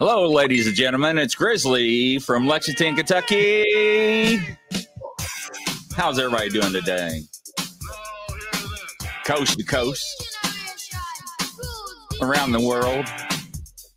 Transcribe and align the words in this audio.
Hello, 0.00 0.26
ladies 0.30 0.66
and 0.66 0.74
gentlemen. 0.74 1.18
It's 1.18 1.34
Grizzly 1.34 2.18
from 2.20 2.46
Lexington, 2.46 2.96
Kentucky. 2.96 4.38
How's 5.94 6.18
everybody 6.18 6.48
doing 6.48 6.72
today? 6.72 7.20
Coast 9.26 9.58
to 9.58 9.62
coast, 9.62 10.38
around 12.22 12.52
the 12.52 12.66
world. 12.66 13.04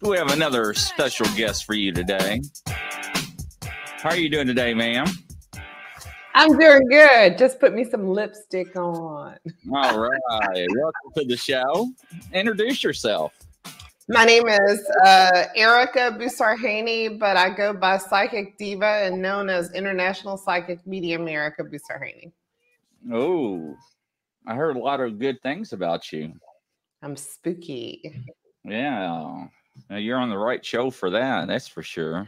We 0.02 0.18
have 0.18 0.32
another 0.32 0.74
special 0.74 1.26
guest 1.38 1.64
for 1.64 1.74
you 1.74 1.94
today. 1.94 2.42
How 4.02 4.10
are 4.10 4.18
you 4.18 4.28
doing 4.28 4.48
today, 4.48 4.74
ma'am? 4.74 5.08
I'm 6.36 6.60
doing 6.60 6.86
good. 6.90 7.38
Just 7.38 7.62
put 7.62 7.74
me 7.74 7.86
some 7.86 8.10
lipstick 8.10 8.76
on. 8.76 9.38
All 9.74 10.00
right. 10.00 10.20
Welcome 10.30 11.14
to 11.16 11.26
the 11.26 11.38
show. 11.38 11.94
Introduce 12.34 12.84
yourself. 12.84 13.34
My 14.10 14.26
name 14.26 14.50
is 14.50 14.86
uh, 15.06 15.46
Ericka 15.58 16.18
Boussarhhane, 16.20 17.18
but 17.18 17.38
I 17.38 17.50
go 17.50 17.74
by 17.74 17.98
Psychic 17.98 18.58
Diva 18.58 19.06
and 19.06 19.22
known 19.22 19.50
as 19.50 19.72
International 19.72 20.36
Psychic 20.36 20.86
Medium 20.86 21.26
Ericka 21.26 21.62
Boussarhhane. 21.62 22.34
Oh, 23.14 23.76
I 24.46 24.56
heard 24.56 24.76
a 24.76 24.80
lot 24.80 25.00
of 25.00 25.20
good 25.20 25.42
things 25.42 25.72
about 25.72 26.12
you. 26.12 26.34
I'm 27.02 27.16
spooky. 27.16 28.26
Yeah. 28.66 29.48
You're 29.90 30.20
on 30.20 30.30
the 30.30 30.38
right 30.38 30.66
show 30.66 30.92
for 30.92 31.10
that. 31.10 31.48
That's 31.48 31.70
for 31.70 31.82
sure. 31.82 32.28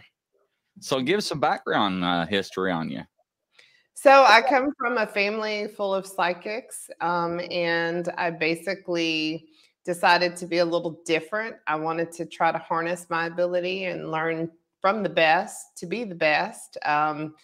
So, 0.80 1.02
give 1.02 1.24
some 1.26 1.42
background 1.42 2.06
uh, 2.06 2.26
history 2.26 2.72
on 2.72 2.90
you. 2.90 3.02
So, 3.96 4.24
I 4.26 4.42
come 4.42 4.72
from 4.78 4.98
a 4.98 5.08
family 5.08 5.68
full 5.68 5.94
of 5.94 6.06
psychics, 6.06 6.90
um, 7.02 7.42
and 7.52 8.10
I 8.18 8.32
basically 8.32 9.50
decided 9.86 10.36
to 10.38 10.48
be 10.48 10.58
a 10.58 10.66
little 10.66 11.00
different. 11.06 11.56
I 11.68 11.76
wanted 11.76 12.12
to 12.14 12.26
try 12.26 12.52
to 12.52 12.58
harness 12.58 13.06
my 13.10 13.28
ability 13.28 13.86
and 13.86 14.12
learn 14.12 14.52
from 14.82 15.04
the 15.04 15.10
best 15.10 15.78
to 15.78 15.86
be 15.86 16.04
the 16.04 16.16
best. 16.16 16.78
Um, 16.84 17.36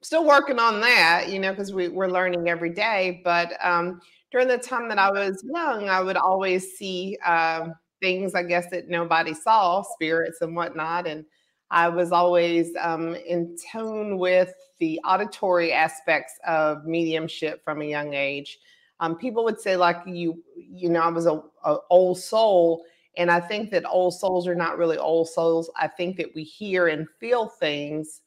still 0.00 0.24
working 0.24 0.58
on 0.58 0.80
that, 0.80 1.28
you 1.28 1.40
know, 1.40 1.50
because 1.50 1.72
we, 1.72 1.88
we're 1.88 2.08
learning 2.08 2.48
every 2.48 2.70
day. 2.70 3.20
But 3.24 3.52
um, 3.64 4.00
during 4.30 4.48
the 4.48 4.58
time 4.58 4.88
that 4.88 4.98
I 4.98 5.10
was 5.10 5.44
young, 5.44 5.88
I 5.88 6.00
would 6.00 6.16
always 6.16 6.76
see 6.76 7.18
uh, 7.24 7.68
things, 8.00 8.34
I 8.34 8.44
guess, 8.44 8.70
that 8.70 8.88
nobody 8.88 9.34
saw, 9.34 9.82
spirits 9.82 10.40
and 10.40 10.54
whatnot. 10.54 11.06
And 11.08 11.24
I 11.70 11.88
was 11.88 12.12
always 12.12 12.70
um, 12.80 13.14
in 13.14 13.56
tune 13.72 14.18
with 14.18 14.52
the 14.78 15.00
auditory 15.04 15.72
aspects 15.72 16.34
of 16.46 16.84
mediumship 16.84 17.62
from 17.64 17.82
a 17.82 17.84
young 17.84 18.14
age 18.14 18.58
um, 19.00 19.16
people 19.16 19.44
would 19.44 19.60
say 19.60 19.76
like 19.76 19.98
you 20.06 20.42
you 20.56 20.88
know 20.88 21.00
i 21.00 21.08
was 21.08 21.26
a, 21.26 21.42
a, 21.64 21.76
old 21.90 22.18
soul 22.18 22.84
and 23.16 23.30
i 23.30 23.40
think 23.40 23.70
that 23.70 23.84
old 23.88 24.14
souls 24.14 24.46
are 24.46 24.54
not 24.54 24.78
really 24.78 24.98
old 24.98 25.28
souls. 25.28 25.70
I 25.76 25.88
think 25.88 26.16
that 26.16 26.34
we 26.34 26.44
hear 26.44 26.88
and 26.88 27.08
feel 27.20 27.48
things 27.48 28.22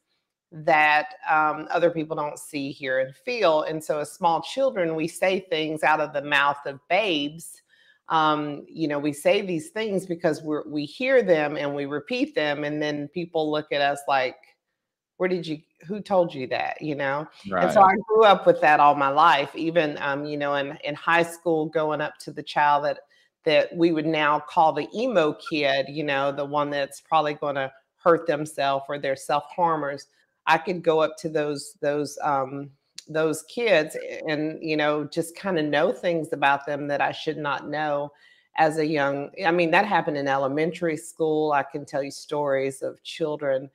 that 0.54 1.14
um, 1.30 1.70
other 1.72 1.90
people 1.90 2.16
don't 2.16 2.38
see 2.38 2.72
hear 2.72 3.00
and 3.00 3.16
feel 3.16 3.64
and 3.64 3.82
so 3.82 4.00
as 4.00 4.12
small 4.12 4.42
children 4.42 4.96
we 4.96 5.08
say 5.08 5.40
things 5.40 5.82
out 5.84 6.02
of 6.02 6.14
the 6.14 6.22
mouth 6.22 6.58
of 6.66 6.80
babes. 6.90 7.62
Um, 8.10 8.66
you 8.68 8.90
know 8.90 9.00
we 9.00 9.14
say 9.14 9.42
these 9.42 9.70
things 9.70 10.06
because 10.06 10.42
we 10.42 10.58
we 10.68 10.86
hear 10.86 11.22
them 11.24 11.56
and 11.56 11.74
we 11.74 11.86
repeat 11.86 12.36
them 12.36 12.66
and 12.66 12.82
then 12.82 13.08
people 13.14 13.50
look 13.50 13.72
at 13.72 13.82
us 13.82 14.02
like 14.10 14.36
where 15.16 15.30
did 15.30 15.48
you 15.48 15.60
who 15.88 16.02
told 16.02 16.34
you 16.34 16.48
that 16.48 16.82
you 16.82 16.96
know? 16.96 17.28
Right. 17.50 17.66
and 17.66 17.74
so 17.74 17.82
i 17.82 17.96
grew 18.08 18.24
up 18.24 18.46
with 18.46 18.62
that 18.62 18.80
all 18.80 18.96
my 18.96 19.10
life 19.10 19.56
even 19.56 19.98
um, 20.00 20.26
you 20.26 20.38
know 20.38 20.56
in, 20.56 20.78
in 20.84 20.96
high 20.96 21.24
school 21.24 21.68
going 21.68 22.02
up 22.02 22.18
to 22.20 22.32
the 22.32 22.44
child 22.44 22.86
that 22.86 23.00
that 23.44 23.76
we 23.76 23.92
would 23.92 24.06
now 24.06 24.40
call 24.40 24.74
the 24.74 24.88
emo 24.96 25.34
kid 25.50 25.88
you 25.90 26.04
know 26.04 26.32
the 26.32 26.46
one 26.46 26.70
that's 26.70 27.02
probably 27.02 27.34
going 27.34 27.56
to 27.56 27.72
hurt 28.04 28.28
themselves 28.28 28.86
or 28.90 28.98
they're 28.98 29.16
self-harmers. 29.16 30.08
I 30.48 30.58
could 30.58 30.84
go 30.84 31.02
up 31.02 31.18
to 31.20 31.30
those 31.30 31.78
those 31.82 32.18
um 32.24 32.72
those 33.08 33.44
kids 33.44 33.98
and 34.28 34.58
you 34.62 34.78
know 34.78 35.04
just 35.04 35.36
kind 35.36 35.60
of 35.60 35.66
know 35.66 35.92
things 35.92 36.34
about 36.34 36.66
them 36.66 36.88
that 36.88 37.02
i 37.02 37.12
should 37.12 37.38
not 37.38 37.68
know 37.68 38.12
as 38.58 38.78
a 38.78 38.86
young 38.86 39.30
i 39.46 39.52
mean 39.52 39.72
that 39.72 39.86
happened 39.86 40.18
in 40.18 40.28
elementary 40.28 40.98
school. 40.98 41.52
I 41.52 41.64
can 41.64 41.86
tell 41.86 42.04
you 42.04 42.12
stories 42.12 42.82
of 42.82 43.02
children 43.04 43.70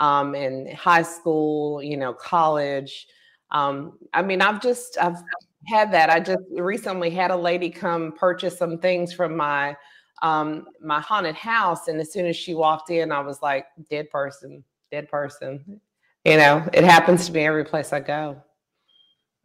um, 0.00 0.34
in 0.34 0.74
high 0.74 1.02
school, 1.02 1.82
you 1.82 1.96
know, 1.96 2.12
college. 2.12 3.06
Um, 3.52 3.98
I 4.12 4.22
mean, 4.22 4.40
I've 4.40 4.60
just 4.60 4.98
I've 5.00 5.18
had 5.66 5.92
that. 5.92 6.10
I 6.10 6.18
just 6.18 6.42
recently 6.50 7.10
had 7.10 7.30
a 7.30 7.36
lady 7.36 7.70
come 7.70 8.12
purchase 8.12 8.58
some 8.58 8.78
things 8.78 9.12
from 9.12 9.36
my 9.36 9.76
um, 10.22 10.66
my 10.82 11.00
haunted 11.00 11.36
house, 11.36 11.88
and 11.88 12.00
as 12.00 12.12
soon 12.12 12.26
as 12.26 12.36
she 12.36 12.54
walked 12.54 12.90
in, 12.90 13.12
I 13.12 13.20
was 13.20 13.42
like, 13.42 13.66
"Dead 13.90 14.10
person, 14.10 14.64
dead 14.90 15.08
person." 15.08 15.80
You 16.24 16.36
know, 16.36 16.68
it 16.72 16.84
happens 16.84 17.26
to 17.26 17.32
me 17.32 17.46
every 17.46 17.64
place 17.64 17.92
I 17.92 18.00
go. 18.00 18.42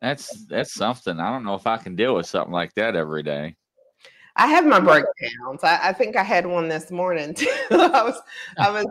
That's 0.01 0.45
that's 0.45 0.73
something. 0.73 1.19
I 1.19 1.31
don't 1.31 1.44
know 1.44 1.55
if 1.55 1.67
I 1.67 1.77
can 1.77 1.95
deal 1.95 2.15
with 2.15 2.25
something 2.25 2.53
like 2.53 2.73
that 2.75 2.95
every 2.95 3.23
day. 3.23 3.55
I 4.38 4.47
have 4.47 4.65
my 4.65 4.79
breakdowns. 4.81 5.63
I, 5.63 5.79
I 5.81 5.94
think 5.94 6.17
I 6.17 6.23
had 6.23 6.45
one 6.45 6.67
this 6.67 6.91
morning 6.91 7.33
too. 7.33 7.49
I 7.71 8.03
was 8.03 8.21
I 8.59 8.69
was 8.69 8.85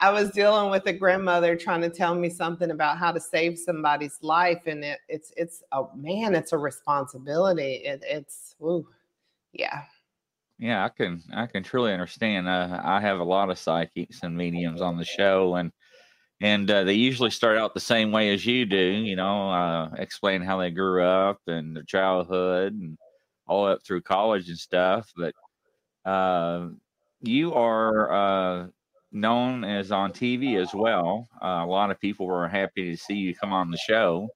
I 0.00 0.10
was 0.10 0.30
dealing 0.30 0.70
with 0.70 0.86
a 0.86 0.92
grandmother 0.92 1.56
trying 1.56 1.80
to 1.82 1.90
tell 1.90 2.14
me 2.14 2.28
something 2.28 2.70
about 2.70 2.98
how 2.98 3.12
to 3.12 3.20
save 3.20 3.58
somebody's 3.58 4.18
life, 4.22 4.62
and 4.66 4.84
it, 4.84 4.98
it's 5.08 5.32
it's 5.36 5.62
a 5.72 5.84
man, 5.94 6.34
it's 6.34 6.52
a 6.52 6.58
responsibility. 6.58 7.82
It, 7.84 8.02
it's 8.06 8.56
ooh, 8.60 8.86
yeah. 9.52 9.82
Yeah, 10.58 10.84
I 10.84 10.88
can 10.88 11.22
I 11.32 11.46
can 11.46 11.62
truly 11.62 11.92
understand. 11.92 12.48
Uh, 12.48 12.80
I 12.82 13.00
have 13.00 13.20
a 13.20 13.24
lot 13.24 13.50
of 13.50 13.58
psychics 13.58 14.20
and 14.22 14.36
mediums 14.36 14.80
on 14.80 14.96
the 14.96 15.04
show, 15.04 15.56
and 15.56 15.72
and 16.40 16.70
uh, 16.70 16.84
they 16.84 16.94
usually 16.94 17.30
start 17.30 17.58
out 17.58 17.74
the 17.74 17.80
same 17.80 18.12
way 18.12 18.32
as 18.32 18.44
you 18.44 18.66
do. 18.66 18.76
You 18.76 19.16
know, 19.16 19.50
uh, 19.50 19.90
explain 19.98 20.42
how 20.42 20.58
they 20.58 20.70
grew 20.70 21.02
up 21.02 21.40
and 21.46 21.74
their 21.76 21.84
childhood 21.84 22.74
and 22.74 22.98
all 23.46 23.66
up 23.66 23.82
through 23.84 24.02
college 24.02 24.48
and 24.48 24.58
stuff. 24.58 25.12
But 25.16 25.34
uh, 26.08 26.68
you 27.20 27.54
are 27.54 28.12
uh, 28.12 28.66
known 29.14 29.64
as 29.64 29.92
on 29.92 30.12
TV 30.12 30.60
as 30.60 30.74
well. 30.74 31.28
Uh, 31.42 31.62
a 31.64 31.66
lot 31.66 31.90
of 31.90 32.00
people 32.00 32.26
were 32.26 32.48
happy 32.48 32.90
to 32.90 32.96
see 32.96 33.14
you 33.14 33.34
come 33.34 33.52
on 33.52 33.70
the 33.70 33.78
show. 33.78 34.28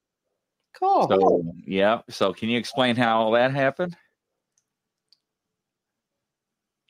Cool. 0.79 1.07
So, 1.09 1.53
yeah. 1.65 2.01
So, 2.09 2.33
can 2.33 2.49
you 2.49 2.57
explain 2.57 2.95
how 2.95 3.21
all 3.21 3.31
that 3.31 3.51
happened? 3.51 3.95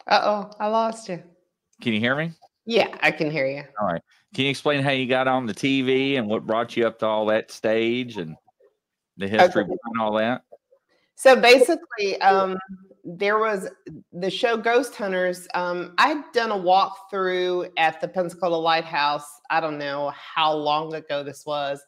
Uh 0.07 0.21
oh, 0.23 0.51
I 0.59 0.67
lost 0.67 1.09
you. 1.09 1.21
Can 1.81 1.93
you 1.93 1.99
hear 1.99 2.15
me? 2.15 2.31
Yeah, 2.65 2.95
I 3.01 3.11
can 3.11 3.31
hear 3.31 3.47
you. 3.47 3.63
All 3.79 3.87
right. 3.87 4.01
Can 4.33 4.45
you 4.45 4.51
explain 4.51 4.83
how 4.83 4.91
you 4.91 5.07
got 5.07 5.27
on 5.27 5.45
the 5.45 5.53
TV 5.53 6.17
and 6.17 6.27
what 6.27 6.45
brought 6.45 6.77
you 6.77 6.85
up 6.85 6.99
to 6.99 7.05
all 7.05 7.25
that 7.27 7.51
stage 7.51 8.17
and 8.17 8.35
the 9.17 9.27
history 9.27 9.63
okay. 9.63 9.71
behind 9.71 10.01
all 10.01 10.13
that? 10.17 10.43
So 11.15 11.35
basically, 11.35 12.19
um, 12.21 12.57
there 13.03 13.39
was 13.39 13.69
the 14.11 14.29
show 14.29 14.57
Ghost 14.57 14.95
Hunters. 14.95 15.47
Um, 15.53 15.93
I'd 15.97 16.23
done 16.33 16.51
a 16.51 16.55
walkthrough 16.55 17.71
at 17.77 18.01
the 18.01 18.07
Pensacola 18.07 18.55
Lighthouse. 18.55 19.41
I 19.49 19.59
don't 19.59 19.77
know 19.77 20.11
how 20.15 20.53
long 20.53 20.93
ago 20.93 21.23
this 21.23 21.45
was. 21.45 21.81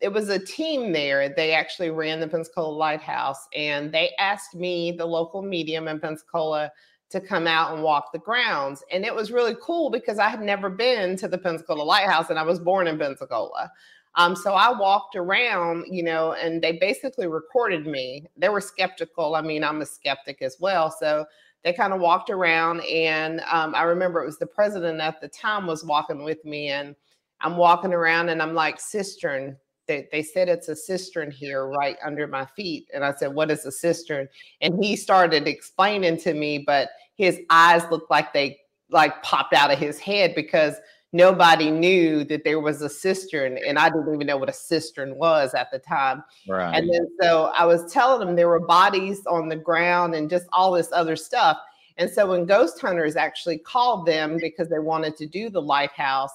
It 0.00 0.12
was 0.12 0.28
a 0.28 0.38
team 0.38 0.92
there. 0.92 1.28
They 1.28 1.52
actually 1.52 1.90
ran 1.90 2.20
the 2.20 2.28
Pensacola 2.28 2.72
Lighthouse, 2.72 3.48
and 3.54 3.92
they 3.92 4.12
asked 4.18 4.54
me, 4.54 4.92
the 4.92 5.06
local 5.06 5.42
medium 5.42 5.88
in 5.88 5.98
Pensacola, 5.98 6.70
to 7.10 7.20
come 7.20 7.46
out 7.46 7.72
and 7.72 7.82
walk 7.82 8.12
the 8.12 8.18
grounds. 8.18 8.84
And 8.92 9.04
it 9.04 9.14
was 9.14 9.32
really 9.32 9.56
cool 9.62 9.90
because 9.90 10.18
I 10.18 10.28
had 10.28 10.42
never 10.42 10.68
been 10.70 11.16
to 11.16 11.28
the 11.28 11.38
Pensacola 11.38 11.82
Lighthouse, 11.82 12.30
and 12.30 12.38
I 12.38 12.42
was 12.42 12.58
born 12.58 12.86
in 12.86 12.98
Pensacola. 12.98 13.70
Um, 14.18 14.34
so 14.34 14.54
I 14.54 14.76
walked 14.76 15.14
around, 15.14 15.84
you 15.88 16.02
know, 16.02 16.32
and 16.32 16.60
they 16.60 16.72
basically 16.72 17.28
recorded 17.28 17.86
me. 17.86 18.26
They 18.36 18.48
were 18.48 18.60
skeptical. 18.60 19.36
I 19.36 19.42
mean, 19.42 19.62
I'm 19.62 19.80
a 19.80 19.86
skeptic 19.86 20.42
as 20.42 20.56
well. 20.58 20.90
So 20.90 21.24
they 21.62 21.72
kind 21.72 21.92
of 21.92 22.00
walked 22.00 22.28
around, 22.28 22.80
and 22.80 23.40
um, 23.50 23.74
I 23.74 23.82
remember 23.82 24.20
it 24.20 24.26
was 24.26 24.38
the 24.38 24.46
president 24.46 25.00
at 25.00 25.20
the 25.20 25.28
time 25.28 25.66
was 25.66 25.84
walking 25.84 26.24
with 26.24 26.44
me, 26.44 26.68
and 26.68 26.96
I'm 27.40 27.56
walking 27.56 27.92
around, 27.92 28.28
and 28.28 28.42
I'm 28.42 28.54
like, 28.54 28.80
cistern. 28.80 29.56
They, 29.86 30.08
they 30.12 30.22
said 30.22 30.48
it's 30.48 30.68
a 30.68 30.76
cistern 30.76 31.30
here 31.30 31.66
right 31.66 31.96
under 32.04 32.26
my 32.26 32.44
feet. 32.44 32.88
And 32.92 33.04
I 33.04 33.14
said, 33.14 33.34
What 33.34 33.50
is 33.50 33.64
a 33.64 33.72
cistern? 33.72 34.28
And 34.60 34.84
he 34.84 34.96
started 34.96 35.48
explaining 35.48 36.18
to 36.18 36.34
me, 36.34 36.58
but 36.58 36.90
his 37.16 37.40
eyes 37.50 37.82
looked 37.90 38.10
like 38.10 38.32
they 38.32 38.58
like 38.90 39.22
popped 39.22 39.54
out 39.54 39.72
of 39.72 39.78
his 39.78 39.98
head 39.98 40.34
because 40.34 40.74
nobody 41.12 41.70
knew 41.70 42.22
that 42.24 42.44
there 42.44 42.60
was 42.60 42.82
a 42.82 42.88
cistern 42.88 43.58
and 43.66 43.78
i 43.78 43.88
didn't 43.88 44.14
even 44.14 44.26
know 44.26 44.36
what 44.36 44.48
a 44.48 44.52
cistern 44.52 45.16
was 45.16 45.54
at 45.54 45.70
the 45.70 45.78
time. 45.78 46.22
Right. 46.46 46.76
and 46.76 46.92
then 46.92 47.06
so 47.20 47.50
i 47.56 47.64
was 47.64 47.90
telling 47.92 48.26
them 48.26 48.36
there 48.36 48.48
were 48.48 48.60
bodies 48.60 49.24
on 49.26 49.48
the 49.48 49.56
ground 49.56 50.14
and 50.14 50.28
just 50.28 50.46
all 50.52 50.72
this 50.72 50.90
other 50.92 51.16
stuff. 51.16 51.58
And 51.96 52.08
so 52.08 52.28
when 52.28 52.46
ghost 52.46 52.80
hunters 52.80 53.16
actually 53.16 53.58
called 53.58 54.06
them 54.06 54.38
because 54.40 54.68
they 54.68 54.78
wanted 54.78 55.16
to 55.16 55.26
do 55.26 55.50
the 55.50 55.62
lighthouse 55.62 56.30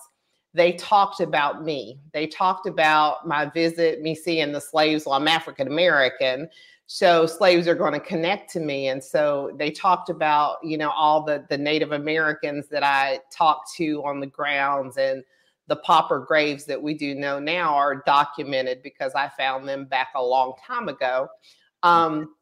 they 0.55 0.73
talked 0.73 1.19
about 1.19 1.63
me. 1.63 1.99
They 2.13 2.27
talked 2.27 2.67
about 2.67 3.27
my 3.27 3.45
visit 3.45 4.01
me 4.01 4.13
seeing 4.13 4.51
the 4.51 4.61
slaves. 4.61 5.05
Well 5.05 5.15
i'm 5.15 5.27
african 5.27 5.67
american 5.67 6.49
so 6.93 7.25
slaves 7.25 7.67
are 7.67 7.73
going 7.73 7.91
to 7.91 7.99
connect 7.99 8.51
to 8.51 8.59
me 8.59 8.89
and 8.89 9.03
so 9.03 9.51
they 9.57 9.71
talked 9.71 10.11
about 10.11 10.57
you 10.63 10.77
know 10.77 10.91
all 10.91 11.23
the 11.23 11.43
the 11.49 11.57
native 11.57 11.91
americans 11.91 12.67
that 12.67 12.83
i 12.83 13.19
talked 13.31 13.73
to 13.73 14.03
on 14.05 14.19
the 14.19 14.27
grounds 14.27 14.95
and 14.97 15.23
the 15.65 15.75
pauper 15.77 16.19
graves 16.19 16.65
that 16.65 16.79
we 16.79 16.93
do 16.93 17.15
know 17.15 17.39
now 17.39 17.73
are 17.73 18.03
documented 18.05 18.83
because 18.83 19.15
i 19.15 19.27
found 19.29 19.67
them 19.67 19.85
back 19.85 20.09
a 20.15 20.23
long 20.23 20.53
time 20.67 20.87
ago. 20.87 21.27
Um, 21.81 22.35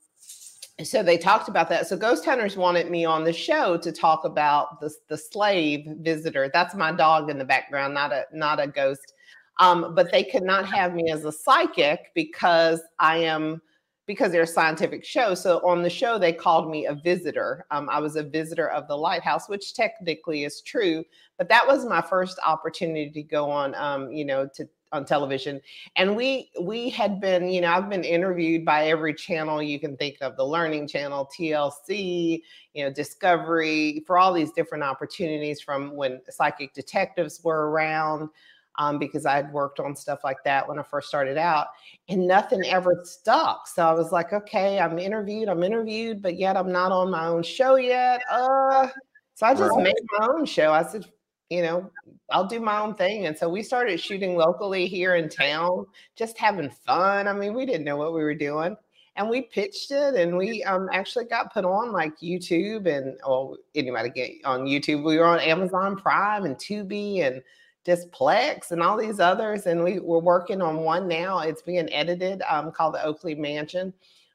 so 0.83 1.01
they 1.03 1.17
talked 1.17 1.47
about 1.47 1.69
that. 1.69 1.87
So 1.87 1.95
ghost 1.95 2.25
hunters 2.25 2.57
wanted 2.57 2.89
me 2.89 3.05
on 3.05 3.23
the 3.23 3.31
show 3.31 3.77
to 3.77 3.91
talk 3.91 4.25
about 4.25 4.81
the, 4.81 4.91
the 5.07 5.17
slave 5.17 5.85
visitor. 5.99 6.49
That's 6.51 6.73
my 6.73 6.91
dog 6.91 7.29
in 7.29 7.37
the 7.37 7.45
background 7.45 7.93
not 7.93 8.11
a 8.11 8.25
not 8.33 8.59
a 8.59 8.67
ghost. 8.67 9.13
Um, 9.59 9.93
but 9.95 10.11
they 10.11 10.23
could 10.23 10.43
not 10.43 10.65
have 10.65 10.93
me 10.93 11.09
as 11.09 11.23
a 11.23 11.31
psychic 11.31 12.11
because 12.15 12.81
i 12.99 13.17
am 13.17 13.61
because 14.07 14.31
they're 14.31 14.43
a 14.43 14.47
scientific 14.47 15.05
show. 15.05 15.33
So 15.35 15.59
on 15.65 15.83
the 15.83 15.89
show, 15.89 16.17
they 16.17 16.33
called 16.33 16.69
me 16.69 16.85
a 16.85 16.95
visitor. 16.95 17.65
Um, 17.71 17.89
I 17.89 17.99
was 17.99 18.15
a 18.15 18.23
visitor 18.23 18.69
of 18.69 18.87
the 18.87 18.97
lighthouse, 18.97 19.47
which 19.47 19.73
technically 19.73 20.43
is 20.43 20.61
true, 20.61 21.03
but 21.37 21.49
that 21.49 21.65
was 21.65 21.85
my 21.85 22.01
first 22.01 22.39
opportunity 22.45 23.11
to 23.11 23.23
go 23.23 23.49
on, 23.49 23.75
um, 23.75 24.11
you 24.11 24.25
know, 24.25 24.49
to 24.55 24.67
on 24.91 25.05
television. 25.05 25.61
And 25.95 26.15
we 26.15 26.51
we 26.61 26.89
had 26.89 27.21
been, 27.21 27.47
you 27.47 27.61
know, 27.61 27.71
I've 27.71 27.89
been 27.89 28.03
interviewed 28.03 28.65
by 28.65 28.87
every 28.87 29.13
channel 29.13 29.61
you 29.61 29.79
can 29.79 29.95
think 29.97 30.17
of, 30.21 30.35
the 30.35 30.45
Learning 30.45 30.87
Channel, 30.87 31.29
TLC, 31.37 32.41
you 32.73 32.83
know, 32.83 32.91
Discovery, 32.91 34.03
for 34.05 34.17
all 34.17 34.33
these 34.33 34.51
different 34.51 34.83
opportunities 34.83 35.61
from 35.61 35.95
when 35.95 36.19
psychic 36.29 36.73
detectives 36.73 37.41
were 37.43 37.69
around 37.69 38.29
um, 38.77 38.99
because 38.99 39.25
I 39.25 39.35
had 39.35 39.51
worked 39.51 39.79
on 39.79 39.95
stuff 39.95 40.19
like 40.23 40.43
that 40.45 40.67
when 40.67 40.79
I 40.79 40.83
first 40.83 41.07
started 41.07 41.37
out, 41.37 41.67
and 42.09 42.27
nothing 42.27 42.63
ever 42.65 43.01
stuck. 43.03 43.67
So 43.67 43.85
I 43.85 43.93
was 43.93 44.11
like, 44.11 44.33
okay, 44.33 44.79
I'm 44.79 44.97
interviewed, 44.99 45.49
I'm 45.49 45.63
interviewed, 45.63 46.21
but 46.21 46.37
yet 46.37 46.57
I'm 46.57 46.71
not 46.71 46.91
on 46.91 47.11
my 47.11 47.27
own 47.27 47.43
show 47.43 47.75
yet. 47.75 48.21
Uh, 48.31 48.87
so 49.35 49.45
I 49.45 49.53
just 49.53 49.71
right. 49.71 49.83
made 49.83 49.95
my 50.19 50.27
own 50.27 50.45
show. 50.45 50.71
I 50.71 50.83
said, 50.83 51.05
you 51.49 51.61
know, 51.61 51.91
I'll 52.29 52.47
do 52.47 52.61
my 52.61 52.79
own 52.79 52.95
thing. 52.95 53.25
And 53.25 53.37
so 53.37 53.49
we 53.49 53.61
started 53.61 53.99
shooting 53.99 54.35
locally 54.37 54.87
here 54.87 55.15
in 55.15 55.27
town, 55.27 55.85
just 56.15 56.37
having 56.37 56.69
fun. 56.69 57.27
I 57.27 57.33
mean, 57.33 57.53
we 57.53 57.65
didn't 57.65 57.83
know 57.83 57.97
what 57.97 58.13
we 58.13 58.23
were 58.23 58.35
doing. 58.35 58.77
And 59.17 59.29
we 59.29 59.41
pitched 59.41 59.91
it 59.91 60.15
and 60.15 60.37
we 60.37 60.63
um, 60.63 60.87
actually 60.93 61.25
got 61.25 61.53
put 61.53 61.65
on 61.65 61.91
like 61.91 62.17
YouTube 62.21 62.85
and, 62.87 63.17
oh, 63.25 63.57
anybody 63.75 64.09
get 64.09 64.31
on 64.45 64.61
YouTube. 64.61 65.03
We 65.03 65.17
were 65.17 65.25
on 65.25 65.41
Amazon 65.41 65.97
Prime 65.97 66.45
and 66.45 66.55
Tubi 66.55 67.27
and 67.27 67.41
Displex 67.85 68.71
and 68.71 68.81
all 68.81 68.97
these 68.97 69.19
others. 69.19 69.65
And 69.65 69.83
we, 69.83 69.99
we're 69.99 70.19
working 70.19 70.61
on 70.61 70.77
one 70.77 71.07
now. 71.07 71.39
It's 71.39 71.61
being 71.61 71.91
edited 71.91 72.41
um, 72.49 72.71
called 72.71 72.95
the 72.95 73.03
Oakley 73.03 73.35
Mansion. 73.35 73.93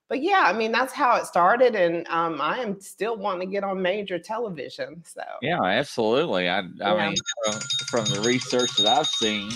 But 0.08 0.22
yeah, 0.22 0.44
I 0.46 0.52
mean, 0.52 0.70
that's 0.70 0.92
how 0.92 1.16
it 1.16 1.26
started. 1.26 1.74
And 1.74 2.06
um, 2.08 2.40
I 2.40 2.58
am 2.58 2.80
still 2.80 3.16
wanting 3.16 3.48
to 3.48 3.52
get 3.52 3.64
on 3.64 3.82
major 3.82 4.18
television. 4.18 5.02
So, 5.04 5.22
yeah, 5.42 5.62
absolutely. 5.62 6.48
I, 6.48 6.60
I 6.60 6.62
yeah. 6.78 7.08
mean, 7.08 7.16
from, 7.44 7.60
from 7.88 8.14
the 8.14 8.20
research 8.20 8.70
that 8.76 8.86
I've 8.86 9.06
seen, 9.06 9.50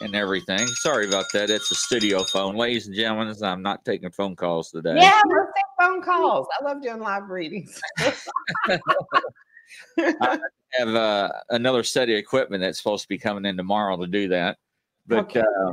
and 0.00 0.14
everything. 0.14 0.66
Sorry 0.66 1.08
about 1.08 1.24
that. 1.32 1.50
It's 1.50 1.70
a 1.70 1.74
studio 1.74 2.22
phone. 2.24 2.56
Ladies 2.56 2.86
and 2.86 2.94
gentlemen, 2.94 3.34
I'm 3.42 3.62
not 3.62 3.84
taking 3.84 4.10
phone 4.10 4.36
calls 4.36 4.70
today. 4.70 4.94
Yeah, 4.96 5.20
let's 5.26 5.52
take 5.54 5.64
phone 5.86 6.02
calls. 6.02 6.46
I 6.58 6.64
love 6.64 6.82
doing 6.82 7.00
live 7.00 7.28
readings. 7.28 7.80
I 9.98 10.38
have 10.78 10.94
uh, 10.94 11.32
another 11.50 11.82
set 11.82 12.08
of 12.08 12.16
equipment 12.16 12.62
that's 12.62 12.78
supposed 12.78 13.02
to 13.02 13.08
be 13.08 13.18
coming 13.18 13.44
in 13.44 13.56
tomorrow 13.56 13.96
to 13.96 14.06
do 14.06 14.28
that. 14.28 14.58
But 15.06 15.18
okay. 15.20 15.40
uh, 15.40 15.72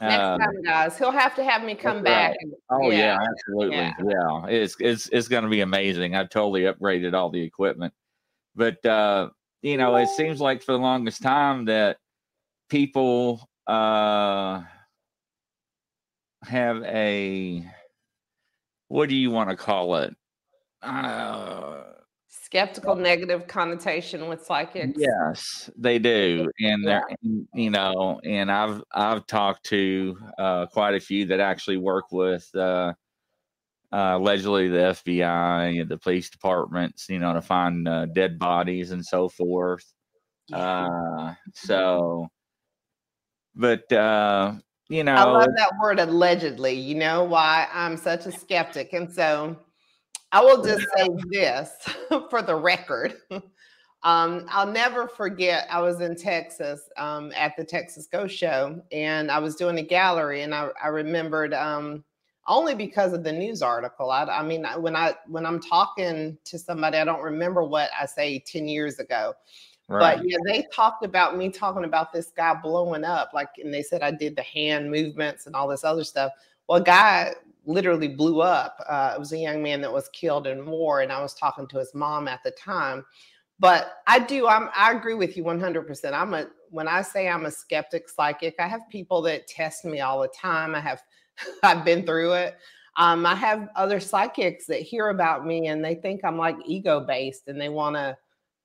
uh, 0.00 0.38
time, 0.38 0.62
guys, 0.64 0.98
he'll 0.98 1.10
have 1.10 1.34
to 1.36 1.44
have 1.44 1.64
me 1.64 1.74
come 1.74 2.02
back. 2.02 2.36
And, 2.40 2.52
oh 2.70 2.90
yeah, 2.90 2.98
yeah 2.98 3.18
absolutely. 3.30 3.76
Yeah. 3.76 3.92
yeah. 4.04 4.46
it's 4.46 4.76
it's 4.80 5.08
it's 5.08 5.28
going 5.28 5.44
to 5.44 5.50
be 5.50 5.60
amazing. 5.60 6.14
I've 6.14 6.30
totally 6.30 6.62
upgraded 6.62 7.14
all 7.14 7.30
the 7.30 7.42
equipment, 7.42 7.94
but 8.54 8.84
uh, 8.84 9.30
you 9.62 9.76
know, 9.76 9.96
it 9.96 10.08
seems 10.08 10.40
like 10.40 10.62
for 10.62 10.72
the 10.72 10.78
longest 10.78 11.22
time 11.22 11.66
that 11.66 11.98
people 12.68 13.48
uh, 13.66 14.62
have 16.42 16.82
a 16.84 17.64
what 18.88 19.08
do 19.08 19.14
you 19.14 19.30
want 19.30 19.50
to 19.50 19.56
call 19.56 19.96
it? 19.96 20.16
Uh, 20.82 21.82
skeptical 22.50 22.96
negative 22.96 23.46
connotation 23.46 24.28
with 24.28 24.44
psychics. 24.44 24.98
Yes 24.98 25.70
they 25.76 25.98
do 25.98 26.50
and 26.60 26.86
they're 26.86 27.04
you 27.54 27.70
know 27.70 28.20
and 28.24 28.50
i've 28.50 28.82
i've 28.92 29.26
talked 29.26 29.64
to 29.64 30.16
uh, 30.38 30.66
quite 30.66 30.94
a 30.94 31.00
few 31.00 31.26
that 31.26 31.40
actually 31.40 31.76
work 31.76 32.12
with 32.12 32.48
uh, 32.54 32.92
uh, 33.92 34.16
allegedly 34.18 34.68
the 34.68 34.94
fbi 35.04 35.80
and 35.80 35.88
the 35.88 35.98
police 35.98 36.30
departments 36.30 37.08
you 37.08 37.18
know 37.18 37.34
to 37.34 37.42
find 37.42 37.88
uh, 37.88 38.06
dead 38.06 38.38
bodies 38.38 38.90
and 38.92 39.04
so 39.04 39.28
forth 39.28 39.84
uh, 40.52 41.34
so 41.54 42.28
but 43.54 43.90
uh, 43.92 44.52
you 44.88 45.04
know 45.04 45.14
i 45.14 45.24
love 45.24 45.50
that 45.56 45.72
word 45.80 45.98
allegedly 45.98 46.72
you 46.72 46.94
know 46.94 47.24
why 47.24 47.66
i'm 47.72 47.96
such 47.96 48.26
a 48.26 48.32
skeptic 48.32 48.92
and 48.92 49.12
so 49.12 49.56
I 50.32 50.40
will 50.42 50.62
just 50.62 50.86
say 50.96 51.08
this 51.28 51.70
for 52.30 52.42
the 52.42 52.54
record. 52.54 53.16
Um, 54.02 54.46
I'll 54.48 54.70
never 54.70 55.06
forget, 55.06 55.66
I 55.70 55.80
was 55.80 56.00
in 56.00 56.16
Texas 56.16 56.88
um, 56.96 57.32
at 57.36 57.54
the 57.56 57.64
Texas 57.64 58.06
Ghost 58.06 58.34
Show 58.34 58.80
and 58.92 59.30
I 59.30 59.38
was 59.38 59.56
doing 59.56 59.78
a 59.78 59.82
gallery 59.82 60.40
and 60.40 60.54
I, 60.54 60.70
I 60.82 60.88
remembered 60.88 61.52
um, 61.52 62.02
only 62.46 62.74
because 62.74 63.12
of 63.12 63.24
the 63.24 63.32
news 63.32 63.60
article. 63.60 64.10
I, 64.10 64.24
I, 64.24 64.42
mean, 64.42 64.64
when 64.78 64.96
I 64.96 65.14
when 65.26 65.44
I'm 65.44 65.60
talking 65.60 66.38
to 66.44 66.58
somebody, 66.58 66.96
I 66.96 67.04
don't 67.04 67.22
remember 67.22 67.62
what 67.62 67.90
I 67.98 68.06
say 68.06 68.38
10 68.38 68.68
years 68.68 69.00
ago. 69.00 69.34
Right. 69.86 70.16
But 70.16 70.26
yeah, 70.26 70.38
they 70.46 70.66
talked 70.72 71.04
about 71.04 71.36
me 71.36 71.50
talking 71.50 71.84
about 71.84 72.12
this 72.12 72.32
guy 72.34 72.54
blowing 72.54 73.04
up, 73.04 73.32
like, 73.34 73.50
and 73.62 73.74
they 73.74 73.82
said 73.82 74.02
I 74.02 74.12
did 74.12 74.34
the 74.34 74.42
hand 74.42 74.90
movements 74.90 75.46
and 75.46 75.54
all 75.54 75.68
this 75.68 75.84
other 75.84 76.04
stuff. 76.04 76.32
Well, 76.68 76.80
a 76.80 76.84
guy 76.84 77.34
literally 77.64 78.08
blew 78.08 78.40
up. 78.40 78.76
Uh, 78.88 79.12
it 79.14 79.18
was 79.18 79.32
a 79.32 79.38
young 79.38 79.62
man 79.62 79.80
that 79.80 79.92
was 79.92 80.08
killed 80.10 80.46
in 80.46 80.66
war, 80.66 81.00
and 81.00 81.12
I 81.12 81.22
was 81.22 81.34
talking 81.34 81.66
to 81.68 81.78
his 81.78 81.94
mom 81.94 82.28
at 82.28 82.42
the 82.42 82.50
time. 82.52 83.04
But 83.60 83.98
I 84.06 84.18
do, 84.18 84.48
I'm, 84.48 84.70
I 84.74 84.92
agree 84.92 85.14
with 85.14 85.36
you 85.36 85.44
100%. 85.44 86.12
I'm 86.14 86.32
a, 86.32 86.46
when 86.70 86.88
I 86.88 87.02
say 87.02 87.28
I'm 87.28 87.44
a 87.44 87.50
skeptic 87.50 88.08
psychic, 88.08 88.54
I 88.58 88.66
have 88.66 88.88
people 88.90 89.20
that 89.22 89.46
test 89.46 89.84
me 89.84 90.00
all 90.00 90.22
the 90.22 90.28
time. 90.28 90.74
I 90.74 90.80
have, 90.80 91.02
I've 91.62 91.84
been 91.84 92.06
through 92.06 92.32
it. 92.32 92.56
Um, 92.96 93.26
I 93.26 93.34
have 93.34 93.68
other 93.76 94.00
psychics 94.00 94.66
that 94.66 94.80
hear 94.80 95.10
about 95.10 95.46
me 95.46 95.68
and 95.68 95.84
they 95.84 95.94
think 95.94 96.24
I'm 96.24 96.38
like 96.38 96.56
ego 96.64 97.00
based 97.00 97.48
and 97.48 97.60
they 97.60 97.68
want 97.68 97.96
to, 97.96 98.16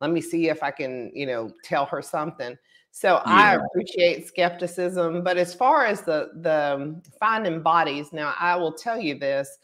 let 0.02 0.12
me 0.12 0.22
see 0.22 0.50
if 0.50 0.64
I 0.64 0.72
can, 0.72 1.12
you 1.14 1.26
know, 1.26 1.52
tell 1.64 1.86
her 1.86 2.02
something. 2.02 2.58
So 2.96 3.16
yeah. 3.16 3.22
I 3.26 3.56
appreciate 3.56 4.26
skepticism, 4.26 5.22
but 5.22 5.36
as 5.36 5.54
far 5.54 5.86
as 5.86 6.04
the 6.04 6.30
the 6.36 6.96
finding 7.20 7.62
bodies, 7.62 8.14
now 8.14 8.34
I 8.40 8.56
will 8.56 8.72
tell 8.72 8.98
you 8.98 9.20
this: 9.20 9.58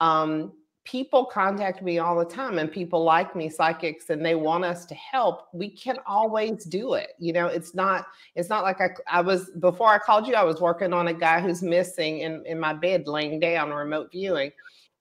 um, 0.00 0.52
people 0.84 1.24
contact 1.24 1.80
me 1.80 1.98
all 1.98 2.14
the 2.18 2.26
time, 2.26 2.58
and 2.58 2.70
people 2.70 3.02
like 3.02 3.34
me, 3.34 3.48
psychics, 3.48 4.10
and 4.10 4.22
they 4.22 4.34
want 4.34 4.66
us 4.66 4.84
to 4.84 4.94
help. 4.96 5.48
We 5.54 5.70
can 5.70 5.96
always 6.06 6.66
do 6.66 6.92
it. 6.92 7.12
You 7.18 7.32
know, 7.32 7.46
it's 7.46 7.74
not 7.74 8.04
it's 8.34 8.50
not 8.50 8.64
like 8.64 8.82
I 8.82 8.90
I 9.10 9.22
was 9.22 9.50
before 9.60 9.88
I 9.88 9.98
called 9.98 10.26
you. 10.26 10.34
I 10.34 10.44
was 10.44 10.60
working 10.60 10.92
on 10.92 11.08
a 11.08 11.14
guy 11.14 11.40
who's 11.40 11.62
missing 11.62 12.18
in 12.18 12.44
in 12.44 12.60
my 12.60 12.74
bed, 12.74 13.08
laying 13.08 13.40
down, 13.40 13.70
remote 13.70 14.12
viewing. 14.12 14.52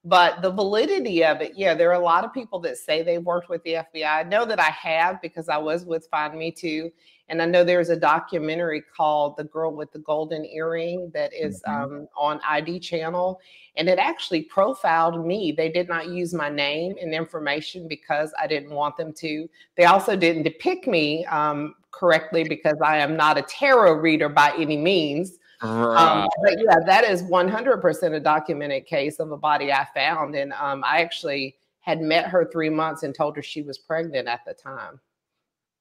But 0.05 0.41
the 0.41 0.51
validity 0.51 1.25
of 1.25 1.41
it, 1.41 1.53
yeah, 1.57 1.73
there 1.73 1.89
are 1.89 1.99
a 1.99 2.03
lot 2.03 2.23
of 2.23 2.33
people 2.33 2.59
that 2.59 2.77
say 2.77 3.03
they've 3.03 3.23
worked 3.23 3.49
with 3.49 3.63
the 3.63 3.73
FBI. 3.73 4.05
I 4.05 4.23
know 4.23 4.45
that 4.45 4.59
I 4.59 4.69
have 4.69 5.21
because 5.21 5.49
I 5.49 5.57
was 5.57 5.85
with 5.85 6.07
Find 6.07 6.37
Me 6.37 6.49
2 6.49 6.89
and 7.29 7.41
I 7.41 7.45
know 7.45 7.63
there's 7.63 7.89
a 7.89 7.95
documentary 7.95 8.83
called 8.95 9.37
The 9.37 9.45
Girl 9.45 9.73
with 9.73 9.91
the 9.91 9.99
Golden 9.99 10.45
Earring 10.45 11.09
that 11.13 11.33
is, 11.33 11.61
mm-hmm. 11.63 11.95
um, 11.95 12.07
on 12.17 12.41
ID 12.47 12.79
channel. 12.79 13.39
And 13.75 13.87
it 13.87 13.97
actually 13.97 14.43
profiled 14.43 15.25
me. 15.25 15.51
They 15.51 15.69
did 15.69 15.87
not 15.87 16.09
use 16.09 16.33
my 16.33 16.49
name 16.49 16.95
and 17.01 17.13
information 17.13 17.87
because 17.87 18.33
I 18.39 18.45
didn't 18.45 18.71
want 18.71 18.97
them 18.97 19.13
to. 19.13 19.49
They 19.75 19.85
also 19.85 20.15
didn't 20.15 20.43
depict 20.43 20.85
me 20.85 21.25
um, 21.25 21.75
correctly 21.91 22.43
because 22.43 22.77
I 22.83 22.97
am 22.97 23.15
not 23.15 23.37
a 23.37 23.41
tarot 23.43 23.93
reader 23.93 24.29
by 24.29 24.53
any 24.57 24.77
means. 24.77 25.39
Um, 25.61 25.79
right. 25.79 26.23
Um, 26.23 26.29
but 26.43 26.59
yeah, 26.59 26.79
that 26.85 27.05
is 27.05 27.23
100% 27.23 28.13
a 28.13 28.19
documented 28.19 28.85
case 28.85 29.19
of 29.19 29.31
a 29.31 29.37
body 29.37 29.71
I 29.71 29.87
found. 29.95 30.35
And 30.35 30.51
um, 30.53 30.83
I 30.83 31.01
actually 31.01 31.55
had 31.79 32.01
met 32.01 32.27
her 32.27 32.49
three 32.51 32.69
months 32.69 33.03
and 33.03 33.15
told 33.15 33.35
her 33.37 33.41
she 33.41 33.61
was 33.61 33.77
pregnant 33.77 34.27
at 34.27 34.41
the 34.45 34.53
time. 34.53 34.99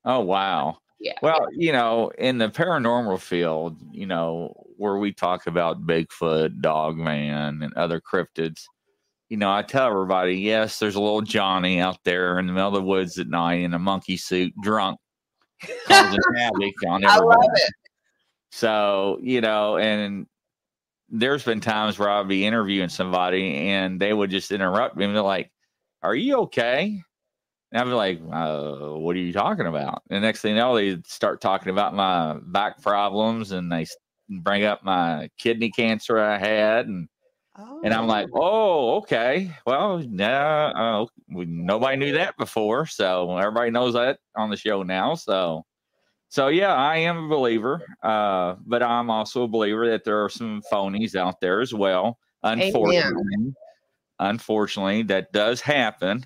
Oh, 0.05 0.21
wow. 0.21 0.79
Yeah. 1.03 1.15
Well, 1.21 1.49
you 1.53 1.73
know, 1.73 2.13
in 2.17 2.39
the 2.39 2.49
paranormal 2.49 3.19
field, 3.19 3.77
you 3.91 4.07
know, 4.07 4.55
where 4.77 4.99
we 4.99 5.13
talk 5.13 5.49
about 5.49 5.85
Bigfoot, 5.85 6.61
Dogman, 6.61 7.63
and 7.65 7.75
other 7.75 8.01
cryptids, 8.01 8.63
you 9.29 9.37
know, 9.37 9.53
I 9.53 9.63
tell 9.63 9.89
everybody, 9.89 10.35
yes, 10.35 10.79
there's 10.79 10.95
a 10.95 11.01
little 11.01 11.23
Johnny 11.23 11.81
out 11.81 11.99
there 12.05 12.39
in 12.39 12.47
the 12.47 12.53
middle 12.53 12.69
of 12.69 12.75
the 12.75 12.83
woods 12.83 13.19
at 13.19 13.27
night 13.27 13.63
in 13.63 13.75
a 13.75 13.81
monkey 13.81 14.17
suit, 14.17 14.53
drunk, 14.63 15.01
causing 15.89 16.21
havoc 16.37 16.75
on 16.87 17.03
everybody. 17.03 17.07
I 17.07 17.19
love 17.19 17.51
it. 17.55 17.75
So, 18.53 19.19
you 19.21 19.41
know, 19.41 19.79
and 19.79 20.27
there's 21.09 21.43
been 21.45 21.61
times 21.61 21.99
where 21.99 22.11
I'll 22.11 22.25
be 22.25 22.47
interviewing 22.47 22.91
somebody 22.91 23.57
and 23.57 23.99
they 23.99 24.13
would 24.13 24.31
just 24.31 24.53
interrupt 24.53 24.97
me 24.97 25.07
and 25.07 25.17
they're 25.17 25.23
like, 25.23 25.51
"Are 26.03 26.15
you 26.15 26.37
okay?" 26.43 27.03
And 27.73 27.81
I'd 27.81 27.85
be 27.85 27.91
like, 27.93 28.21
uh, 28.31 28.97
"What 28.99 29.17
are 29.17 29.21
you 29.21 29.33
talking 29.33 29.67
about?" 29.67 30.03
And 30.11 30.23
next 30.23 30.43
thing 30.43 30.55
you 30.55 30.61
know, 30.61 30.75
they 30.75 30.99
start 31.07 31.41
talking 31.41 31.71
about 31.71 31.95
my 31.95 32.39
back 32.45 32.81
problems 32.83 33.53
and 33.53 33.73
they 33.73 33.87
bring 34.29 34.65
up 34.65 34.85
my 34.85 35.31
kidney 35.39 35.71
cancer 35.71 36.19
I 36.19 36.39
had 36.39 36.87
and 36.87 37.09
Oh. 37.59 37.81
And 37.85 37.93
I'm 37.93 38.07
like, 38.07 38.29
oh, 38.33 38.97
okay. 38.99 39.51
Well, 39.67 39.99
no, 39.99 40.27
uh, 40.27 41.07
nobody 41.29 41.97
knew 41.99 42.13
that 42.13 42.37
before, 42.39 42.87
so 42.87 43.37
everybody 43.37 43.71
knows 43.71 43.93
that 43.93 44.21
on 44.37 44.49
the 44.49 44.57
show 44.57 44.83
now. 44.83 45.15
So, 45.15 45.67
so 46.31 46.49
yeah, 46.49 46.73
I 46.75 46.97
am 46.97 47.25
a 47.25 47.29
believer, 47.29 47.83
uh, 48.03 48.57
but 48.65 48.83
I'm 48.83 49.11
also 49.11 49.43
a 49.43 49.49
believer 49.49 49.87
that 49.91 50.05
there 50.05 50.25
are 50.25 50.31
some 50.31 50.63
phonies 50.73 51.15
out 51.15 51.41
there 51.41 51.61
as 51.61 51.75
well. 51.75 52.19
Unfortunately, 52.43 52.99
Amen. 52.99 53.55
unfortunately, 54.19 55.03
that 55.05 55.33
does 55.33 55.61
happen. 55.61 56.25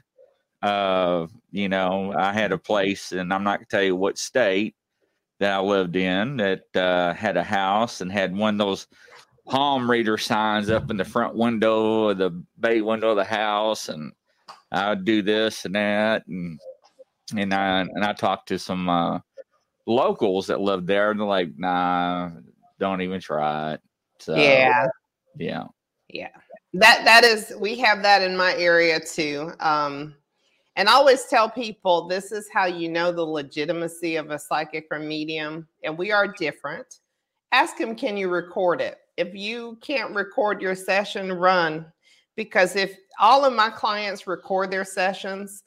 Uh, 0.62 1.26
you 1.50 1.68
know, 1.68 2.12
I 2.16 2.32
had 2.32 2.52
a 2.52 2.58
place, 2.58 3.12
and 3.12 3.32
I'm 3.32 3.44
not 3.44 3.58
gonna 3.58 3.66
tell 3.66 3.82
you 3.82 3.96
what 3.96 4.18
state 4.18 4.74
that 5.38 5.52
I 5.52 5.60
lived 5.60 5.96
in 5.96 6.38
that 6.38 6.64
uh, 6.74 7.12
had 7.12 7.36
a 7.36 7.42
house 7.42 8.00
and 8.00 8.10
had 8.10 8.34
one 8.34 8.54
of 8.54 8.66
those 8.66 8.86
palm 9.46 9.90
reader 9.90 10.18
signs 10.18 10.70
up 10.70 10.90
in 10.90 10.96
the 10.96 11.04
front 11.04 11.36
window 11.36 12.08
of 12.08 12.18
the 12.18 12.30
bay 12.58 12.80
window 12.80 13.10
of 13.10 13.16
the 13.16 13.24
house, 13.24 13.88
and 13.88 14.12
I 14.72 14.90
would 14.90 15.04
do 15.04 15.22
this 15.22 15.64
and 15.64 15.74
that, 15.74 16.26
and 16.26 16.58
and 17.36 17.54
I 17.54 17.80
and 17.80 18.04
I 18.04 18.12
talked 18.12 18.48
to 18.48 18.58
some 18.58 18.88
uh, 18.88 19.20
locals 19.86 20.46
that 20.48 20.60
lived 20.60 20.86
there, 20.86 21.10
and 21.10 21.20
they're 21.20 21.26
like, 21.26 21.50
"Nah, 21.56 22.30
don't 22.78 23.02
even 23.02 23.20
try 23.20 23.74
it." 23.74 23.80
So, 24.18 24.36
yeah, 24.36 24.86
yeah, 25.36 25.64
yeah. 26.08 26.30
That 26.74 27.04
that 27.04 27.24
is 27.24 27.52
we 27.58 27.78
have 27.78 28.02
that 28.02 28.22
in 28.22 28.36
my 28.36 28.54
area 28.56 29.00
too. 29.00 29.52
Um, 29.60 30.14
and 30.76 30.88
I 30.88 30.92
always 30.92 31.24
tell 31.24 31.50
people 31.50 32.06
this 32.06 32.32
is 32.32 32.48
how 32.52 32.66
you 32.66 32.88
know 32.88 33.10
the 33.10 33.24
legitimacy 33.24 34.16
of 34.16 34.30
a 34.30 34.38
psychic 34.38 34.86
or 34.90 34.98
medium, 34.98 35.66
and 35.82 35.98
we 35.98 36.12
are 36.12 36.28
different. 36.28 37.00
Ask 37.52 37.78
him, 37.78 37.94
can 37.94 38.16
you 38.16 38.28
record 38.28 38.80
it? 38.80 38.98
if 39.16 39.34
you 39.34 39.78
can't 39.80 40.14
record 40.14 40.60
your 40.60 40.74
session, 40.74 41.32
run. 41.32 41.86
Because 42.36 42.76
if 42.76 42.96
all 43.18 43.44
of 43.44 43.54
my 43.54 43.70
clients 43.70 44.26
record 44.26 44.70
their 44.70 44.84
sessions, 44.84 45.62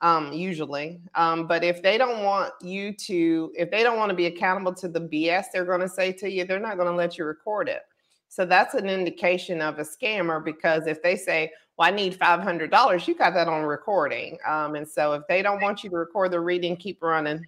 um, 0.00 0.32
usually, 0.32 1.00
um, 1.14 1.46
but 1.46 1.62
if 1.62 1.82
they 1.82 1.96
don't 1.96 2.22
want 2.24 2.52
you 2.62 2.92
to, 2.92 3.52
if 3.56 3.70
they 3.70 3.82
don't 3.82 3.96
want 3.96 4.10
to 4.10 4.16
be 4.16 4.26
accountable 4.26 4.74
to 4.74 4.88
the 4.88 5.00
BS 5.00 5.44
they're 5.52 5.64
going 5.64 5.80
to 5.80 5.88
say 5.88 6.12
to 6.12 6.30
you, 6.30 6.44
they're 6.44 6.58
not 6.58 6.76
going 6.76 6.88
to 6.88 6.94
let 6.94 7.16
you 7.16 7.24
record 7.24 7.68
it. 7.68 7.82
So 8.28 8.44
that's 8.44 8.74
an 8.74 8.88
indication 8.88 9.60
of 9.60 9.78
a 9.78 9.82
scammer 9.82 10.44
because 10.44 10.86
if 10.86 11.02
they 11.02 11.16
say, 11.16 11.52
well, 11.76 11.88
I 11.88 11.90
need 11.90 12.18
$500, 12.18 13.08
you 13.08 13.14
got 13.14 13.34
that 13.34 13.48
on 13.48 13.64
recording. 13.64 14.38
Um, 14.46 14.76
and 14.76 14.88
so 14.88 15.12
if 15.14 15.22
they 15.28 15.42
don't 15.42 15.60
want 15.60 15.82
you 15.82 15.90
to 15.90 15.96
record 15.96 16.30
the 16.30 16.40
reading, 16.40 16.76
keep 16.76 17.02
running. 17.02 17.44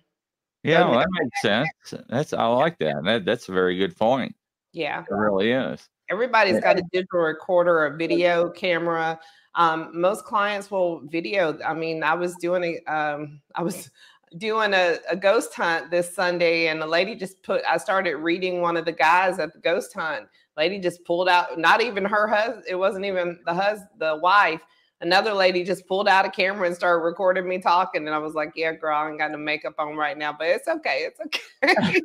Yeah, 0.62 0.88
well, 0.88 0.99
that 0.99 1.09
makes 1.12 1.42
sense. 1.42 1.95
That's 2.09 2.33
I 2.33 2.47
like 2.47 2.76
that. 2.78 2.97
that. 3.04 3.25
That's 3.25 3.49
a 3.49 3.52
very 3.52 3.76
good 3.76 3.97
point. 3.97 4.35
Yeah. 4.73 5.02
It 5.02 5.14
really 5.14 5.52
is. 5.52 5.88
Everybody's 6.11 6.61
got 6.61 6.78
a 6.78 6.83
digital 6.92 7.21
recorder 7.21 7.78
or 7.78 7.87
a 7.87 7.97
video 7.97 8.50
camera. 8.50 9.18
Um, 9.54 9.90
most 9.95 10.25
clients 10.25 10.71
will 10.71 11.00
video. 11.06 11.59
I 11.64 11.73
mean, 11.73 12.02
I 12.02 12.14
was 12.14 12.35
doing 12.37 12.80
a, 12.87 12.92
um, 12.92 13.40
I 13.54 13.62
was 13.62 13.90
doing 14.38 14.75
a, 14.75 14.99
a, 15.09 15.16
ghost 15.16 15.54
hunt 15.54 15.90
this 15.90 16.14
Sunday, 16.14 16.66
and 16.66 16.80
the 16.80 16.87
lady 16.87 17.14
just 17.14 17.42
put. 17.42 17.62
I 17.68 17.78
started 17.78 18.16
reading 18.16 18.61
one 18.61 18.76
of 18.76 18.85
the 18.85 18.92
guys 18.92 19.38
at 19.38 19.52
the 19.52 19.59
ghost 19.61 19.95
hunt. 19.95 20.26
Lady 20.56 20.78
just 20.78 21.04
pulled 21.04 21.28
out. 21.28 21.58
Not 21.58 21.82
even 21.82 22.04
her 22.04 22.26
husband. 22.26 22.64
It 22.68 22.76
wasn't 22.76 23.04
even 23.04 23.38
the 23.44 23.54
husband, 23.54 23.90
the 23.98 24.18
wife 24.22 24.60
another 25.00 25.32
lady 25.32 25.62
just 25.64 25.86
pulled 25.86 26.08
out 26.08 26.25
a 26.25 26.30
camera 26.30 26.66
and 26.66 26.76
started 26.76 27.04
recording 27.04 27.48
me 27.48 27.58
talking. 27.58 28.06
And 28.06 28.14
I 28.14 28.18
was 28.18 28.34
like, 28.34 28.52
yeah, 28.56 28.72
girl, 28.72 28.96
I 28.96 29.08
ain't 29.08 29.18
got 29.18 29.30
no 29.30 29.38
makeup 29.38 29.75
on 29.78 29.96
right 29.96 30.16
now, 30.16 30.32
but 30.32 30.48
it's 30.48 30.68
okay. 30.68 31.08
It's 31.08 31.20
okay. 31.20 32.00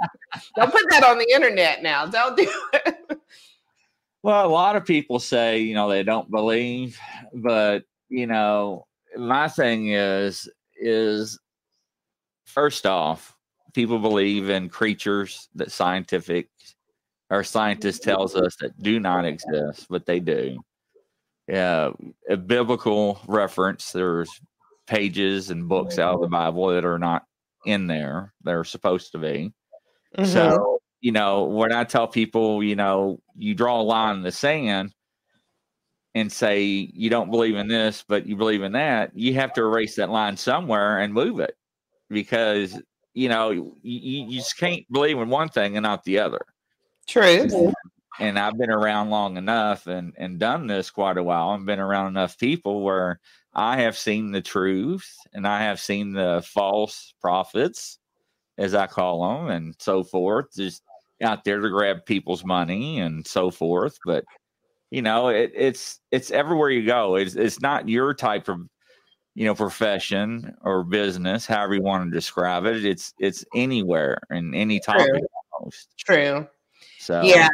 Don't 0.56 0.72
put 0.72 0.90
that 0.90 1.04
on 1.04 1.18
the 1.18 1.30
internet 1.32 1.82
now. 1.82 2.06
Don't 2.06 2.36
do 2.36 2.50
it. 2.72 3.20
Well, 4.22 4.46
a 4.46 4.48
lot 4.48 4.74
of 4.74 4.86
people 4.86 5.18
say, 5.18 5.58
you 5.60 5.74
know, 5.74 5.88
they 5.88 6.02
don't 6.02 6.30
believe, 6.30 6.98
but, 7.34 7.84
you 8.08 8.26
know, 8.26 8.86
my 9.18 9.48
thing 9.48 9.90
is, 9.90 10.48
is 10.76 11.38
first 12.46 12.86
off, 12.86 13.36
people 13.74 13.98
believe 13.98 14.48
in 14.48 14.70
creatures 14.70 15.50
that 15.56 15.70
scientific 15.70 16.48
or 17.30 17.42
scientists 17.42 18.00
tells 18.00 18.36
us 18.36 18.56
that 18.60 18.80
do 18.82 19.00
not 19.00 19.24
exist, 19.24 19.86
but 19.88 20.06
they 20.06 20.20
do 20.20 20.58
yeah, 21.48 21.90
a 22.28 22.36
biblical 22.36 23.20
reference. 23.26 23.92
There's 23.92 24.30
pages 24.86 25.50
and 25.50 25.68
books 25.68 25.98
out 25.98 26.14
of 26.14 26.20
the 26.20 26.28
Bible 26.28 26.68
that 26.68 26.84
are 26.84 26.98
not 26.98 27.24
in 27.66 27.86
there. 27.86 28.32
They're 28.42 28.64
supposed 28.64 29.12
to 29.12 29.18
be. 29.18 29.52
Mm-hmm. 30.16 30.30
So, 30.30 30.78
you 31.00 31.12
know, 31.12 31.44
when 31.44 31.72
I 31.72 31.84
tell 31.84 32.06
people, 32.08 32.62
you 32.62 32.76
know, 32.76 33.20
you 33.36 33.54
draw 33.54 33.80
a 33.80 33.82
line 33.82 34.16
in 34.16 34.22
the 34.22 34.32
sand 34.32 34.94
and 36.14 36.30
say 36.32 36.62
you 36.62 37.10
don't 37.10 37.30
believe 37.30 37.56
in 37.56 37.68
this, 37.68 38.04
but 38.06 38.26
you 38.26 38.36
believe 38.36 38.62
in 38.62 38.72
that, 38.72 39.10
you 39.14 39.34
have 39.34 39.52
to 39.54 39.62
erase 39.62 39.96
that 39.96 40.10
line 40.10 40.36
somewhere 40.36 41.00
and 41.00 41.12
move 41.12 41.40
it 41.40 41.56
because, 42.08 42.80
you 43.12 43.28
know, 43.28 43.50
you, 43.50 43.76
you 43.82 44.38
just 44.38 44.56
can't 44.56 44.84
believe 44.90 45.18
in 45.18 45.28
one 45.28 45.48
thing 45.48 45.76
and 45.76 45.82
not 45.82 46.04
the 46.04 46.20
other. 46.20 46.40
True 47.06 47.72
and 48.18 48.38
I've 48.38 48.56
been 48.56 48.70
around 48.70 49.10
long 49.10 49.36
enough 49.36 49.86
and 49.86 50.12
and 50.16 50.38
done 50.38 50.66
this 50.66 50.90
quite 50.90 51.18
a 51.18 51.22
while 51.22 51.52
and 51.52 51.66
been 51.66 51.80
around 51.80 52.08
enough 52.08 52.38
people 52.38 52.82
where 52.82 53.20
I 53.54 53.80
have 53.80 53.96
seen 53.96 54.30
the 54.30 54.42
truth 54.42 55.16
and 55.32 55.46
I 55.46 55.62
have 55.62 55.80
seen 55.80 56.12
the 56.12 56.44
false 56.46 57.14
prophets, 57.20 57.98
as 58.58 58.74
I 58.74 58.86
call 58.86 59.38
them, 59.38 59.50
and 59.50 59.74
so 59.78 60.02
forth, 60.02 60.46
just 60.56 60.82
out 61.22 61.44
there 61.44 61.60
to 61.60 61.68
grab 61.70 62.04
people's 62.04 62.44
money 62.44 62.98
and 63.00 63.26
so 63.26 63.50
forth. 63.50 63.98
But 64.04 64.24
you 64.90 65.02
know, 65.02 65.28
it, 65.28 65.52
it's 65.54 66.00
it's 66.10 66.30
everywhere 66.30 66.70
you 66.70 66.86
go. 66.86 67.16
It's 67.16 67.34
it's 67.34 67.60
not 67.60 67.88
your 67.88 68.14
type 68.14 68.48
of 68.48 68.60
you 69.34 69.44
know 69.46 69.54
profession 69.54 70.54
or 70.62 70.84
business, 70.84 71.46
however 71.46 71.74
you 71.74 71.82
want 71.82 72.10
to 72.10 72.16
describe 72.16 72.64
it. 72.66 72.84
It's 72.84 73.12
it's 73.18 73.44
anywhere 73.54 74.18
and 74.30 74.54
any 74.54 74.78
topic 74.78 75.08
True. 75.08 75.20
almost. 75.58 75.88
True. 75.98 76.46
So 77.04 77.20
yeah, 77.22 77.48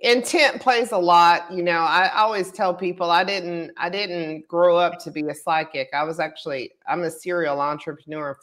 intent 0.00 0.60
plays 0.60 0.92
a 0.92 0.98
lot 0.98 1.52
you 1.52 1.62
know 1.62 1.80
i 1.80 2.08
always 2.14 2.52
tell 2.52 2.72
people 2.72 3.10
i 3.10 3.24
didn't 3.24 3.72
i 3.76 3.90
didn't 3.90 4.46
grow 4.46 4.76
up 4.76 4.98
to 5.00 5.10
be 5.10 5.22
a 5.22 5.34
psychic. 5.34 5.88
I 5.92 6.04
was 6.04 6.20
actually 6.20 6.70
i'm 6.86 7.02
a 7.02 7.10
serial 7.10 7.60
entrepreneur 7.60 8.38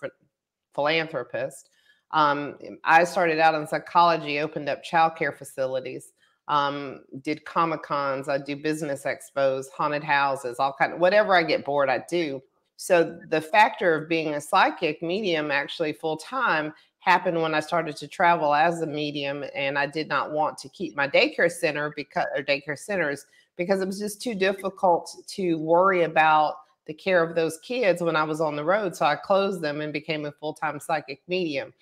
philanthropist. 0.73 1.69
Um, 2.11 2.57
i 2.83 3.05
started 3.05 3.39
out 3.39 3.55
in 3.55 3.65
psychology 3.65 4.39
opened 4.39 4.67
up 4.67 4.83
childcare 4.83 5.35
facilities 5.35 6.11
um, 6.49 7.01
did 7.21 7.45
comic 7.45 7.83
cons 7.83 8.27
i 8.27 8.37
do 8.37 8.57
business 8.57 9.05
expos 9.05 9.67
haunted 9.75 10.03
houses 10.03 10.57
all 10.59 10.75
kind 10.77 10.91
of 10.91 10.99
whatever 10.99 11.33
i 11.35 11.43
get 11.43 11.63
bored 11.63 11.89
i 11.89 12.03
do. 12.09 12.41
So 12.77 13.17
the 13.29 13.39
factor 13.39 13.95
of 13.95 14.09
being 14.09 14.33
a 14.33 14.41
psychic 14.41 15.01
medium 15.01 15.49
actually 15.51 15.93
full 15.93 16.17
time 16.17 16.73
happened 17.05 17.39
when 17.39 17.53
I 17.53 17.59
started 17.59 17.95
to 17.97 18.07
travel 18.07 18.53
as 18.53 18.81
a 18.81 18.87
medium, 18.87 19.45
and 19.53 19.77
I 19.77 19.85
did 19.85 20.07
not 20.07 20.31
want 20.31 20.57
to 20.59 20.69
keep 20.69 20.95
my 20.95 21.07
daycare 21.07 21.51
center 21.51 21.93
because 21.95 22.25
or 22.35 22.43
daycare 22.43 22.77
centers 22.77 23.25
because 23.57 23.79
it 23.79 23.85
was 23.85 23.99
just 23.99 24.21
too 24.21 24.33
difficult 24.33 25.15
to 25.27 25.55
worry 25.59 26.03
about 26.03 26.55
the 26.87 26.93
care 26.93 27.23
of 27.23 27.35
those 27.35 27.59
kids 27.59 28.01
when 28.01 28.15
I 28.15 28.23
was 28.23 28.41
on 28.41 28.55
the 28.55 28.63
road. 28.63 28.95
So 28.95 29.05
I 29.05 29.15
closed 29.15 29.61
them 29.61 29.81
and 29.81 29.93
became 29.93 30.25
a 30.25 30.31
full 30.31 30.53
time 30.53 30.79
psychic 30.79 31.21
medium. 31.27 31.73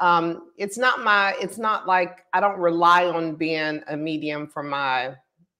Um, 0.00 0.48
it's 0.56 0.78
not 0.78 1.04
my. 1.04 1.34
It's 1.40 1.58
not 1.58 1.86
like 1.86 2.24
I 2.32 2.40
don't 2.40 2.58
rely 2.58 3.06
on 3.06 3.34
being 3.34 3.82
a 3.88 3.96
medium 3.96 4.46
for 4.46 4.62
my 4.62 5.14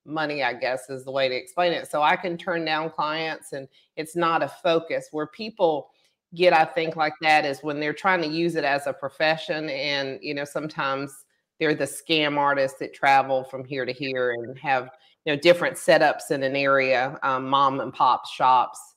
money 0.05 0.43
i 0.43 0.53
guess 0.53 0.91
is 0.91 1.05
the 1.05 1.13
way 1.13 1.29
to 1.29 1.35
explain 1.37 1.73
it 1.73 1.89
so 1.89 2.03
i 2.03 2.17
can 2.17 2.37
turn 2.37 2.65
down 2.65 2.91
clients 2.91 3.53
and 3.53 3.69
it's 3.95 4.17
not 4.17 4.43
a 4.43 4.49
focus 4.49 5.07
where 5.13 5.29
people 5.29 5.91
get 6.35 6.53
i 6.53 6.65
think 6.65 6.97
like 6.97 7.15
that 7.21 7.45
is 7.45 7.63
when 7.63 7.79
they're 7.79 7.93
trying 7.93 8.23
to 8.23 8.29
use 8.29 8.55
it 8.55 8.65
as 8.65 8.87
a 8.87 8.93
profession 8.93 9.69
and 9.69 10.19
you 10.23 10.35
know 10.35 10.45
sometimes 10.45 11.25
they're 11.59 11.75
the 11.75 11.85
scam 11.85 12.39
artists 12.39 12.79
that 12.79 12.95
travel 12.95 13.45
from 13.45 13.65
here 13.65 13.85
to 13.85 13.93
here 13.93 14.33
and 14.33 14.59
have 14.59 14.91
you 15.25 15.33
know 15.33 15.41
different 15.41 15.77
setups 15.77 16.31
in 16.31 16.43
an 16.43 16.57
area 16.57 17.19
um, 17.23 17.49
mom 17.49 17.81
and 17.81 17.93
pop 17.93 18.27
shops 18.27 18.95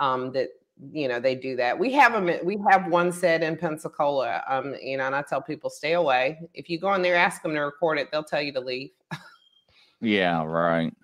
um, 0.00 0.32
that 0.32 0.48
you 0.92 1.08
know 1.08 1.20
they 1.20 1.34
do 1.34 1.56
that. 1.56 1.78
We 1.78 1.92
have 1.92 2.12
them 2.12 2.30
we 2.44 2.58
have 2.70 2.86
one 2.86 3.12
set 3.12 3.42
in 3.42 3.56
pensacola 3.56 4.42
um, 4.48 4.74
you 4.80 4.96
know 4.96 5.06
and 5.06 5.14
i 5.14 5.22
tell 5.22 5.42
people 5.42 5.70
stay 5.70 5.94
away. 5.94 6.38
If 6.54 6.68
you 6.68 6.78
go 6.78 6.94
in 6.94 7.02
there 7.02 7.16
ask 7.16 7.42
them 7.42 7.54
to 7.54 7.60
record 7.60 7.98
it 7.98 8.08
they'll 8.10 8.24
tell 8.24 8.42
you 8.42 8.52
to 8.52 8.60
leave. 8.60 8.90
Yeah 10.00 10.44
right. 10.44 10.94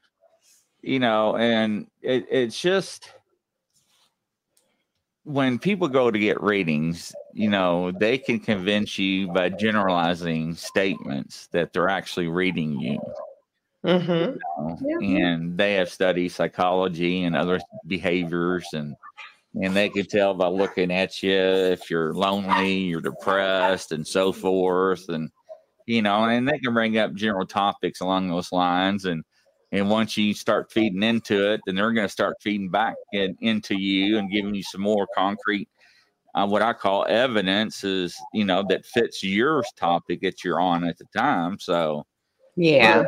You 0.82 1.00
know 1.00 1.36
and 1.36 1.86
it, 2.02 2.26
it's 2.30 2.60
just 2.60 3.10
when 5.24 5.58
people 5.58 5.88
go 5.88 6.10
to 6.10 6.18
get 6.18 6.42
readings, 6.42 7.12
you 7.32 7.48
know, 7.48 7.90
they 7.90 8.18
can 8.18 8.38
convince 8.38 8.98
you 8.98 9.28
by 9.28 9.48
generalizing 9.48 10.54
statements 10.54 11.48
that 11.48 11.72
they're 11.72 11.88
actually 11.88 12.28
reading 12.28 12.78
you. 12.78 13.00
Mm-hmm. 13.84 14.12
you 14.12 14.38
know, 14.58 14.78
Yeah. 14.82 15.26
And 15.26 15.58
they 15.58 15.74
have 15.74 15.90
studied 15.90 16.30
psychology 16.30 17.24
and 17.24 17.36
other 17.36 17.60
behaviors, 17.86 18.66
and 18.72 18.94
and 19.62 19.74
they 19.74 19.88
can 19.88 20.06
tell 20.06 20.34
by 20.34 20.48
looking 20.48 20.90
at 20.90 21.22
you 21.22 21.32
if 21.32 21.90
you're 21.90 22.12
lonely, 22.12 22.78
you're 22.78 23.00
depressed, 23.00 23.92
and 23.92 24.06
so 24.06 24.32
forth, 24.32 25.08
and 25.08 25.30
you 25.86 26.02
know, 26.02 26.24
and 26.24 26.48
they 26.48 26.58
can 26.58 26.74
bring 26.74 26.98
up 26.98 27.14
general 27.14 27.46
topics 27.46 28.00
along 28.00 28.28
those 28.28 28.52
lines, 28.52 29.04
and 29.04 29.22
and 29.74 29.90
once 29.90 30.16
you 30.16 30.32
start 30.34 30.70
feeding 30.70 31.02
into 31.02 31.52
it, 31.52 31.60
then 31.66 31.74
they're 31.74 31.92
going 31.92 32.06
to 32.06 32.12
start 32.12 32.36
feeding 32.40 32.70
back 32.70 32.94
in, 33.12 33.36
into 33.40 33.76
you 33.76 34.18
and 34.18 34.30
giving 34.30 34.54
you 34.54 34.62
some 34.62 34.80
more 34.80 35.08
concrete, 35.16 35.68
uh, 36.36 36.46
what 36.46 36.62
I 36.62 36.72
call 36.72 37.04
evidence 37.08 37.82
is, 37.82 38.16
you 38.32 38.44
know, 38.44 38.64
that 38.68 38.86
fits 38.86 39.24
your 39.24 39.64
topic 39.76 40.20
that 40.22 40.44
you're 40.44 40.60
on 40.60 40.84
at 40.84 40.96
the 40.98 41.06
time. 41.16 41.58
So, 41.58 42.06
Yeah. 42.56 43.02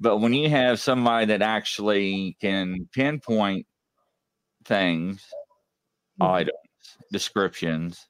but 0.00 0.18
when 0.18 0.34
you 0.34 0.48
have 0.50 0.80
somebody 0.80 1.26
that 1.26 1.42
actually 1.42 2.36
can 2.40 2.88
pinpoint 2.92 3.64
things, 4.64 5.24
items, 6.20 6.58
descriptions, 7.12 8.04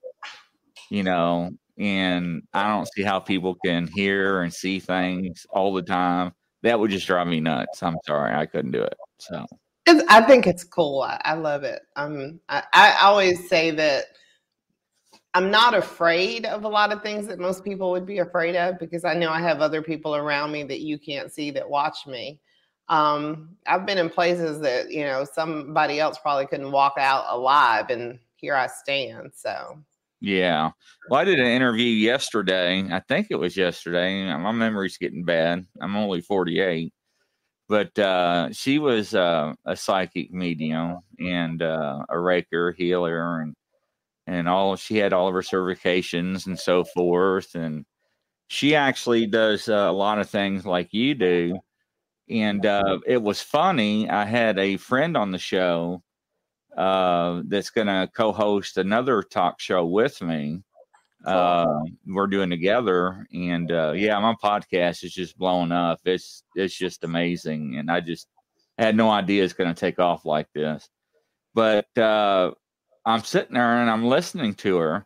you 0.90 1.02
know, 1.02 1.50
and 1.78 2.42
I 2.54 2.68
don't 2.68 2.88
see 2.94 3.02
how 3.02 3.20
people 3.20 3.56
can 3.62 3.86
hear 3.88 4.40
and 4.40 4.52
see 4.52 4.80
things 4.80 5.46
all 5.50 5.74
the 5.74 5.82
time. 5.82 6.32
That 6.62 6.78
would 6.78 6.90
just 6.90 7.06
drive 7.06 7.26
me 7.26 7.40
nuts. 7.40 7.82
I'm 7.82 7.98
sorry, 8.04 8.34
I 8.34 8.46
couldn't 8.46 8.72
do 8.72 8.82
it. 8.82 8.94
So, 9.18 9.46
It's, 9.86 10.04
I 10.08 10.22
think 10.22 10.46
it's 10.46 10.64
cool. 10.64 11.02
I, 11.02 11.20
I 11.24 11.34
love 11.34 11.64
it. 11.64 11.82
Um, 11.96 12.40
I, 12.48 12.62
I 12.72 12.98
always 13.02 13.48
say 13.48 13.70
that 13.72 14.06
I'm 15.34 15.50
not 15.50 15.74
afraid 15.74 16.46
of 16.46 16.64
a 16.64 16.68
lot 16.68 16.92
of 16.92 17.02
things 17.02 17.26
that 17.26 17.38
most 17.38 17.64
people 17.64 17.90
would 17.90 18.06
be 18.06 18.18
afraid 18.18 18.56
of 18.56 18.78
because 18.78 19.04
I 19.04 19.14
know 19.14 19.30
I 19.30 19.40
have 19.40 19.60
other 19.60 19.82
people 19.82 20.16
around 20.16 20.52
me 20.52 20.64
that 20.64 20.80
you 20.80 20.98
can't 20.98 21.32
see 21.32 21.50
that 21.52 21.68
watch 21.68 22.06
me. 22.06 22.40
Um, 22.88 23.50
I've 23.66 23.86
been 23.86 23.98
in 23.98 24.08
places 24.08 24.60
that 24.60 24.90
you 24.90 25.04
know 25.04 25.26
somebody 25.30 26.00
else 26.00 26.18
probably 26.18 26.46
couldn't 26.46 26.72
walk 26.72 26.94
out 26.98 27.26
alive, 27.28 27.90
and 27.90 28.18
here 28.36 28.54
I 28.54 28.66
stand. 28.66 29.32
So 29.34 29.78
yeah. 30.20 30.70
Well, 31.08 31.20
I 31.20 31.24
did 31.24 31.38
an 31.38 31.46
interview 31.46 31.86
yesterday. 31.86 32.84
I 32.90 33.00
think 33.00 33.28
it 33.30 33.36
was 33.36 33.56
yesterday. 33.56 34.24
My 34.36 34.52
memory's 34.52 34.98
getting 34.98 35.24
bad. 35.24 35.64
I'm 35.80 35.96
only 35.96 36.20
48. 36.20 36.92
But 37.68 37.98
uh, 37.98 38.50
she 38.52 38.78
was 38.78 39.14
uh, 39.14 39.52
a 39.66 39.76
psychic 39.76 40.32
medium 40.32 41.00
and 41.20 41.62
uh, 41.62 42.04
a 42.08 42.14
Reiki, 42.14 42.74
healer, 42.74 43.40
and 43.42 43.54
and 44.26 44.48
all. 44.48 44.76
She 44.76 44.96
had 44.96 45.12
all 45.12 45.28
of 45.28 45.34
her 45.34 45.42
certifications 45.42 46.46
and 46.46 46.58
so 46.58 46.84
forth. 46.84 47.54
And 47.54 47.84
she 48.48 48.74
actually 48.74 49.26
does 49.26 49.68
uh, 49.68 49.86
a 49.88 49.92
lot 49.92 50.18
of 50.18 50.30
things 50.30 50.66
like 50.66 50.92
you 50.92 51.14
do. 51.14 51.58
And 52.30 52.64
uh, 52.66 52.98
it 53.06 53.22
was 53.22 53.40
funny. 53.40 54.08
I 54.08 54.24
had 54.24 54.58
a 54.58 54.78
friend 54.78 55.16
on 55.16 55.30
the 55.30 55.38
show 55.38 56.02
uh, 56.76 57.42
that's 57.46 57.70
going 57.70 57.86
to 57.86 58.08
co-host 58.14 58.76
another 58.76 59.22
talk 59.22 59.60
show 59.60 59.84
with 59.84 60.20
me. 60.22 60.62
Uh, 61.24 61.66
we're 62.06 62.28
doing 62.28 62.48
together, 62.48 63.26
and 63.32 63.72
uh, 63.72 63.92
yeah, 63.94 64.18
my 64.20 64.34
podcast 64.42 65.02
is 65.02 65.12
just 65.12 65.36
blowing 65.36 65.72
up. 65.72 65.98
It's 66.04 66.44
it's 66.54 66.76
just 66.76 67.02
amazing, 67.02 67.76
and 67.76 67.90
I 67.90 68.00
just 68.00 68.28
had 68.78 68.96
no 68.96 69.10
idea 69.10 69.42
it's 69.42 69.52
going 69.52 69.72
to 69.72 69.78
take 69.78 69.98
off 69.98 70.24
like 70.24 70.46
this. 70.54 70.88
But 71.54 71.86
uh, 71.98 72.52
I'm 73.04 73.24
sitting 73.24 73.54
there 73.54 73.80
and 73.80 73.90
I'm 73.90 74.04
listening 74.06 74.54
to 74.54 74.76
her, 74.78 75.04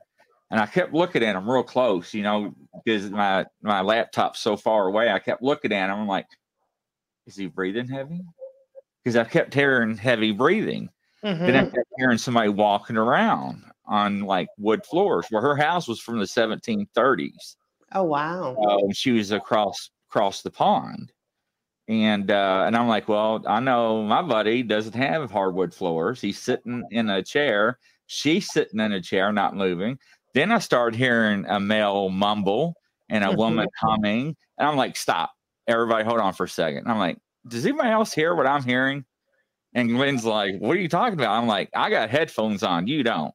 and 0.50 0.60
I 0.60 0.66
kept 0.66 0.92
looking 0.92 1.22
at 1.22 1.34
him 1.34 1.50
real 1.50 1.62
close, 1.62 2.12
you 2.12 2.22
know, 2.22 2.54
because 2.84 3.10
my 3.10 3.46
my 3.62 3.80
laptop's 3.80 4.40
so 4.40 4.56
far 4.56 4.86
away. 4.86 5.10
I 5.10 5.18
kept 5.18 5.42
looking 5.42 5.72
at 5.72 5.88
him. 5.88 6.00
I'm 6.00 6.06
like, 6.06 6.26
is 7.26 7.36
he 7.36 7.46
breathing 7.46 7.88
heavy? 7.88 8.20
Because 9.02 9.16
I 9.16 9.24
kept 9.24 9.54
hearing 9.54 9.96
heavy 9.96 10.32
breathing. 10.32 10.90
Then 11.44 11.56
I 11.56 11.62
Mhm. 11.62 11.70
kept 11.70 11.88
hearing 11.98 12.18
somebody 12.18 12.48
walking 12.50 12.96
around 12.96 13.64
on 13.86 14.20
like 14.22 14.48
wood 14.58 14.84
floors 14.86 15.26
where 15.30 15.42
her 15.42 15.56
house 15.56 15.88
was 15.88 16.00
from 16.00 16.18
the 16.18 16.26
1730s. 16.26 17.56
oh 17.92 18.02
wow, 18.04 18.60
Uh, 18.60 18.78
and 18.78 18.96
she 18.96 19.12
was 19.12 19.30
across 19.32 19.90
across 20.10 20.42
the 20.42 20.50
pond. 20.50 21.12
And 21.88 22.30
uh, 22.30 22.64
and 22.66 22.76
I'm 22.76 22.88
like, 22.88 23.08
well, 23.08 23.42
I 23.46 23.60
know 23.60 24.02
my 24.04 24.22
buddy 24.22 24.62
doesn't 24.62 24.94
have 24.94 25.30
hardwood 25.30 25.74
floors. 25.74 26.20
He's 26.20 26.38
sitting 26.40 26.84
in 26.90 27.10
a 27.10 27.22
chair. 27.22 27.78
She's 28.06 28.50
sitting 28.52 28.80
in 28.80 28.92
a 28.92 29.00
chair, 29.02 29.32
not 29.32 29.56
moving. 29.56 29.98
Then 30.34 30.52
I 30.52 30.58
started 30.60 30.96
hearing 30.98 31.44
a 31.46 31.60
male 31.60 32.08
mumble 32.10 32.74
and 33.10 33.24
a 33.24 33.28
Mhm. 33.28 33.36
woman 33.36 33.68
humming. 33.80 34.36
And 34.58 34.68
I'm 34.68 34.76
like, 34.76 34.96
stop. 34.96 35.32
Everybody 35.68 36.04
hold 36.04 36.20
on 36.20 36.34
for 36.34 36.44
a 36.44 36.48
second. 36.48 36.88
I'm 36.88 36.98
like, 36.98 37.18
does 37.48 37.66
anybody 37.66 37.90
else 37.90 38.12
hear 38.14 38.34
what 38.34 38.46
I'm 38.46 38.64
hearing? 38.64 39.04
And 39.74 39.88
Glenn's 39.88 40.24
like, 40.24 40.56
what 40.58 40.76
are 40.76 40.80
you 40.80 40.88
talking 40.88 41.14
about? 41.14 41.30
I'm 41.40 41.46
like, 41.46 41.70
I 41.74 41.88
got 41.90 42.10
headphones 42.10 42.62
on. 42.62 42.86
You 42.86 43.02
don't. 43.02 43.34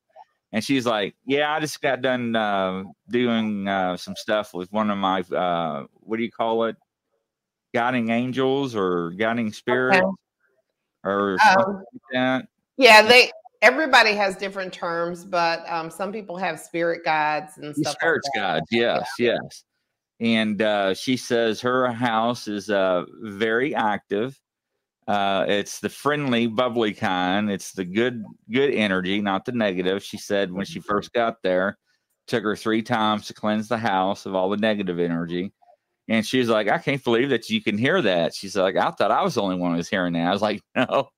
And 0.54 0.64
she's 0.64 0.86
like, 0.86 1.16
yeah, 1.26 1.52
I 1.54 1.60
just 1.60 1.82
got 1.82 2.02
done 2.02 2.36
uh, 2.36 2.84
doing 3.10 3.68
uh, 3.68 3.98
some 3.98 4.16
stuff 4.16 4.54
with 4.54 4.72
one 4.72 4.90
of 4.90 4.98
my, 4.98 5.22
uh, 5.22 5.86
what 5.94 6.18
do 6.18 6.24
you 6.24 6.32
call 6.32 6.66
it? 6.66 6.76
Guiding 7.74 8.10
angels 8.10 8.76
or 8.76 9.12
guiding 9.12 9.52
spirits 9.52 10.00
or 11.04 11.38
something 11.44 11.66
Um, 11.66 11.76
like 11.76 12.02
that. 12.14 12.48
yeah, 12.78 13.02
they 13.02 13.30
everybody 13.62 14.14
has 14.14 14.36
different 14.38 14.72
terms, 14.72 15.26
but 15.26 15.68
um, 15.70 15.90
some 15.90 16.12
people 16.12 16.38
have 16.38 16.60
spirit 16.60 17.04
guides 17.04 17.58
and 17.58 17.76
stuff. 17.76 17.94
spirits 17.94 18.30
like 18.36 18.42
that. 18.42 18.54
guide. 18.60 18.64
Yes, 18.72 19.10
yes. 19.20 19.64
And 20.20 20.62
uh, 20.62 20.94
she 20.94 21.18
says 21.18 21.60
her 21.62 21.92
house 21.92 22.48
is 22.48 22.70
uh, 22.70 23.06
very 23.22 23.76
active. 23.76 24.40
Uh, 25.08 25.46
it's 25.48 25.80
the 25.80 25.90
friendly, 25.90 26.48
bubbly 26.48 26.94
kind. 26.94 27.50
It's 27.50 27.72
the 27.72 27.86
good, 27.86 28.24
good 28.52 28.74
energy, 28.74 29.22
not 29.22 29.46
the 29.46 29.54
negative. 29.54 30.04
She 30.04 30.18
said 30.18 30.52
when 30.52 30.66
she 30.66 30.80
first 30.80 31.14
got 31.14 31.42
there, 31.44 31.78
took 32.28 32.44
her 32.44 32.56
three 32.58 32.82
times 32.82 33.28
to 33.28 33.34
cleanse 33.34 33.70
the 33.70 33.78
house 33.78 34.26
of 34.26 34.36
all 34.36 34.50
the 34.50 34.58
negative 34.58 35.00
energy. 35.00 35.54
And 36.10 36.26
she 36.26 36.40
was 36.40 36.50
like, 36.50 36.70
I 36.70 36.78
can't 36.78 37.04
believe 37.04 37.30
that 37.30 37.50
you 37.50 37.62
can 37.62 37.78
hear 37.78 38.02
that. 38.02 38.34
She's 38.34 38.56
like, 38.56 38.76
I 38.76 38.92
thought 38.92 39.12
I 39.12 39.24
was 39.24 39.36
the 39.36 39.42
only 39.42 39.58
one 39.58 39.72
who 39.72 39.78
was 39.78 39.90
hearing 39.90 40.14
that. 40.14 40.28
I 40.28 40.32
was 40.32 40.42
like, 40.42 40.62
no, 40.76 41.10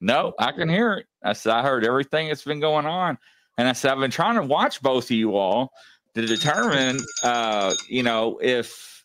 no, 0.00 0.34
I 0.38 0.52
can 0.52 0.68
hear 0.68 0.94
it. 0.94 1.06
I 1.22 1.32
said, 1.32 1.52
I 1.52 1.62
heard 1.62 1.84
everything 1.84 2.28
that's 2.28 2.44
been 2.44 2.60
going 2.60 2.86
on. 2.86 3.18
And 3.58 3.66
I 3.66 3.72
said, 3.72 3.92
I've 3.92 3.98
been 3.98 4.10
trying 4.10 4.36
to 4.36 4.42
watch 4.42 4.82
both 4.82 5.04
of 5.04 5.10
you 5.10 5.36
all 5.36 5.70
to 6.14 6.26
determine, 6.26 6.98
uh, 7.22 7.74
you 7.88 8.02
know, 8.02 8.38
if, 8.42 9.04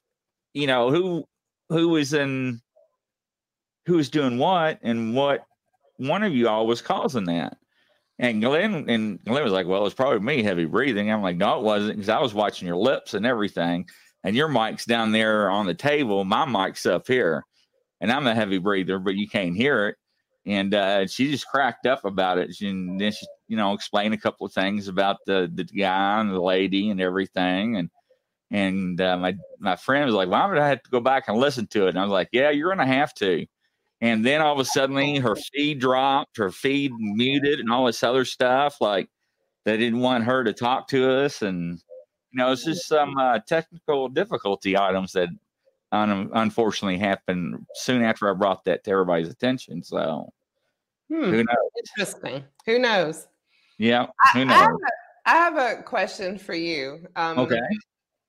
you 0.54 0.68
know, 0.68 0.92
who, 0.92 1.26
who 1.70 1.90
was 1.90 2.14
in, 2.14 2.62
who 3.92 3.98
was 3.98 4.10
doing 4.10 4.38
what 4.38 4.80
and 4.84 5.14
what 5.14 5.46
one 5.98 6.24
of 6.24 6.34
you 6.34 6.48
all 6.48 6.66
was 6.66 6.82
causing 6.82 7.26
that. 7.26 7.58
And 8.20 8.42
Glenn 8.42 8.90
and 8.90 9.22
Glenn 9.26 9.44
was 9.44 9.52
like, 9.52 9.68
"Well, 9.68 9.86
it's 9.86 9.96
probably 9.96 10.20
me, 10.20 10.44
heavy 10.44 10.64
breathing." 10.64 11.12
I'm 11.12 11.22
like, 11.22 11.36
"No, 11.36 11.60
it 11.60 11.64
wasn't," 11.64 11.98
because 11.98 12.08
I 12.08 12.20
was 12.20 12.34
watching 12.34 12.68
your 12.68 12.78
lips 12.78 13.14
and 13.14 13.26
everything, 13.26 13.86
and 14.24 14.34
your 14.34 14.48
mic's 14.48 14.86
down 14.86 15.12
there 15.12 15.50
on 15.50 15.66
the 15.66 15.74
table. 15.74 16.24
My 16.24 16.46
mic's 16.46 16.86
up 16.86 17.06
here, 17.06 17.44
and 18.00 18.10
I'm 18.12 18.28
a 18.28 18.36
heavy 18.36 18.60
breather, 18.60 18.98
but 18.98 19.16
you 19.16 19.28
can't 19.28 19.58
hear 19.58 19.90
it. 19.90 19.98
And 20.46 20.74
uh, 20.74 21.08
she 21.08 21.30
just 21.30 21.48
cracked 21.48 21.86
up 21.86 22.06
about 22.06 22.38
it. 22.38 22.56
She, 22.56 22.70
and 22.70 23.00
then 23.00 23.12
she, 23.12 23.26
you 23.50 23.58
know, 23.58 23.74
explained 23.74 24.14
a 24.14 24.18
couple 24.18 24.46
of 24.46 24.54
things 24.54 24.88
about 24.88 25.18
the 25.26 25.52
the 25.54 25.66
guy 25.66 26.22
and 26.22 26.32
the 26.32 26.40
lady 26.40 26.92
and 26.92 27.02
everything. 27.02 27.76
And 27.76 27.90
and 28.52 29.02
uh, 29.02 29.18
my 29.18 29.36
my 29.60 29.76
friend 29.76 30.06
was 30.06 30.16
like, 30.16 30.30
"Why 30.30 30.46
would 30.46 30.60
I 30.60 30.70
have 30.70 30.84
to 30.84 30.92
go 30.92 31.02
back 31.02 31.28
and 31.28 31.38
listen 31.38 31.68
to 31.68 31.88
it?" 31.88 31.90
And 31.90 32.00
I 32.00 32.04
was 32.04 32.12
like, 32.12 32.30
"Yeah, 32.32 32.52
you're 32.52 32.70
gonna 32.70 32.86
have 32.86 33.14
to." 33.16 33.46
And 34.02 34.26
then 34.26 34.42
all 34.42 34.54
of 34.54 34.60
a 34.60 34.66
sudden, 34.66 35.22
her 35.22 35.36
feed 35.36 35.80
dropped, 35.80 36.38
her 36.38 36.52
feed 36.52 36.92
muted, 36.98 37.60
and 37.60 37.72
all 37.72 37.86
this 37.86 38.04
other 38.04 38.26
stuff. 38.26 38.82
Like 38.82 39.10
they 39.64 39.78
didn't 39.78 40.00
want 40.00 40.24
her 40.24 40.44
to 40.44 40.54
talk 40.54 40.88
to 40.90 41.10
us, 41.12 41.44
and 41.44 41.80
you 42.32 42.38
know, 42.38 42.52
it's 42.52 42.66
just 42.66 42.88
some 42.88 43.16
uh, 43.18 43.40
technical 43.48 44.10
difficulty 44.10 44.76
items 44.76 45.12
that 45.12 45.30
un- 45.92 46.32
unfortunately 46.34 46.98
happened 46.98 47.66
soon 47.76 48.04
after 48.04 48.30
I 48.30 48.34
brought 48.34 48.66
that 48.66 48.84
to 48.86 48.92
everybody's 48.92 49.30
attention. 49.30 49.84
So 49.84 50.34
Hmm, 51.12 51.30
who 51.30 51.44
knows? 51.44 51.72
interesting. 51.78 52.44
Who 52.66 52.80
knows? 52.80 53.28
Yeah, 53.78 54.08
who 54.34 54.42
I 54.42 54.44
knows? 54.46 54.58
have, 54.58 54.72
a, 54.72 55.30
I 55.30 55.32
have 55.36 55.80
a 55.80 55.84
question 55.84 56.38
for 56.38 56.56
you. 56.56 57.06
Um, 57.16 57.40
Okay. 57.40 57.60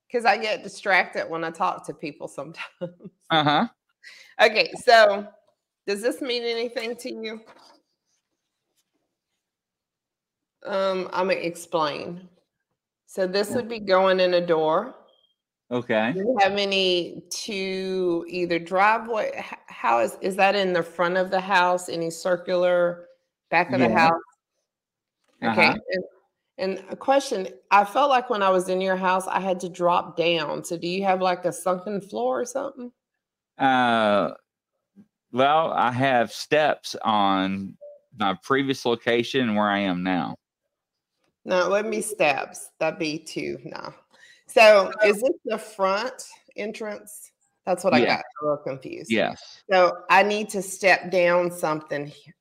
Because 0.09 0.27
I 0.27 0.37
get 0.37 0.63
distracted 0.63 1.31
when 1.31 1.43
I 1.43 1.51
talk 1.51 1.87
to 1.87 1.95
people 1.95 2.29
sometimes. 2.29 2.67
Uh 3.31 3.45
huh. 3.45 3.69
okay, 4.43 4.71
so 4.85 5.27
does 5.87 6.03
this 6.03 6.21
mean 6.21 6.43
anything 6.43 6.97
to 6.97 7.11
you? 7.11 7.41
Um, 10.65 11.09
I'm 11.13 11.29
gonna 11.29 11.41
explain. 11.41 12.29
So 13.07 13.27
this 13.27 13.51
would 13.51 13.69
be 13.69 13.81
going 13.81 14.21
in 14.21 14.35
a 14.35 14.47
door. 14.47 14.95
Okay. 15.71 16.13
Do 16.13 16.21
you 16.21 16.39
have 16.41 16.53
any 16.53 17.23
to 17.31 18.25
either 18.29 18.59
driveway? 18.59 19.45
How 19.67 20.01
is 20.01 20.19
is 20.21 20.37
that 20.37 20.55
in 20.55 20.73
the 20.73 20.83
front 20.83 21.17
of 21.17 21.31
the 21.31 21.41
house? 21.41 21.89
Any 21.89 22.11
circular 22.11 23.07
back 23.51 23.73
of 23.73 23.81
the 23.81 23.91
house? 23.91 24.13
Okay. 25.43 25.67
Uh-huh. 25.67 25.79
And, 26.59 26.79
and 26.79 26.85
a 26.91 26.97
question 26.97 27.49
I 27.71 27.85
felt 27.85 28.11
like 28.11 28.31
when 28.31 28.43
I 28.43 28.51
was 28.51 28.69
in 28.69 28.81
your 28.81 28.97
house, 28.97 29.27
I 29.27 29.41
had 29.41 29.59
to 29.61 29.69
drop 29.69 30.17
down. 30.17 30.63
So 30.63 30.77
do 30.77 30.87
you 30.87 31.05
have 31.05 31.21
like 31.21 31.45
a 31.45 31.53
sunken 31.53 32.01
floor 32.01 32.41
or 32.41 32.45
something? 32.45 32.93
Uh, 33.59 34.33
well, 35.33 35.73
I 35.73 35.91
have 35.91 36.33
steps 36.33 36.95
on 37.03 37.77
my 38.19 38.35
previous 38.43 38.85
location 38.85 39.55
where 39.55 39.69
I 39.69 39.79
am 39.81 40.03
now. 40.03 40.37
No, 41.45 41.69
let 41.69 41.85
me 41.87 41.99
be 41.99 42.03
steps. 42.03 42.71
That'd 42.79 42.99
be 42.99 43.19
two. 43.19 43.59
No. 43.65 43.93
So 44.47 44.93
is 45.05 45.21
this 45.21 45.33
the 45.45 45.59
front 45.59 46.25
entrance? 46.57 47.33
That's 47.65 47.85
what 47.85 47.95
I 47.95 48.05
got 48.05 48.21
a 48.21 48.45
little 48.45 48.59
confused. 48.59 49.11
Yes. 49.11 49.63
So 49.71 49.99
I 50.11 50.23
need 50.23 50.49
to 50.51 50.63
step 50.63 51.11
down 51.11 51.51
something. 51.51 52.07
Here. 52.07 52.35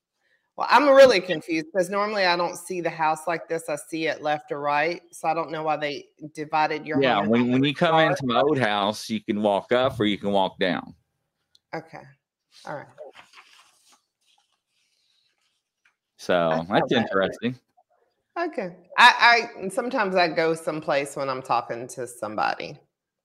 Well, 0.58 0.68
I'm 0.70 0.90
really 0.90 1.22
confused 1.22 1.68
because 1.72 1.90
normally 1.90 2.26
I 2.26 2.36
don't 2.36 2.58
see 2.58 2.82
the 2.82 2.90
house 2.90 3.28
like 3.28 3.48
this. 3.48 3.70
I 3.70 3.76
see 3.76 4.08
it 4.08 4.22
left 4.22 4.52
or 4.52 4.60
right. 4.60 5.02
So 5.12 5.28
I 5.28 5.34
don't 5.34 5.52
know 5.52 5.64
why 5.64 5.78
they 5.78 6.06
divided 6.34 6.86
your 6.86 7.02
yeah. 7.02 7.22
When, 7.22 7.52
when 7.52 7.64
you 7.64 7.74
come 7.74 7.98
into 8.00 8.26
my 8.26 8.42
old 8.42 8.60
house, 8.60 9.10
you 9.10 9.24
can 9.24 9.42
walk 9.42 9.72
up 9.72 10.00
or 10.00 10.06
you 10.06 10.18
can 10.18 10.32
walk 10.32 10.60
down. 10.60 10.94
Okay. 11.74 12.02
All 12.66 12.76
right. 12.76 12.86
So 16.18 16.66
that's, 16.70 16.90
that's 16.90 16.94
interesting. 16.94 17.56
Okay. 18.40 18.76
I, 18.98 19.50
I 19.58 19.70
sometimes 19.70 20.16
I 20.16 20.28
go 20.28 20.54
someplace 20.54 21.16
when 21.16 21.30
I'm 21.30 21.42
talking 21.42 21.88
to 21.90 22.08
somebody. 22.08 22.78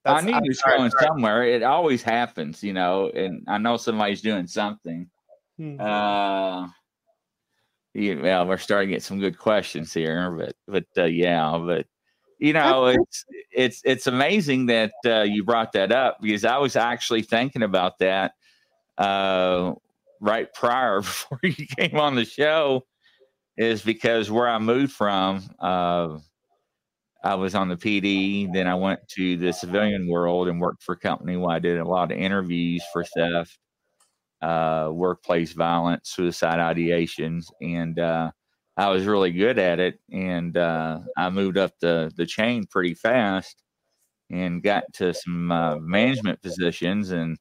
That's, 0.05 0.23
I 0.23 0.27
knew 0.27 0.35
you 0.35 0.49
was 0.49 0.63
going 0.63 0.91
somewhere. 0.91 1.43
It 1.43 1.63
always 1.63 2.03
happens, 2.03 2.63
you 2.63 2.73
know, 2.73 3.11
and 3.11 3.45
I 3.49 3.59
know 3.59 3.77
somebody's 3.77 4.23
doing 4.23 4.47
something. 4.47 5.11
Mm-hmm. 5.61 5.81
Uh 5.81 6.69
yeah, 7.97 8.15
well, 8.21 8.47
we're 8.47 8.59
starting 8.59 8.91
to 8.91 8.95
get 8.95 9.03
some 9.03 9.21
good 9.21 9.39
questions 9.39 9.93
here, 9.95 10.31
but 10.31 10.55
but 10.69 11.03
uh, 11.03 11.07
yeah, 11.07 11.59
but 11.65 11.87
you 12.39 12.53
know, 12.53 12.87
it's 12.87 13.25
it's 13.51 13.81
it's 13.85 14.07
amazing 14.07 14.67
that 14.67 14.93
uh, 15.07 15.23
you 15.23 15.43
brought 15.43 15.73
that 15.73 15.93
up 15.93 16.19
because 16.21 16.45
I 16.45 16.59
was 16.59 16.77
actually 16.77 17.23
thinking 17.23 17.63
about 17.63 17.99
that 18.01 18.33
uh, 18.99 19.75
right 20.21 20.53
prior 20.55 21.01
before 21.01 21.41
you 21.43 21.67
came 21.79 21.97
on 21.99 22.15
the 22.15 22.25
show 22.25 22.85
is 23.57 23.83
because 23.83 24.31
where 24.31 24.49
I 24.49 24.59
moved 24.59 24.93
from, 24.93 25.43
uh, 25.61 26.19
I 27.25 27.35
was 27.35 27.55
on 27.55 27.69
the 27.69 27.77
PD. 27.77 28.53
Then 28.53 28.67
I 28.67 28.75
went 28.75 29.01
to 29.17 29.37
the 29.37 29.53
civilian 29.53 30.09
world 30.09 30.49
and 30.49 30.61
worked 30.61 30.83
for 30.83 30.93
a 30.93 30.99
company 30.99 31.37
where 31.37 31.57
I 31.57 31.59
did 31.59 31.79
a 31.79 31.85
lot 31.85 32.13
of 32.13 32.19
interviews 32.19 32.85
for 32.93 33.05
theft, 33.05 33.59
uh, 34.43 34.91
workplace 34.93 35.53
violence, 35.53 36.11
suicide 36.11 36.59
ideations, 36.59 37.47
and 37.61 37.99
uh, 37.99 38.31
I 38.77 38.91
was 38.91 39.07
really 39.07 39.33
good 39.33 39.59
at 39.59 39.81
it. 39.81 39.99
And 40.13 40.57
uh, 40.57 41.01
I 41.17 41.31
moved 41.31 41.59
up 41.59 41.73
the 41.81 42.13
the 42.17 42.27
chain 42.27 42.65
pretty 42.71 42.95
fast 42.95 43.63
and 44.31 44.63
got 44.63 44.85
to 44.95 45.15
some 45.15 45.51
uh, 45.53 45.77
management 45.79 46.43
positions 46.43 47.11
and 47.11 47.39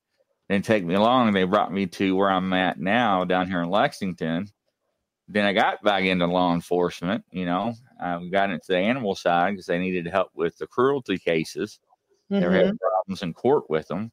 didn't 0.50 0.66
take 0.66 0.86
me 0.86 0.98
long. 0.98 1.32
They 1.32 1.44
brought 1.44 1.74
me 1.74 1.88
to 1.88 2.16
where 2.16 2.30
I'm 2.30 2.54
at 2.54 2.80
now 2.80 3.26
down 3.26 3.48
here 3.48 3.62
in 3.62 3.70
Lexington. 3.70 4.48
Then 5.28 5.46
I 5.46 5.54
got 5.54 5.82
back 5.84 6.04
into 6.04 6.28
law 6.28 6.54
enforcement. 6.54 7.26
You 7.32 7.46
know, 7.46 7.74
I 8.00 8.24
got 8.32 8.52
into 8.52 8.68
the 8.68 8.78
animal 8.78 9.16
side 9.16 9.52
because 9.52 9.66
they 9.66 9.80
needed 9.80 10.06
help 10.08 10.30
with 10.36 10.58
the 10.58 10.68
cruelty 10.68 11.18
cases. 11.18 11.80
Mm-hmm. 12.32 12.42
They 12.42 12.48
were 12.48 12.54
having 12.54 12.78
problems 12.78 13.24
in 13.24 13.34
court 13.34 13.70
with 13.70 13.88
them. 13.88 14.12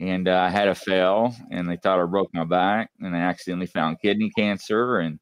And 0.00 0.26
uh, 0.26 0.40
I 0.40 0.50
had 0.50 0.68
a 0.68 0.74
fail, 0.74 1.34
and 1.50 1.68
they 1.68 1.76
thought 1.76 2.00
I 2.00 2.04
broke 2.04 2.34
my 2.34 2.44
back, 2.44 2.90
and 3.00 3.14
I 3.16 3.20
accidentally 3.20 3.66
found 3.66 4.00
kidney 4.00 4.30
cancer. 4.36 4.98
And 4.98 5.20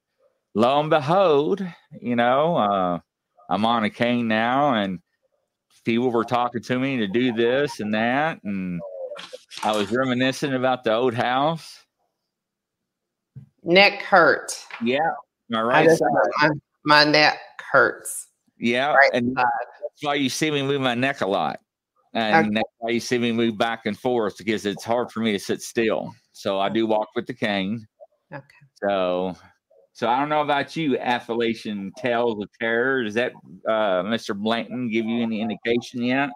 lo 0.54 0.80
and 0.80 0.88
behold, 0.88 1.64
you 2.00 2.16
know, 2.16 2.56
uh, 2.56 2.98
I'm 3.50 3.66
on 3.66 3.84
a 3.84 3.90
cane 3.90 4.26
now, 4.26 4.74
and 4.74 5.00
people 5.84 6.10
were 6.10 6.24
talking 6.24 6.62
to 6.62 6.78
me 6.78 6.96
to 6.96 7.06
do 7.06 7.32
this 7.32 7.80
and 7.80 7.92
that, 7.94 8.42
and 8.42 8.80
I 9.62 9.76
was 9.76 9.90
reminiscing 9.90 10.54
about 10.54 10.84
the 10.84 10.94
old 10.94 11.14
house. 11.14 11.84
Neck 13.62 14.02
hurt. 14.02 14.52
Yeah, 14.82 14.98
my 15.48 15.62
right. 15.62 15.90
My, 16.40 16.50
my, 16.84 17.04
neck 17.04 17.38
hurts. 17.70 18.28
Yeah, 18.58 18.94
right 18.94 19.10
and 19.12 19.34
side. 19.36 19.44
that's 19.82 20.02
why 20.02 20.14
you 20.14 20.28
see 20.28 20.50
me 20.50 20.62
move 20.62 20.80
my 20.80 20.94
neck 20.94 21.20
a 21.20 21.26
lot, 21.26 21.60
and 22.14 22.46
okay. 22.46 22.54
that's 22.54 22.70
why 22.78 22.90
you 22.90 23.00
see 23.00 23.18
me 23.18 23.32
move 23.32 23.58
back 23.58 23.86
and 23.86 23.98
forth 23.98 24.38
because 24.38 24.64
it's 24.64 24.84
hard 24.84 25.10
for 25.10 25.20
me 25.20 25.32
to 25.32 25.38
sit 25.38 25.60
still. 25.60 26.14
So 26.32 26.58
I 26.58 26.68
do 26.70 26.86
walk 26.86 27.08
with 27.14 27.26
the 27.26 27.34
cane. 27.34 27.86
Okay. 28.32 28.44
So, 28.82 29.36
so 29.92 30.08
I 30.08 30.18
don't 30.18 30.28
know 30.28 30.40
about 30.40 30.74
you, 30.76 30.96
affiliation 31.00 31.92
Tales 31.98 32.42
of 32.42 32.48
Terror. 32.58 33.04
Does 33.04 33.14
that 33.14 33.32
uh, 33.68 34.02
Mr. 34.04 34.34
Blanton 34.34 34.90
give 34.90 35.04
you 35.04 35.22
any 35.22 35.40
indication 35.40 36.02
yet? 36.02 36.30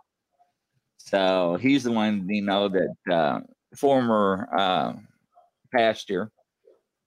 So 1.04 1.58
he's 1.60 1.84
the 1.84 1.92
one, 1.92 2.26
you 2.28 2.40
know, 2.40 2.68
that 2.68 2.94
uh, 3.12 3.40
former 3.76 4.48
uh, 4.56 4.94
pastor, 5.70 6.30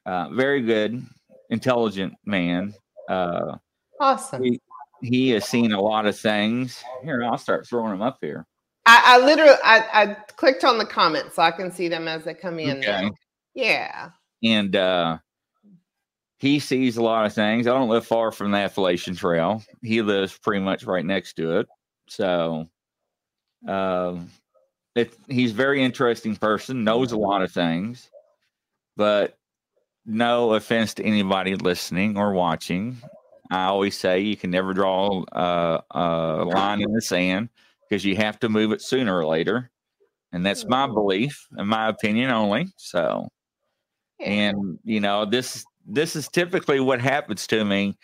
uh, 0.06 0.30
very 0.30 0.62
good, 0.62 1.04
intelligent 1.50 2.14
man. 2.24 2.76
Uh, 3.10 3.56
awesome. 4.00 4.44
He, 4.44 4.62
he, 5.02 5.30
has 5.30 5.46
seen 5.46 5.72
a 5.72 5.82
lot 5.82 6.06
of 6.06 6.18
things. 6.18 6.84
Here, 7.04 7.24
I'll 7.24 7.40
start 7.40 7.68
throwing 7.68 7.90
them 7.90 8.04
up 8.04 8.20
here. 8.22 8.46
I, 8.86 9.02
I 9.04 9.26
literally, 9.26 9.58
I, 9.64 9.86
I, 9.92 10.14
clicked 10.36 10.64
on 10.64 10.78
the 10.78 10.86
comments 10.86 11.36
so 11.36 11.42
I 11.42 11.52
can 11.52 11.72
see 11.72 11.88
them 11.88 12.08
as 12.08 12.24
they 12.24 12.36
come 12.36 12.60
in. 12.60 12.78
Okay. 12.78 13.10
Yeah. 13.56 14.12
And 14.44 14.76
uh, 14.76 15.18
he 16.38 16.60
sees 16.60 16.98
a 16.98 17.04
lot 17.04 17.26
of 17.26 17.34
things. 17.34 17.66
I 17.66 17.72
don't 17.72 17.90
live 17.90 18.06
far 18.06 18.32
from 18.32 18.52
the 18.52 18.60
Appalachian 18.60 19.16
Trail. 19.16 19.64
He 19.82 20.04
lives 20.04 20.38
pretty 20.38 20.64
much 20.64 20.84
right 20.84 21.04
next 21.04 21.34
to 21.34 21.60
it. 21.60 21.68
So 22.08 22.68
um, 23.65 24.30
it, 24.96 25.13
he's 25.28 25.52
very 25.52 25.84
interesting 25.84 26.36
person, 26.36 26.84
knows 26.84 27.12
a 27.12 27.17
lot 27.17 27.41
of 27.41 27.52
things, 27.52 28.10
but 28.96 29.38
no 30.06 30.54
offense 30.54 30.93
to 30.96 31.04
anybody 31.04 31.56
listening 31.56 32.17
or 32.17 32.34
watching. 32.34 32.98
I 33.52 33.65
always 33.65 33.98
say 33.98 34.20
you 34.20 34.36
can 34.36 34.52
never 34.52 34.74
draw 34.74 35.24
uh, 35.24 35.82
a 35.91 36.46
line 36.46 36.82
in 36.82 36.91
the 36.91 37.02
sand 37.02 37.50
because 37.88 38.04
you 38.04 38.15
have 38.15 38.39
to 38.39 38.50
move 38.50 38.72
it 38.72 38.82
sooner 38.82 39.17
or 39.17 39.26
later. 39.26 39.70
And 40.32 40.46
that's 40.46 40.65
my 40.65 40.86
mm-hmm. 40.86 40.93
belief 40.93 41.48
and 41.52 41.70
my 41.70 41.88
opinion 41.88 42.32
only. 42.32 42.67
So, 42.78 43.30
and 44.20 44.80
you 44.84 45.00
know, 45.00 45.26
this 45.26 45.65
this 45.86 46.15
is 46.15 46.28
typically 46.28 46.80
what 46.82 47.00
happens 47.00 47.48
to 47.48 47.63
me 47.63 47.98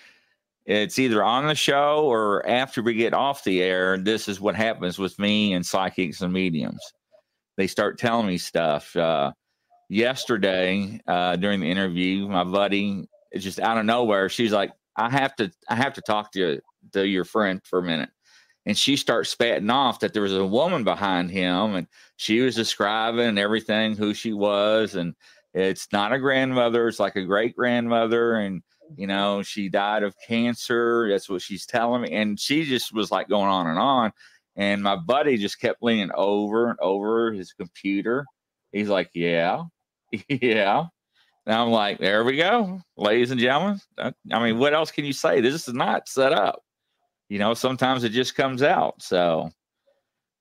it's 0.65 0.97
either 0.97 1.23
on 1.23 1.47
the 1.47 1.55
show 1.55 2.05
or 2.05 2.47
after 2.47 2.81
we 2.81 2.93
get 2.93 3.13
off 3.13 3.43
the 3.43 3.61
air. 3.61 3.97
This 3.97 4.27
is 4.27 4.39
what 4.39 4.55
happens 4.55 4.97
with 4.97 5.17
me 5.19 5.53
and 5.53 5.65
psychics 5.65 6.21
and 6.21 6.31
mediums. 6.31 6.81
They 7.57 7.67
start 7.67 7.99
telling 7.99 8.27
me 8.27 8.37
stuff. 8.37 8.95
Uh, 8.95 9.33
yesterday, 9.89 10.99
uh, 11.07 11.35
during 11.35 11.59
the 11.59 11.69
interview, 11.69 12.27
my 12.27 12.43
buddy 12.43 13.07
just 13.37 13.59
out 13.59 13.77
of 13.77 13.85
nowhere. 13.85 14.29
She's 14.29 14.53
like, 14.53 14.71
"I 14.95 15.09
have 15.09 15.35
to, 15.37 15.51
I 15.69 15.75
have 15.75 15.93
to 15.93 16.01
talk 16.01 16.31
to 16.33 16.39
you, 16.39 16.61
to 16.93 17.07
your 17.07 17.25
friend 17.25 17.61
for 17.63 17.79
a 17.79 17.83
minute." 17.83 18.09
And 18.65 18.77
she 18.77 18.95
starts 18.95 19.29
spatting 19.29 19.69
off 19.69 19.99
that 19.99 20.13
there 20.13 20.21
was 20.21 20.33
a 20.33 20.45
woman 20.45 20.83
behind 20.83 21.29
him, 21.31 21.75
and 21.75 21.87
she 22.15 22.39
was 22.39 22.55
describing 22.55 23.37
everything 23.37 23.97
who 23.97 24.13
she 24.13 24.33
was, 24.33 24.95
and 24.95 25.15
it's 25.53 25.87
not 25.91 26.13
a 26.13 26.19
grandmother; 26.19 26.87
it's 26.87 26.99
like 26.99 27.15
a 27.17 27.25
great 27.25 27.55
grandmother, 27.55 28.35
and 28.35 28.63
you 28.95 29.07
know, 29.07 29.41
she 29.43 29.69
died 29.69 30.03
of 30.03 30.15
cancer. 30.27 31.07
That's 31.09 31.29
what 31.29 31.41
she's 31.41 31.65
telling 31.65 32.03
me. 32.03 32.11
And 32.11 32.39
she 32.39 32.63
just 32.63 32.93
was 32.93 33.11
like 33.11 33.29
going 33.29 33.49
on 33.49 33.67
and 33.67 33.79
on. 33.79 34.11
And 34.55 34.83
my 34.83 34.95
buddy 34.95 35.37
just 35.37 35.59
kept 35.59 35.81
leaning 35.81 36.11
over 36.13 36.69
and 36.69 36.79
over 36.79 37.33
his 37.33 37.53
computer. 37.53 38.25
He's 38.71 38.89
like, 38.89 39.09
Yeah, 39.13 39.63
yeah. 40.29 40.85
And 41.45 41.55
I'm 41.55 41.69
like, 41.69 41.99
There 41.99 42.23
we 42.23 42.37
go, 42.37 42.81
ladies 42.97 43.31
and 43.31 43.39
gentlemen. 43.39 43.79
I 43.97 44.13
mean, 44.31 44.59
what 44.59 44.73
else 44.73 44.91
can 44.91 45.05
you 45.05 45.13
say? 45.13 45.41
This 45.41 45.67
is 45.67 45.73
not 45.73 46.07
set 46.07 46.33
up. 46.33 46.61
You 47.29 47.39
know, 47.39 47.53
sometimes 47.53 48.03
it 48.03 48.09
just 48.09 48.35
comes 48.35 48.61
out. 48.61 49.01
So, 49.01 49.49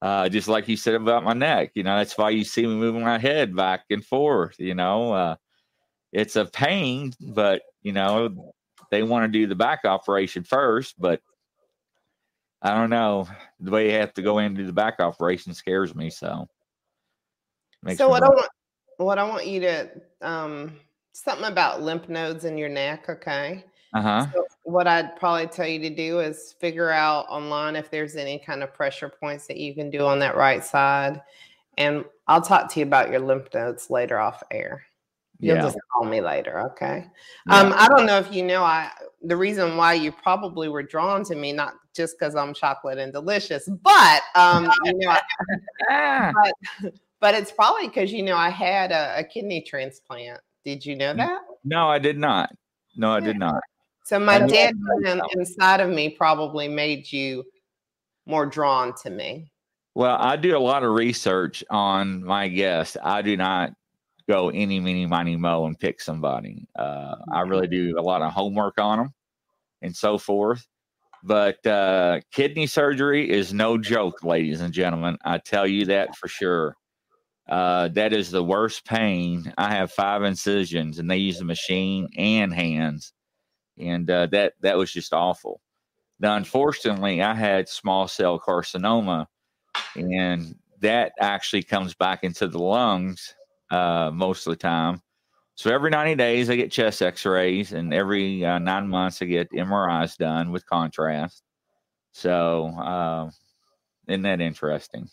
uh, 0.03 0.29
just 0.29 0.49
like 0.49 0.69
you 0.69 0.77
said 0.77 0.95
about 0.95 1.25
my 1.25 1.33
neck, 1.33 1.71
you 1.75 1.85
know, 1.85 1.97
that's 1.97 2.19
why 2.19 2.31
you 2.31 2.45
see 2.45 2.67
me 2.67 2.75
moving 2.75 3.03
my 3.03 3.19
head 3.19 3.57
back 3.57 3.85
and 3.89 4.05
forth. 4.05 4.57
You 4.59 4.75
know, 4.75 5.13
uh, 5.13 5.37
it's 6.13 6.37
a 6.37 6.45
pain, 6.45 7.15
but 7.21 7.63
you 7.83 7.93
know, 7.93 8.55
they 8.91 9.03
want 9.03 9.25
to 9.25 9.39
do 9.39 9.47
the 9.47 9.55
back 9.55 9.81
operation 9.85 10.45
first, 10.45 11.01
but 11.01 11.21
I 12.61 12.75
don't 12.75 12.91
know. 12.91 13.27
The 13.59 13.71
way 13.71 13.87
you 13.87 13.99
have 13.99 14.15
to 14.15 14.23
go 14.23 14.39
in 14.39 14.47
and 14.47 14.57
do 14.57 14.67
the 14.67 14.73
back 14.73 15.01
operation 15.01 15.55
scares 15.55 15.95
me. 15.95 16.11
So, 16.11 16.49
so 17.97 18.09
what 18.09 18.23
I 18.23 18.29
want, 18.29 18.49
what 18.99 19.19
I 19.19 19.25
want 19.25 19.47
you 19.47 19.61
to, 19.61 19.91
um, 20.21 20.77
something 21.13 21.47
about 21.47 21.83
lymph 21.83 22.09
nodes 22.09 22.45
in 22.45 22.57
your 22.57 22.69
neck. 22.69 23.09
Okay. 23.09 23.65
Uh 23.95 24.03
huh. 24.03 24.27
So 24.33 24.47
what 24.65 24.87
I'd 24.87 25.17
probably 25.17 25.49
tell 25.49 25.67
you 25.67 25.81
to 25.81 25.91
do 25.91 26.21
is 26.21 26.55
figure 26.61 26.91
out 26.91 27.27
online 27.29 27.75
if 27.75 27.91
there's 27.91 28.15
any 28.17 28.39
kind 28.39 28.63
of 28.63 28.73
pressure 28.73 29.09
points 29.09 29.47
that 29.49 29.57
you 29.57 29.75
can 29.75 29.91
do 29.91 30.07
on 30.07 30.19
that 30.21 30.37
right 30.37 30.65
side. 30.65 31.21
And 31.79 32.05
I'll 32.29 32.43
talk 32.43 32.71
to 32.73 32.81
you 32.81 32.87
about 32.87 33.11
your 33.11 33.21
lymph 33.21 33.49
nodes 33.53 33.91
later 33.91 34.19
off 34.19 34.43
air. 34.51 34.85
You'll 35.43 35.57
yeah. 35.57 35.63
just 35.63 35.79
call 35.93 36.05
me 36.09 36.21
later, 36.21 36.61
okay? 36.71 37.05
Yeah. 37.49 37.59
Um, 37.59 37.75
I 37.77 37.89
don't 37.89 38.07
know 38.07 38.17
if 38.17 38.33
you 38.33 38.45
know, 38.45 38.63
I 38.63 38.93
the 39.23 39.37
reason 39.37 39.77
why 39.77 39.95
you 39.95 40.13
probably 40.13 40.69
were 40.69 40.85
drawn 40.85 41.25
to 41.25 41.35
me, 41.35 41.53
not 41.53 41.75
just 41.97 42.17
because 42.17 42.37
I'm 42.37 42.55
chocolate 42.55 42.99
and 42.99 43.13
delicious, 43.13 43.69
but 43.69 44.23
um, 44.37 44.71
you 44.85 44.93
know, 44.99 45.17
but, 45.89 46.93
but 47.19 47.35
it's 47.35 47.51
probably 47.51 47.89
because 47.89 48.13
you 48.13 48.23
know 48.23 48.37
I 48.37 48.51
had 48.51 48.93
a, 48.93 49.19
a, 49.19 49.25
kidney 49.25 49.61
transplant. 49.63 50.41
Did 50.65 50.87
you 50.87 50.95
know 50.95 51.13
that? 51.13 51.41
No, 51.65 51.89
I 51.89 51.99
did 51.99 52.19
not. 52.19 52.55
No, 52.97 53.11
I 53.11 53.19
did 53.19 53.37
not. 53.37 53.61
So 54.05 54.21
my 54.21 54.39
dad 54.47 54.75
inside 55.35 55.81
of 55.81 55.91
me 55.91 56.11
probably 56.11 56.69
made 56.69 57.11
you 57.11 57.43
more 58.27 58.47
drawn 58.47 58.95
to 59.03 59.11
me. 59.11 59.51
Well, 59.97 60.17
I 60.21 60.37
do 60.37 60.57
a 60.57 60.59
lot 60.59 60.85
of 60.85 60.93
research 60.93 61.65
on 61.69 62.23
my 62.23 62.47
guests. 62.47 62.97
I 63.03 63.23
do 63.23 63.37
not 63.37 63.73
go 64.29 64.51
any, 64.51 64.81
mini, 64.81 65.07
miny, 65.07 65.37
mo 65.37 65.67
and 65.67 65.79
pick 65.79 66.01
somebody. 66.01 66.67
Uh, 66.77 67.17
I 67.33 67.41
really 67.43 67.69
do 67.69 67.95
a 67.99 68.03
lot 68.03 68.23
of 68.23 68.33
homework 68.33 68.79
on 68.79 68.99
them 68.99 69.15
and 69.83 69.95
so 69.95 70.19
forth. 70.19 70.67
But 71.25 71.65
uh, 71.67 72.21
kidney 72.33 72.67
surgery 72.67 73.31
is 73.31 73.53
no 73.53 73.79
joke, 73.79 74.25
ladies 74.25 74.61
and 74.61 74.73
gentlemen. 74.73 75.19
I 75.25 75.39
tell 75.39 75.67
you 75.67 75.87
that 75.87 76.17
for 76.17 76.29
sure. 76.29 76.75
Uh, 77.49 77.89
that 77.89 78.13
is 78.13 78.31
the 78.31 78.43
worst 78.43 78.85
pain. 78.85 79.53
I 79.59 79.75
have 79.75 79.93
five 79.93 80.23
incisions, 80.23 80.99
and 80.99 81.11
they 81.11 81.19
use 81.19 81.41
a 81.41 81.45
machine 81.45 82.09
and 82.17 82.53
hands, 82.53 83.13
and 83.79 84.09
uh, 84.09 84.27
that 84.27 84.55
that 84.61 84.77
was 84.79 84.93
just 84.93 85.13
awful. 85.13 85.61
Now, 86.19 86.37
unfortunately, 86.37 87.21
I 87.21 87.35
had 87.35 87.69
small 87.69 88.07
cell 88.07 88.41
carcinoma, 88.41 89.27
and 89.97 90.55
that 90.81 91.13
actually 91.21 91.65
comes 91.65 91.95
back 91.95 92.25
into 92.25 92.47
the 92.47 92.63
lungs 92.63 93.35
uh, 93.73 94.11
most 94.13 94.47
of 94.47 94.53
the 94.53 94.57
time. 94.57 95.01
So 95.55 95.73
every 95.73 95.91
90 95.91 96.15
days, 96.15 96.51
I 96.51 96.57
get 96.57 96.71
chest 96.71 97.03
x 97.03 97.27
rays, 97.27 97.73
and 97.73 97.93
every 97.93 98.45
uh, 98.45 98.59
nine 98.59 98.89
months, 98.89 99.21
I 99.21 99.27
get 99.27 99.51
MRIs 99.51 100.17
done 100.17 100.51
with 100.51 100.67
contrast. 100.67 101.43
So, 102.13 102.67
uh, 102.79 103.31
isn't 104.09 104.23
that 104.23 104.41
interesting? 104.41 105.09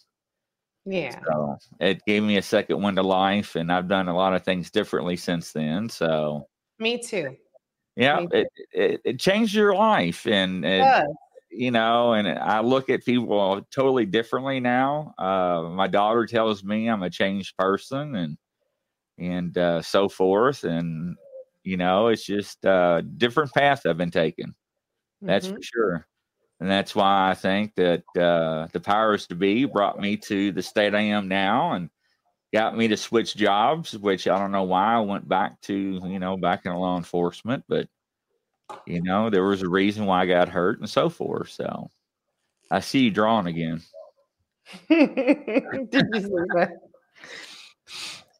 Yeah. 0.85 1.19
So 1.25 1.57
it 1.79 2.03
gave 2.05 2.23
me 2.23 2.37
a 2.37 2.41
second 2.41 2.81
wind 2.81 2.97
to 2.97 3.03
life, 3.03 3.55
and 3.55 3.71
I've 3.71 3.87
done 3.87 4.07
a 4.07 4.15
lot 4.15 4.33
of 4.33 4.43
things 4.43 4.71
differently 4.71 5.17
since 5.17 5.51
then. 5.51 5.89
So, 5.89 6.47
me 6.79 6.99
too. 6.99 7.35
Yeah, 7.95 8.21
me 8.21 8.27
too. 8.27 8.37
It, 8.37 8.47
it, 8.71 9.01
it 9.05 9.19
changed 9.19 9.53
your 9.53 9.75
life, 9.75 10.25
and 10.25 10.65
it, 10.65 11.05
you 11.51 11.71
know, 11.71 12.13
and 12.13 12.27
I 12.27 12.61
look 12.61 12.89
at 12.89 13.03
people 13.03 13.61
totally 13.71 14.05
differently 14.05 14.59
now. 14.59 15.13
Uh, 15.17 15.69
my 15.69 15.87
daughter 15.87 16.25
tells 16.25 16.63
me 16.63 16.89
I'm 16.89 17.03
a 17.03 17.09
changed 17.09 17.57
person, 17.57 18.15
and 18.15 18.37
and 19.19 19.57
uh, 19.57 19.81
so 19.81 20.09
forth. 20.09 20.63
And, 20.63 21.15
you 21.63 21.77
know, 21.77 22.07
it's 22.07 22.25
just 22.25 22.63
a 22.65 22.71
uh, 22.71 23.01
different 23.17 23.53
path 23.53 23.85
I've 23.85 23.97
been 23.97 24.11
taking. 24.11 24.53
That's 25.21 25.47
mm-hmm. 25.47 25.55
for 25.55 25.61
sure. 25.61 26.07
And 26.59 26.69
that's 26.69 26.93
why 26.93 27.29
I 27.29 27.35
think 27.35 27.75
that 27.75 28.03
uh, 28.19 28.67
the 28.73 28.81
powers 28.81 29.27
to 29.27 29.35
be 29.35 29.65
brought 29.65 29.99
me 29.99 30.17
to 30.17 30.51
the 30.51 30.61
state 30.61 30.93
I 30.93 31.01
am 31.01 31.27
now 31.27 31.71
and 31.71 31.89
got 32.53 32.75
me 32.75 32.87
to 32.89 32.97
switch 32.97 33.35
jobs, 33.35 33.97
which 33.97 34.27
I 34.27 34.37
don't 34.37 34.51
know 34.51 34.63
why 34.63 34.95
I 34.95 34.99
went 34.99 35.27
back 35.27 35.61
to, 35.61 36.01
you 36.03 36.19
know, 36.19 36.35
back 36.35 36.65
in 36.65 36.73
law 36.73 36.97
enforcement, 36.97 37.63
but, 37.69 37.87
you 38.85 39.01
know, 39.01 39.29
there 39.29 39.45
was 39.45 39.61
a 39.61 39.69
reason 39.69 40.05
why 40.05 40.21
I 40.21 40.25
got 40.25 40.49
hurt 40.49 40.79
and 40.79 40.89
so 40.89 41.09
forth. 41.09 41.49
So 41.49 41.89
I 42.69 42.81
see 42.81 43.05
you 43.05 43.11
drawing 43.11 43.47
again. 43.47 43.81
Did 44.89 46.07
you 46.13 46.21
see 46.21 46.29
that? 46.55 46.71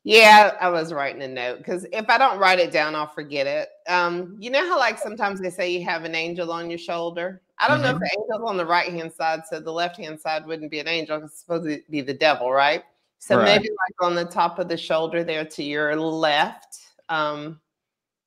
Yeah, 0.04 0.56
I 0.62 0.70
was 0.70 0.94
writing 0.94 1.22
a 1.22 1.28
note 1.28 1.58
because 1.58 1.86
if 1.92 2.10
I 2.10 2.18
don't 2.18 2.40
write 2.40 2.60
it 2.60 2.72
down, 2.72 2.96
I'll 2.96 3.08
forget 3.08 3.48
it. 3.48 3.70
Um, 3.88 4.38
you 4.40 4.50
know 4.50 4.68
how 4.68 4.78
like 4.78 4.98
sometimes 4.98 5.42
they 5.42 5.50
say 5.50 5.72
you 5.72 5.84
have 5.84 6.06
an 6.06 6.16
angel 6.16 6.52
on 6.52 6.70
your 6.70 6.80
shoulder. 6.80 7.42
I 7.60 7.68
don't 7.68 7.78
mm-hmm. 7.78 7.84
know 7.84 7.90
if 7.90 7.96
mm-hmm. 7.96 8.04
the 8.04 8.36
angel's 8.36 8.50
on 8.50 8.58
the 8.58 8.66
right 8.66 8.92
hand 8.92 9.12
side, 9.12 9.42
so 9.50 9.60
the 9.60 9.72
left 9.72 9.98
hand 9.98 10.20
side 10.20 10.46
wouldn't 10.46 10.72
be 10.72 10.80
an 10.80 10.88
angel. 10.88 11.22
It's 11.24 11.40
supposed 11.40 11.66
to 11.66 11.82
be 11.90 12.02
the 12.02 12.14
devil, 12.14 12.52
right? 12.52 12.84
So 13.20 13.38
right. 13.38 13.46
maybe 13.46 13.70
like 13.70 14.08
on 14.08 14.16
the 14.16 14.26
top 14.26 14.60
of 14.60 14.70
the 14.70 14.78
shoulder 14.78 15.26
there 15.26 15.44
to 15.44 15.64
your 15.64 15.96
left. 15.98 16.80
Um, 17.10 17.60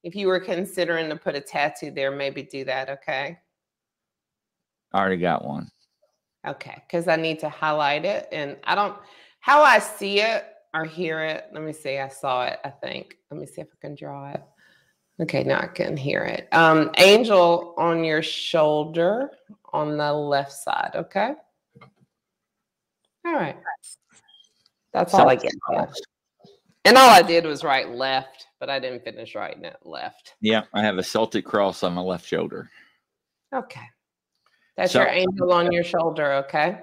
if 0.02 0.14
you 0.14 0.26
were 0.26 0.40
considering 0.40 1.08
to 1.08 1.16
put 1.16 1.34
a 1.34 1.40
tattoo 1.40 1.90
there, 1.90 2.10
maybe 2.10 2.42
do 2.42 2.64
that. 2.64 2.90
Okay. 2.90 3.38
I 4.92 4.98
already 4.98 5.16
got 5.16 5.44
one. 5.44 5.70
Okay, 6.46 6.82
because 6.86 7.08
I 7.08 7.16
need 7.16 7.38
to 7.38 7.48
highlight 7.48 8.04
it, 8.04 8.28
and 8.30 8.56
I 8.64 8.74
don't. 8.74 8.96
How 9.40 9.62
I 9.62 9.78
see 9.78 10.20
it 10.20 10.44
or 10.74 10.84
hear 10.84 11.22
it. 11.24 11.46
Let 11.52 11.62
me 11.62 11.72
see. 11.72 11.98
I 11.98 12.08
saw 12.08 12.44
it, 12.44 12.58
I 12.64 12.70
think. 12.70 13.16
Let 13.30 13.40
me 13.40 13.46
see 13.46 13.60
if 13.60 13.68
I 13.68 13.86
can 13.86 13.94
draw 13.94 14.30
it. 14.32 14.42
Okay, 15.20 15.44
now 15.44 15.60
I 15.60 15.66
can 15.66 15.96
hear 15.96 16.24
it. 16.24 16.48
Um, 16.52 16.90
angel 16.98 17.74
on 17.76 18.02
your 18.02 18.22
shoulder 18.22 19.30
on 19.72 19.96
the 19.96 20.12
left 20.12 20.52
side. 20.52 20.92
Okay. 20.94 21.34
All 23.24 23.32
right. 23.32 23.56
That's 24.92 25.14
all 25.14 25.28
I 25.28 25.36
get. 25.36 25.52
And 26.84 26.96
all 26.96 27.10
I 27.10 27.22
did 27.22 27.44
was 27.44 27.62
write 27.62 27.90
left, 27.90 28.48
but 28.58 28.68
I 28.68 28.80
didn't 28.80 29.04
finish 29.04 29.36
writing 29.36 29.64
it 29.64 29.76
left. 29.84 30.34
Yeah, 30.40 30.64
I 30.74 30.82
have 30.82 30.98
a 30.98 31.02
Celtic 31.02 31.44
cross 31.44 31.84
on 31.84 31.92
my 31.94 32.00
left 32.00 32.26
shoulder. 32.26 32.68
Okay. 33.54 33.86
That's 34.76 34.92
so, 34.92 35.00
your 35.00 35.08
angel 35.08 35.52
on 35.52 35.70
your 35.70 35.84
shoulder, 35.84 36.32
okay? 36.32 36.80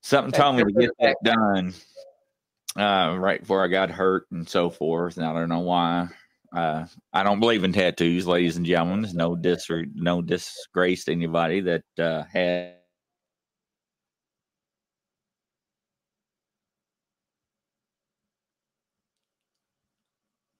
Something 0.00 0.32
That's 0.32 0.42
told 0.42 0.56
me 0.56 0.64
to 0.64 0.72
get 0.72 0.90
that 0.98 1.16
done 1.22 1.72
uh, 2.76 3.16
right 3.18 3.40
before 3.40 3.64
I 3.64 3.68
got 3.68 3.90
hurt 3.90 4.26
and 4.30 4.48
so 4.48 4.70
forth. 4.70 5.16
And 5.16 5.26
I 5.26 5.32
don't 5.32 5.48
know 5.48 5.60
why. 5.60 6.08
Uh, 6.54 6.86
I 7.12 7.22
don't 7.22 7.40
believe 7.40 7.64
in 7.64 7.72
tattoos, 7.72 8.26
ladies 8.26 8.56
and 8.56 8.64
gentlemen. 8.64 9.02
There's 9.02 9.14
no 9.14 9.34
dis 9.34 9.68
or 9.70 9.84
no 9.94 10.22
disgrace 10.22 11.04
to 11.04 11.12
anybody 11.12 11.60
that 11.60 11.84
uh, 11.98 12.22
had. 12.32 12.74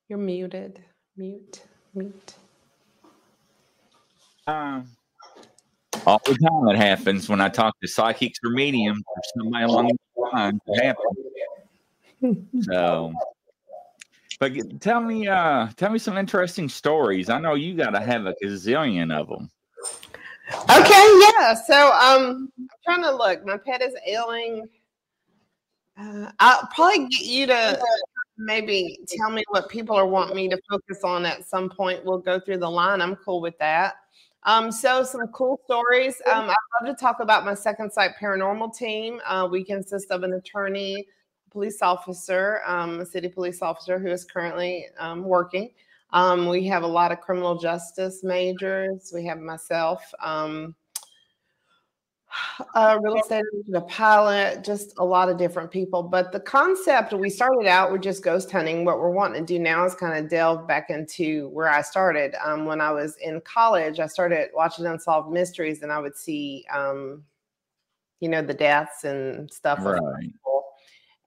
You're 0.09 0.19
muted. 0.19 0.85
Mute. 1.17 1.63
Mute. 1.95 2.35
Um, 4.47 4.89
all 6.07 6.21
the 6.25 6.35
time 6.35 6.69
it 6.69 6.77
happens 6.77 7.29
when 7.29 7.41
I 7.41 7.49
talk 7.49 7.75
to 7.81 7.89
psychics 7.89 8.39
or 8.45 8.51
mediums 8.51 9.03
or 9.09 9.23
somebody 9.37 9.65
along 9.65 9.87
the 9.89 10.23
line. 10.23 10.61
It 10.67 10.85
happens 10.85 11.17
so, 12.63 13.13
but 14.39 14.81
tell 14.81 15.01
me, 15.01 15.29
uh, 15.29 15.69
tell 15.77 15.91
me 15.91 15.99
some 15.99 16.19
interesting 16.19 16.69
stories. 16.69 17.29
I 17.29 17.39
know 17.39 17.55
you 17.55 17.75
got 17.75 17.91
to 17.91 18.01
have 18.01 18.27
a 18.27 18.35
gazillion 18.43 19.13
of 19.13 19.29
them. 19.29 19.51
Okay, 20.71 21.21
yeah. 21.39 21.55
So, 21.55 21.93
um, 21.93 22.53
I'm 22.59 22.69
trying 22.85 23.03
to 23.03 23.15
look. 23.15 23.45
My 23.45 23.57
pet 23.57 23.83
is 23.83 23.95
ailing. 24.07 24.67
Uh, 25.99 26.31
I'll 26.39 26.69
probably 26.75 27.09
get 27.09 27.25
you 27.25 27.47
to 27.47 27.81
maybe 28.39 28.99
tell 29.09 29.31
me 29.31 29.43
what 29.49 29.69
people 29.69 29.97
are 29.97 30.07
wanting 30.07 30.37
me 30.37 30.49
to 30.49 30.59
focus 30.69 31.03
on 31.05 31.25
at 31.25 31.47
some 31.47 31.71
point. 31.71 32.05
We'll 32.05 32.19
go 32.19 32.39
through 32.39 32.59
the 32.59 32.71
line. 32.71 33.01
I'm 33.01 33.17
cool 33.17 33.41
with 33.41 33.59
that. 33.59 33.95
Um, 34.43 34.71
so 34.71 35.03
some 35.03 35.27
cool 35.29 35.61
stories. 35.65 36.23
Um, 36.33 36.49
I 36.51 36.55
love 36.81 36.95
to 36.97 37.01
talk 37.01 37.21
about 37.21 37.45
my 37.45 37.55
second 37.55 37.93
sight 37.93 38.13
paranormal 38.21 38.77
team. 38.77 39.21
Uh, 39.27 39.49
we 39.51 39.65
consist 39.65 40.11
of 40.13 40.23
an 40.23 40.35
attorney, 40.35 41.05
police 41.51 41.83
officer, 41.83 42.61
um, 42.67 43.01
a 43.01 43.07
city 43.07 43.29
police 43.29 43.63
officer 43.63 43.99
who 43.99 44.09
is 44.09 44.25
currently 44.25 44.87
um, 44.99 45.25
working. 45.25 45.71
Um, 46.13 46.47
we 46.49 46.67
have 46.67 46.83
a 46.83 46.87
lot 46.87 47.13
of 47.13 47.21
criminal 47.21 47.59
justice 47.59 48.23
majors. 48.23 49.11
We 49.15 49.25
have 49.27 49.39
myself, 49.39 50.03
um, 50.23 50.75
a 52.75 52.99
real 53.01 53.17
estate 53.17 53.45
a 53.75 53.81
pilot, 53.83 54.63
just 54.65 54.95
a 54.99 55.05
lot 55.05 55.29
of 55.29 55.39
different 55.39 55.71
people. 55.71 56.03
But 56.03 56.33
the 56.33 56.41
concept 56.41 57.13
we 57.13 57.31
started 57.31 57.67
out 57.67 57.91
with 57.91 58.03
just 58.03 58.23
ghost 58.23 58.51
hunting. 58.51 58.85
What 58.85 58.99
we're 58.99 59.11
wanting 59.11 59.45
to 59.45 59.55
do 59.55 59.59
now 59.59 59.85
is 59.85 59.95
kind 59.95 60.23
of 60.23 60.31
delve 60.31 60.67
back 60.67 60.91
into 60.91 61.49
where 61.49 61.69
I 61.69 61.83
started. 61.83 62.35
Um, 62.45 62.67
when 62.67 62.81
I 62.81 62.93
was 62.93 63.17
in 63.17 63.41
college, 63.43 64.01
I 64.01 64.07
started 64.07 64.51
watching 64.55 64.87
Unsolved 64.87 65.33
Mysteries, 65.33 65.83
and 65.83 65.93
I 65.93 65.99
would 65.99 66.17
see, 66.17 66.65
um, 66.73 67.25
you 68.21 68.29
know, 68.29 68.43
the 68.43 68.55
deaths 68.55 69.05
and 69.05 69.51
stuff. 69.53 69.81
Right 69.83 70.33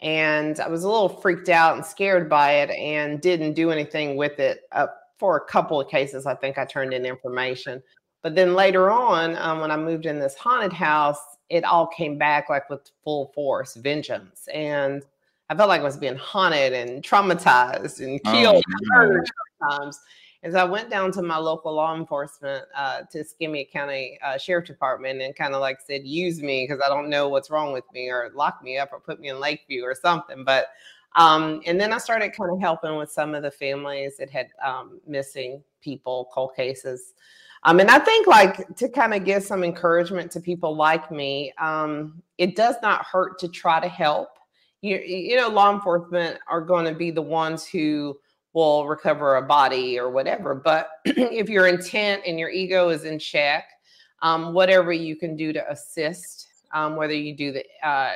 and 0.01 0.59
I 0.59 0.67
was 0.67 0.83
a 0.83 0.89
little 0.89 1.09
freaked 1.09 1.49
out 1.49 1.75
and 1.75 1.85
scared 1.85 2.29
by 2.29 2.53
it 2.53 2.69
and 2.71 3.19
didn't 3.19 3.53
do 3.53 3.71
anything 3.71 4.15
with 4.15 4.39
it. 4.39 4.61
Uh, 4.71 4.87
for 5.17 5.35
a 5.35 5.45
couple 5.45 5.81
of 5.81 5.89
cases, 5.89 6.25
I 6.25 6.35
think 6.35 6.57
I 6.57 6.65
turned 6.65 6.93
in 6.93 7.05
information. 7.05 7.83
But 8.21 8.35
then 8.35 8.53
later 8.53 8.89
on, 8.89 9.35
um, 9.37 9.59
when 9.59 9.71
I 9.71 9.77
moved 9.77 10.05
in 10.05 10.19
this 10.19 10.35
haunted 10.35 10.73
house, 10.73 11.19
it 11.49 11.63
all 11.65 11.87
came 11.87 12.17
back 12.17 12.49
like 12.49 12.69
with 12.69 12.89
full 13.03 13.31
force, 13.35 13.75
vengeance. 13.75 14.47
And 14.53 15.03
I 15.49 15.55
felt 15.55 15.67
like 15.67 15.81
I 15.81 15.85
was 15.85 15.97
being 15.97 16.15
haunted 16.15 16.73
and 16.73 17.03
traumatized 17.03 17.99
and 17.99 18.21
oh, 18.25 18.31
killed 18.31 18.63
oh, 18.95 19.69
times. 19.69 19.99
As 20.41 20.55
I 20.55 20.63
went 20.63 20.89
down 20.89 21.11
to 21.13 21.21
my 21.21 21.37
local 21.37 21.73
law 21.73 21.95
enforcement 21.95 22.63
uh, 22.73 23.01
to 23.11 23.19
Escambia 23.19 23.65
County 23.65 24.17
uh, 24.23 24.37
Sheriff 24.37 24.65
Department 24.65 25.21
and 25.21 25.35
kind 25.35 25.53
of 25.53 25.59
like 25.59 25.79
said, 25.81 26.05
use 26.05 26.41
me 26.41 26.65
because 26.65 26.81
I 26.83 26.87
don't 26.87 27.09
know 27.09 27.27
what's 27.27 27.49
wrong 27.49 27.73
with 27.73 27.83
me 27.93 28.09
or 28.09 28.31
lock 28.33 28.63
me 28.63 28.77
up 28.77 28.93
or 28.93 29.01
put 29.01 29.19
me 29.19 29.29
in 29.29 29.39
Lakeview 29.39 29.83
or 29.83 29.93
something. 29.93 30.45
But 30.45 30.67
um, 31.15 31.61
and 31.65 31.79
then 31.79 31.91
I 31.91 31.97
started 31.97 32.33
kind 32.33 32.51
of 32.51 32.61
helping 32.61 32.95
with 32.95 33.11
some 33.11 33.35
of 33.35 33.43
the 33.43 33.51
families 33.51 34.17
that 34.17 34.29
had 34.29 34.47
um, 34.63 35.01
missing 35.07 35.61
people, 35.81 36.29
cold 36.33 36.55
cases. 36.55 37.13
Um, 37.63 37.79
and 37.79 37.89
I 37.89 37.99
think 37.99 38.27
like 38.27 38.75
to 38.77 38.87
kind 38.87 39.13
of 39.13 39.25
give 39.25 39.43
some 39.43 39.63
encouragement 39.63 40.31
to 40.31 40.39
people 40.39 40.75
like 40.75 41.11
me, 41.11 41.51
um, 41.57 42.21
it 42.37 42.55
does 42.55 42.75
not 42.81 43.03
hurt 43.05 43.39
to 43.39 43.49
try 43.49 43.79
to 43.79 43.89
help. 43.89 44.29
You, 44.81 44.97
you 44.97 45.35
know, 45.35 45.49
law 45.49 45.73
enforcement 45.73 46.39
are 46.47 46.61
going 46.61 46.85
to 46.85 46.93
be 46.93 47.11
the 47.11 47.21
ones 47.21 47.65
who 47.65 48.17
will 48.53 48.87
recover 48.87 49.35
a 49.35 49.41
body 49.41 49.99
or 49.99 50.09
whatever. 50.09 50.55
But 50.55 50.89
if 51.05 51.49
your 51.49 51.67
intent 51.67 52.23
and 52.25 52.39
your 52.39 52.49
ego 52.49 52.89
is 52.89 53.03
in 53.03 53.19
check, 53.19 53.65
um, 54.21 54.53
whatever 54.53 54.91
you 54.91 55.15
can 55.15 55.35
do 55.35 55.53
to 55.53 55.71
assist, 55.71 56.47
um, 56.73 56.95
whether 56.95 57.13
you 57.13 57.35
do 57.35 57.51
the 57.51 57.65
uh, 57.83 58.13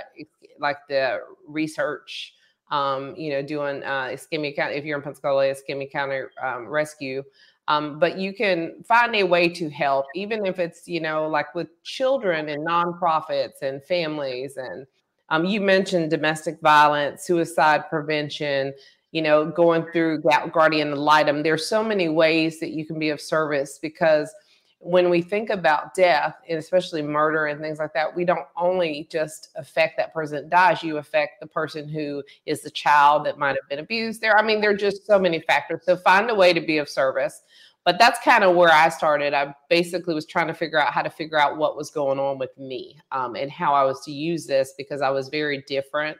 like 0.60 0.78
the 0.88 1.22
research, 1.48 2.36
um, 2.72 3.16
you 3.16 3.32
know, 3.32 3.42
doing 3.42 3.84
uh, 3.84 4.10
Escambia 4.12 4.52
if 4.72 4.86
you're 4.86 4.98
in 4.98 5.04
Pensacola, 5.04 5.48
Escambia 5.48 5.88
County 5.88 6.22
um, 6.42 6.68
rescue. 6.68 7.24
Um, 7.68 7.98
but 7.98 8.18
you 8.18 8.34
can 8.34 8.84
find 8.84 9.16
a 9.16 9.24
way 9.24 9.48
to 9.48 9.70
help, 9.70 10.08
even 10.16 10.46
if 10.46 10.60
it's, 10.60 10.88
you 10.88 11.00
know, 11.00 11.28
like 11.28 11.56
with 11.56 11.82
children 11.84 12.50
and 12.50 12.68
nonprofits 12.68 13.62
and 13.62 13.82
families. 13.84 14.58
And 14.58 14.86
um, 15.30 15.46
you 15.46 15.62
mentioned 15.62 16.10
domestic 16.10 16.60
violence, 16.60 17.24
suicide 17.24 17.90
prevention, 17.90 18.74
you 19.14 19.22
know, 19.22 19.46
going 19.46 19.86
through 19.94 20.24
Guardian 20.52 20.92
ad 20.92 20.98
litem. 20.98 21.44
There's 21.44 21.68
so 21.68 21.84
many 21.84 22.10
ways 22.10 22.60
that 22.60 22.72
you 22.72 22.84
can 22.84 22.98
be 22.98 23.10
of 23.10 23.22
service 23.22 23.78
because 23.80 24.34
when 24.80 25.10
we 25.12 25.22
think 25.22 25.52
about 25.52 25.94
death 25.94 26.36
and 26.50 26.58
especially 26.58 27.04
murder 27.04 27.46
and 27.46 27.62
things 27.62 27.78
like 27.78 27.94
that, 27.94 28.14
we 28.14 28.26
don't 28.26 28.48
only 28.58 29.08
just 29.12 29.50
affect 29.56 29.98
that 29.98 30.14
person 30.14 30.36
that 30.38 30.50
dies, 30.50 30.82
you 30.82 30.98
affect 30.98 31.40
the 31.40 31.48
person 31.48 31.88
who 31.88 32.24
is 32.48 32.64
the 32.64 32.72
child 32.72 33.26
that 33.26 33.38
might 33.38 33.56
have 33.56 33.70
been 33.70 33.80
abused 33.80 34.20
there. 34.20 34.38
I 34.38 34.42
mean, 34.42 34.60
there 34.60 34.72
are 34.72 34.76
just 34.76 35.06
so 35.06 35.20
many 35.20 35.40
factors. 35.40 35.82
So 35.86 35.96
find 35.96 36.30
a 36.30 36.36
way 36.36 36.52
to 36.52 36.60
be 36.60 36.80
of 36.80 36.90
service. 36.90 37.44
But 37.86 38.00
that's 38.00 38.20
kind 38.24 38.44
of 38.44 38.56
where 38.56 38.72
I 38.72 38.90
started. 38.90 39.34
I 39.34 39.54
basically 39.70 40.16
was 40.16 40.26
trying 40.26 40.48
to 40.48 40.54
figure 40.54 40.80
out 40.80 40.92
how 40.92 41.02
to 41.04 41.10
figure 41.10 41.38
out 41.38 41.58
what 41.58 41.78
was 41.78 41.92
going 41.92 42.18
on 42.18 42.40
with 42.40 42.58
me 42.58 42.98
um, 43.12 43.36
and 43.36 43.52
how 43.52 43.74
I 43.74 43.84
was 43.84 44.04
to 44.06 44.12
use 44.12 44.48
this 44.48 44.74
because 44.78 45.02
I 45.02 45.10
was 45.10 45.28
very 45.28 45.64
different. 45.68 46.18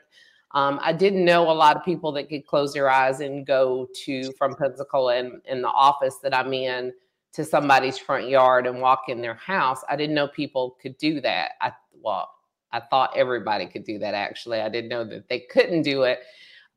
Um, 0.54 0.78
I 0.82 0.92
didn't 0.92 1.24
know 1.24 1.50
a 1.50 1.52
lot 1.52 1.76
of 1.76 1.84
people 1.84 2.12
that 2.12 2.28
could 2.28 2.46
close 2.46 2.72
their 2.72 2.88
eyes 2.88 3.20
and 3.20 3.44
go 3.44 3.88
to 4.04 4.32
from 4.32 4.54
Pensacola 4.54 5.16
and 5.16 5.42
in 5.46 5.62
the 5.62 5.68
office 5.68 6.16
that 6.22 6.32
I'm 6.32 6.52
in 6.52 6.92
to 7.32 7.44
somebody's 7.44 7.98
front 7.98 8.28
yard 8.28 8.66
and 8.66 8.80
walk 8.80 9.04
in 9.08 9.20
their 9.20 9.34
house. 9.34 9.82
I 9.88 9.96
didn't 9.96 10.14
know 10.14 10.28
people 10.28 10.76
could 10.80 10.96
do 10.98 11.20
that. 11.22 11.52
I 11.60 11.72
well, 12.00 12.30
I 12.70 12.80
thought 12.80 13.16
everybody 13.16 13.66
could 13.66 13.84
do 13.84 13.98
that 13.98 14.14
actually. 14.14 14.60
I 14.60 14.68
didn't 14.68 14.90
know 14.90 15.04
that 15.04 15.28
they 15.28 15.40
couldn't 15.40 15.82
do 15.82 16.04
it. 16.04 16.20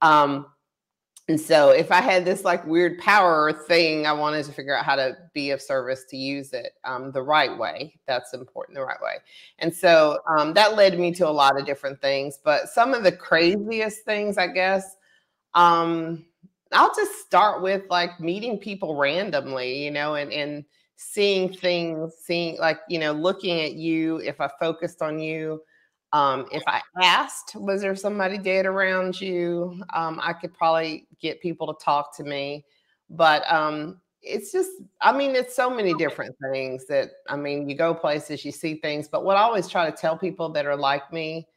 Um, 0.01 0.47
and 1.29 1.39
so 1.39 1.71
if 1.71 1.91
I 1.91 1.99
had 1.99 2.23
this 2.23 2.45
like 2.45 2.65
weird 2.65 2.99
power 2.99 3.51
thing, 3.51 4.05
I 4.05 4.13
wanted 4.13 4.45
to 4.45 4.53
figure 4.53 4.75
out 4.75 4.85
how 4.85 4.95
to 4.95 5.17
be 5.33 5.51
of 5.51 5.61
service 5.61 6.05
to 6.09 6.17
use 6.17 6.53
it 6.53 6.73
um, 6.85 7.11
the 7.11 7.21
right 7.21 7.55
way. 7.57 7.99
That's 8.07 8.33
important, 8.33 8.77
the 8.77 8.85
right 8.85 9.01
way. 9.01 9.15
And 9.59 9.73
so 9.73 10.19
um, 10.29 10.53
that 10.53 10.77
led 10.77 10.97
me 10.97 11.13
to 11.15 11.27
a 11.27 11.29
lot 11.29 11.59
of 11.59 11.65
different 11.65 12.01
things. 12.01 12.39
But 12.41 12.69
some 12.69 12.93
of 12.93 13.03
the 13.03 13.11
craziest 13.11 14.05
things, 14.05 14.37
I 14.37 14.47
guess, 14.47 14.95
um, 15.53 16.25
I'll 16.71 16.95
just 16.95 17.19
start 17.19 17.61
with 17.61 17.83
like 17.89 18.19
meeting 18.21 18.57
people 18.57 18.95
randomly, 18.95 19.83
you 19.83 19.91
know, 19.91 20.15
and 20.15 20.31
and 20.31 20.63
seeing 20.95 21.53
things, 21.53 22.13
seeing 22.23 22.57
like, 22.57 22.79
you 22.87 22.99
know, 22.99 23.11
looking 23.11 23.59
at 23.61 23.73
you 23.73 24.17
if 24.17 24.39
I 24.39 24.49
focused 24.59 25.01
on 25.01 25.19
you. 25.19 25.61
Um, 26.13 26.46
if 26.52 26.63
I 26.67 26.82
asked, 27.02 27.56
was 27.56 27.82
there 27.82 27.96
somebody 27.96 28.38
dead 28.38 28.65
around 28.65 29.20
you? 29.20 29.82
Um, 29.93 30.20
I 30.24 30.34
could 30.34 30.54
probably 30.54 31.08
get 31.22 31.41
people 31.41 31.74
to 31.74 31.84
talk 31.84 32.15
to 32.17 32.24
me. 32.24 32.65
But 33.10 33.50
um, 33.52 34.00
it's 34.22 34.52
just, 34.52 34.72
I 35.02 35.15
mean, 35.15 35.36
it's 35.36 35.56
so 35.56 35.70
many 35.70 35.93
different 35.93 36.36
things 36.52 36.86
that, 36.88 37.10
I 37.30 37.36
mean, 37.36 37.70
you 37.70 37.76
go 37.76 37.93
places, 37.93 38.46
you 38.46 38.52
see 38.52 38.76
things. 38.76 39.08
But 39.08 39.26
what 39.26 39.38
I 39.38 39.41
always 39.41 39.67
try 39.67 39.89
to 39.89 39.96
tell 39.96 40.17
people 40.17 40.50
that 40.50 40.65
are 40.65 40.78
like 40.78 41.12
me 41.12 41.48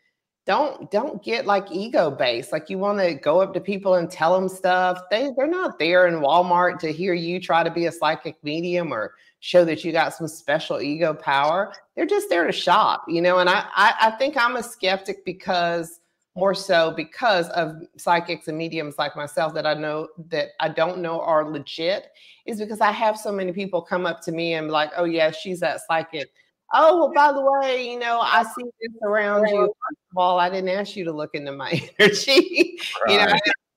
don't 0.46 0.90
don't 0.90 1.22
get 1.22 1.46
like 1.46 1.70
ego 1.70 2.10
based 2.10 2.50
like 2.50 2.70
you 2.70 2.78
want 2.78 2.98
to 2.98 3.14
go 3.14 3.40
up 3.40 3.52
to 3.52 3.60
people 3.60 3.94
and 3.94 4.10
tell 4.10 4.34
them 4.34 4.48
stuff 4.48 4.98
they 5.10 5.30
they're 5.36 5.46
not 5.46 5.78
there 5.78 6.06
in 6.06 6.14
walmart 6.14 6.78
to 6.78 6.90
hear 6.90 7.12
you 7.12 7.38
try 7.38 7.62
to 7.62 7.70
be 7.70 7.86
a 7.86 7.92
psychic 7.92 8.36
medium 8.42 8.92
or 8.92 9.14
show 9.40 9.64
that 9.64 9.84
you 9.84 9.90
got 9.90 10.14
some 10.14 10.28
special 10.28 10.80
ego 10.80 11.14
power 11.14 11.72
they're 11.96 12.06
just 12.06 12.28
there 12.28 12.46
to 12.46 12.52
shop 12.52 13.04
you 13.08 13.20
know 13.20 13.38
and 13.38 13.48
i 13.48 13.64
i, 13.74 13.94
I 14.02 14.10
think 14.12 14.36
i'm 14.36 14.56
a 14.56 14.62
skeptic 14.62 15.24
because 15.24 16.00
more 16.36 16.54
so 16.54 16.92
because 16.92 17.48
of 17.50 17.82
psychics 17.96 18.48
and 18.48 18.56
mediums 18.56 18.98
like 18.98 19.16
myself 19.16 19.52
that 19.54 19.66
i 19.66 19.74
know 19.74 20.08
that 20.28 20.50
i 20.60 20.68
don't 20.68 20.98
know 20.98 21.20
are 21.20 21.50
legit 21.50 22.08
is 22.46 22.60
because 22.60 22.80
i 22.80 22.92
have 22.92 23.16
so 23.18 23.32
many 23.32 23.52
people 23.52 23.82
come 23.82 24.06
up 24.06 24.20
to 24.22 24.32
me 24.32 24.54
and 24.54 24.68
be 24.68 24.70
like 24.70 24.90
oh 24.96 25.04
yeah 25.04 25.30
she's 25.30 25.60
that 25.60 25.80
psychic. 25.86 26.30
Oh 26.72 26.98
well 26.98 27.12
by 27.12 27.32
the 27.32 27.42
way 27.42 27.90
you 27.90 27.98
know 27.98 28.20
i 28.20 28.44
see 28.44 28.64
this 28.80 28.92
around 29.02 29.48
you. 29.48 29.58
First 29.58 29.98
of 30.12 30.18
all 30.18 30.38
i 30.38 30.48
didn't 30.48 30.70
ask 30.70 30.94
you 30.94 31.04
to 31.04 31.12
look 31.12 31.34
into 31.34 31.52
my 31.52 31.70
energy 31.98 32.78
right. 33.06 33.12
you 33.12 33.18
know 33.18 33.32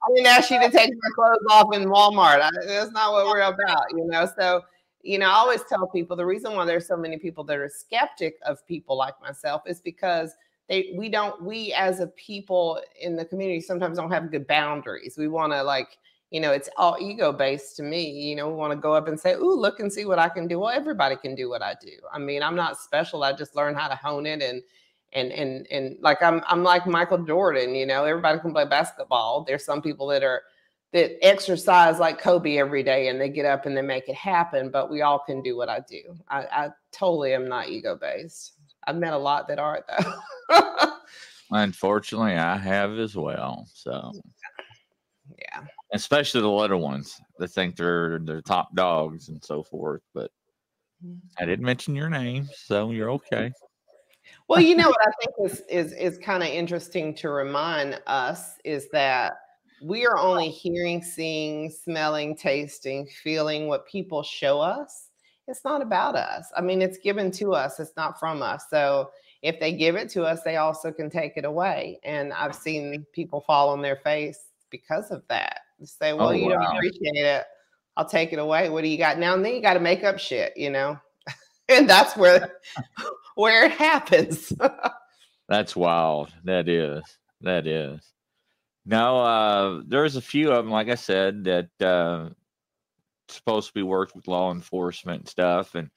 I 0.06 0.12
didn't 0.15 0.28
ask 0.28 0.52
you 0.52 0.60
to 0.60 0.69
take 0.69 0.91
my 0.91 1.10
clothes 1.15 1.45
off 1.49 1.73
in 1.73 1.86
walmart 1.86 2.41
I, 2.41 2.49
that's 2.67 2.91
not 2.91 3.13
what 3.13 3.26
we're 3.26 3.41
about 3.41 3.86
you 3.91 4.06
know 4.06 4.30
so 4.38 4.62
you 5.04 5.20
know 5.20 5.28
i 5.28 5.34
always 5.34 5.63
tell 5.63 5.88
people 5.88 6.16
the 6.16 6.26
reason 6.26 6.56
why 6.56 6.66
there's 6.66 6.88
so 6.88 6.98
many 6.98 7.18
people 7.18 7.44
that 7.44 7.58
are 7.58 7.70
skeptic 7.70 8.36
of 8.46 8.66
people 8.66 8.98
like 8.98 9.13
myself 9.22 9.62
is 9.68 9.80
because 9.82 10.34
they 10.68 10.94
we 10.98 11.10
don't 11.10 11.42
we 11.44 11.72
as 11.74 12.00
a 12.00 12.08
people 12.08 12.82
in 13.00 13.16
the 13.16 13.26
community 13.26 13.62
sometimes 13.62 13.98
don't 13.98 14.12
have 14.12 14.32
good 14.32 14.48
boundaries 14.48 15.16
we 15.18 15.28
want 15.28 15.54
to 15.54 15.62
like 15.62 15.98
you 16.34 16.39
know, 16.39 16.52
it's 16.52 16.68
all 16.78 16.98
ego 17.00 17.32
based 17.32 17.76
to 17.78 17.84
me. 17.84 18.10
You 18.10 18.36
know, 18.36 18.50
we 18.50 18.56
want 18.56 18.72
to 18.72 18.76
go 18.76 18.94
up 18.94 19.08
and 19.08 19.20
say, 19.20 19.36
"Ooh, 19.36 19.54
look 19.54 19.80
and 19.80 19.94
see 19.94 20.04
what 20.04 20.18
I 20.18 20.30
can 20.30 20.48
do." 20.48 20.60
Well, 20.60 20.72
everybody 20.72 21.16
can 21.16 21.36
do 21.36 21.48
what 21.48 21.62
I 21.62 21.76
do. 21.80 21.92
I 22.12 22.18
mean, 22.18 22.42
I'm 22.42 22.56
not 22.56 22.80
special. 22.80 23.24
I 23.24 23.34
just 23.34 23.56
learned 23.56 23.78
how 23.78 23.88
to 23.88 23.96
hone 23.96 24.26
it 24.26 24.42
and 24.42 24.63
and 25.13 25.32
and 25.32 25.68
and 25.70 25.96
like 26.02 26.24
I'm 26.24 26.42
I'm 26.48 26.63
like 26.63 26.88
Michael 26.88 27.20
Jordan. 27.20 27.76
You 27.76 27.86
know, 27.86 28.04
everybody 28.06 28.39
can 28.39 28.52
play 28.52 28.66
basketball. 28.66 29.44
There's 29.44 29.63
some 29.63 29.80
people 29.80 30.08
that 30.08 30.24
are 30.24 30.42
that 30.93 31.23
exercise 31.25 31.99
like 31.99 32.19
Kobe 32.19 32.58
every 32.58 32.84
day 32.84 33.10
and 33.10 33.19
they 33.19 33.29
get 33.29 33.45
up 33.45 33.65
and 33.65 33.75
they 33.75 33.82
make 33.82 34.08
it 34.08 34.15
happen. 34.15 34.69
But 34.69 34.89
we 34.89 35.01
all 35.01 35.19
can 35.19 35.41
do 35.41 35.58
what 35.58 35.69
I 35.69 35.82
do. 35.82 36.01
I, 36.29 36.39
I 36.51 36.69
totally 36.91 37.34
am 37.34 37.47
not 37.47 37.69
ego 37.69 37.97
based. 37.99 38.53
I've 38.86 38.95
met 38.97 39.13
a 39.13 39.17
lot 39.17 39.47
that 39.47 39.60
aren't 39.60 39.86
though. 39.88 40.93
Unfortunately, 41.51 42.34
I 42.34 42.58
have 42.58 42.97
as 42.97 43.15
well. 43.15 43.67
So 43.73 44.12
yeah 45.38 45.63
especially 45.93 46.41
the 46.41 46.49
little 46.49 46.79
ones 46.79 47.21
that 47.38 47.49
think 47.49 47.75
they're 47.75 48.19
they're 48.23 48.41
top 48.41 48.75
dogs 48.75 49.29
and 49.29 49.43
so 49.43 49.63
forth. 49.63 50.01
But 50.13 50.32
mm-hmm. 51.06 51.17
I 51.39 51.45
didn't 51.45 51.65
mention 51.65 51.95
your 51.95 52.10
name, 52.10 52.49
so 52.53 52.91
you're 52.91 53.12
okay. 53.12 53.51
Well, 54.49 54.60
you 54.60 54.75
know 54.75 54.88
what 54.89 55.08
I 55.08 55.12
think 55.19 55.51
is 55.51 55.62
is 55.69 55.93
is 55.93 56.17
kind 56.17 56.43
of 56.43 56.49
interesting 56.49 57.13
to 57.15 57.29
remind 57.29 58.01
us 58.08 58.56
is 58.65 58.89
that 58.89 59.34
we 59.84 60.06
are 60.06 60.17
only 60.17 60.48
oh. 60.48 60.52
hearing, 60.52 61.04
seeing, 61.04 61.69
smelling, 61.69 62.36
tasting, 62.36 63.08
feeling 63.24 63.67
what 63.67 63.88
people 63.88 64.24
show 64.24 64.60
us. 64.60 65.10
It's 65.48 65.65
not 65.65 65.82
about 65.82 66.15
us. 66.15 66.52
I 66.56 66.62
mean, 66.62 66.82
it's 66.82 66.98
given 66.98 67.30
to 67.32 67.54
us. 67.54 67.80
It's 67.80 67.91
not 67.98 68.19
from 68.19 68.41
us. 68.41 68.65
So 68.69 69.12
if 69.41 69.60
they 69.60 69.74
give 69.74 69.96
it 69.96 70.10
to 70.12 70.24
us, 70.24 70.41
they 70.43 70.56
also 70.56 70.91
can 70.91 71.10
take 71.10 71.34
it 71.36 71.43
away. 71.43 72.00
And 72.04 72.32
I've 72.32 72.56
seen 72.56 73.06
people 73.12 73.41
fall 73.41 73.69
on 73.69 73.82
their 73.82 73.98
face 73.98 74.39
because 74.69 75.12
of 75.12 75.21
that 75.27 75.60
say, 75.86 76.12
oh, 76.12 76.17
well, 76.17 76.27
oh, 76.29 76.31
you 76.31 76.50
wow. 76.50 76.62
don't 76.62 76.75
appreciate 76.77 77.25
it. 77.25 77.46
I'll 77.96 78.08
take 78.08 78.34
it 78.34 78.40
away. 78.40 78.69
What 78.69 78.81
do 78.81 78.88
you 78.88 78.98
got 78.98 79.19
now? 79.19 79.34
And 79.34 79.46
then 79.46 79.54
you 79.54 79.62
got 79.62 79.75
to 79.75 79.79
make 79.79 80.04
up 80.04 80.17
shit, 80.17 80.54
you 80.56 80.69
know, 80.69 80.98
and 81.69 81.90
that's 81.90 82.17
where 82.17 82.58
where 83.36 83.65
it 83.65 83.71
happens. 83.71 84.52
that's 85.50 85.75
wild. 85.75 86.34
That 86.44 86.67
is. 86.67 87.04
That 87.42 87.67
is. 87.67 88.13
No, 88.86 89.21
uh, 89.21 89.81
there's 89.86 90.15
a 90.15 90.21
few 90.21 90.52
of 90.52 90.63
them, 90.63 90.71
like 90.71 90.90
I 90.90 90.96
said, 90.96 91.46
that 91.46 91.69
uh, 91.81 92.29
supposed 93.29 93.67
to 93.67 93.73
be 93.73 93.84
worked 93.84 94.15
with 94.15 94.27
law 94.27 94.52
enforcement 94.52 95.21
and 95.21 95.29
stuff, 95.29 95.75
and 95.75 95.90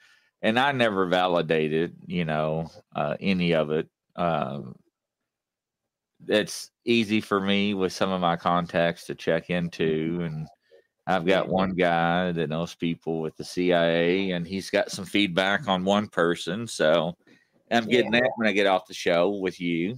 and 0.42 0.58
I 0.58 0.72
never 0.72 1.06
validated, 1.06 1.96
you 2.06 2.24
know, 2.24 2.70
uh, 2.94 3.16
any 3.20 3.54
of 3.54 3.70
it. 3.70 3.88
Um, 4.14 4.76
it's 6.28 6.70
easy 6.84 7.20
for 7.20 7.40
me 7.40 7.74
with 7.74 7.92
some 7.92 8.10
of 8.10 8.20
my 8.20 8.36
contacts 8.36 9.06
to 9.06 9.14
check 9.14 9.50
into 9.50 10.20
and 10.22 10.46
I've 11.06 11.24
got 11.26 11.48
one 11.48 11.74
guy 11.74 12.32
that 12.32 12.50
knows 12.50 12.74
people 12.74 13.20
with 13.20 13.36
the 13.36 13.44
CIA 13.44 14.32
and 14.32 14.46
he's 14.46 14.70
got 14.70 14.90
some 14.90 15.04
feedback 15.04 15.68
on 15.68 15.84
one 15.84 16.08
person. 16.08 16.66
So 16.66 17.16
I'm 17.70 17.86
getting 17.86 18.12
yeah. 18.12 18.20
that 18.20 18.30
when 18.36 18.48
I 18.48 18.52
get 18.52 18.66
off 18.66 18.86
the 18.86 18.94
show 18.94 19.30
with 19.30 19.60
you. 19.60 19.96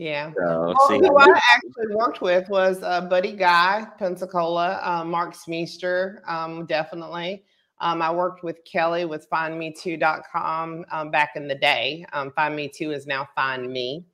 Yeah. 0.00 0.32
So, 0.34 0.74
well, 0.88 1.26
who 1.26 1.34
I 1.34 1.40
actually 1.54 1.94
worked 1.94 2.22
with 2.22 2.48
was 2.48 2.82
uh, 2.82 3.02
Buddy 3.02 3.32
Guy, 3.32 3.86
Pensacola, 3.98 4.80
uh, 4.82 5.04
Mark 5.04 5.34
Smeester, 5.34 6.26
um, 6.26 6.64
definitely. 6.64 7.44
Um, 7.82 8.00
I 8.00 8.10
worked 8.10 8.42
with 8.42 8.64
Kelly 8.64 9.04
with 9.04 9.28
findme2.com 9.28 10.86
um, 10.90 11.10
back 11.10 11.32
in 11.36 11.46
the 11.48 11.54
day. 11.54 12.06
Um, 12.14 12.32
Find 12.32 12.56
Me 12.56 12.66
2 12.66 12.92
is 12.92 13.06
now 13.06 13.28
Find 13.34 13.70
Me. 13.70 14.06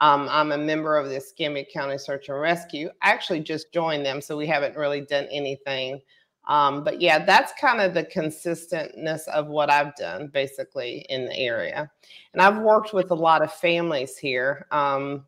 Um, 0.00 0.26
I'm 0.28 0.50
a 0.50 0.58
member 0.58 0.96
of 0.96 1.08
the 1.08 1.18
Escambia 1.18 1.64
County 1.72 1.98
Search 1.98 2.28
and 2.28 2.40
Rescue. 2.40 2.90
I 3.00 3.10
actually 3.10 3.40
just 3.40 3.72
joined 3.72 4.04
them, 4.04 4.20
so 4.20 4.36
we 4.36 4.46
haven't 4.48 4.76
really 4.76 5.02
done 5.02 5.28
anything 5.30 6.00
Um, 6.48 6.82
but 6.82 7.00
yeah, 7.00 7.24
that's 7.24 7.52
kind 7.60 7.80
of 7.80 7.94
the 7.94 8.04
consistentness 8.04 9.28
of 9.28 9.48
what 9.48 9.70
I've 9.70 9.94
done 9.96 10.28
basically 10.28 11.06
in 11.10 11.26
the 11.26 11.38
area. 11.38 11.90
And 12.32 12.42
I've 12.42 12.58
worked 12.58 12.92
with 12.92 13.10
a 13.10 13.14
lot 13.14 13.42
of 13.42 13.52
families 13.52 14.16
here. 14.16 14.66
Um, 14.70 15.26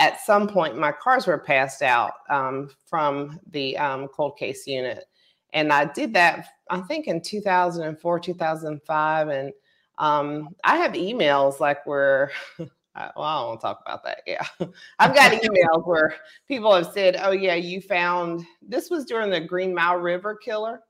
at 0.00 0.18
some 0.22 0.48
point, 0.48 0.78
my 0.78 0.92
cars 0.92 1.26
were 1.26 1.38
passed 1.38 1.82
out 1.82 2.12
um, 2.30 2.70
from 2.86 3.38
the 3.50 3.76
um, 3.76 4.08
cold 4.08 4.36
case 4.38 4.66
unit. 4.66 5.04
And 5.52 5.72
I 5.72 5.84
did 5.84 6.14
that, 6.14 6.46
I 6.70 6.80
think, 6.80 7.06
in 7.06 7.20
2004, 7.20 8.20
2005. 8.20 9.28
And 9.28 9.52
um, 9.98 10.48
I 10.64 10.76
have 10.76 10.92
emails 10.92 11.60
like 11.60 11.84
where 11.86 12.32
I, 12.94 13.10
well, 13.14 13.24
I 13.24 13.40
don't 13.40 13.48
want 13.48 13.60
to 13.60 13.66
talk 13.66 13.82
about 13.84 14.02
that. 14.04 14.22
Yeah. 14.26 14.46
I've 14.98 15.14
got 15.14 15.32
emails 15.32 15.86
where 15.86 16.14
people 16.48 16.74
have 16.74 16.92
said, 16.94 17.18
oh, 17.20 17.32
yeah, 17.32 17.54
you 17.54 17.82
found 17.82 18.44
this 18.62 18.88
was 18.88 19.04
during 19.04 19.30
the 19.30 19.40
Green 19.40 19.74
Mile 19.74 19.96
River 19.96 20.34
killer. 20.34 20.80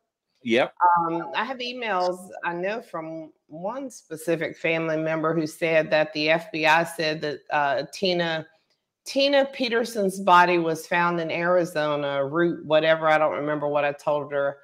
Yep. 0.45 0.73
Um, 0.99 1.33
I 1.35 1.45
have 1.45 1.59
emails 1.59 2.29
I 2.45 2.55
know 2.55 2.81
from 2.81 3.33
one 3.49 3.91
specific 3.91 4.57
family 4.57 4.97
member 4.97 5.35
who 5.35 5.47
said 5.47 5.91
that 5.91 6.13
the 6.13 6.29
FBI 6.29 6.89
said 6.97 7.21
that 7.23 7.41
uh, 7.51 7.83
Tina 7.93 8.47
Tina 9.05 9.47
Peterson's 9.53 10.21
body 10.21 10.59
was 10.59 10.87
found 10.87 11.21
in 11.21 11.31
Arizona, 11.31 12.25
route 12.25 12.65
whatever. 12.65 13.09
I 13.09 13.19
don't 13.19 13.37
remember 13.37 13.69
what 13.69 13.85
I 13.85 13.93
told 13.93 14.33
her. 14.33 14.59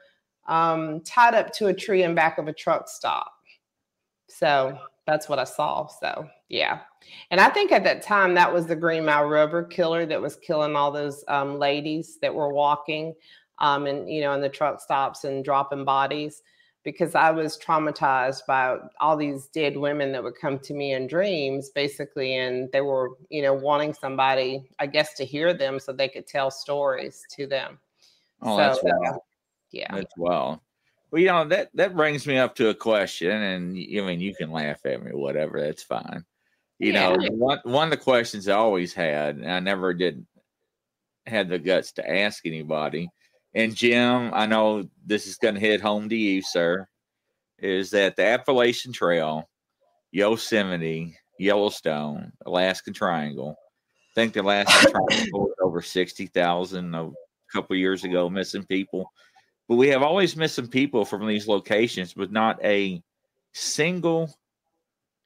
Um, 0.47 1.01
tied 1.01 1.35
up 1.35 1.53
to 1.55 1.67
a 1.67 1.75
tree 1.75 2.03
in 2.03 2.15
back 2.15 2.39
of 2.39 2.47
a 2.47 2.53
truck 2.53 2.89
stop. 2.89 3.33
So 4.29 4.79
that's 5.07 5.29
what 5.29 5.39
I 5.39 5.45
saw. 5.45 5.87
So 5.87 6.29
yeah. 6.49 6.81
And 7.31 7.41
I 7.41 7.49
think 7.49 7.73
at 7.73 7.85
that 7.85 8.03
time 8.03 8.35
that 8.35 8.53
was 8.53 8.67
the 8.67 8.77
Green 8.77 9.05
Mile 9.05 9.25
River 9.25 9.65
killer 9.65 10.07
that 10.07 10.21
was 10.21 10.37
killing 10.37 10.77
all 10.77 10.93
those 10.93 11.25
um, 11.29 11.59
ladies 11.59 12.19
that 12.23 12.35
were 12.35 12.53
walking 12.53 13.15
um, 13.59 13.87
and 13.87 14.11
you 14.11 14.21
know 14.21 14.33
in 14.33 14.41
the 14.41 14.49
truck 14.49 14.81
stops 14.81 15.25
and 15.25 15.45
dropping 15.45 15.85
bodies 15.85 16.43
because 16.87 17.17
I 17.17 17.33
was 17.33 17.59
traumatized 17.59 18.47
by 18.47 18.79
all 19.01 19.17
these 19.17 19.49
dead 19.49 19.77
women 19.77 20.13
that 20.13 20.23
would 20.23 20.37
come 20.41 20.61
to 20.61 20.73
me 20.73 20.93
in 20.93 21.09
dreams, 21.09 21.69
basically, 21.71 22.37
and 22.37 22.71
they 22.71 22.81
were, 22.81 23.11
you 23.29 23.43
know, 23.43 23.55
wanting 23.55 23.93
somebody, 23.93 24.71
I 24.79 24.87
guess, 24.87 25.15
to 25.15 25.25
hear 25.25 25.53
them 25.53 25.81
so 25.81 25.93
they 25.93 26.09
could 26.09 26.29
tell 26.29 26.49
stories 26.49 27.25
to 27.33 27.49
them. 27.49 27.81
Oh, 28.41 28.57
so, 28.57 28.57
that's 28.57 28.85
well. 28.85 29.25
Yeah, 29.73 29.93
that's 29.93 30.15
well. 30.17 30.63
Well, 31.11 31.21
you 31.21 31.27
know 31.27 31.45
that 31.49 31.71
that 31.75 31.97
brings 31.97 32.25
me 32.25 32.39
up 32.39 32.55
to 32.55 32.69
a 32.69 32.75
question, 32.75 33.33
and 33.33 33.73
I 33.73 34.07
mean 34.07 34.21
you 34.21 34.33
can 34.37 34.53
laugh 34.53 34.87
at 34.87 35.03
me, 35.03 35.11
whatever. 35.11 35.61
That's 35.61 35.83
fine. 35.83 36.25
You 36.79 36.93
yeah. 36.93 37.17
know, 37.17 37.29
one 37.33 37.59
one 37.65 37.89
of 37.89 37.91
the 37.91 38.05
questions 38.05 38.49
I 38.49 38.55
always 38.55 38.95
had, 38.95 39.39
and 39.39 39.51
I 39.51 39.59
never 39.59 39.93
did 39.93 40.25
had 41.27 41.49
the 41.49 41.59
guts 41.59 41.91
to 41.93 42.09
ask 42.09 42.47
anybody. 42.47 43.11
And 43.57 43.75
Jim, 43.75 44.33
I 44.35 44.45
know 44.45 44.87
this 45.07 45.27
is 45.27 45.39
going 45.39 45.55
to 45.55 45.61
hit 45.61 45.81
home 45.81 46.11
to 46.11 46.15
you, 46.15 46.43
sir. 46.43 46.87
Is 47.59 47.89
that 47.93 48.15
the 48.15 48.27
Appalachian 48.27 48.93
Trail, 48.93 49.49
Yosemite, 50.13 51.17
Yellowstone, 51.39 52.33
Alaskan 52.45 52.93
Triangle? 52.93 53.57
I 54.11 54.15
think 54.15 54.35
the 54.35 54.43
Alaskan 54.43 54.91
Triangle 55.09 55.41
was 55.41 55.55
over 55.63 55.81
sixty 55.81 56.27
thousand 56.27 56.95
a 56.95 57.11
couple 57.51 57.75
years 57.77 58.05
ago 58.05 58.29
missing 58.29 58.63
people. 58.65 59.11
But 59.69 59.77
we 59.77 59.89
have 59.89 60.03
always 60.03 60.37
missing 60.37 60.69
people 60.69 61.07
from 61.07 61.27
these 61.27 61.49
locations, 61.49 62.13
but 62.13 62.31
not 62.31 62.63
a 62.63 63.03
single 63.55 64.37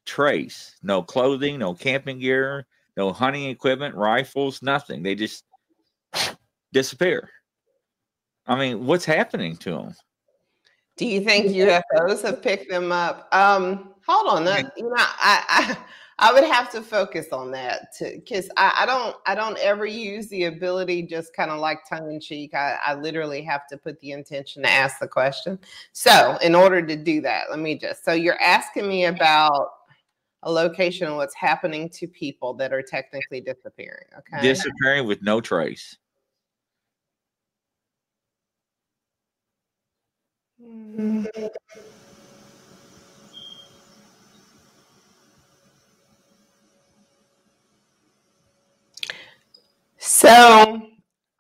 trace. 0.07 0.76
No 0.85 1.03
clothing, 1.03 1.59
no 1.59 1.74
camping 1.74 2.20
gear, 2.20 2.64
no 2.97 3.12
hunting 3.12 3.47
equipment, 3.47 3.97
rifles, 3.97 4.62
nothing. 4.62 5.03
They 5.03 5.16
just 5.16 5.45
disappear. 6.72 7.28
I 8.51 8.59
mean, 8.59 8.84
what's 8.84 9.05
happening 9.05 9.57
to 9.59 9.70
them? 9.70 9.94
Do 10.96 11.07
you 11.07 11.22
think 11.22 11.46
UFOs 11.46 12.22
have 12.22 12.42
picked 12.42 12.68
them 12.68 12.92
up? 12.92 13.28
Um, 13.32 13.94
hold 14.07 14.28
on, 14.28 14.44
that, 14.44 14.72
you 14.76 14.84
know, 14.84 14.94
I, 14.96 15.44
I 15.48 15.78
I 16.20 16.34
would 16.34 16.44
have 16.44 16.70
to 16.72 16.82
focus 16.82 17.28
on 17.32 17.51
that 17.53 17.94
because 17.98 18.51
I, 18.59 18.80
I, 18.80 18.86
don't 18.86 19.16
I 19.26 19.34
don't 19.34 19.59
ever 19.59 19.86
use 19.86 20.28
the 20.28 20.44
ability 20.44 21.05
just 21.05 21.34
kind 21.34 21.51
of 21.51 21.61
like 21.61 21.78
tongue 21.88 22.12
in 22.12 22.20
cheek. 22.20 22.53
I, 22.53 22.76
I 22.84 22.94
literally 22.94 23.40
have 23.42 23.66
to 23.68 23.78
put 23.78 23.98
the 24.01 24.11
intention 24.11 24.62
to 24.62 24.70
ask 24.70 24.98
the 24.98 25.09
question. 25.09 25.59
So 25.92 26.36
in 26.42 26.55
order 26.55 26.84
to 26.84 26.94
do 26.94 27.22
that, 27.22 27.46
let 27.48 27.59
me 27.59 27.78
just 27.78 28.05
so 28.05 28.12
you're 28.12 28.40
asking 28.40 28.86
me 28.86 29.07
about 29.07 29.70
a 30.42 30.53
location 30.53 31.07
and 31.07 31.16
what's 31.16 31.34
happening 31.34 31.88
to 31.88 32.07
people 32.07 32.53
that 32.55 32.70
are 32.70 32.82
technically 32.82 33.40
disappearing. 33.40 34.05
Okay. 34.18 34.42
Disappearing 34.42 35.07
with 35.07 35.22
no 35.22 35.40
trace. 35.40 35.96
Mm-hmm. 40.62 41.46
So 49.98 50.82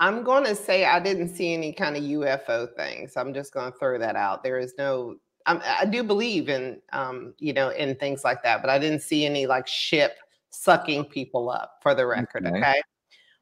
I'm 0.00 0.22
going 0.22 0.44
to 0.44 0.54
say 0.54 0.86
I 0.86 0.98
didn't 1.00 1.28
see 1.28 1.52
any 1.52 1.72
kind 1.72 1.96
of 1.96 2.02
UFO 2.02 2.74
things. 2.74 3.16
I'm 3.16 3.34
just 3.34 3.52
going 3.52 3.70
to 3.70 3.78
throw 3.78 3.98
that 3.98 4.16
out. 4.16 4.42
There 4.42 4.58
is 4.58 4.74
no. 4.78 5.16
I'm, 5.46 5.60
i 5.64 5.86
do 5.86 6.02
believe 6.02 6.50
in, 6.50 6.80
um, 6.92 7.34
you 7.38 7.52
know, 7.52 7.70
in 7.70 7.94
things 7.96 8.24
like 8.24 8.42
that, 8.42 8.60
but 8.60 8.70
I 8.70 8.78
didn't 8.78 9.00
see 9.00 9.24
any 9.24 9.46
like 9.46 9.66
ship 9.66 10.18
sucking 10.50 11.06
people 11.06 11.50
up. 11.50 11.78
For 11.82 11.94
the 11.94 12.06
record, 12.06 12.46
okay. 12.46 12.58
okay? 12.58 12.82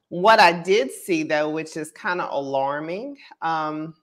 What 0.08 0.40
I 0.40 0.52
did 0.62 0.90
see 0.90 1.24
though, 1.24 1.50
which 1.50 1.76
is 1.76 1.90
kind 1.90 2.20
of 2.20 2.32
alarming, 2.32 3.18
um, 3.42 3.94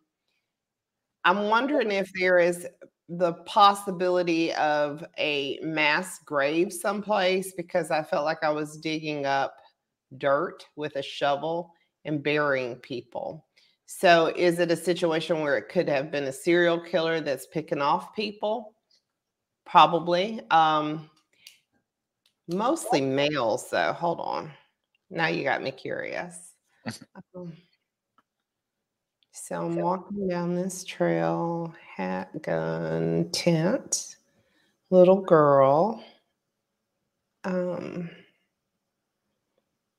I'm 1.26 1.50
wondering 1.50 1.92
if 1.92 2.12
there 2.20 2.40
is 2.40 2.68
the 3.10 3.34
possibility 3.46 4.54
of 4.56 5.04
a 5.20 5.60
mass 5.62 6.20
grave 6.26 6.74
someplace 6.74 7.54
because 7.58 7.92
I 7.92 8.04
felt 8.04 8.26
like 8.26 8.44
I 8.44 8.50
was 8.52 8.78
digging 8.78 9.26
up 9.26 9.56
dirt 10.18 10.66
with 10.76 10.96
a 10.96 11.02
shovel 11.04 11.74
and 12.06 12.24
burying 12.24 12.78
people. 12.78 13.46
So, 13.88 14.28
is 14.36 14.60
it 14.60 14.72
a 14.72 14.76
situation 14.76 15.42
where 15.42 15.58
it 15.58 15.70
could 15.70 15.90
have 15.90 16.12
been 16.12 16.26
a 16.26 16.34
serial 16.34 16.80
killer 16.80 17.22
that's 17.22 17.48
picking 17.48 17.82
off 17.82 18.16
people? 18.16 18.76
Probably. 19.66 20.42
Um, 20.52 21.10
mostly 22.48 23.02
males, 23.02 23.70
though. 23.70 23.94
Hold 23.94 24.20
on. 24.20 24.52
Now 25.10 25.28
you 25.28 25.44
got 25.44 25.62
me 25.64 25.72
curious. 25.72 26.54
Um, 27.36 27.54
so, 29.36 29.66
I'm 29.66 29.76
walking 29.76 30.30
down 30.30 30.56
this 30.56 30.86
trail, 30.86 31.76
hat, 31.98 32.42
gun, 32.42 33.30
tent, 33.34 34.16
little 34.90 35.22
girl. 35.22 36.02
Um, 37.44 38.10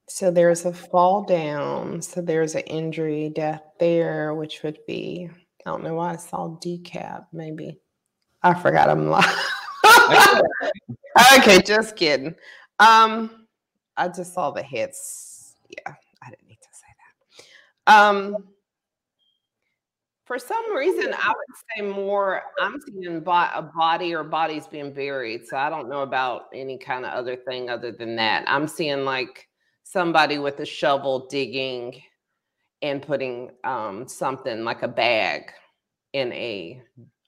so 0.09 0.31
there's 0.31 0.65
a 0.65 0.73
fall 0.73 1.23
down. 1.23 2.01
So 2.01 2.23
there's 2.23 2.55
an 2.55 2.63
injury, 2.63 3.29
death 3.29 3.63
there, 3.79 4.35
which 4.35 4.63
would 4.63 4.79
be, 4.87 5.29
I 5.67 5.71
don't 5.71 5.85
know 5.85 5.97
why 5.97 6.15
I 6.15 6.17
saw 6.17 6.57
decap, 6.59 7.27
maybe. 7.31 7.79
I 8.43 8.55
forgot 8.55 8.89
I'm 8.89 9.11
lying. 9.11 9.27
okay, 11.37 11.61
just 11.61 11.95
kidding. 11.95 12.35
Um, 12.79 13.47
I 13.99 14.09
just 14.09 14.33
saw 14.33 14.51
the 14.51 14.63
hits. 14.63 15.57
Yeah, 15.69 15.93
I 16.23 16.31
didn't 16.31 16.49
need 16.49 16.59
to 16.63 16.69
say 16.73 16.87
that. 17.87 17.95
Um, 17.95 18.37
for 20.27 20.41
some 20.41 20.75
reason, 20.75 21.15
I 21.15 21.29
would 21.29 21.57
say 21.77 21.83
more. 21.83 22.43
I'm 22.61 22.81
seeing 22.81 23.17
a 23.17 23.21
body 23.21 24.13
or 24.13 24.25
bodies 24.25 24.67
being 24.67 24.93
buried. 24.93 25.47
So 25.47 25.57
I 25.57 25.71
don't 25.71 25.89
know 25.89 26.03
about 26.03 26.47
any 26.53 26.79
kind 26.79 27.05
of 27.05 27.13
other 27.13 27.37
thing 27.37 27.71
other 27.71 27.93
than 27.93 28.17
that. 28.17 28.45
I'm 28.49 28.67
seeing 28.67 29.05
like 29.05 29.49
somebody 29.85 30.39
with 30.39 30.59
a 30.59 30.67
shovel 30.67 31.29
digging 31.29 32.03
and 32.83 33.01
putting 33.01 33.53
um, 33.63 34.09
something 34.09 34.65
like 34.65 34.83
a 34.83 34.89
bag 34.89 35.53
in 36.13 36.33
a 36.33 36.83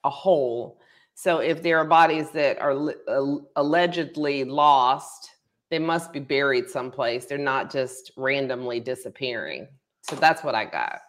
a 0.04 0.10
hole. 0.10 0.80
So 1.14 1.38
if 1.38 1.62
there 1.62 1.78
are 1.78 1.84
bodies 1.84 2.30
that 2.30 2.60
are 2.60 2.74
li- 2.74 3.40
allegedly 3.56 4.44
lost, 4.44 5.30
they 5.70 5.78
must 5.78 6.12
be 6.12 6.20
buried 6.20 6.68
someplace. 6.68 7.26
They're 7.26 7.38
not 7.38 7.70
just 7.70 8.12
randomly 8.16 8.80
disappearing. 8.80 9.68
So 10.02 10.16
that's 10.16 10.42
what 10.42 10.54
I 10.54 10.64
got. 10.64 11.00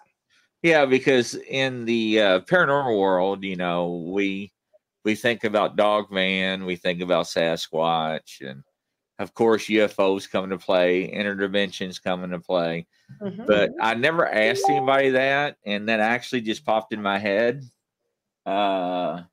Yeah, 0.62 0.86
because 0.86 1.36
in 1.36 1.86
the 1.86 2.22
uh, 2.22 2.39
paranormal 2.41 2.99
world, 2.99 3.43
you 3.43 3.55
know, 3.55 4.05
we 4.12 4.51
we 5.05 5.16
think 5.16 5.45
about 5.45 5.78
Dogman, 5.78 6.66
we 6.66 6.76
think 6.76 7.01
about 7.01 7.28
Sasquatch, 7.28 8.41
and 8.41 8.64
of 9.20 9.34
course, 9.34 9.68
UFOs 9.68 10.30
come 10.30 10.45
into 10.45 10.57
play, 10.57 11.10
interdimensions 11.10 12.01
come 12.01 12.24
into 12.24 12.39
play. 12.39 12.88
Mm-hmm. 13.22 13.45
But 13.45 13.72
I 13.82 13.93
never 13.93 14.28
asked 14.28 14.66
anybody 14.70 15.12
that, 15.12 15.57
and 15.66 15.88
that 15.88 16.01
actually 16.01 16.41
just 16.41 16.66
popped 16.66 16.93
in 16.93 17.01
my 17.01 17.18
head. 17.18 17.64
Uh, 18.45 19.24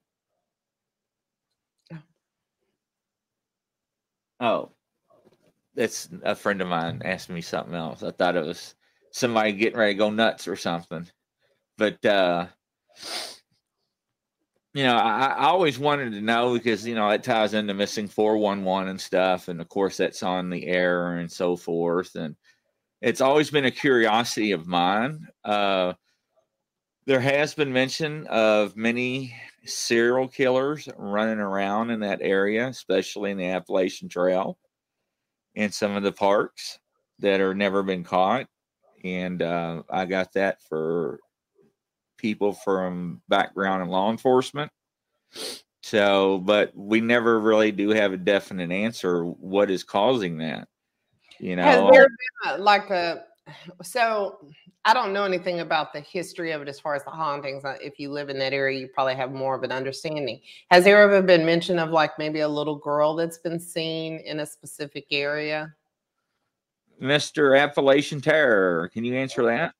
oh, 4.40 4.70
that's 5.74 6.08
a 6.22 6.36
friend 6.36 6.60
of 6.60 6.68
mine 6.68 7.02
asked 7.04 7.30
me 7.30 7.40
something 7.40 7.74
else. 7.74 8.02
I 8.02 8.12
thought 8.12 8.36
it 8.36 8.46
was 8.46 8.76
somebody 9.10 9.52
getting 9.52 9.78
ready 9.78 9.94
to 9.94 9.98
go 9.98 10.10
nuts 10.10 10.46
or 10.46 10.56
something. 10.56 11.06
But 11.78 12.04
uh, 12.04 12.46
you 14.76 14.82
know, 14.82 14.96
I, 14.96 15.28
I, 15.28 15.44
always 15.46 15.78
wanted 15.78 16.12
to 16.12 16.20
know 16.20 16.52
because 16.52 16.86
you 16.86 16.94
know 16.94 17.08
it 17.08 17.22
ties 17.22 17.54
into 17.54 17.72
missing 17.72 18.08
four 18.08 18.36
one 18.36 18.62
one 18.62 18.88
and 18.88 19.00
stuff, 19.00 19.48
and 19.48 19.58
of 19.60 19.68
course 19.70 19.96
that's 19.96 20.22
on 20.22 20.50
the 20.50 20.66
air 20.66 21.16
and 21.16 21.32
so 21.32 21.56
forth, 21.56 22.14
and 22.14 22.36
it's 23.00 23.22
always 23.22 23.50
been 23.50 23.64
a 23.64 23.70
curiosity 23.70 24.52
of 24.52 24.66
mine. 24.66 25.26
Uh, 25.44 25.94
there 27.06 27.20
has 27.20 27.54
been 27.54 27.72
mention 27.72 28.26
of 28.26 28.76
many 28.76 29.34
serial 29.64 30.28
killers 30.28 30.88
running 30.98 31.38
around 31.38 31.90
in 31.90 32.00
that 32.00 32.20
area, 32.20 32.68
especially 32.68 33.30
in 33.30 33.38
the 33.38 33.46
Appalachian 33.46 34.10
Trail, 34.10 34.58
in 35.54 35.70
some 35.70 35.96
of 35.96 36.02
the 36.02 36.12
parks 36.12 36.78
that 37.20 37.40
are 37.40 37.54
never 37.54 37.82
been 37.82 38.04
caught, 38.04 38.46
and 39.04 39.40
uh, 39.40 39.82
I 39.88 40.04
got 40.04 40.34
that 40.34 40.60
for 40.68 41.18
people 42.16 42.52
from 42.52 43.20
background 43.28 43.82
in 43.82 43.88
law 43.88 44.10
enforcement. 44.10 44.70
So, 45.82 46.38
but 46.38 46.72
we 46.74 47.00
never 47.00 47.38
really 47.40 47.70
do 47.70 47.90
have 47.90 48.12
a 48.12 48.16
definite 48.16 48.70
answer 48.70 49.24
what 49.24 49.70
is 49.70 49.84
causing 49.84 50.38
that. 50.38 50.68
You 51.38 51.56
know, 51.56 51.62
has 51.62 51.90
there 51.92 52.08
been 52.08 52.54
a, 52.54 52.58
like 52.58 52.90
a 52.90 53.24
so 53.82 54.38
I 54.84 54.94
don't 54.94 55.12
know 55.12 55.24
anything 55.24 55.60
about 55.60 55.92
the 55.92 56.00
history 56.00 56.52
of 56.52 56.62
it 56.62 56.68
as 56.68 56.80
far 56.80 56.94
as 56.94 57.04
the 57.04 57.10
hauntings. 57.10 57.64
Uh, 57.64 57.76
if 57.80 57.98
you 57.98 58.10
live 58.10 58.28
in 58.28 58.38
that 58.38 58.52
area, 58.52 58.80
you 58.80 58.88
probably 58.88 59.14
have 59.14 59.32
more 59.32 59.54
of 59.54 59.62
an 59.62 59.72
understanding. 59.72 60.40
Has 60.70 60.84
there 60.84 61.00
ever 61.02 61.22
been 61.22 61.44
mention 61.44 61.78
of 61.78 61.90
like 61.90 62.18
maybe 62.18 62.40
a 62.40 62.48
little 62.48 62.76
girl 62.76 63.14
that's 63.14 63.38
been 63.38 63.60
seen 63.60 64.20
in 64.24 64.40
a 64.40 64.46
specific 64.46 65.06
area? 65.10 65.74
Mr. 67.00 67.60
Appalachian 67.60 68.20
Terror, 68.20 68.88
can 68.88 69.04
you 69.04 69.14
answer 69.14 69.44
that? 69.44 69.74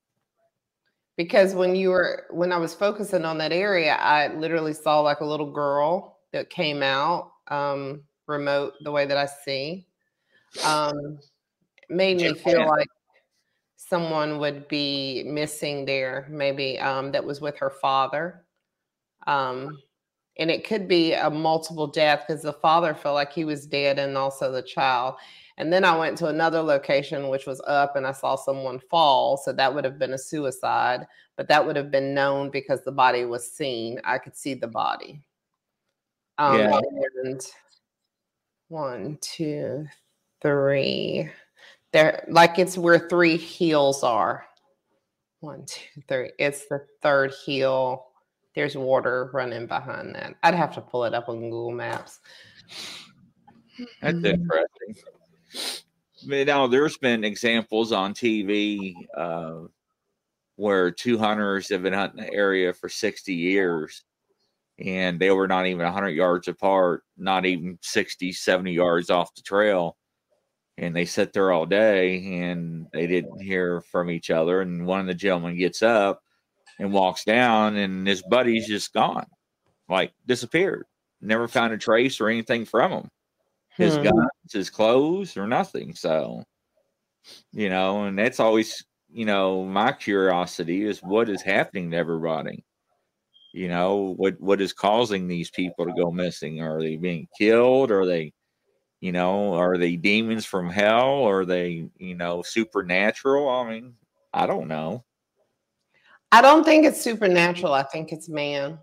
Because 1.17 1.55
when 1.55 1.75
you 1.75 1.89
were 1.89 2.27
when 2.29 2.51
I 2.51 2.57
was 2.57 2.73
focusing 2.73 3.25
on 3.25 3.39
that 3.39 3.51
area, 3.51 3.95
I 3.95 4.33
literally 4.35 4.73
saw 4.73 5.01
like 5.01 5.19
a 5.19 5.25
little 5.25 5.51
girl 5.51 6.19
that 6.31 6.49
came 6.49 6.83
out 6.83 7.31
um, 7.49 8.03
remote 8.27 8.73
the 8.81 8.91
way 8.91 9.05
that 9.05 9.17
I 9.17 9.25
see. 9.25 9.87
Um, 10.63 11.19
made 11.89 12.17
me 12.17 12.33
feel 12.33 12.67
like 12.67 12.87
someone 13.75 14.37
would 14.39 14.67
be 14.67 15.23
missing 15.25 15.85
there, 15.85 16.27
maybe 16.29 16.79
um, 16.79 17.11
that 17.11 17.23
was 17.23 17.41
with 17.41 17.57
her 17.57 17.69
father. 17.69 18.45
Um, 19.25 19.79
and 20.39 20.51
it 20.51 20.67
could 20.67 20.87
be 20.87 21.13
a 21.13 21.29
multiple 21.29 21.87
death 21.87 22.25
because 22.27 22.43
the 22.43 22.53
father 22.53 22.93
felt 22.93 23.15
like 23.15 23.33
he 23.33 23.43
was 23.43 23.65
dead 23.65 23.97
and 23.97 24.17
also 24.17 24.51
the 24.51 24.61
child. 24.61 25.15
And 25.57 25.73
then 25.73 25.83
I 25.83 25.97
went 25.97 26.17
to 26.19 26.27
another 26.27 26.61
location, 26.61 27.29
which 27.29 27.47
was 27.47 27.61
up, 27.65 27.95
and 27.95 28.05
I 28.05 28.11
saw 28.11 28.35
someone 28.35 28.79
fall. 28.79 29.37
So 29.37 29.51
that 29.53 29.73
would 29.73 29.83
have 29.85 29.97
been 29.97 30.13
a 30.13 30.17
suicide, 30.17 31.07
but 31.35 31.47
that 31.47 31.65
would 31.65 31.75
have 31.75 31.89
been 31.89 32.13
known 32.13 32.51
because 32.51 32.83
the 32.83 32.91
body 32.91 33.25
was 33.25 33.51
seen. 33.51 33.99
I 34.03 34.19
could 34.19 34.35
see 34.35 34.53
the 34.53 34.67
body. 34.67 35.23
Um, 36.37 36.59
yeah. 36.59 36.79
And 37.23 37.41
one, 38.67 39.17
two, 39.21 39.87
three. 40.41 41.29
There, 41.91 42.25
like 42.29 42.59
it's 42.59 42.77
where 42.77 43.07
three 43.09 43.37
heels 43.37 44.03
are. 44.03 44.45
One, 45.39 45.65
two, 45.65 46.01
three. 46.07 46.31
It's 46.37 46.67
the 46.67 46.85
third 47.01 47.33
heel. 47.45 48.05
There's 48.53 48.77
water 48.77 49.31
running 49.33 49.65
behind 49.67 50.13
that. 50.15 50.35
I'd 50.43 50.53
have 50.53 50.73
to 50.75 50.81
pull 50.81 51.05
it 51.05 51.13
up 51.13 51.29
on 51.29 51.39
Google 51.41 51.71
Maps. 51.71 52.19
That's 54.01 54.23
interesting. 54.23 54.95
Know, 56.27 56.67
there's 56.67 56.97
been 56.97 57.23
examples 57.23 57.93
on 57.93 58.13
TV 58.13 58.93
uh, 59.15 59.61
where 60.57 60.91
two 60.91 61.17
hunters 61.17 61.69
have 61.69 61.83
been 61.83 61.93
hunting 61.93 62.25
the 62.25 62.33
area 62.33 62.73
for 62.73 62.89
60 62.89 63.33
years 63.33 64.03
and 64.79 65.19
they 65.19 65.31
were 65.31 65.47
not 65.47 65.65
even 65.65 65.85
100 65.85 66.09
yards 66.09 66.47
apart, 66.49 67.03
not 67.17 67.45
even 67.45 67.79
60, 67.81 68.33
70 68.33 68.73
yards 68.73 69.09
off 69.09 69.33
the 69.35 69.41
trail. 69.41 69.97
And 70.77 70.95
they 70.95 71.05
sit 71.05 71.33
there 71.33 71.51
all 71.51 71.65
day 71.65 72.41
and 72.41 72.87
they 72.91 73.07
didn't 73.07 73.41
hear 73.41 73.81
from 73.81 74.11
each 74.11 74.29
other. 74.29 74.61
And 74.61 74.85
one 74.85 74.99
of 74.99 75.07
the 75.07 75.15
gentlemen 75.15 75.57
gets 75.57 75.81
up 75.81 76.21
and 76.77 76.93
walks 76.93 77.23
down, 77.23 77.75
and 77.75 78.05
his 78.05 78.21
buddy's 78.29 78.67
just 78.67 78.93
gone, 78.93 79.25
like 79.89 80.13
disappeared. 80.27 80.85
Never 81.21 81.47
found 81.47 81.73
a 81.73 81.77
trace 81.77 82.21
or 82.21 82.27
anything 82.29 82.65
from 82.65 82.91
him 82.91 83.09
his 83.77 83.95
hmm. 83.95 84.03
guns, 84.03 84.51
his 84.51 84.69
clothes, 84.69 85.37
or 85.37 85.47
nothing. 85.47 85.93
So, 85.95 86.43
you 87.51 87.69
know, 87.69 88.05
and 88.05 88.17
that's 88.17 88.39
always, 88.39 88.83
you 89.09 89.25
know, 89.25 89.63
my 89.63 89.91
curiosity 89.91 90.83
is 90.83 90.99
what 90.99 91.29
is 91.29 91.41
happening 91.41 91.91
to 91.91 91.97
everybody. 91.97 92.63
You 93.53 93.69
know, 93.69 94.13
what 94.17 94.39
what 94.39 94.61
is 94.61 94.73
causing 94.73 95.27
these 95.27 95.49
people 95.49 95.85
to 95.85 95.93
go 95.93 96.11
missing? 96.11 96.61
Are 96.61 96.81
they 96.81 96.95
being 96.95 97.27
killed? 97.37 97.91
Are 97.91 98.05
they, 98.05 98.33
you 98.99 99.11
know, 99.11 99.53
are 99.53 99.77
they 99.77 99.95
demons 99.95 100.45
from 100.45 100.69
hell? 100.69 101.23
Are 101.23 101.45
they, 101.45 101.89
you 101.97 102.15
know, 102.15 102.43
supernatural? 102.43 103.49
I 103.49 103.69
mean, 103.69 103.95
I 104.33 104.45
don't 104.45 104.67
know. 104.67 105.05
I 106.31 106.41
don't 106.41 106.63
think 106.63 106.85
it's 106.85 107.01
supernatural. 107.01 107.73
I 107.73 107.83
think 107.83 108.11
it's 108.11 108.27
man. 108.27 108.79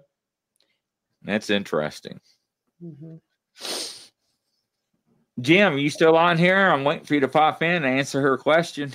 That's 1.22 1.50
interesting. 1.50 2.20
Mm-hmm. 2.82 3.16
Jim, 5.40 5.74
are 5.74 5.78
you 5.78 5.90
still 5.90 6.16
on 6.16 6.38
here? 6.38 6.56
I'm 6.56 6.84
waiting 6.84 7.04
for 7.04 7.14
you 7.14 7.20
to 7.20 7.28
pop 7.28 7.62
in 7.62 7.84
and 7.84 7.86
answer 7.86 8.20
her 8.20 8.38
question. 8.38 8.92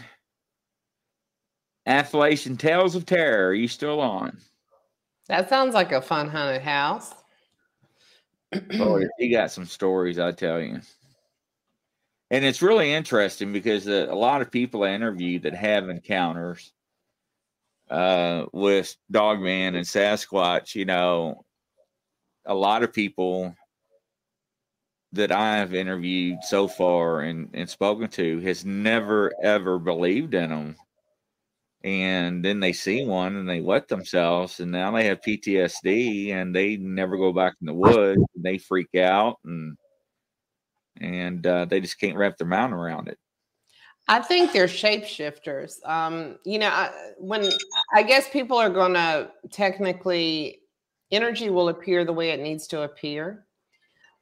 Appalachian 1.86 2.56
Tales 2.56 2.96
of 2.96 3.06
Terror, 3.06 3.50
are 3.50 3.54
you 3.54 3.68
still 3.68 4.00
on? 4.00 4.38
That 5.28 5.50
sounds 5.50 5.74
like 5.74 5.92
a 5.92 6.02
fun 6.02 6.30
haunted 6.30 6.62
house. 6.62 7.14
oh, 8.74 9.04
he 9.18 9.30
got 9.30 9.52
some 9.52 9.66
stories, 9.66 10.18
I 10.18 10.32
tell 10.32 10.62
you. 10.62 10.82
And 12.32 12.46
it's 12.46 12.62
really 12.62 12.94
interesting 12.94 13.52
because 13.52 13.88
a 13.88 14.06
lot 14.06 14.42
of 14.42 14.52
people 14.52 14.84
I 14.84 14.92
interview 14.92 15.40
that 15.40 15.56
have 15.56 15.90
encounters 15.90 16.72
uh, 17.90 18.46
with 18.54 18.96
Dogman 19.10 19.76
and 19.76 19.86
Sasquatch, 19.86 20.76
you 20.76 20.86
know, 20.86 21.44
a 22.46 22.54
lot 22.54 22.84
of 22.84 22.94
people 22.94 23.56
that 25.14 25.32
I've 25.32 25.74
interviewed 25.74 26.44
so 26.44 26.68
far 26.68 27.22
and, 27.22 27.50
and 27.54 27.70
spoken 27.70 28.10
to 28.10 28.40
has 28.42 28.64
never 28.64 29.32
ever 29.42 29.80
believed 29.80 30.34
in 30.34 30.50
them. 30.50 30.76
And 31.84 32.44
then 32.44 32.60
they 32.60 32.74
see 32.74 33.06
one 33.06 33.38
and 33.38 33.48
they 33.48 33.62
wet 33.62 33.88
themselves, 33.88 34.60
and 34.60 34.72
now 34.72 34.92
they 34.92 35.06
have 35.06 35.22
PTSD 35.22 36.34
and 36.34 36.54
they 36.54 36.76
never 36.76 37.16
go 37.18 37.32
back 37.32 37.54
in 37.62 37.68
the 37.68 37.74
woods. 37.74 38.22
And 38.36 38.44
they 38.44 38.58
freak 38.58 38.96
out 38.96 39.38
and 39.46 39.78
and 41.00 41.48
uh, 41.48 41.66
they 41.66 41.80
just 41.80 42.00
can't 42.00 42.18
wrap 42.18 42.38
their 42.38 42.48
mind 42.48 42.74
around 42.74 43.08
it. 43.08 43.18
I 44.10 44.20
think 44.20 44.52
they're 44.52 44.66
shapeshifters. 44.66 45.76
Um, 45.86 46.40
you 46.44 46.58
know, 46.58 46.68
I, 46.68 46.90
when 47.18 47.48
I 47.94 48.04
guess 48.04 48.28
people 48.30 48.58
are 48.58 48.70
going 48.70 48.96
to 48.96 49.30
technically, 49.52 50.62
energy 51.12 51.50
will 51.50 51.70
appear 51.70 52.04
the 52.04 52.14
way 52.14 52.32
it 52.32 52.40
needs 52.40 52.68
to 52.68 52.82
appear, 52.82 53.46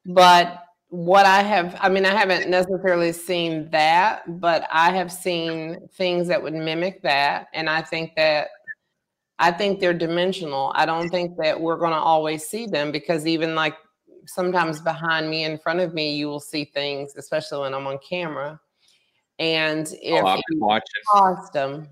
but 0.06 0.66
what 0.90 1.26
I 1.26 1.42
have, 1.44 1.78
I 1.82 1.90
mean, 1.90 2.06
I 2.06 2.16
haven't 2.16 2.50
necessarily 2.50 3.12
seen 3.12 3.70
that, 3.72 4.40
but 4.40 4.68
I 4.72 4.92
have 4.92 5.12
seen 5.12 5.88
things 5.94 6.28
that 6.30 6.42
would 6.42 6.54
mimic 6.54 7.02
that. 7.02 7.48
And 7.54 7.70
I 7.70 7.82
think 7.82 8.16
that, 8.16 8.48
I 9.40 9.52
think 9.52 9.80
they're 9.80 9.94
dimensional. 9.94 10.72
I 10.76 10.86
don't 10.86 11.10
think 11.10 11.38
that 11.38 11.60
we're 11.60 11.78
going 11.78 11.92
to 11.92 11.98
always 11.98 12.48
see 12.48 12.68
them 12.68 12.92
because 12.92 13.28
even 13.28 13.54
like 13.54 13.76
sometimes 14.26 14.80
behind 14.80 15.30
me, 15.30 15.44
in 15.44 15.58
front 15.58 15.82
of 15.82 15.94
me, 15.94 16.16
you 16.16 16.28
will 16.28 16.40
see 16.40 16.66
things, 16.66 17.16
especially 17.18 17.60
when 17.60 17.74
I'm 17.74 17.86
on 17.86 18.00
camera. 18.08 18.60
And 19.40 19.88
oh, 19.88 20.18
if 20.18 20.24
oh, 20.26 20.42
you 20.50 20.82
paused 21.12 21.54
them, 21.54 21.90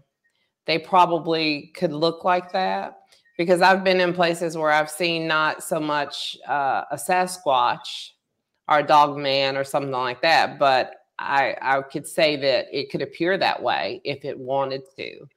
they 0.65 0.79
probably 0.79 1.71
could 1.75 1.93
look 1.93 2.23
like 2.23 2.51
that 2.53 2.97
because 3.37 3.61
I've 3.61 3.83
been 3.83 3.99
in 3.99 4.13
places 4.13 4.57
where 4.57 4.71
I've 4.71 4.89
seen 4.89 5.27
not 5.27 5.63
so 5.63 5.79
much 5.79 6.37
uh, 6.47 6.83
a 6.89 6.95
Sasquatch 6.95 8.11
or 8.67 8.79
a 8.79 8.83
dog 8.83 9.17
man 9.17 9.57
or 9.57 9.63
something 9.63 9.91
like 9.91 10.21
that. 10.21 10.59
But 10.59 10.95
I, 11.19 11.55
I 11.61 11.81
could 11.81 12.07
say 12.07 12.35
that 12.37 12.67
it 12.71 12.89
could 12.89 13.01
appear 13.01 13.37
that 13.37 13.61
way 13.61 14.01
if 14.03 14.25
it 14.25 14.37
wanted 14.37 14.83
to. 14.97 15.27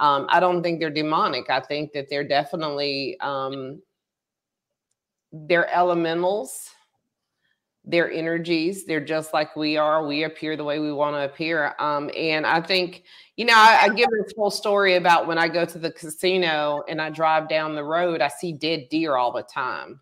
Um, 0.00 0.26
I 0.30 0.40
don't 0.40 0.62
think 0.62 0.80
they're 0.80 0.90
demonic. 0.90 1.50
I 1.50 1.60
think 1.60 1.92
that 1.92 2.08
they're 2.08 2.26
definitely 2.26 3.18
um, 3.20 3.82
they're 5.30 5.72
elementals. 5.72 6.70
They're 7.84 8.10
energies. 8.10 8.84
They're 8.84 9.04
just 9.04 9.32
like 9.32 9.56
we 9.56 9.76
are. 9.76 10.06
We 10.06 10.24
appear 10.24 10.56
the 10.56 10.64
way 10.64 10.78
we 10.78 10.92
want 10.92 11.16
to 11.16 11.24
appear. 11.24 11.74
Um, 11.78 12.10
and 12.16 12.46
I 12.46 12.60
think, 12.60 13.04
you 13.36 13.44
know, 13.44 13.54
I, 13.56 13.80
I 13.82 13.88
give 13.88 14.08
this 14.10 14.32
whole 14.36 14.50
story 14.50 14.96
about 14.96 15.26
when 15.26 15.38
I 15.38 15.48
go 15.48 15.64
to 15.64 15.78
the 15.78 15.90
casino 15.90 16.82
and 16.88 17.00
I 17.00 17.10
drive 17.10 17.48
down 17.48 17.74
the 17.74 17.84
road, 17.84 18.20
I 18.20 18.28
see 18.28 18.52
dead 18.52 18.88
deer 18.90 19.16
all 19.16 19.32
the 19.32 19.42
time 19.42 20.00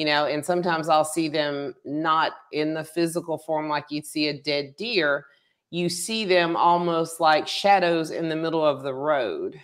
you 0.00 0.06
know, 0.06 0.24
and 0.24 0.42
sometimes 0.42 0.88
I'll 0.88 1.04
see 1.04 1.28
them 1.28 1.74
not 1.84 2.32
in 2.52 2.72
the 2.72 2.84
physical 2.84 3.36
form 3.36 3.68
like 3.68 3.84
you'd 3.90 4.06
see 4.06 4.28
a 4.28 4.42
dead 4.42 4.74
deer. 4.78 5.26
You 5.70 5.90
see 5.90 6.24
them 6.24 6.56
almost 6.56 7.20
like 7.20 7.46
shadows 7.46 8.10
in 8.10 8.30
the 8.30 8.36
middle 8.36 8.64
of 8.64 8.82
the 8.82 8.94
road, 8.94 9.60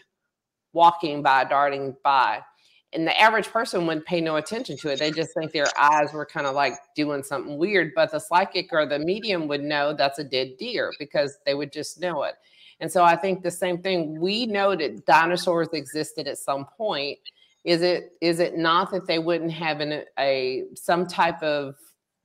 walking 0.75 1.23
by, 1.23 1.45
darting 1.45 1.97
by. 2.05 2.43
and 2.93 3.07
the 3.07 3.21
average 3.21 3.49
person 3.49 3.87
wouldn't 3.87 4.07
pay 4.07 4.21
no 4.21 4.37
attention 4.37 4.77
to 4.79 4.89
it. 4.89 4.99
They 4.99 5.11
just 5.11 5.35
think 5.35 5.53
their 5.53 5.67
eyes 5.79 6.13
were 6.13 6.25
kind 6.25 6.47
of 6.47 6.55
like 6.55 6.75
doing 6.95 7.23
something 7.23 7.59
weird. 7.59 7.93
But 7.95 8.11
the 8.13 8.19
psychic 8.19 8.69
or 8.73 8.87
the 8.87 8.99
medium 8.99 9.49
would 9.49 9.63
know 9.63 9.93
that's 9.93 10.19
a 10.19 10.25
dead 10.25 10.53
deer 10.59 10.93
because 10.99 11.39
they 11.45 11.55
would 11.55 11.73
just 11.73 12.01
know 12.01 12.23
it. 12.23 12.37
And 12.81 12.91
so 12.91 13.05
I 13.05 13.17
think 13.17 13.43
the 13.43 13.51
same 13.51 13.83
thing. 13.83 14.21
We 14.21 14.47
know 14.47 14.77
that 14.77 15.07
dinosaurs 15.07 15.69
existed 15.73 16.27
at 16.29 16.39
some 16.39 16.67
point. 16.77 17.19
Is 17.67 17.83
it 17.83 18.13
is 18.23 18.41
it 18.41 18.57
not 18.57 18.91
that 18.93 19.07
they 19.07 19.19
wouldn't 19.19 19.53
have 19.53 19.81
an, 19.81 20.05
a 20.19 20.65
some 20.75 21.07
type 21.07 21.43
of 21.43 21.75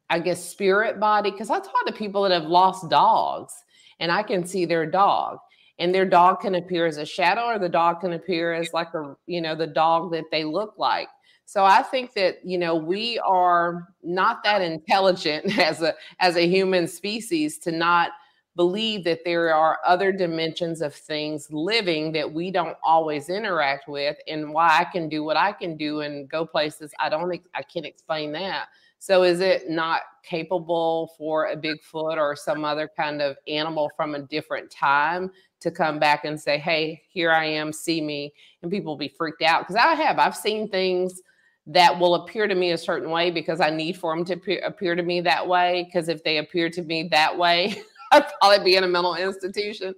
I 0.09 0.19
guess 0.19 0.41
spirit 0.41 0.99
body? 0.99 1.31
Because 1.31 1.49
I 1.49 1.59
talk 1.59 1.85
to 1.87 1.91
people 1.91 2.23
that 2.23 2.31
have 2.31 2.45
lost 2.49 2.89
dogs, 2.89 3.53
and 3.99 4.09
I 4.09 4.23
can 4.23 4.45
see 4.45 4.63
their 4.63 4.85
dog 4.85 5.39
and 5.81 5.95
their 5.95 6.05
dog 6.05 6.41
can 6.41 6.55
appear 6.55 6.85
as 6.85 6.97
a 6.97 7.05
shadow 7.05 7.45
or 7.45 7.57
the 7.57 7.67
dog 7.67 8.01
can 8.01 8.13
appear 8.13 8.53
as 8.53 8.71
like 8.71 8.93
a 8.93 9.15
you 9.25 9.41
know 9.41 9.55
the 9.55 9.67
dog 9.67 10.11
that 10.11 10.25
they 10.31 10.43
look 10.43 10.75
like 10.77 11.09
so 11.45 11.65
i 11.65 11.81
think 11.81 12.13
that 12.13 12.37
you 12.45 12.57
know 12.57 12.75
we 12.75 13.17
are 13.19 13.87
not 14.03 14.43
that 14.43 14.61
intelligent 14.61 15.57
as 15.59 15.81
a 15.81 15.93
as 16.19 16.35
a 16.37 16.47
human 16.47 16.87
species 16.87 17.57
to 17.57 17.71
not 17.71 18.11
believe 18.55 19.03
that 19.03 19.23
there 19.23 19.53
are 19.53 19.79
other 19.85 20.11
dimensions 20.11 20.81
of 20.81 20.93
things 20.93 21.47
living 21.51 22.11
that 22.11 22.31
we 22.31 22.51
don't 22.51 22.77
always 22.83 23.29
interact 23.29 23.87
with 23.87 24.17
and 24.27 24.53
why 24.53 24.79
i 24.79 24.83
can 24.83 25.07
do 25.07 25.23
what 25.23 25.37
i 25.37 25.51
can 25.51 25.77
do 25.77 26.01
and 26.01 26.29
go 26.29 26.45
places 26.45 26.91
i 26.99 27.07
don't 27.07 27.31
i 27.53 27.61
can't 27.61 27.85
explain 27.85 28.31
that 28.31 28.67
so 28.99 29.23
is 29.23 29.39
it 29.39 29.67
not 29.67 30.01
capable 30.23 31.11
for 31.17 31.47
a 31.47 31.57
bigfoot 31.57 32.17
or 32.17 32.35
some 32.35 32.63
other 32.63 32.87
kind 32.95 33.19
of 33.19 33.35
animal 33.47 33.89
from 33.97 34.13
a 34.13 34.19
different 34.19 34.69
time 34.69 35.31
to 35.61 35.71
come 35.71 35.97
back 35.97 36.23
and 36.23 36.39
say, 36.39 36.59
hey, 36.59 37.01
here 37.09 37.31
I 37.31 37.45
am, 37.45 37.73
see 37.73 37.99
me. 37.99 38.31
And 38.61 38.71
people 38.71 38.95
be 38.95 39.07
freaked 39.07 39.41
out 39.41 39.61
because 39.61 39.75
I 39.75 39.95
have. 39.95 40.19
I've 40.19 40.35
seen 40.35 40.69
things 40.69 41.21
that 41.65 41.97
will 41.97 42.13
appear 42.13 42.47
to 42.47 42.53
me 42.53 42.71
a 42.71 42.77
certain 42.77 43.09
way 43.09 43.31
because 43.31 43.59
I 43.59 43.71
need 43.71 43.97
for 43.97 44.15
them 44.15 44.23
to 44.25 44.33
appear, 44.33 44.61
appear 44.63 44.95
to 44.95 45.01
me 45.01 45.19
that 45.21 45.47
way. 45.47 45.85
Because 45.87 46.07
if 46.07 46.23
they 46.23 46.37
appear 46.37 46.69
to 46.69 46.83
me 46.83 47.07
that 47.09 47.35
way, 47.35 47.81
I'd 48.17 48.25
probably 48.39 48.63
be 48.63 48.75
in 48.75 48.83
a 48.83 48.87
mental 48.87 49.15
institution. 49.15 49.93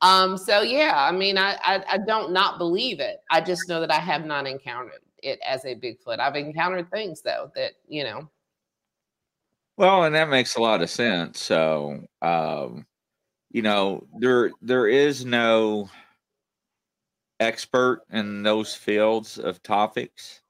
Um, 0.00 0.36
so 0.36 0.62
yeah, 0.62 0.94
I 0.96 1.12
mean, 1.12 1.38
I, 1.38 1.56
I, 1.62 1.84
I 1.92 1.98
don't 1.98 2.32
not 2.32 2.58
believe 2.58 2.98
it. 2.98 3.18
I 3.30 3.40
just 3.40 3.68
know 3.68 3.80
that 3.80 3.92
I 3.92 4.00
have 4.00 4.26
not 4.26 4.46
encountered 4.46 5.00
it 5.22 5.38
as 5.46 5.64
a 5.64 5.76
Bigfoot. 5.76 6.18
I've 6.18 6.34
encountered 6.34 6.90
things 6.90 7.22
though 7.22 7.52
that 7.54 7.72
you 7.88 8.04
know. 8.04 8.28
Well, 9.76 10.04
and 10.04 10.14
that 10.14 10.28
makes 10.28 10.56
a 10.56 10.60
lot 10.60 10.82
of 10.82 10.90
sense. 10.90 11.40
So, 11.40 12.04
um, 12.20 12.84
you 13.52 13.62
know 13.62 14.06
there 14.18 14.50
there 14.62 14.88
is 14.88 15.24
no 15.24 15.88
expert 17.38 18.02
in 18.10 18.42
those 18.42 18.74
fields 18.74 19.38
of 19.38 19.62
topics 19.62 20.40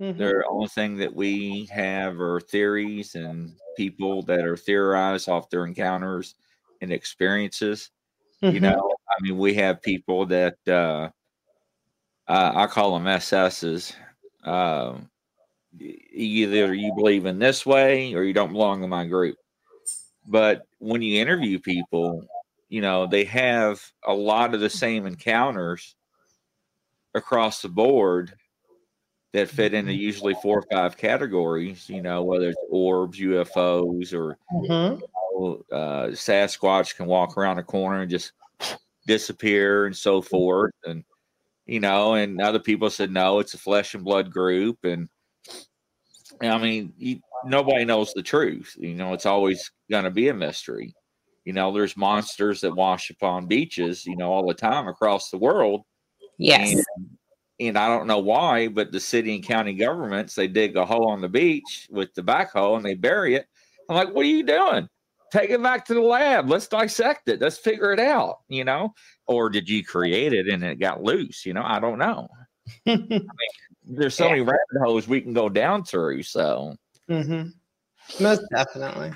mm-hmm. 0.00 0.18
the 0.18 0.42
only 0.48 0.68
thing 0.68 0.96
that 0.96 1.14
we 1.14 1.66
have 1.66 2.20
are 2.20 2.40
theories 2.40 3.14
and 3.14 3.52
people 3.76 4.22
that 4.22 4.44
are 4.44 4.56
theorized 4.56 5.28
off 5.28 5.50
their 5.50 5.66
encounters 5.66 6.34
and 6.80 6.92
experiences 6.92 7.90
mm-hmm. 8.42 8.54
you 8.54 8.60
know 8.60 8.92
i 9.10 9.22
mean 9.22 9.38
we 9.38 9.54
have 9.54 9.82
people 9.82 10.26
that 10.26 10.56
uh, 10.68 11.08
uh 12.28 12.52
i 12.54 12.66
call 12.66 12.98
them 12.98 13.20
ss's 13.20 13.94
uh, 14.44 14.94
either 15.80 16.72
you 16.72 16.92
believe 16.94 17.26
in 17.26 17.38
this 17.38 17.66
way 17.66 18.14
or 18.14 18.22
you 18.22 18.32
don't 18.32 18.52
belong 18.52 18.82
in 18.82 18.90
my 18.90 19.04
group 19.04 19.36
but 20.26 20.62
when 20.78 21.02
you 21.02 21.20
interview 21.20 21.58
people 21.58 22.26
you 22.68 22.82
know, 22.82 23.06
they 23.06 23.24
have 23.24 23.82
a 24.06 24.12
lot 24.12 24.54
of 24.54 24.60
the 24.60 24.70
same 24.70 25.06
encounters 25.06 25.96
across 27.14 27.62
the 27.62 27.68
board 27.68 28.34
that 29.32 29.48
fit 29.48 29.74
into 29.74 29.92
mm-hmm. 29.92 30.00
usually 30.00 30.34
four 30.42 30.58
or 30.58 30.64
five 30.70 30.96
categories, 30.96 31.88
you 31.88 32.02
know, 32.02 32.22
whether 32.22 32.50
it's 32.50 32.58
orbs, 32.70 33.18
UFOs, 33.18 34.12
or 34.12 34.38
mm-hmm. 34.52 35.00
Know, 35.38 35.64
uh, 35.72 36.06
Sasquatch 36.08 36.96
can 36.96 37.06
walk 37.06 37.36
around 37.36 37.58
a 37.58 37.62
corner 37.62 38.02
and 38.02 38.10
just 38.10 38.32
disappear 39.06 39.86
and 39.86 39.96
so 39.96 40.20
forth. 40.20 40.74
And, 40.84 41.04
you 41.66 41.80
know, 41.80 42.14
and 42.14 42.40
other 42.40 42.58
people 42.58 42.90
said, 42.90 43.10
no, 43.10 43.38
it's 43.38 43.54
a 43.54 43.58
flesh 43.58 43.94
and 43.94 44.04
blood 44.04 44.30
group. 44.30 44.78
And, 44.84 45.08
I 46.42 46.58
mean, 46.58 46.92
you, 46.96 47.20
nobody 47.44 47.84
knows 47.84 48.12
the 48.12 48.22
truth. 48.22 48.74
You 48.78 48.94
know, 48.94 49.12
it's 49.12 49.26
always 49.26 49.70
going 49.90 50.04
to 50.04 50.10
be 50.10 50.28
a 50.28 50.34
mystery. 50.34 50.94
You 51.44 51.52
know, 51.54 51.72
there's 51.72 51.96
monsters 51.96 52.60
that 52.60 52.76
wash 52.76 53.10
upon 53.10 53.46
beaches, 53.46 54.04
you 54.04 54.16
know, 54.16 54.30
all 54.30 54.46
the 54.46 54.54
time 54.54 54.86
across 54.86 55.30
the 55.30 55.38
world. 55.38 55.82
Yes. 56.38 56.72
And, 56.74 56.84
and 57.60 57.78
I 57.78 57.88
don't 57.88 58.06
know 58.06 58.18
why, 58.18 58.68
but 58.68 58.92
the 58.92 59.00
city 59.00 59.34
and 59.34 59.42
county 59.42 59.72
governments, 59.72 60.34
they 60.34 60.46
dig 60.46 60.76
a 60.76 60.84
hole 60.84 61.10
on 61.10 61.20
the 61.20 61.28
beach 61.28 61.88
with 61.90 62.14
the 62.14 62.22
backhoe 62.22 62.76
and 62.76 62.84
they 62.84 62.94
bury 62.94 63.34
it. 63.34 63.46
I'm 63.88 63.96
like, 63.96 64.14
what 64.14 64.26
are 64.26 64.28
you 64.28 64.44
doing? 64.44 64.88
Take 65.32 65.50
it 65.50 65.62
back 65.62 65.84
to 65.86 65.94
the 65.94 66.00
lab. 66.00 66.48
Let's 66.48 66.68
dissect 66.68 67.28
it. 67.28 67.40
Let's 67.40 67.58
figure 67.58 67.92
it 67.92 68.00
out, 68.00 68.40
you 68.48 68.64
know? 68.64 68.94
Or 69.26 69.50
did 69.50 69.68
you 69.68 69.84
create 69.84 70.32
it 70.32 70.48
and 70.48 70.64
it 70.64 70.78
got 70.78 71.02
loose? 71.02 71.44
You 71.44 71.52
know, 71.52 71.62
I 71.64 71.80
don't 71.80 71.98
know. 71.98 72.28
I 72.86 72.96
mean, 72.96 73.28
there's 73.84 74.14
so 74.14 74.24
yeah. 74.24 74.30
many 74.30 74.42
rabbit 74.42 74.58
holes 74.82 75.08
we 75.08 75.20
can 75.20 75.32
go 75.32 75.48
down 75.48 75.84
through. 75.84 76.22
So, 76.22 76.74
mm-hmm. 77.10 77.48
most 78.22 78.42
definitely. 78.54 79.12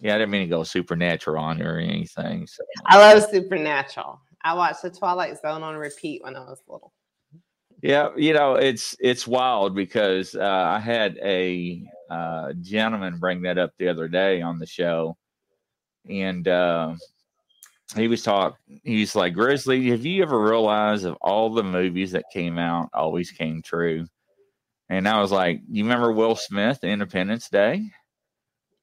Yeah, 0.00 0.14
I 0.14 0.18
didn't 0.18 0.30
mean 0.30 0.42
to 0.42 0.48
go 0.48 0.62
supernatural 0.62 1.42
on 1.42 1.60
or 1.60 1.78
anything. 1.78 2.46
So. 2.46 2.62
I 2.86 2.98
love 2.98 3.28
supernatural. 3.30 4.20
I 4.42 4.54
watched 4.54 4.82
the 4.82 4.90
Twilight 4.90 5.40
Zone 5.40 5.62
on 5.62 5.76
repeat 5.76 6.22
when 6.22 6.36
I 6.36 6.40
was 6.40 6.62
little. 6.68 6.92
Yeah, 7.82 8.10
you 8.16 8.32
know 8.32 8.54
it's 8.56 8.96
it's 8.98 9.26
wild 9.26 9.74
because 9.74 10.34
uh, 10.34 10.42
I 10.42 10.80
had 10.80 11.16
a 11.22 11.88
uh, 12.10 12.52
gentleman 12.60 13.18
bring 13.18 13.42
that 13.42 13.58
up 13.58 13.72
the 13.78 13.88
other 13.88 14.08
day 14.08 14.42
on 14.42 14.58
the 14.58 14.66
show, 14.66 15.16
and 16.08 16.46
uh, 16.48 16.94
he 17.96 18.08
was 18.08 18.22
talking. 18.22 18.80
He's 18.84 19.14
like, 19.16 19.34
Grizzly, 19.34 19.90
have 19.90 20.04
you 20.04 20.22
ever 20.22 20.40
realized 20.42 21.04
of 21.06 21.16
all 21.20 21.50
the 21.50 21.62
movies 21.62 22.12
that 22.12 22.24
came 22.32 22.58
out 22.58 22.90
always 22.94 23.30
came 23.30 23.62
true? 23.62 24.06
And 24.90 25.08
I 25.08 25.20
was 25.20 25.32
like, 25.32 25.60
you 25.70 25.84
remember 25.84 26.12
Will 26.12 26.36
Smith, 26.36 26.84
Independence 26.84 27.48
Day? 27.50 27.90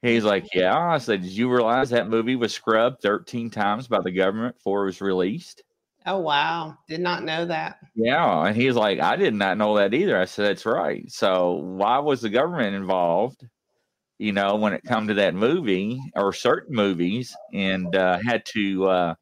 He's 0.02 0.24
like, 0.24 0.48
Yeah. 0.54 0.78
I 0.78 1.00
said, 1.00 1.24
Did 1.24 1.32
you 1.34 1.52
realize 1.52 1.90
that 1.92 2.10
movie 2.10 2.36
was 2.38 2.54
scrubbed 2.54 3.02
13 3.02 3.50
times 3.52 3.88
by 3.90 4.02
the 4.02 4.12
government 4.12 4.56
before 4.56 4.84
it 4.84 4.88
was 4.88 5.02
released? 5.02 5.65
Oh, 6.06 6.20
wow. 6.20 6.78
Did 6.88 7.02
not 7.02 7.24
know 7.24 7.46
that. 7.46 7.78
Yeah. 7.96 8.46
And 8.46 8.56
he's 8.56 8.76
like, 8.76 9.00
I 9.00 9.16
did 9.16 9.34
not 9.34 9.58
know 9.58 9.76
that 9.78 9.94
either. 9.94 10.20
I 10.20 10.26
said, 10.26 10.46
That's 10.46 10.66
right. 10.66 11.10
So 11.12 11.54
why 11.54 12.00
was 12.00 12.22
the 12.22 12.30
government 12.30 12.76
involved, 12.76 13.44
you 14.20 14.32
know, 14.32 14.56
when 14.56 14.74
it 14.74 14.84
come 14.86 15.08
to 15.08 15.16
that 15.16 15.34
movie 15.34 16.00
or 16.16 16.32
certain 16.32 16.76
movies 16.76 17.36
and 17.54 17.96
uh, 17.96 18.20
had 18.24 18.46
to 18.54 18.86
uh, 18.88 19.16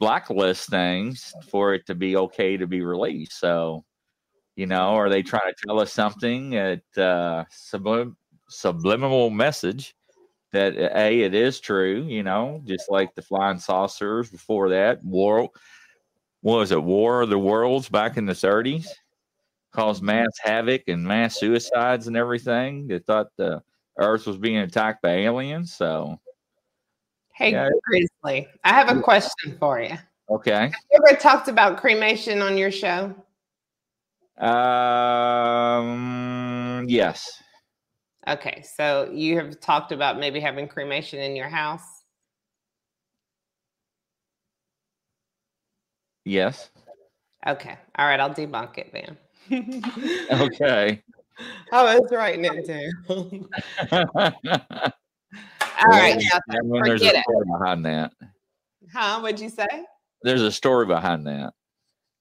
blacklist 0.00 0.70
things 0.70 1.32
for 1.50 1.74
it 1.74 1.86
to 1.86 1.94
be 1.94 2.16
okay 2.16 2.56
to 2.56 2.66
be 2.66 2.82
released? 2.82 3.38
So, 3.38 3.84
you 4.56 4.66
know, 4.66 4.96
are 4.96 5.08
they 5.08 5.22
trying 5.22 5.52
to 5.52 5.66
tell 5.66 5.78
us 5.78 5.92
something 5.92 6.56
at 6.56 6.82
uh, 6.96 7.44
sublim- 7.52 8.16
subliminal 8.48 9.30
message? 9.30 9.94
that 10.54 10.76
a 10.76 11.22
it 11.22 11.34
is 11.34 11.58
true, 11.60 12.04
you 12.08 12.22
know, 12.22 12.62
just 12.64 12.88
like 12.88 13.12
the 13.14 13.22
flying 13.22 13.58
saucers 13.58 14.30
before 14.30 14.68
that. 14.70 15.04
War, 15.04 15.50
what 16.44 16.58
was 16.58 16.70
it? 16.72 16.82
War 16.82 17.22
of 17.22 17.30
the 17.30 17.38
Worlds 17.38 17.88
back 17.88 18.18
in 18.18 18.26
the 18.26 18.34
30s 18.34 18.86
caused 19.72 20.02
mm-hmm. 20.02 20.18
mass 20.18 20.28
havoc 20.42 20.82
and 20.88 21.02
mass 21.02 21.40
suicides 21.40 22.06
and 22.06 22.18
everything. 22.18 22.86
They 22.86 22.98
thought 22.98 23.28
the 23.38 23.62
Earth 23.98 24.26
was 24.26 24.36
being 24.36 24.58
attacked 24.58 25.00
by 25.00 25.12
aliens. 25.12 25.72
So, 25.72 26.20
hey, 27.32 27.52
yeah. 27.52 27.70
Grizzly, 27.84 28.46
I 28.62 28.74
have 28.74 28.94
a 28.94 29.00
question 29.00 29.56
for 29.58 29.80
you. 29.80 29.96
Okay. 30.28 30.52
Have 30.52 30.74
you 30.92 31.00
ever 31.08 31.16
talked 31.18 31.48
about 31.48 31.78
cremation 31.78 32.42
on 32.42 32.58
your 32.58 32.70
show? 32.70 33.14
Um, 34.36 34.44
yes. 36.86 37.42
Okay, 38.28 38.62
so 38.76 39.10
you 39.10 39.38
have 39.38 39.60
talked 39.60 39.92
about 39.92 40.18
maybe 40.18 40.40
having 40.40 40.68
cremation 40.68 41.20
in 41.20 41.36
your 41.36 41.48
house. 41.48 41.93
Yes. 46.24 46.70
Okay. 47.46 47.76
All 47.96 48.06
right, 48.06 48.20
I'll 48.20 48.34
debunk 48.34 48.78
it 48.78 48.92
then. 48.92 49.18
okay. 50.40 51.02
I 51.72 51.98
was 51.98 52.10
writing 52.10 52.44
it 52.44 52.66
down. 52.66 53.48
All 55.80 55.90
right, 55.90 56.16
now, 56.48 56.80
there's 56.82 57.02
a 57.02 57.08
story 57.08 57.18
it. 57.18 57.58
behind 57.58 57.84
that. 57.84 58.12
Huh? 58.92 59.20
What'd 59.20 59.40
you 59.40 59.50
say? 59.50 59.66
There's 60.22 60.42
a 60.42 60.52
story 60.52 60.86
behind 60.86 61.26
that. 61.26 61.52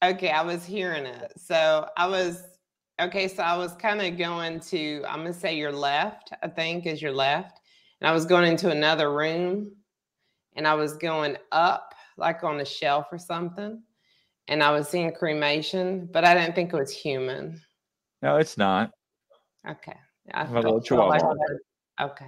Okay, 0.04 0.32
I 0.32 0.42
was 0.42 0.66
hearing 0.66 1.06
it. 1.06 1.32
So 1.38 1.88
I 1.96 2.08
was 2.08 2.44
Okay, 3.02 3.28
so 3.28 3.42
I 3.42 3.58
was 3.58 3.74
kind 3.74 4.02
of 4.02 4.18
going 4.20 4.60
to, 4.60 5.04
I'm 5.08 5.22
going 5.22 5.34
to 5.34 5.40
say 5.40 5.58
your 5.58 5.72
left, 5.72 6.32
I 6.44 6.48
think 6.48 6.86
is 6.86 7.02
your 7.02 7.12
left. 7.12 7.60
And 8.00 8.08
I 8.08 8.12
was 8.12 8.26
going 8.26 8.50
into 8.50 8.70
another 8.70 9.12
room 9.12 9.72
and 10.56 10.68
I 10.68 10.76
was 10.76 10.96
going 10.98 11.38
up 11.52 11.96
like 12.18 12.44
on 12.44 12.60
a 12.60 12.66
shelf 12.66 13.08
or 13.12 13.18
something. 13.18 13.82
And 14.48 14.64
I 14.64 14.72
was 14.72 14.90
seeing 14.90 15.12
cremation, 15.14 16.10
but 16.12 16.24
I 16.26 16.34
didn't 16.34 16.56
think 16.56 16.74
it 16.74 16.78
was 16.78 16.92
human. 16.92 17.62
No, 18.22 18.38
it's 18.38 18.58
not. 18.58 18.92
Okay. 19.70 19.96
I 20.34 20.46
My 20.46 20.60
little 20.60 20.76
like 20.76 20.86
chihuahua. 20.86 21.18
that. 21.20 21.60
Okay. 22.02 22.28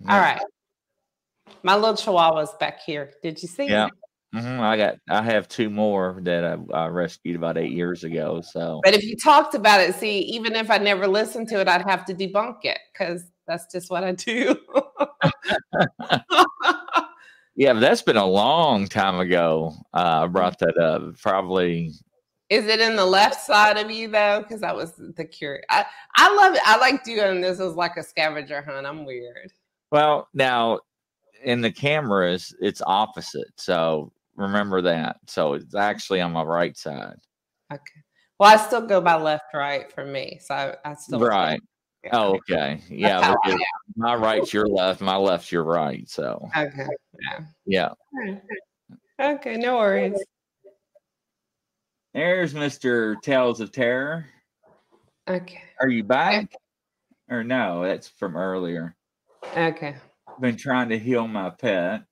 Yeah. 0.00 0.14
All 0.14 0.20
right. 0.20 0.42
My 1.62 1.74
little 1.76 1.94
chihuahua's 1.94 2.54
back 2.58 2.80
here. 2.80 3.12
Did 3.22 3.40
you 3.42 3.48
see? 3.48 3.66
Yeah. 3.68 3.86
him? 3.86 3.90
Mhm, 4.32 4.60
I 4.60 4.76
got. 4.76 4.94
I 5.08 5.22
have 5.22 5.48
two 5.48 5.70
more 5.70 6.18
that 6.22 6.44
I, 6.44 6.56
I 6.72 6.86
rescued 6.86 7.34
about 7.34 7.58
eight 7.58 7.72
years 7.72 8.04
ago. 8.04 8.40
So 8.40 8.80
But 8.84 8.94
if 8.94 9.02
you 9.02 9.16
talked 9.16 9.54
about 9.54 9.80
it, 9.80 9.94
see, 9.96 10.20
even 10.20 10.54
if 10.54 10.70
I 10.70 10.78
never 10.78 11.08
listened 11.08 11.48
to 11.48 11.60
it, 11.60 11.66
I'd 11.66 11.82
have 11.82 12.04
to 12.06 12.14
debunk 12.14 12.64
it 12.64 12.78
because 12.92 13.24
that's 13.48 13.66
just 13.72 13.90
what 13.90 14.04
I 14.04 14.12
do. 14.12 14.56
yeah, 17.60 17.74
that's 17.74 18.00
been 18.00 18.16
a 18.16 18.24
long 18.24 18.86
time 18.88 19.20
ago. 19.20 19.74
Uh, 19.92 20.22
I 20.22 20.26
brought 20.28 20.58
that 20.60 20.78
up. 20.78 21.20
Probably. 21.20 21.92
Is 22.48 22.66
it 22.66 22.80
in 22.80 22.96
the 22.96 23.04
left 23.04 23.38
side 23.44 23.76
of 23.76 23.90
you 23.90 24.08
though? 24.08 24.40
Because 24.40 24.62
that 24.62 24.74
was 24.74 24.94
the 24.96 25.26
curious. 25.26 25.66
I, 25.68 25.84
I 26.16 26.34
love 26.36 26.54
it. 26.54 26.62
I 26.64 26.78
like 26.78 27.04
doing 27.04 27.42
this 27.42 27.60
as 27.60 27.74
like 27.74 27.98
a 27.98 28.02
scavenger 28.02 28.62
hunt. 28.62 28.86
I'm 28.86 29.04
weird. 29.04 29.52
Well, 29.92 30.28
now 30.32 30.80
in 31.44 31.60
the 31.60 31.70
cameras, 31.70 32.56
it's 32.62 32.80
opposite. 32.86 33.52
So 33.56 34.10
remember 34.36 34.80
that. 34.80 35.18
So 35.26 35.52
it's 35.52 35.74
actually 35.74 36.22
on 36.22 36.32
my 36.32 36.42
right 36.42 36.78
side. 36.78 37.18
Okay. 37.70 37.82
Well, 38.38 38.48
I 38.48 38.56
still 38.56 38.86
go 38.86 39.02
by 39.02 39.16
left, 39.16 39.52
right 39.52 39.92
for 39.92 40.06
me. 40.06 40.38
So 40.42 40.54
I, 40.54 40.92
I 40.92 40.94
still 40.94 41.20
Right. 41.20 41.60
Yeah. 42.04 42.10
Oh, 42.12 42.36
okay. 42.36 42.80
Yeah. 42.88 43.34
because 43.44 43.60
my 43.96 44.14
right's 44.14 44.54
your 44.54 44.66
left. 44.66 45.00
My 45.00 45.16
left's 45.16 45.52
your 45.52 45.64
right. 45.64 46.08
So 46.08 46.48
Okay. 46.56 46.86
Yeah. 47.66 47.90
yeah. 48.16 48.34
Okay. 49.20 49.56
No 49.56 49.76
worries. 49.76 50.18
There's 52.14 52.54
Mr. 52.54 53.20
Tales 53.22 53.60
of 53.60 53.70
Terror. 53.70 54.26
Okay. 55.28 55.62
Are 55.80 55.88
you 55.88 56.02
back? 56.02 56.52
Or 57.28 57.44
no, 57.44 57.84
that's 57.84 58.08
from 58.08 58.36
earlier. 58.36 58.96
Okay. 59.56 59.96
Been 60.40 60.56
trying 60.56 60.88
to 60.88 60.98
heal 60.98 61.28
my 61.28 61.50
pet. 61.50 62.02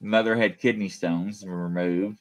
Mother 0.00 0.36
had 0.36 0.60
kidney 0.60 0.88
stones 0.88 1.44
removed. 1.44 2.20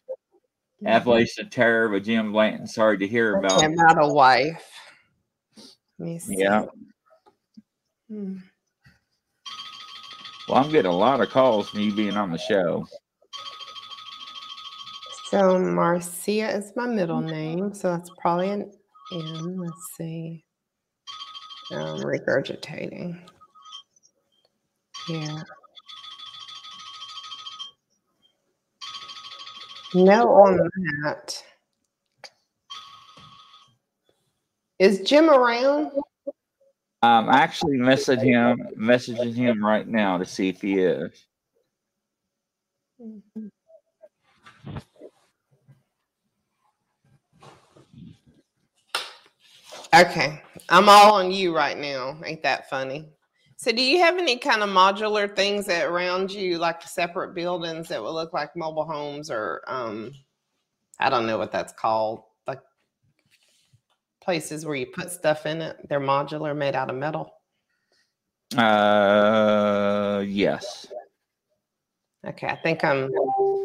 Appalachian 0.86 1.46
of 1.46 1.52
Terror 1.52 1.90
by 1.90 2.00
Jim 2.00 2.32
Blanton. 2.32 2.68
Sorry 2.68 2.98
to 2.98 3.08
hear 3.08 3.36
about. 3.38 3.64
Okay, 3.64 3.74
about 3.74 4.04
a 4.04 4.08
wife. 4.14 4.66
Let 6.00 6.06
me 6.06 6.20
see. 6.20 6.36
Yeah. 6.38 6.66
Hmm. 8.10 8.38
Well, 10.48 10.64
I'm 10.64 10.72
getting 10.72 10.92
a 10.92 10.96
lot 10.96 11.22
of 11.22 11.30
calls 11.30 11.70
from 11.70 11.82
you 11.82 11.94
being 11.94 12.16
on 12.16 12.32
the 12.32 12.38
show. 12.38 12.88
So 15.26 15.60
Marcia 15.60 16.56
is 16.56 16.72
my 16.78 16.88
middle 16.88 17.20
name, 17.20 17.74
so 17.74 17.92
that's 17.92 18.10
probably 18.18 18.50
an 18.52 18.72
M. 19.12 19.58
Let's 19.58 19.88
see. 19.98 20.46
Um, 21.72 22.00
regurgitating. 22.00 23.20
Yeah. 25.10 25.42
No 29.94 30.30
on 30.30 30.70
that. 31.04 31.44
Is 34.80 35.02
Jim 35.02 35.30
around? 35.30 35.92
I'm 37.02 37.30
actually 37.30 37.78
messaging 37.78 38.34
him, 38.34 38.68
messaging 38.78 39.34
him 39.34 39.64
right 39.64 39.88
now 39.88 40.18
to 40.18 40.26
see 40.26 40.50
if 40.50 40.62
he 40.62 40.80
is. 40.80 41.12
Okay, 49.96 50.42
I'm 50.70 50.90
all 50.90 51.14
on 51.16 51.32
you 51.32 51.56
right 51.56 51.78
now. 51.78 52.18
Ain't 52.26 52.44
that 52.44 52.70
funny? 52.70 53.10
So, 53.58 53.72
do 53.72 53.82
you 53.82 54.00
have 54.00 54.18
any 54.18 54.38
kind 54.38 54.62
of 54.62 54.70
modular 54.70 55.34
things 55.34 55.66
that 55.66 55.86
around 55.86 56.32
you, 56.32 56.58
like 56.60 56.82
separate 56.84 57.34
buildings 57.34 57.88
that 57.88 58.02
would 58.02 58.12
look 58.12 58.34
like 58.34 58.56
mobile 58.56 58.86
homes, 58.86 59.32
or 59.32 59.64
um, 59.68 60.12
I 61.00 61.10
don't 61.10 61.26
know 61.26 61.38
what 61.38 61.52
that's 61.52 61.74
called, 61.74 62.22
places 64.28 64.66
where 64.66 64.76
you 64.76 64.86
put 64.88 65.10
stuff 65.10 65.46
in 65.46 65.62
it? 65.62 65.78
They're 65.88 66.02
modular, 66.02 66.54
made 66.54 66.76
out 66.76 66.90
of 66.90 66.98
metal. 66.98 67.32
Uh, 68.58 70.22
yes. 70.28 70.86
Okay, 72.28 72.48
I 72.48 72.58
think 72.58 72.84
I'm. 72.84 73.10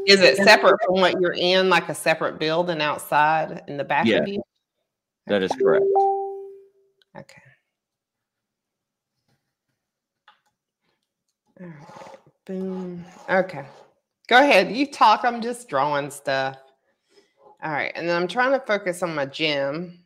Is 0.07 0.21
it 0.21 0.37
separate 0.37 0.79
from 0.87 1.01
what 1.01 1.21
you're 1.21 1.35
in, 1.37 1.69
like 1.69 1.89
a 1.89 1.95
separate 1.97 2.39
building 2.39 2.81
outside 2.81 3.65
in 3.67 3.77
the 3.77 3.83
back 3.83 4.07
Yeah. 4.07 4.19
of 4.19 4.29
you? 4.29 4.41
That 5.27 5.43
is 5.43 5.51
correct. 5.51 5.85
Okay. 7.19 7.43
All 11.61 11.67
right. 11.67 12.19
Boom. 12.47 13.05
Okay. 13.29 13.65
Go 14.29 14.37
ahead. 14.37 14.71
You 14.71 14.87
talk. 14.87 15.25
I'm 15.25 15.43
just 15.43 15.69
drawing 15.69 16.13
stuff. 16.13 16.57
All 17.65 17.73
right. 17.73 17.91
And 17.97 18.09
then 18.09 18.15
I'm 18.15 18.29
trying 18.29 18.53
to 18.53 18.65
focus 18.65 19.03
on 19.03 19.13
my 19.13 19.27
Jim 19.27 20.02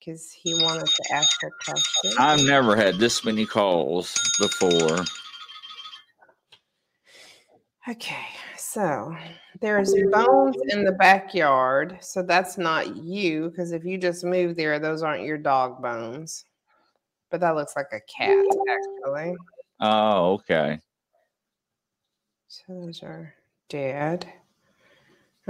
because 0.00 0.32
he 0.32 0.54
wanted 0.54 0.86
to 0.86 1.14
ask 1.14 1.42
a 1.44 1.50
question. 1.64 2.12
I've 2.18 2.42
never 2.42 2.74
had 2.74 2.96
this 2.96 3.24
many 3.24 3.46
calls 3.46 4.18
before. 4.38 5.04
Okay. 7.88 8.26
So 8.56 9.14
there's 9.60 9.94
bones 10.10 10.56
in 10.68 10.84
the 10.84 10.92
backyard. 10.92 11.98
So 12.00 12.22
that's 12.22 12.56
not 12.56 12.96
you 12.96 13.50
because 13.50 13.72
if 13.72 13.84
you 13.84 13.98
just 13.98 14.24
moved 14.24 14.56
there, 14.56 14.78
those 14.78 15.02
aren't 15.02 15.24
your 15.24 15.38
dog 15.38 15.82
bones. 15.82 16.44
But 17.30 17.40
that 17.40 17.54
looks 17.54 17.76
like 17.76 17.92
a 17.92 18.00
cat, 18.00 18.44
actually. 18.68 19.36
Oh, 19.80 20.32
okay. 20.34 20.80
So 22.48 22.62
those 22.68 23.02
are 23.02 23.34
dead. 23.68 24.30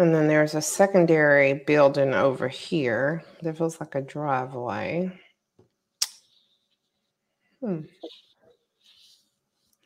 And 0.01 0.15
then 0.15 0.29
there's 0.29 0.55
a 0.55 0.63
secondary 0.63 1.53
building 1.53 2.15
over 2.15 2.49
here 2.49 3.23
that 3.43 3.59
feels 3.59 3.81
like 3.81 3.95
a 3.95 4.01
driveway. 4.01 5.13
Hmm. 7.61 7.81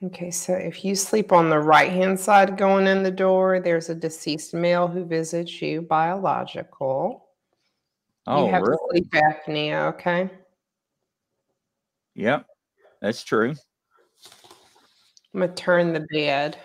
Okay, 0.05 0.31
so 0.31 0.53
if 0.53 0.85
you 0.85 0.95
sleep 0.95 1.33
on 1.33 1.51
the 1.51 1.59
right 1.59 1.91
hand 1.91 2.21
side 2.21 2.57
going 2.57 2.87
in 2.87 3.03
the 3.03 3.11
door, 3.11 3.59
there's 3.59 3.89
a 3.89 3.95
deceased 3.97 4.55
male 4.55 4.87
who 4.87 5.05
visits 5.05 5.61
you, 5.61 5.83
biological. 5.83 7.27
Oh, 8.29 8.47
you 8.47 8.53
have 8.53 8.63
really? 8.63 8.79
sleep 8.91 9.11
apnea, 9.11 9.95
okay? 9.95 10.31
Yep, 12.15 12.47
that's 13.03 13.25
true. 13.25 13.57
I'm 15.35 15.41
gonna 15.41 15.55
turn 15.55 15.93
the 15.93 16.07
bed. 16.13 16.57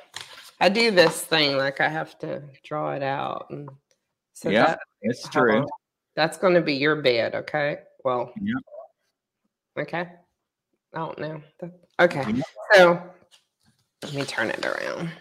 I 0.59 0.69
do 0.69 0.91
this 0.91 1.21
thing 1.21 1.57
like 1.57 1.79
I 1.79 1.87
have 1.87 2.17
to 2.19 2.43
draw 2.63 2.93
it 2.93 3.03
out, 3.03 3.47
and 3.49 3.69
so 4.33 4.49
Yeah, 4.49 4.67
that 4.67 4.79
It's 5.01 5.27
true. 5.29 5.65
That's 6.15 6.37
going 6.37 6.53
to 6.55 6.61
be 6.61 6.73
your 6.73 7.01
bed, 7.01 7.33
okay? 7.35 7.77
Well, 8.03 8.33
Yep. 8.41 8.63
okay. 9.79 10.09
I 10.93 10.97
don't 10.97 11.19
know. 11.19 11.41
Okay, 11.99 12.25
so 12.73 13.01
let 14.03 14.13
me 14.13 14.23
turn 14.23 14.49
it 14.49 14.65
around. 14.65 15.11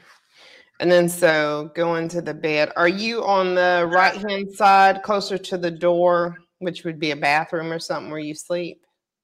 And 0.81 0.91
then, 0.91 1.09
so 1.09 1.71
go 1.75 1.97
into 1.97 2.23
the 2.23 2.35
bed. 2.35 2.73
Are 2.77 2.89
you 2.89 3.25
on 3.25 3.55
the 3.55 3.89
right 3.93 4.15
hand 4.15 4.53
side, 4.53 5.03
closer 5.03 5.37
to 5.37 5.59
the 5.59 5.71
door, 5.71 6.39
which 6.59 6.85
would 6.85 6.99
be 6.99 7.11
a 7.11 7.17
bathroom 7.17 7.73
or 7.73 7.79
something 7.79 8.11
where 8.11 8.21
you 8.21 8.35
sleep? 8.35 8.81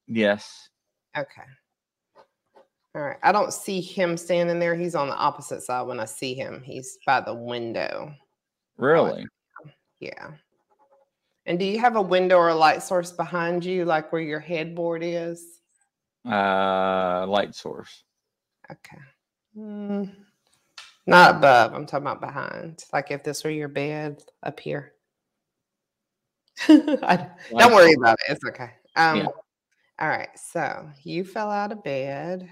Yes. 0.07 0.69
Okay. 1.17 1.41
All 2.95 3.01
right. 3.01 3.17
I 3.23 3.33
don't 3.33 3.51
see 3.53 3.81
him 3.81 4.15
standing 4.15 4.57
there. 4.57 4.73
He's 4.73 4.95
on 4.95 5.09
the 5.09 5.15
opposite 5.15 5.61
side 5.61 5.81
when 5.85 5.99
I 5.99 6.05
see 6.05 6.33
him. 6.33 6.61
He's 6.63 6.97
by 7.05 7.19
the 7.19 7.33
window. 7.33 8.13
Really? 8.77 9.25
Yeah. 9.99 10.31
And 11.45 11.59
do 11.59 11.65
you 11.65 11.77
have 11.79 11.97
a 11.97 12.01
window 12.01 12.37
or 12.37 12.49
a 12.49 12.55
light 12.55 12.81
source 12.81 13.11
behind 13.11 13.65
you, 13.65 13.83
like 13.83 14.13
where 14.13 14.21
your 14.21 14.39
headboard 14.39 15.03
is? 15.03 15.59
Uh, 16.25 17.25
light 17.27 17.53
source. 17.53 18.03
Okay. 18.71 19.01
Mm, 19.57 20.11
not 21.05 21.35
above. 21.35 21.73
I'm 21.73 21.85
talking 21.85 22.07
about 22.07 22.21
behind. 22.21 22.83
Like 22.93 23.11
if 23.11 23.23
this 23.23 23.43
were 23.43 23.51
your 23.51 23.67
bed 23.67 24.23
up 24.41 24.57
here. 24.59 24.93
I- 26.69 27.29
don't 27.51 27.73
worry 27.75 27.93
about 27.93 28.17
it. 28.27 28.31
It's 28.31 28.45
okay. 28.45 28.71
Um, 28.95 29.17
Yeah. 29.17 29.27
All 29.99 30.07
right. 30.07 30.29
So 30.39 30.89
you 31.03 31.25
fell 31.25 31.51
out 31.51 31.73
of 31.73 31.83
bed. 31.83 32.49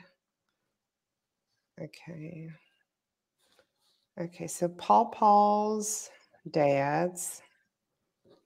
Okay. 1.81 2.49
Okay. 4.19 4.47
So 4.47 4.67
Paul 4.67 5.07
Paul's 5.07 6.09
dad's. 6.51 7.41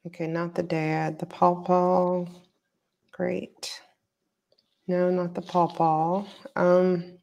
Okay. 0.05 0.28
Not 0.28 0.55
the 0.55 0.63
dad, 0.63 1.19
the 1.19 1.25
Paul 1.25 1.63
Paul. 1.63 2.30
Great. 3.11 3.82
No, 4.88 5.09
not 5.09 5.34
the 5.34 5.41
Paul 5.41 5.67
Paul. 5.69 6.28
Um, 6.55 7.17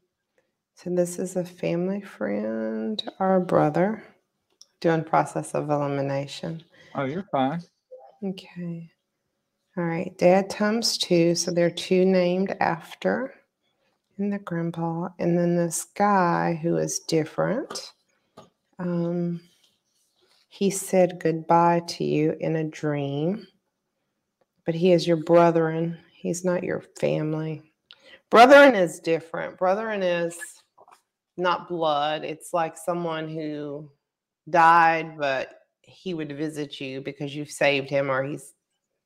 so 0.75 0.91
this 0.91 1.19
is 1.19 1.37
a 1.37 1.45
family 1.45 2.03
friend, 2.03 3.03
our 3.21 3.41
brother, 3.41 4.05
doing 4.81 5.05
process 5.05 5.55
of 5.55 5.71
elimination. 5.71 6.63
Oh, 6.95 7.05
you're 7.05 7.27
fine. 7.33 7.63
Okay. 8.23 8.91
All 9.77 9.85
right. 9.85 10.17
Dad 10.19 10.51
times 10.51 10.99
two. 10.99 11.35
So 11.35 11.51
there 11.51 11.67
are 11.67 11.71
two 11.71 12.05
named 12.05 12.55
after 12.61 13.35
in 14.19 14.31
the 14.31 14.39
grandpa. 14.39 15.09
And 15.19 15.39
then 15.39 15.57
this 15.57 15.85
guy 15.97 16.59
who 16.63 16.77
is 16.77 17.01
different. 17.01 17.93
Um, 18.79 19.41
he 20.49 20.71
said 20.71 21.21
goodbye 21.21 21.83
to 21.89 22.05
you 22.05 22.37
in 22.41 22.57
a 22.57 22.65
dream, 22.65 23.47
but 24.65 24.75
he 24.75 24.93
is 24.93 25.07
your 25.07 25.17
brethren. 25.17 25.99
He's 26.13 26.45
not 26.45 26.65
your 26.65 26.83
family. 26.99 27.63
Brethren 28.31 28.75
is 28.75 29.01
different. 29.01 29.59
Brethren 29.59 30.03
is 30.03 30.39
not 31.37 31.69
blood. 31.69 32.25
It's 32.25 32.53
like 32.53 32.77
someone 32.77 33.29
who 33.29 33.91
died, 34.49 35.19
but 35.19 35.51
he 35.83 36.15
would 36.15 36.37
visit 36.37 36.81
you 36.81 37.01
because 37.01 37.35
you've 37.35 37.51
saved 37.51 37.91
him 37.91 38.11
or 38.11 38.23
he's 38.23 38.54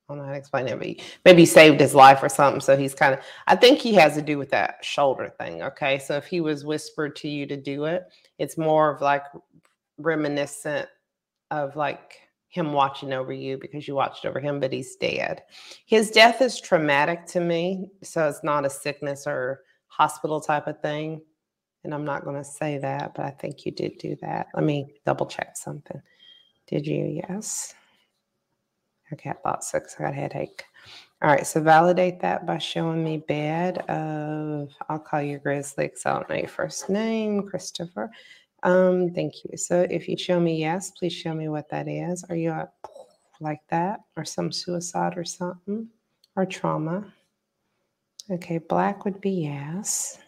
I 0.08 0.14
don't 0.14 0.22
know 0.22 0.24
how 0.24 0.32
to 0.32 0.38
explain 0.38 0.68
it, 0.68 0.78
but 0.78 1.04
maybe 1.26 1.44
saved 1.44 1.80
his 1.80 1.94
life 1.94 2.22
or 2.22 2.30
something. 2.30 2.62
So 2.62 2.78
he's 2.78 2.94
kind 2.94 3.12
of, 3.12 3.20
I 3.46 3.56
think 3.56 3.78
he 3.78 3.92
has 3.94 4.14
to 4.14 4.22
do 4.22 4.38
with 4.38 4.48
that 4.50 4.82
shoulder 4.82 5.34
thing. 5.38 5.62
Okay. 5.62 5.98
So 5.98 6.16
if 6.16 6.24
he 6.24 6.40
was 6.40 6.64
whispered 6.64 7.14
to 7.16 7.28
you 7.28 7.44
to 7.46 7.56
do 7.56 7.84
it, 7.84 8.04
it's 8.38 8.56
more 8.56 8.90
of 8.90 9.02
like 9.02 9.24
reminiscent 9.98 10.88
of 11.50 11.76
like 11.76 12.20
him 12.48 12.72
watching 12.72 13.12
over 13.12 13.34
you 13.34 13.58
because 13.58 13.86
you 13.86 13.94
watched 13.94 14.24
over 14.24 14.40
him, 14.40 14.60
but 14.60 14.72
he's 14.72 14.96
dead. 14.96 15.42
His 15.84 16.10
death 16.10 16.40
is 16.40 16.58
traumatic 16.58 17.26
to 17.26 17.40
me. 17.40 17.90
So 18.02 18.28
it's 18.28 18.42
not 18.42 18.64
a 18.64 18.70
sickness 18.70 19.26
or 19.26 19.60
hospital 19.88 20.40
type 20.40 20.68
of 20.68 20.80
thing. 20.80 21.20
And 21.84 21.92
I'm 21.92 22.06
not 22.06 22.24
going 22.24 22.36
to 22.36 22.44
say 22.44 22.78
that, 22.78 23.12
but 23.14 23.26
I 23.26 23.30
think 23.30 23.66
you 23.66 23.72
did 23.72 23.98
do 23.98 24.16
that. 24.22 24.46
Let 24.54 24.64
me 24.64 24.94
double 25.04 25.26
check 25.26 25.54
something. 25.56 26.00
Did 26.66 26.86
you? 26.86 27.22
Yes. 27.28 27.74
Okay, 29.12 29.30
I 29.30 29.34
thought 29.34 29.64
so 29.64 29.78
because 29.78 29.96
I 29.98 30.04
got 30.04 30.12
a 30.12 30.16
headache. 30.16 30.64
All 31.22 31.30
right, 31.30 31.46
so 31.46 31.60
validate 31.60 32.20
that 32.20 32.46
by 32.46 32.58
showing 32.58 33.02
me 33.02 33.18
bed 33.18 33.78
of, 33.88 34.70
I'll 34.88 34.98
call 34.98 35.20
you 35.20 35.38
Grizzly 35.38 35.86
because 35.86 36.06
I 36.06 36.12
don't 36.12 36.28
know 36.28 36.36
your 36.36 36.48
first 36.48 36.88
name, 36.88 37.42
Christopher. 37.48 38.10
Um, 38.62 39.12
thank 39.14 39.34
you. 39.44 39.56
So 39.56 39.86
if 39.90 40.08
you 40.08 40.16
show 40.16 40.38
me 40.38 40.58
yes, 40.58 40.90
please 40.90 41.12
show 41.12 41.34
me 41.34 41.48
what 41.48 41.68
that 41.70 41.88
is. 41.88 42.24
Are 42.28 42.36
you 42.36 42.50
a, 42.50 42.68
like 43.40 43.60
that 43.68 44.00
or 44.16 44.24
some 44.24 44.52
suicide 44.52 45.16
or 45.16 45.24
something 45.24 45.88
or 46.36 46.46
trauma? 46.46 47.12
Okay, 48.30 48.58
black 48.58 49.04
would 49.04 49.20
be 49.20 49.30
yes. 49.30 50.18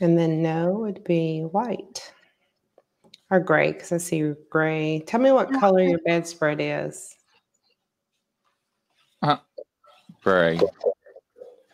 And 0.00 0.18
then 0.18 0.42
no 0.42 0.72
would 0.72 1.04
be 1.04 1.40
white 1.40 2.12
or 3.30 3.40
gray 3.40 3.72
because 3.72 3.92
I 3.92 3.98
see 3.98 4.34
gray. 4.50 5.02
Tell 5.06 5.20
me 5.20 5.32
what 5.32 5.52
color 5.52 5.82
your 5.82 6.00
bedspread 6.06 6.58
is. 6.60 7.16
Uh, 9.22 9.36
gray. 10.22 10.60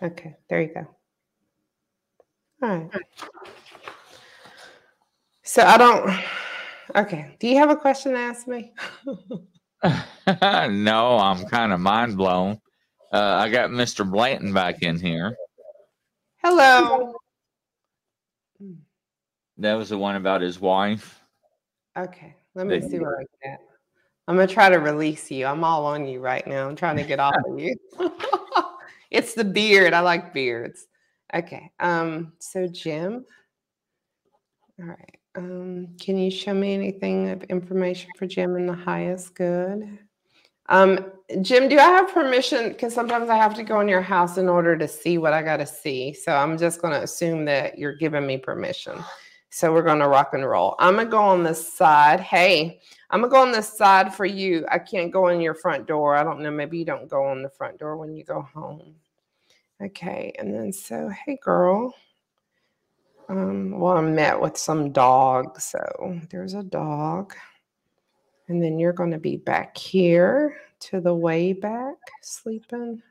Okay, 0.02 0.36
there 0.48 0.60
you 0.60 0.74
go. 0.74 0.86
All 2.62 2.76
right. 2.76 2.90
So 5.42 5.62
I 5.62 5.78
don't. 5.78 6.10
Okay. 6.94 7.36
Do 7.40 7.48
you 7.48 7.56
have 7.56 7.70
a 7.70 7.76
question 7.76 8.12
to 8.12 8.18
ask 8.18 8.46
me? 8.46 8.72
no, 9.84 11.18
I'm 11.18 11.44
kind 11.46 11.72
of 11.72 11.80
mind 11.80 12.16
blown. 12.16 12.60
Uh, 13.12 13.36
I 13.40 13.48
got 13.48 13.70
Mr. 13.70 14.08
Blanton 14.08 14.52
back 14.52 14.82
in 14.82 14.98
here. 14.98 15.34
Hello. 16.42 17.14
That 19.56 19.74
was 19.74 19.88
the 19.88 19.98
one 19.98 20.16
about 20.16 20.42
his 20.42 20.60
wife. 20.60 21.20
Okay. 21.96 22.34
Let 22.54 22.66
me 22.66 22.80
see 22.80 22.98
what 22.98 23.14
I 23.18 23.24
get. 23.42 23.60
I'm 24.28 24.36
gonna 24.36 24.46
try 24.46 24.68
to 24.68 24.76
release 24.76 25.30
you. 25.30 25.46
I'm 25.46 25.64
all 25.64 25.86
on 25.86 26.06
you 26.06 26.20
right 26.20 26.46
now. 26.46 26.68
I'm 26.68 26.76
trying 26.76 26.98
to 26.98 27.04
get 27.04 27.18
off 27.18 27.34
of 27.48 27.58
you. 27.58 27.74
it's 29.10 29.34
the 29.34 29.44
beard. 29.44 29.94
I 29.94 30.00
like 30.00 30.34
beards. 30.34 30.86
Okay. 31.34 31.72
Um, 31.80 32.34
so 32.38 32.66
Jim. 32.66 33.24
All 34.80 34.86
right. 34.86 35.16
Um, 35.34 35.88
can 36.00 36.18
you 36.18 36.30
show 36.30 36.54
me 36.54 36.74
anything 36.74 37.30
of 37.30 37.42
information 37.44 38.10
for 38.18 38.26
Jim 38.26 38.56
in 38.56 38.66
the 38.66 38.74
highest 38.74 39.34
good? 39.34 39.98
Um, 40.68 41.12
Jim, 41.42 41.68
do 41.68 41.78
I 41.78 41.82
have 41.82 42.12
permission? 42.12 42.68
Because 42.68 42.94
sometimes 42.94 43.30
I 43.30 43.36
have 43.36 43.54
to 43.54 43.62
go 43.62 43.80
in 43.80 43.88
your 43.88 44.02
house 44.02 44.36
in 44.36 44.48
order 44.48 44.76
to 44.76 44.86
see 44.86 45.18
what 45.18 45.32
I 45.32 45.42
got 45.42 45.58
to 45.58 45.66
see. 45.66 46.12
So 46.12 46.32
I'm 46.32 46.58
just 46.58 46.82
going 46.82 46.92
to 46.92 47.02
assume 47.02 47.44
that 47.46 47.78
you're 47.78 47.96
giving 47.96 48.26
me 48.26 48.36
permission. 48.36 49.02
So 49.50 49.72
we're 49.72 49.82
going 49.82 50.00
to 50.00 50.08
rock 50.08 50.34
and 50.34 50.46
roll. 50.46 50.74
I'm 50.78 50.94
going 50.94 51.06
to 51.06 51.10
go 51.10 51.18
on 51.18 51.42
this 51.42 51.72
side. 51.72 52.20
Hey, 52.20 52.80
I'm 53.10 53.22
to 53.22 53.28
go 53.28 53.40
on 53.40 53.52
this 53.52 53.72
side 53.72 54.14
for 54.14 54.26
you. 54.26 54.66
I 54.70 54.78
can't 54.78 55.12
go 55.12 55.28
in 55.28 55.40
your 55.40 55.54
front 55.54 55.86
door. 55.86 56.14
I 56.14 56.24
don't 56.24 56.40
know. 56.40 56.50
Maybe 56.50 56.78
you 56.78 56.84
don't 56.84 57.08
go 57.08 57.24
on 57.24 57.42
the 57.42 57.48
front 57.48 57.78
door 57.78 57.96
when 57.96 58.14
you 58.14 58.24
go 58.24 58.42
home. 58.42 58.94
Okay. 59.82 60.32
And 60.38 60.54
then 60.54 60.72
so, 60.72 61.08
hey, 61.24 61.38
girl. 61.42 61.94
Um, 63.28 63.78
well, 63.78 63.96
I 63.96 64.00
met 64.00 64.40
with 64.40 64.56
some 64.56 64.92
dog, 64.92 65.60
So 65.60 66.20
there's 66.30 66.54
a 66.54 66.62
dog. 66.62 67.34
And 68.48 68.62
then 68.62 68.78
you're 68.78 68.92
to 69.10 69.18
be 69.18 69.36
back 69.36 69.76
here 69.76 70.56
to 70.80 71.00
the 71.00 71.14
way 71.14 71.52
back 71.52 71.96
sleeping 72.22 73.02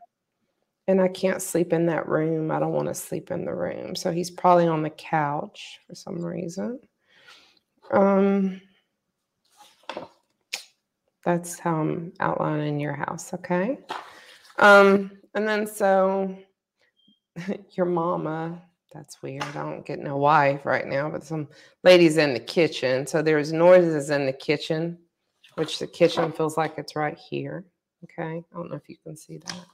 and 0.87 1.01
I 1.01 1.09
can't 1.09 1.41
sleep 1.41 1.73
in 1.73 1.85
that 1.87 2.07
room. 2.07 2.49
I 2.49 2.59
don't 2.59 2.71
want 2.71 2.87
to 2.87 2.93
sleep 2.93 3.29
in 3.29 3.43
the 3.43 3.53
room. 3.53 3.93
So 3.95 4.11
he's 4.11 4.31
probably 4.31 4.67
on 4.67 4.83
the 4.83 4.89
couch 4.89 5.79
for 5.85 5.95
some 5.95 6.23
reason. 6.23 6.79
Um, 7.91 8.61
that's 11.27 11.59
how 11.59 11.81
I'm 11.81 12.13
outlining 12.21 12.79
your 12.79 12.93
house, 12.93 13.33
okay? 13.33 13.79
Um, 14.59 15.11
and 15.35 15.45
then 15.45 15.67
so 15.67 16.33
your 17.71 17.85
mama, 17.85 18.61
that's 18.93 19.21
weird. 19.21 19.43
I 19.43 19.51
don't 19.51 19.85
get 19.85 19.99
no 19.99 20.15
wife 20.15 20.65
right 20.65 20.87
now, 20.87 21.09
but 21.09 21.25
some 21.25 21.49
ladies 21.83 22.15
in 22.15 22.33
the 22.33 22.39
kitchen. 22.39 23.05
So 23.05 23.21
there's 23.21 23.51
noises 23.51 24.09
in 24.09 24.25
the 24.25 24.31
kitchen, 24.31 24.99
which 25.55 25.79
the 25.79 25.87
kitchen 25.87 26.31
feels 26.31 26.55
like 26.55 26.77
it's 26.77 26.95
right 26.95 27.17
here. 27.17 27.65
Okay. 28.05 28.37
I 28.37 28.55
don't 28.55 28.69
know 28.69 28.77
if 28.77 28.87
you 28.87 28.95
can 29.03 29.17
see 29.17 29.39
that. 29.39 29.65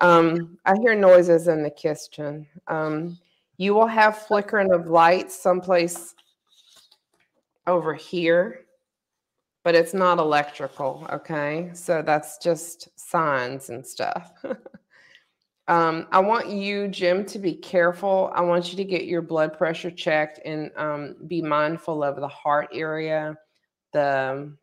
Um, 0.00 0.58
I 0.64 0.74
hear 0.80 0.96
noises 0.96 1.46
in 1.46 1.62
the 1.62 1.70
kitchen. 1.70 2.44
Um, 2.66 3.20
you 3.56 3.72
will 3.72 3.86
have 3.86 4.18
flickering 4.18 4.72
of 4.72 4.88
lights 4.88 5.40
someplace 5.40 6.16
over 7.68 7.94
here, 7.94 8.66
but 9.64 9.74
it's 9.74 9.94
not 9.94 10.18
electrical. 10.18 11.06
Okay. 11.12 11.70
So 11.74 12.02
that's 12.02 12.38
just 12.38 12.88
signs 12.98 13.70
and 13.70 13.86
stuff. 13.86 14.32
um, 15.68 16.06
I 16.10 16.18
want 16.20 16.48
you, 16.48 16.88
Jim, 16.88 17.24
to 17.26 17.38
be 17.38 17.54
careful. 17.54 18.32
I 18.34 18.40
want 18.40 18.70
you 18.70 18.76
to 18.76 18.84
get 18.84 19.04
your 19.04 19.22
blood 19.22 19.56
pressure 19.56 19.90
checked 19.90 20.40
and 20.44 20.70
um, 20.76 21.16
be 21.26 21.42
mindful 21.42 22.02
of 22.02 22.16
the 22.16 22.28
heart 22.28 22.68
area, 22.72 23.36
the 23.92 24.56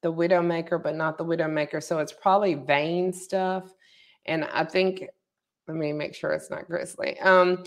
the 0.00 0.12
widowmaker, 0.12 0.80
but 0.80 0.94
not 0.94 1.18
the 1.18 1.24
widowmaker. 1.24 1.82
So 1.82 1.98
it's 1.98 2.12
probably 2.12 2.54
vein 2.54 3.12
stuff 3.12 3.74
and 4.28 4.44
I 4.44 4.62
think, 4.64 5.04
let 5.66 5.76
me 5.76 5.92
make 5.92 6.14
sure 6.14 6.32
it's 6.32 6.50
not 6.50 6.66
grizzly. 6.66 7.18
Um, 7.20 7.64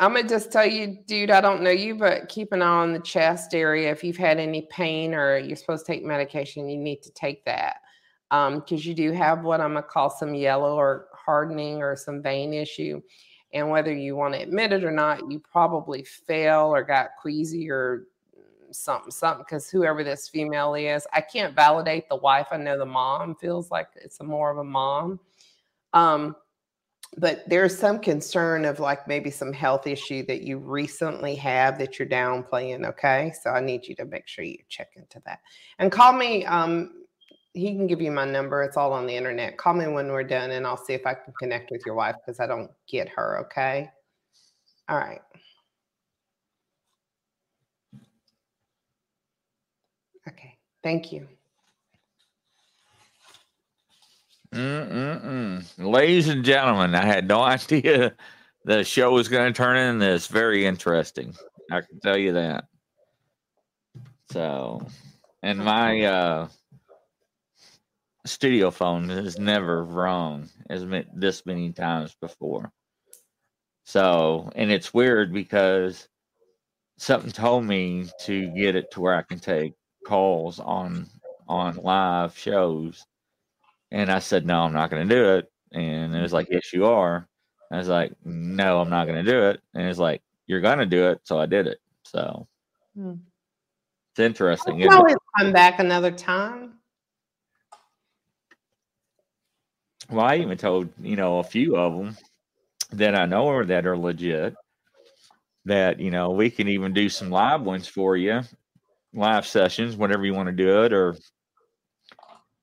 I'm 0.00 0.14
gonna 0.14 0.26
just 0.26 0.50
tell 0.50 0.66
you, 0.66 0.96
dude, 1.06 1.30
I 1.30 1.42
don't 1.42 1.62
know 1.62 1.70
you, 1.70 1.94
but 1.94 2.30
keep 2.30 2.52
an 2.52 2.62
eye 2.62 2.66
on 2.66 2.94
the 2.94 3.00
chest 3.00 3.52
area. 3.54 3.92
If 3.92 4.02
you've 4.02 4.16
had 4.16 4.38
any 4.38 4.62
pain 4.70 5.14
or 5.14 5.36
you're 5.36 5.56
supposed 5.56 5.84
to 5.84 5.92
take 5.92 6.02
medication, 6.02 6.70
you 6.70 6.78
need 6.78 7.02
to 7.02 7.12
take 7.12 7.44
that 7.44 7.76
because 8.30 8.56
um, 8.56 8.62
you 8.70 8.94
do 8.94 9.12
have 9.12 9.44
what 9.44 9.60
I'm 9.60 9.74
gonna 9.74 9.82
call 9.82 10.08
some 10.08 10.34
yellow 10.34 10.74
or 10.74 11.08
hardening 11.12 11.82
or 11.82 11.96
some 11.96 12.22
vein 12.22 12.54
issue. 12.54 13.02
And 13.52 13.68
whether 13.68 13.92
you 13.92 14.16
want 14.16 14.32
to 14.34 14.40
admit 14.40 14.72
it 14.72 14.84
or 14.84 14.90
not, 14.90 15.30
you 15.30 15.38
probably 15.38 16.04
fell 16.04 16.74
or 16.74 16.82
got 16.82 17.10
queasy 17.20 17.70
or 17.70 18.04
something, 18.70 19.10
something, 19.10 19.44
because 19.46 19.68
whoever 19.68 20.02
this 20.02 20.28
female 20.28 20.74
is, 20.74 21.06
I 21.12 21.20
can't 21.20 21.54
validate 21.54 22.08
the 22.08 22.16
wife. 22.16 22.46
I 22.52 22.56
know 22.56 22.78
the 22.78 22.86
mom 22.86 23.34
feels 23.34 23.70
like 23.70 23.88
it's 23.96 24.22
more 24.22 24.50
of 24.50 24.58
a 24.58 24.64
mom. 24.64 25.20
Um, 25.92 26.36
but 27.16 27.42
there's 27.48 27.76
some 27.76 27.98
concern 27.98 28.64
of 28.64 28.78
like 28.78 29.08
maybe 29.08 29.30
some 29.30 29.52
health 29.52 29.86
issue 29.86 30.24
that 30.26 30.42
you 30.42 30.58
recently 30.58 31.34
have 31.34 31.78
that 31.78 31.98
you're 31.98 32.08
downplaying. 32.08 32.86
Okay. 32.86 33.32
So 33.42 33.50
I 33.50 33.60
need 33.60 33.86
you 33.86 33.94
to 33.96 34.04
make 34.04 34.28
sure 34.28 34.44
you 34.44 34.58
check 34.68 34.90
into 34.96 35.20
that 35.26 35.40
and 35.78 35.90
call 35.90 36.12
me. 36.12 36.44
Um, 36.46 36.92
he 37.52 37.74
can 37.74 37.88
give 37.88 38.00
you 38.00 38.12
my 38.12 38.24
number. 38.24 38.62
It's 38.62 38.76
all 38.76 38.92
on 38.92 39.06
the 39.06 39.16
internet. 39.16 39.58
Call 39.58 39.74
me 39.74 39.88
when 39.88 40.08
we're 40.08 40.22
done 40.22 40.52
and 40.52 40.64
I'll 40.64 40.76
see 40.76 40.92
if 40.92 41.04
I 41.04 41.14
can 41.14 41.34
connect 41.38 41.72
with 41.72 41.82
your 41.84 41.96
wife 41.96 42.14
because 42.24 42.38
I 42.38 42.46
don't 42.46 42.70
get 42.88 43.08
her. 43.08 43.40
Okay. 43.46 43.90
All 44.88 44.96
right. 44.96 45.20
Okay. 50.28 50.58
Thank 50.84 51.12
you. 51.12 51.26
Mm-mm-mm. 54.54 55.64
Ladies 55.78 56.28
and 56.28 56.44
gentlemen, 56.44 56.94
I 56.94 57.04
had 57.04 57.28
no 57.28 57.40
idea 57.42 58.14
the 58.64 58.84
show 58.84 59.12
was 59.12 59.28
going 59.28 59.52
to 59.52 59.56
turn 59.56 59.76
into 59.76 60.04
this. 60.04 60.26
Very 60.26 60.66
interesting. 60.66 61.34
I 61.70 61.80
can 61.82 62.00
tell 62.00 62.16
you 62.16 62.32
that. 62.32 62.64
So, 64.32 64.86
and 65.42 65.58
my 65.58 66.02
uh 66.02 66.48
studio 68.26 68.70
phone 68.70 69.10
is 69.10 69.38
never 69.38 69.84
rung 69.84 70.48
as 70.68 70.84
this 71.14 71.46
many 71.46 71.72
times 71.72 72.14
before. 72.20 72.70
So, 73.84 74.50
and 74.54 74.70
it's 74.70 74.94
weird 74.94 75.32
because 75.32 76.08
something 76.98 77.32
told 77.32 77.64
me 77.64 78.06
to 78.24 78.48
get 78.54 78.76
it 78.76 78.90
to 78.92 79.00
where 79.00 79.14
I 79.14 79.22
can 79.22 79.40
take 79.40 79.74
calls 80.06 80.60
on 80.60 81.06
on 81.48 81.76
live 81.76 82.36
shows, 82.38 83.04
and 83.90 84.10
I 84.10 84.18
said 84.18 84.46
no, 84.46 84.62
I'm 84.62 84.72
not 84.72 84.90
going 84.90 85.08
to 85.08 85.14
do 85.14 85.34
it. 85.36 85.50
And 85.72 86.14
it 86.14 86.20
was 86.20 86.32
like, 86.32 86.48
yes, 86.50 86.72
you 86.72 86.86
are. 86.86 87.28
I 87.70 87.76
was 87.78 87.88
like, 87.88 88.12
no, 88.24 88.80
I'm 88.80 88.90
not 88.90 89.06
going 89.06 89.24
to 89.24 89.30
do 89.30 89.48
it. 89.48 89.60
And 89.74 89.86
it's 89.86 89.98
like, 89.98 90.22
you're 90.46 90.60
going 90.60 90.78
to 90.78 90.86
do 90.86 91.08
it, 91.10 91.20
so 91.22 91.38
I 91.38 91.46
did 91.46 91.66
it. 91.68 91.78
So 92.04 92.48
Hmm. 92.96 93.14
it's 94.12 94.18
interesting. 94.18 94.80
You 94.80 94.88
always 94.90 95.16
come 95.38 95.52
back 95.52 95.78
another 95.78 96.10
time. 96.10 96.74
Well, 100.10 100.26
I 100.26 100.38
even 100.38 100.58
told 100.58 100.88
you 101.00 101.14
know 101.14 101.38
a 101.38 101.44
few 101.44 101.76
of 101.76 101.96
them 101.96 102.16
that 102.92 103.14
I 103.14 103.26
know 103.26 103.48
are 103.48 103.64
that 103.66 103.86
are 103.86 103.96
legit. 103.96 104.56
That 105.66 106.00
you 106.00 106.10
know 106.10 106.30
we 106.30 106.50
can 106.50 106.66
even 106.68 106.92
do 106.92 107.08
some 107.08 107.30
live 107.30 107.62
ones 107.62 107.86
for 107.86 108.16
you, 108.16 108.40
live 109.12 109.46
sessions, 109.46 109.96
whenever 109.96 110.24
you 110.24 110.34
want 110.34 110.48
to 110.48 110.52
do 110.52 110.82
it, 110.82 110.92
or 110.92 111.16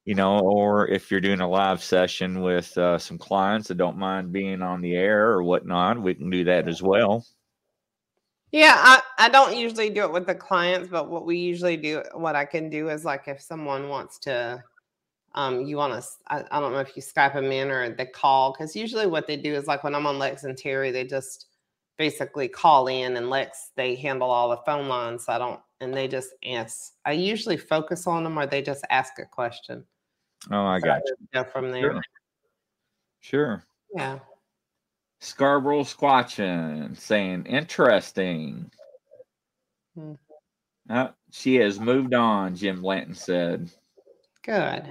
you 0.07 0.15
know, 0.15 0.39
or 0.39 0.87
if 0.87 1.11
you're 1.11 1.19
doing 1.19 1.41
a 1.41 1.49
live 1.49 1.83
session 1.83 2.39
with 2.39 2.77
uh, 2.77 2.97
some 2.97 3.17
clients 3.17 3.67
that 3.67 3.75
don't 3.75 3.97
mind 3.97 4.31
being 4.31 4.61
on 4.61 4.79
the 4.79 4.95
air 4.95 5.31
or 5.31 5.43
whatnot, 5.43 6.01
we 6.01 6.15
can 6.15 6.29
do 6.29 6.45
that 6.45 6.65
as 6.69 6.81
well. 6.81 7.25
Yeah, 8.53 8.75
I, 8.77 9.01
I 9.17 9.27
don't 9.27 9.57
usually 9.57 9.89
do 9.89 10.03
it 10.03 10.13
with 10.13 10.25
the 10.25 10.33
clients, 10.33 10.87
but 10.87 11.09
what 11.09 11.25
we 11.25 11.37
usually 11.37 11.75
do, 11.75 12.03
what 12.13 12.37
I 12.37 12.45
can 12.45 12.69
do 12.69 12.87
is 12.87 13.03
like 13.03 13.27
if 13.27 13.41
someone 13.41 13.89
wants 13.89 14.17
to, 14.19 14.63
um, 15.35 15.65
you 15.65 15.75
want 15.75 16.01
to, 16.01 16.07
I, 16.29 16.45
I 16.51 16.61
don't 16.61 16.71
know 16.71 16.79
if 16.79 16.95
you 16.95 17.01
Skype 17.01 17.33
them 17.33 17.51
in 17.51 17.69
or 17.69 17.89
they 17.89 18.05
call, 18.05 18.53
because 18.53 18.77
usually 18.77 19.07
what 19.07 19.27
they 19.27 19.35
do 19.35 19.53
is 19.55 19.67
like 19.67 19.83
when 19.83 19.93
I'm 19.93 20.07
on 20.07 20.17
Lex 20.17 20.45
and 20.45 20.57
Terry, 20.57 20.89
they 20.89 21.03
just 21.03 21.47
basically 21.97 22.47
call 22.47 22.87
in 22.87 23.17
and 23.17 23.29
Lex, 23.29 23.71
they 23.75 23.95
handle 23.95 24.31
all 24.31 24.51
the 24.51 24.63
phone 24.65 24.87
lines. 24.87 25.25
So 25.25 25.33
I 25.33 25.37
don't, 25.37 25.59
and 25.81 25.93
they 25.93 26.07
just 26.07 26.29
ask. 26.49 26.93
I 27.03 27.11
usually 27.11 27.57
focus 27.57 28.07
on 28.07 28.23
them 28.23 28.39
or 28.39 28.45
they 28.45 28.61
just 28.61 28.85
ask 28.89 29.19
a 29.19 29.25
question. 29.25 29.83
Oh, 30.51 30.65
I 30.65 30.79
So 30.79 30.85
got 30.85 31.01
you. 31.05 31.15
Go 31.33 31.43
from 31.43 31.71
there. 31.71 31.81
Sure. 31.81 32.01
Sure. 33.19 33.63
Yeah. 33.95 34.19
Scarborough 35.19 35.83
Squatchin 35.83 36.95
saying 36.95 37.45
interesting. 37.45 38.71
Hmm. 39.95 40.13
Uh, 40.89 41.09
she 41.31 41.55
has 41.55 41.79
moved 41.79 42.13
on, 42.13 42.55
Jim 42.55 42.81
Blanton 42.81 43.15
said. 43.15 43.69
Good. 44.43 44.85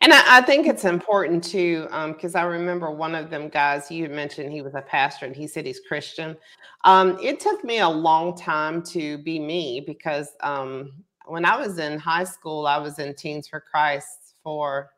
And 0.00 0.12
I, 0.12 0.38
I 0.38 0.40
think 0.40 0.66
it's 0.66 0.84
important 0.84 1.44
too, 1.44 1.86
because 2.08 2.34
I 2.34 2.42
remember 2.42 2.90
one 2.90 3.14
of 3.14 3.30
them 3.30 3.48
guys 3.48 3.90
you 3.90 4.02
had 4.02 4.10
mentioned 4.10 4.52
he 4.52 4.62
was 4.62 4.74
a 4.74 4.82
pastor 4.82 5.26
and 5.26 5.36
he 5.36 5.46
said 5.46 5.64
he's 5.64 5.80
Christian. 5.86 6.36
Um, 6.84 7.16
it 7.22 7.38
took 7.38 7.62
me 7.62 7.78
a 7.78 7.88
long 7.88 8.36
time 8.36 8.82
to 8.84 9.18
be 9.18 9.38
me 9.38 9.84
because 9.86 10.30
um, 10.42 10.92
when 11.26 11.44
I 11.44 11.56
was 11.56 11.78
in 11.78 12.00
high 12.00 12.24
school, 12.24 12.66
I 12.66 12.78
was 12.78 12.98
in 12.98 13.14
Teens 13.14 13.46
for 13.46 13.60
Christ 13.60 14.21
for 14.42 14.90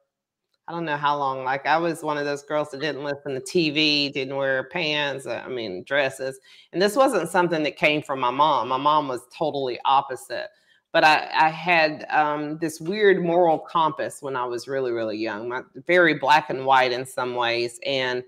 I 0.67 0.73
don't 0.73 0.87
know 0.87 0.97
how 0.97 1.19
long. 1.19 1.45
Like 1.45 1.67
I 1.67 1.77
was 1.77 2.03
one 2.03 2.17
of 2.17 2.25
those 2.25 2.43
girls 2.43 2.71
that 2.71 2.81
didn't 2.81 3.05
listen 3.05 3.35
to 3.35 3.41
TV, 3.41 4.13
didn't 4.13 4.37
wear 4.37 4.65
pants, 4.71 5.27
I 5.27 5.47
mean 5.49 5.85
dresses. 5.85 6.39
And 6.73 6.81
this 6.81 6.97
wasn't 6.97 7.29
something 7.29 7.63
that 7.63 7.77
came 7.77 8.03
from 8.03 8.21
my 8.21 8.31
mom. 8.31 8.69
My 8.69 8.79
mom 8.79 9.09
was 9.09 9.23
totally 9.37 9.79
opposite 9.85 10.49
but 10.95 11.03
I, 11.03 11.29
I 11.35 11.49
had 11.49 12.07
um, 12.09 12.57
this 12.59 12.81
weird 12.81 13.21
moral 13.21 13.59
compass 13.59 14.23
when 14.23 14.37
I 14.37 14.45
was 14.45 14.69
really, 14.69 14.93
really 14.93 15.19
young, 15.19 15.49
my, 15.49 15.63
very 15.89 16.15
black 16.15 16.51
and 16.51 16.65
white 16.65 16.93
in 16.93 17.05
some 17.05 17.35
ways. 17.35 17.81
And, 17.85 18.23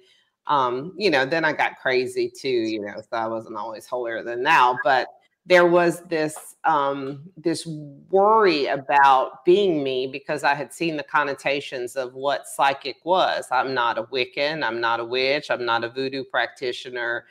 um, 0.48 0.92
you 0.98 1.08
know, 1.08 1.24
then 1.24 1.44
I 1.44 1.52
got 1.52 1.78
crazy 1.80 2.28
too, 2.28 2.48
you 2.48 2.80
know, 2.80 2.96
so 2.96 3.16
I 3.16 3.28
wasn't 3.28 3.56
always 3.56 3.86
holier 3.86 4.24
than 4.24 4.42
now, 4.42 4.76
but 4.82 5.06
there 5.46 5.66
was 5.66 6.02
this 6.02 6.56
um, 6.64 7.22
this 7.36 7.66
worry 8.10 8.66
about 8.66 9.44
being 9.44 9.84
me 9.84 10.08
because 10.08 10.42
I 10.42 10.54
had 10.54 10.72
seen 10.72 10.96
the 10.96 11.04
connotations 11.04 11.94
of 11.94 12.14
what 12.14 12.48
psychic 12.48 12.96
was. 13.04 13.46
I'm 13.52 13.72
not 13.72 13.98
a 13.98 14.02
Wiccan, 14.02 14.64
I'm 14.64 14.80
not 14.80 14.98
a 14.98 15.04
witch, 15.04 15.50
I'm 15.50 15.64
not 15.64 15.84
a 15.84 15.88
voodoo 15.88 16.24
practitioner 16.24 17.24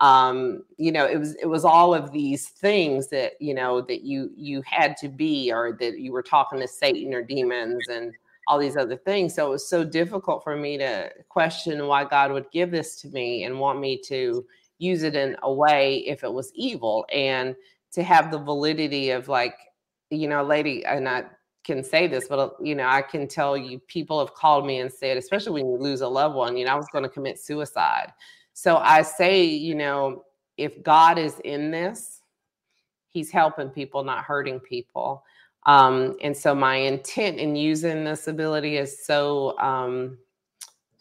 um 0.00 0.64
you 0.78 0.90
know 0.90 1.04
it 1.04 1.18
was 1.18 1.34
it 1.36 1.46
was 1.46 1.64
all 1.64 1.94
of 1.94 2.10
these 2.10 2.48
things 2.48 3.08
that 3.08 3.32
you 3.38 3.54
know 3.54 3.80
that 3.82 4.02
you 4.02 4.30
you 4.34 4.62
had 4.62 4.96
to 4.96 5.08
be 5.08 5.52
or 5.52 5.76
that 5.78 5.98
you 5.98 6.10
were 6.10 6.22
talking 6.22 6.58
to 6.58 6.66
satan 6.66 7.12
or 7.12 7.22
demons 7.22 7.86
and 7.88 8.14
all 8.46 8.58
these 8.58 8.76
other 8.78 8.96
things 8.96 9.34
so 9.34 9.46
it 9.46 9.50
was 9.50 9.68
so 9.68 9.84
difficult 9.84 10.42
for 10.42 10.56
me 10.56 10.78
to 10.78 11.10
question 11.28 11.86
why 11.86 12.02
god 12.02 12.32
would 12.32 12.50
give 12.50 12.70
this 12.70 12.96
to 12.96 13.08
me 13.08 13.44
and 13.44 13.58
want 13.58 13.78
me 13.78 14.00
to 14.00 14.44
use 14.80 15.04
it 15.04 15.14
in 15.14 15.36
a 15.42 15.52
way 15.52 15.98
if 16.06 16.24
it 16.24 16.32
was 16.32 16.50
evil 16.54 17.06
and 17.12 17.54
to 17.92 18.02
have 18.02 18.30
the 18.30 18.38
validity 18.38 19.10
of 19.10 19.28
like 19.28 19.54
you 20.10 20.26
know 20.26 20.42
lady 20.42 20.84
and 20.84 21.08
i 21.08 21.22
can 21.62 21.84
say 21.84 22.06
this 22.06 22.26
but 22.26 22.56
you 22.60 22.74
know 22.74 22.86
i 22.86 23.02
can 23.02 23.28
tell 23.28 23.56
you 23.56 23.78
people 23.80 24.18
have 24.18 24.34
called 24.34 24.66
me 24.66 24.80
and 24.80 24.92
said 24.92 25.16
especially 25.16 25.62
when 25.62 25.70
you 25.70 25.78
lose 25.78 26.00
a 26.00 26.08
loved 26.08 26.34
one 26.34 26.56
you 26.56 26.64
know 26.64 26.72
i 26.72 26.76
was 26.76 26.88
going 26.92 27.04
to 27.04 27.10
commit 27.10 27.38
suicide 27.38 28.12
so 28.52 28.76
I 28.76 29.00
say, 29.00 29.44
you 29.44 29.74
know, 29.74 30.24
if 30.58 30.82
God 30.82 31.18
is 31.18 31.40
in 31.44 31.70
this, 31.70 32.20
He's 33.08 33.30
helping 33.30 33.70
people, 33.70 34.04
not 34.04 34.24
hurting 34.24 34.60
people. 34.60 35.24
Um, 35.64 36.16
and 36.22 36.36
so 36.36 36.54
my 36.54 36.76
intent 36.76 37.38
in 37.38 37.56
using 37.56 38.04
this 38.04 38.28
ability 38.28 38.76
is 38.76 39.04
so 39.06 39.58
um, 39.58 40.18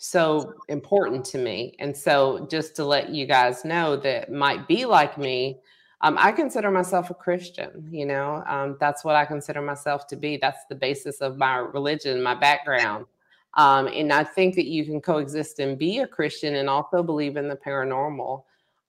so 0.02 0.54
important 0.70 1.26
to 1.26 1.38
me. 1.38 1.76
And 1.80 1.96
so 1.96 2.48
just 2.50 2.74
to 2.78 2.86
let 2.86 3.10
you 3.10 3.26
guys 3.26 3.66
know 3.66 3.98
that 3.98 4.32
might 4.32 4.66
be 4.66 4.86
like 4.86 5.18
me, 5.18 5.60
um, 6.00 6.18
I 6.18 6.32
consider 6.32 6.72
myself 6.72 7.10
a 7.10 7.14
Christian. 7.14 7.86
You 7.92 8.06
know, 8.06 8.42
um, 8.48 8.78
that's 8.80 9.04
what 9.04 9.18
I 9.18 9.26
consider 9.26 9.62
myself 9.62 10.08
to 10.08 10.16
be. 10.16 10.38
That's 10.38 10.66
the 10.70 10.76
basis 10.76 11.20
of 11.20 11.38
my 11.38 11.58
religion, 11.58 12.24
my 12.24 12.34
background. 12.34 13.08
Um, 13.56 13.88
and 13.88 14.14
I 14.14 14.24
think 14.24 14.56
that 14.56 14.68
you 14.68 14.86
can 14.86 15.02
coexist 15.02 15.60
and 15.60 15.78
be 15.78 16.00
a 16.00 16.08
Christian 16.08 16.56
and 16.56 16.70
also 16.70 17.04
believe 17.04 17.36
in 17.36 17.50
the 17.50 17.58
paranormal 17.58 18.44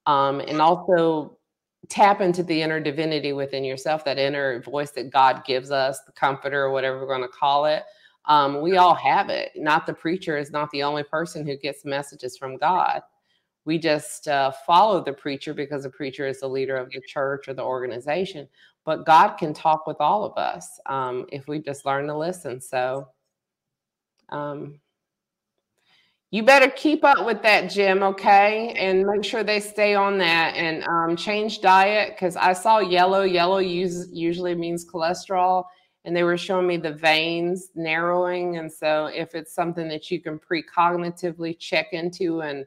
um, 0.07 0.39
and 0.39 0.61
also 0.63 1.37
tap 1.89 2.21
into 2.21 2.45
the 2.45 2.63
inner 2.63 2.79
divinity 2.79 3.33
within 3.33 3.65
yourself, 3.65 4.05
that 4.05 4.19
inner 4.19 4.63
voice 4.63 4.93
that 4.93 5.11
God 5.11 5.45
gives 5.45 5.73
us, 5.73 6.03
the 6.03 6.13
comforter, 6.13 6.63
or 6.63 6.71
whatever 6.71 7.01
we're 7.01 7.09
going 7.09 7.23
to 7.23 7.29
call 7.29 7.65
it. 7.65 7.83
Um, 8.27 8.61
we 8.61 8.77
all 8.77 8.95
have 8.95 9.29
it. 9.29 9.53
Not 9.57 9.87
the 9.87 9.95
preacher 9.95 10.37
is 10.37 10.51
not 10.51 10.71
the 10.71 10.83
only 10.83 11.03
person 11.03 11.47
who 11.47 11.57
gets 11.57 11.85
messages 11.85 12.37
from 12.37 12.57
God. 12.57 13.03
We 13.65 13.79
just 13.79 14.29
uh, 14.29 14.53
follow 14.67 15.03
the 15.03 15.13
preacher 15.13 15.53
because 15.55 15.83
the 15.83 15.91
preacher 15.91 16.27
is 16.27 16.41
the 16.41 16.49
leader 16.49 16.77
of 16.77 16.91
the 16.91 17.01
church 17.01 17.49
or 17.49 17.55
the 17.55 17.63
organization. 17.63 18.49
But 18.85 19.05
God 19.05 19.37
can 19.37 19.53
talk 19.53 19.87
with 19.87 19.99
all 20.01 20.25
of 20.25 20.37
us 20.39 20.81
um, 20.87 21.27
if 21.31 21.47
we 21.49 21.59
just 21.59 21.85
learn 21.85 22.07
to 22.07 22.17
listen. 22.17 22.61
So, 22.61 23.09
um, 24.31 24.81
you 26.33 26.45
better 26.45 26.71
keep 26.71 27.03
up 27.03 27.27
with 27.27 27.43
that, 27.43 27.71
Jim, 27.71 28.05
okay? 28.05 28.73
And 28.77 29.05
make 29.05 29.25
sure 29.25 29.43
they 29.43 29.59
stay 29.59 29.97
on 29.97 30.17
that 30.19 30.55
and 30.55 30.85
um, 30.85 31.17
change 31.17 31.61
diet 31.61 32.15
because 32.15 32.37
I 32.37 32.53
saw 32.53 32.79
yellow. 32.79 33.23
Yellow 33.23 33.59
use, 33.59 34.09
usually 34.13 34.55
means 34.55 34.89
cholesterol, 34.89 35.65
and 36.05 36.17
they 36.17 36.23
were 36.23 36.39
showing 36.39 36.67
me 36.67 36.77
the 36.77 36.93
veins 36.93 37.69
narrowing. 37.75 38.57
And 38.57 38.73
so, 38.73 39.07
if 39.07 39.35
it's 39.35 39.55
something 39.55 39.89
that 39.89 40.11
you 40.11 40.21
can 40.21 40.39
precognitively 40.39 41.59
check 41.59 41.93
into 41.93 42.43
and 42.43 42.65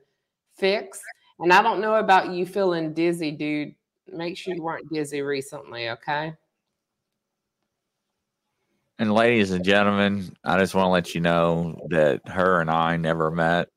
fix, 0.55 1.01
and 1.39 1.51
I 1.51 1.61
don't 1.61 1.81
know 1.81 1.95
about 1.95 2.31
you 2.31 2.45
feeling 2.45 2.93
dizzy, 2.93 3.31
dude, 3.31 3.75
make 4.07 4.37
sure 4.37 4.53
you 4.53 4.63
weren't 4.63 4.91
dizzy 4.91 5.21
recently, 5.21 5.89
okay? 5.89 6.33
And 8.99 9.13
ladies 9.13 9.51
and 9.51 9.65
gentlemen, 9.65 10.35
I 10.43 10.59
just 10.59 10.75
want 10.75 10.85
to 10.85 10.89
let 10.89 11.15
you 11.15 11.21
know 11.21 11.77
that 11.89 12.27
her 12.27 12.61
and 12.61 12.69
I 12.69 12.95
never 12.97 13.31
met. 13.31 13.69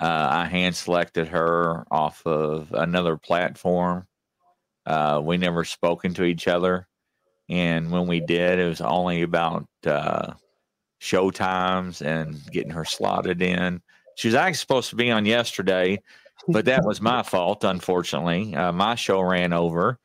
Uh, 0.00 0.28
I 0.30 0.44
hand 0.46 0.76
selected 0.76 1.28
her 1.28 1.84
off 1.90 2.24
of 2.26 2.72
another 2.72 3.16
platform. 3.16 4.06
Uh, 4.84 5.20
we 5.24 5.36
never 5.36 5.64
spoken 5.64 6.14
to 6.14 6.24
each 6.24 6.46
other, 6.46 6.86
and 7.48 7.90
when 7.90 8.06
we 8.06 8.20
did, 8.20 8.58
it 8.58 8.68
was 8.68 8.80
only 8.80 9.22
about 9.22 9.66
uh, 9.86 10.32
show 10.98 11.30
times 11.30 12.02
and 12.02 12.40
getting 12.50 12.70
her 12.70 12.84
slotted 12.84 13.42
in. 13.42 13.80
She 14.16 14.28
was 14.28 14.34
actually 14.34 14.54
supposed 14.54 14.90
to 14.90 14.96
be 14.96 15.10
on 15.10 15.26
yesterday, 15.26 16.00
but 16.48 16.64
that 16.64 16.84
was 16.84 17.00
my 17.00 17.22
fault. 17.24 17.64
Unfortunately, 17.64 18.54
uh, 18.54 18.72
my 18.72 18.94
show 18.94 19.20
ran 19.20 19.52
over, 19.52 19.98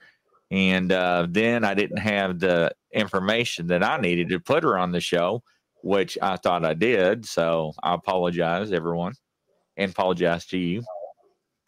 and 0.51 0.91
uh, 0.91 1.27
then 1.29 1.63
I 1.63 1.73
didn't 1.73 1.97
have 1.99 2.39
the 2.39 2.71
information 2.93 3.67
that 3.67 3.83
I 3.83 3.97
needed 3.97 4.29
to 4.29 4.39
put 4.39 4.63
her 4.63 4.77
on 4.77 4.91
the 4.91 4.99
show, 4.99 5.41
which 5.81 6.17
I 6.21 6.35
thought 6.37 6.65
I 6.65 6.73
did. 6.73 7.25
So 7.25 7.73
I 7.81 7.95
apologize, 7.95 8.71
everyone, 8.71 9.13
and 9.77 9.91
apologize 9.91 10.45
to 10.47 10.57
you. 10.57 10.83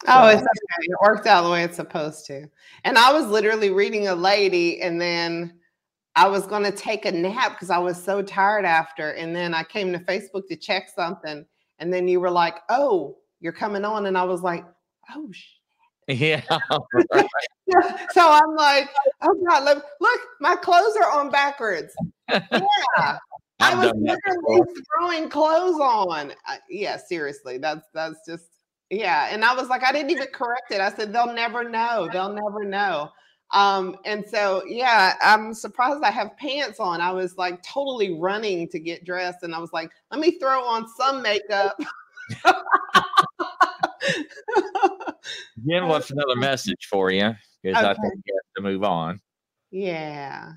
Oh, 0.06 0.28
So- 0.28 0.28
it's 0.28 0.42
okay. 0.42 0.82
It 0.82 0.96
worked 1.02 1.26
out 1.26 1.42
the 1.42 1.50
way 1.50 1.64
it's 1.64 1.76
supposed 1.76 2.26
to. 2.26 2.46
And 2.84 2.98
I 2.98 3.12
was 3.12 3.26
literally 3.26 3.70
reading 3.70 4.06
a 4.06 4.14
lady, 4.14 4.82
and 4.82 5.00
then 5.00 5.54
I 6.16 6.28
was 6.28 6.46
going 6.46 6.62
to 6.62 6.70
take 6.70 7.06
a 7.06 7.12
nap 7.12 7.52
because 7.52 7.70
I 7.70 7.78
was 7.78 8.02
so 8.02 8.22
tired 8.22 8.64
after. 8.64 9.10
And 9.10 9.34
then 9.34 9.52
I 9.52 9.64
came 9.64 9.92
to 9.92 9.98
Facebook 9.98 10.46
to 10.48 10.56
check 10.56 10.88
something. 10.94 11.44
And 11.78 11.92
then 11.92 12.06
you 12.06 12.20
were 12.20 12.30
like, 12.30 12.56
oh, 12.68 13.16
you're 13.40 13.52
coming 13.52 13.84
on. 13.84 14.06
And 14.06 14.16
I 14.16 14.24
was 14.24 14.42
like, 14.42 14.64
oh, 15.14 15.30
yeah. 16.08 16.42
so 18.12 18.30
I'm 18.30 18.54
like, 18.54 18.90
oh 19.22 19.34
God, 19.48 19.64
look, 19.64 19.84
look, 20.00 20.20
my 20.40 20.54
clothes 20.56 20.96
are 20.96 21.10
on 21.10 21.30
backwards. 21.30 21.94
Yeah. 22.96 23.18
I 23.60 23.74
was 23.74 23.92
literally 23.96 24.60
throwing 24.98 25.28
clothes 25.28 25.78
on. 25.80 26.32
Uh, 26.48 26.56
yeah, 26.68 26.96
seriously. 26.96 27.58
That's 27.58 27.86
that's 27.94 28.18
just 28.26 28.46
yeah. 28.90 29.28
And 29.30 29.44
I 29.44 29.54
was 29.54 29.68
like, 29.68 29.82
I 29.84 29.92
didn't 29.92 30.10
even 30.10 30.26
correct 30.32 30.70
it. 30.70 30.80
I 30.80 30.90
said, 30.90 31.12
they'll 31.12 31.32
never 31.32 31.68
know. 31.68 32.08
They'll 32.12 32.32
never 32.32 32.64
know. 32.64 33.10
Um, 33.54 33.96
and 34.04 34.24
so 34.26 34.64
yeah, 34.66 35.14
I'm 35.22 35.54
surprised 35.54 36.02
I 36.02 36.10
have 36.10 36.36
pants 36.36 36.80
on. 36.80 37.00
I 37.00 37.12
was 37.12 37.38
like 37.38 37.62
totally 37.62 38.18
running 38.18 38.68
to 38.68 38.80
get 38.80 39.04
dressed, 39.04 39.44
and 39.44 39.54
I 39.54 39.58
was 39.58 39.72
like, 39.72 39.90
let 40.10 40.20
me 40.20 40.38
throw 40.38 40.62
on 40.64 40.86
some 40.88 41.22
makeup. 41.22 41.78
Jen 45.66 45.88
left 45.88 46.10
another 46.10 46.36
message 46.36 46.86
for 46.90 47.10
you 47.10 47.32
because 47.62 47.82
okay. 47.82 47.90
I 47.90 47.94
think 47.94 48.14
you 48.26 48.34
have 48.34 48.54
to 48.56 48.62
move 48.62 48.82
on. 48.82 49.20
Yeah. 49.70 50.52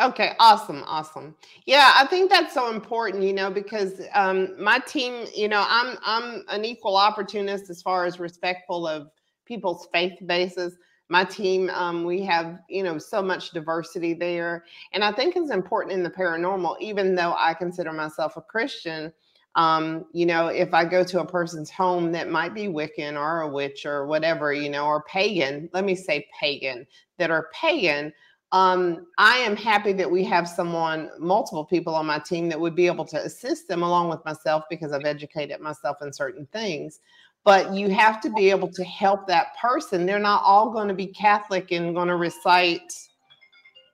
Okay, 0.00 0.34
awesome, 0.38 0.84
awesome. 0.86 1.34
Yeah, 1.64 1.92
I 1.96 2.06
think 2.06 2.30
that's 2.30 2.54
so 2.54 2.70
important, 2.70 3.24
you 3.24 3.32
know, 3.32 3.50
because 3.50 4.00
um, 4.14 4.62
my 4.62 4.78
team, 4.80 5.26
you 5.34 5.48
know, 5.48 5.64
I'm 5.66 5.96
I'm 6.04 6.44
an 6.50 6.64
equal 6.64 6.96
opportunist 6.96 7.68
as 7.68 7.82
far 7.82 8.04
as 8.04 8.20
respectful 8.20 8.86
of 8.86 9.08
people's 9.44 9.88
faith 9.92 10.18
bases. 10.26 10.76
My 11.08 11.24
team, 11.24 11.70
um, 11.70 12.04
we 12.04 12.22
have, 12.22 12.58
you 12.68 12.82
know, 12.82 12.98
so 12.98 13.22
much 13.22 13.50
diversity 13.50 14.12
there, 14.12 14.64
and 14.92 15.02
I 15.02 15.12
think 15.12 15.36
it's 15.36 15.50
important 15.50 15.92
in 15.94 16.02
the 16.02 16.10
paranormal. 16.10 16.76
Even 16.80 17.14
though 17.14 17.34
I 17.38 17.54
consider 17.54 17.92
myself 17.92 18.36
a 18.36 18.42
Christian, 18.42 19.12
um, 19.54 20.04
you 20.12 20.26
know, 20.26 20.48
if 20.48 20.74
I 20.74 20.84
go 20.84 21.02
to 21.02 21.20
a 21.20 21.26
person's 21.26 21.70
home 21.70 22.12
that 22.12 22.30
might 22.30 22.54
be 22.54 22.66
Wiccan 22.66 23.18
or 23.18 23.40
a 23.40 23.48
witch 23.48 23.86
or 23.86 24.06
whatever, 24.06 24.52
you 24.52 24.68
know, 24.70 24.84
or 24.86 25.02
pagan, 25.02 25.68
let 25.72 25.84
me 25.84 25.94
say 25.94 26.28
pagan, 26.38 26.86
that 27.16 27.30
are 27.30 27.48
pagan, 27.52 28.12
um, 28.52 29.06
I 29.18 29.36
am 29.38 29.56
happy 29.56 29.92
that 29.94 30.10
we 30.10 30.24
have 30.24 30.48
someone, 30.48 31.10
multiple 31.18 31.64
people 31.64 31.94
on 31.94 32.06
my 32.06 32.18
team 32.18 32.48
that 32.48 32.60
would 32.60 32.74
be 32.74 32.86
able 32.86 33.04
to 33.06 33.22
assist 33.22 33.68
them 33.68 33.82
along 33.82 34.08
with 34.08 34.24
myself 34.24 34.64
because 34.70 34.92
I've 34.92 35.04
educated 35.04 35.60
myself 35.60 35.98
in 36.00 36.12
certain 36.12 36.46
things. 36.52 37.00
But 37.48 37.72
you 37.72 37.88
have 37.88 38.20
to 38.20 38.28
be 38.28 38.50
able 38.50 38.68
to 38.68 38.84
help 38.84 39.26
that 39.26 39.56
person. 39.56 40.04
They're 40.04 40.18
not 40.18 40.42
all 40.44 40.68
going 40.70 40.86
to 40.88 40.92
be 40.92 41.06
Catholic 41.06 41.72
and 41.72 41.94
going 41.94 42.08
to 42.08 42.16
recite 42.16 42.92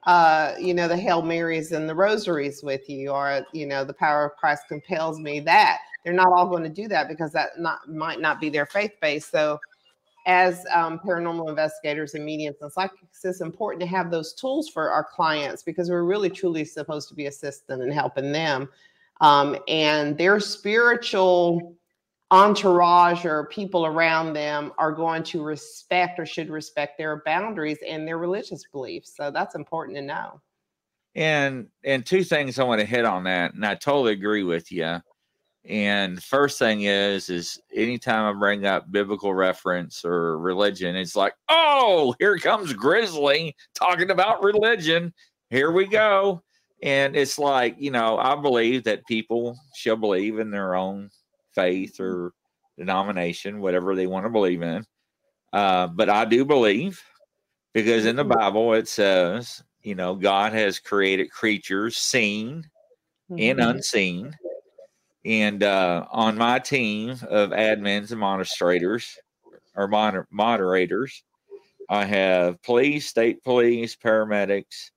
uh, 0.07 0.55
you 0.59 0.75
know, 0.75 0.89
the 0.89 0.97
Hail 0.97 1.23
Marys 1.23 1.71
and 1.71 1.89
the 1.89 1.95
rosaries 1.95 2.65
with 2.65 2.91
you, 2.91 3.11
or, 3.11 3.47
you 3.53 3.65
know, 3.65 3.85
the 3.85 3.95
power 3.95 4.25
of 4.25 4.37
Christ 4.37 4.65
compels 4.67 5.21
me 5.21 5.39
that. 5.39 5.79
They're 6.03 6.13
not 6.13 6.33
all 6.33 6.49
going 6.49 6.65
to 6.65 6.69
do 6.69 6.89
that 6.89 7.07
because 7.07 7.31
that 7.31 7.61
not 7.61 7.89
might 7.89 8.21
not 8.21 8.41
be 8.41 8.51
their 8.51 8.67
faith 8.67 8.91
base. 9.01 9.25
So, 9.25 9.61
as 10.27 10.67
um, 10.75 10.99
paranormal 10.99 11.49
investigators 11.49 12.15
and 12.15 12.25
mediums 12.25 12.57
and 12.61 12.73
psychics, 12.73 13.25
it's 13.25 13.41
important 13.41 13.83
to 13.83 13.87
have 13.87 14.11
those 14.11 14.35
tools 14.35 14.69
for 14.69 14.91
our 14.91 15.05
clients 15.05 15.63
because 15.63 15.89
we're 15.89 16.03
really 16.03 16.29
truly 16.29 16.65
supposed 16.65 17.09
to 17.11 17.15
be 17.15 17.27
assisting 17.27 17.81
and 17.81 17.93
helping 17.93 18.33
them. 18.33 18.69
Um, 19.21 19.57
and 19.69 20.19
their 20.19 20.41
spiritual 20.41 21.77
entourage 22.35 23.25
or 23.25 23.47
people 23.47 23.87
around 23.87 24.33
them 24.33 24.73
are 24.77 24.91
going 24.91 25.23
to 25.23 25.41
respect 25.45 26.19
or 26.19 26.27
should 26.27 26.51
respect 26.51 26.99
their 26.99 27.23
boundaries 27.25 27.79
and 27.87 28.09
their 28.09 28.19
religious 28.19 28.65
beliefs. 28.73 29.15
So 29.17 29.31
that's 29.31 29.55
important 29.55 29.97
to 29.97 30.03
know. 30.03 30.41
And 31.15 31.69
and 31.85 32.05
two 32.05 32.25
things 32.25 32.59
I 32.59 32.65
want 32.65 32.81
to 32.81 32.87
hit 32.87 33.05
on 33.05 33.23
that, 33.25 33.55
and 33.55 33.65
I 33.65 33.77
totally 33.77 34.13
agree 34.13 34.43
with 34.43 34.73
you. 34.73 34.99
And 35.65 36.21
first 36.21 36.59
thing 36.59 36.83
is, 36.83 37.31
is 37.31 37.61
anytime 37.73 38.25
I 38.25 38.39
bring 38.39 38.67
up 38.67 38.91
biblical 38.91 39.33
reference 39.33 40.05
or 40.05 40.37
religion, 40.39 40.97
it's 40.97 41.15
like, 41.15 41.35
oh, 41.49 42.17
here 42.19 42.37
comes 42.37 42.73
Grizzly 42.73 43.55
talking 43.75 44.11
about 44.11 44.43
religion. 44.43 45.15
Here 45.51 45.71
we 45.71 45.87
go. 45.87 46.43
And 46.83 47.15
it's 47.15 47.39
like, 47.39 47.77
you 47.79 47.93
know, 47.93 48.19
I 48.19 48.35
believe 48.35 48.83
that 48.85 49.07
people 49.07 49.57
shall 49.77 49.97
believe 49.97 50.41
in 50.41 50.51
their 50.51 50.75
own 50.75 51.11
faith 51.55 52.01
or 52.01 52.33
denomination, 52.77 53.61
whatever 53.61 53.95
they 53.95 54.07
want 54.07 54.27
to 54.27 54.31
believe 54.31 54.63
in. 54.63 54.85
Uh, 55.53 55.87
but 55.87 56.09
I 56.09 56.25
do 56.25 56.45
believe 56.45 57.03
because 57.73 58.07
in 58.07 58.17
the 58.17 58.25
mm-hmm. 58.25 58.39
Bible 58.39 58.75
it 58.75 58.89
says, 58.89 59.63
you 59.83 59.95
know, 59.95 60.15
God 60.15 60.53
has 60.53 60.79
created 60.79 61.31
creatures 61.31 61.97
seen 61.97 62.69
mm-hmm. 63.31 63.37
and 63.39 63.61
unseen. 63.61 64.37
And 65.25 65.63
uh, 65.63 66.07
on 66.11 66.37
my 66.37 66.59
team 66.59 67.11
of 67.29 67.51
admins 67.51 68.11
and 68.11 68.21
moderators 68.21 69.17
or 69.75 69.89
moder- 69.89 70.29
moderators, 70.31 71.23
I 71.89 72.05
have 72.05 72.63
police, 72.63 73.07
state 73.07 73.43
police, 73.43 73.97
paramedics, 73.97 74.91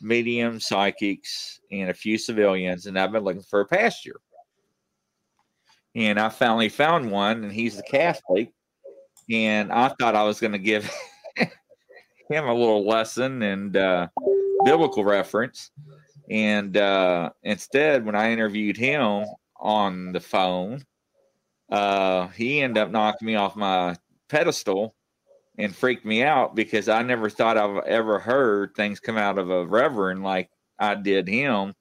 medium, 0.00 0.60
psychics, 0.60 1.60
and 1.70 1.90
a 1.90 1.94
few 1.94 2.18
civilians. 2.18 2.86
And 2.86 2.98
I've 2.98 3.12
been 3.12 3.24
looking 3.24 3.42
for 3.42 3.60
a 3.60 3.66
pasture 3.66 4.20
and 5.94 6.18
I 6.18 6.28
finally 6.28 6.68
found 6.68 7.10
one, 7.10 7.44
and 7.44 7.52
he's 7.52 7.78
a 7.78 7.82
Catholic, 7.82 8.52
and 9.30 9.72
I 9.72 9.88
thought 9.88 10.16
I 10.16 10.24
was 10.24 10.40
going 10.40 10.52
to 10.52 10.58
give 10.58 10.90
him 11.36 12.44
a 12.46 12.54
little 12.54 12.86
lesson 12.86 13.42
and 13.42 13.76
uh, 13.76 14.08
biblical 14.64 15.04
reference, 15.04 15.70
and 16.30 16.76
uh, 16.76 17.30
instead, 17.42 18.04
when 18.04 18.14
I 18.14 18.32
interviewed 18.32 18.76
him 18.76 19.24
on 19.60 20.12
the 20.12 20.20
phone, 20.20 20.84
uh, 21.70 22.28
he 22.28 22.60
ended 22.60 22.82
up 22.82 22.90
knocking 22.90 23.26
me 23.26 23.36
off 23.36 23.56
my 23.56 23.96
pedestal 24.28 24.94
and 25.58 25.74
freaked 25.74 26.04
me 26.04 26.22
out 26.22 26.54
because 26.54 26.88
I 26.88 27.02
never 27.02 27.30
thought 27.30 27.56
I've 27.56 27.84
ever 27.84 28.18
heard 28.18 28.74
things 28.74 29.00
come 29.00 29.16
out 29.16 29.38
of 29.38 29.50
a 29.50 29.64
reverend 29.64 30.22
like 30.22 30.50
I 30.78 30.94
did 30.94 31.28
him 31.28 31.74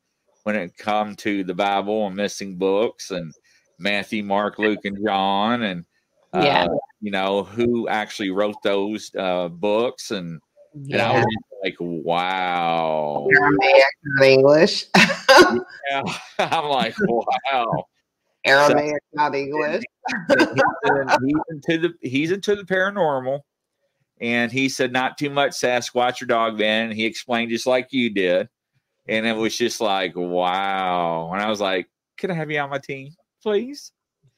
when 0.43 0.55
it 0.55 0.77
come 0.77 1.15
to 1.17 1.43
the 1.43 1.53
Bible 1.53 2.07
and 2.07 2.15
missing 2.15 2.57
books 2.57 3.11
and 3.11 3.33
Matthew, 3.83 4.23
Mark, 4.23 4.57
Luke, 4.57 4.85
and 4.85 4.97
John, 5.05 5.61
and 5.63 5.85
uh, 6.33 6.41
yeah. 6.43 6.67
you 7.01 7.11
know 7.11 7.43
who 7.43 7.87
actually 7.89 8.31
wrote 8.31 8.55
those 8.63 9.11
uh, 9.15 9.49
books, 9.49 10.11
and, 10.11 10.39
yeah. 10.73 11.11
and 11.11 11.17
I 11.17 11.19
was 11.19 11.25
like, 11.63 11.75
wow, 11.79 13.27
Aramaic, 13.35 13.83
not 14.03 14.25
English. 14.25 14.85
yeah, 14.95 16.01
I'm 16.39 16.65
like, 16.65 16.95
wow. 16.99 17.85
Aramaic, 18.45 19.01
so, 19.13 19.21
not 19.21 19.35
English. 19.35 19.83
he's, 20.29 21.35
into 21.49 21.77
the 21.77 21.93
he's 22.01 22.31
into 22.31 22.55
the 22.55 22.63
paranormal, 22.63 23.41
and 24.21 24.51
he 24.51 24.69
said 24.69 24.91
not 24.93 25.17
too 25.17 25.29
much 25.29 25.51
Sasquatch 25.51 26.21
or 26.21 26.25
dog. 26.25 26.61
And 26.61 26.93
he 26.93 27.05
explained 27.05 27.51
just 27.51 27.67
like 27.67 27.89
you 27.91 28.09
did, 28.09 28.47
and 29.07 29.25
it 29.25 29.35
was 29.35 29.57
just 29.57 29.81
like 29.81 30.15
wow. 30.15 31.31
And 31.33 31.41
I 31.41 31.49
was 31.49 31.61
like, 31.61 31.89
"Can 32.17 32.31
I 32.31 32.33
have 32.33 32.49
you 32.49 32.59
on 32.59 32.69
my 32.69 32.79
team?" 32.79 33.13
Please? 33.43 33.91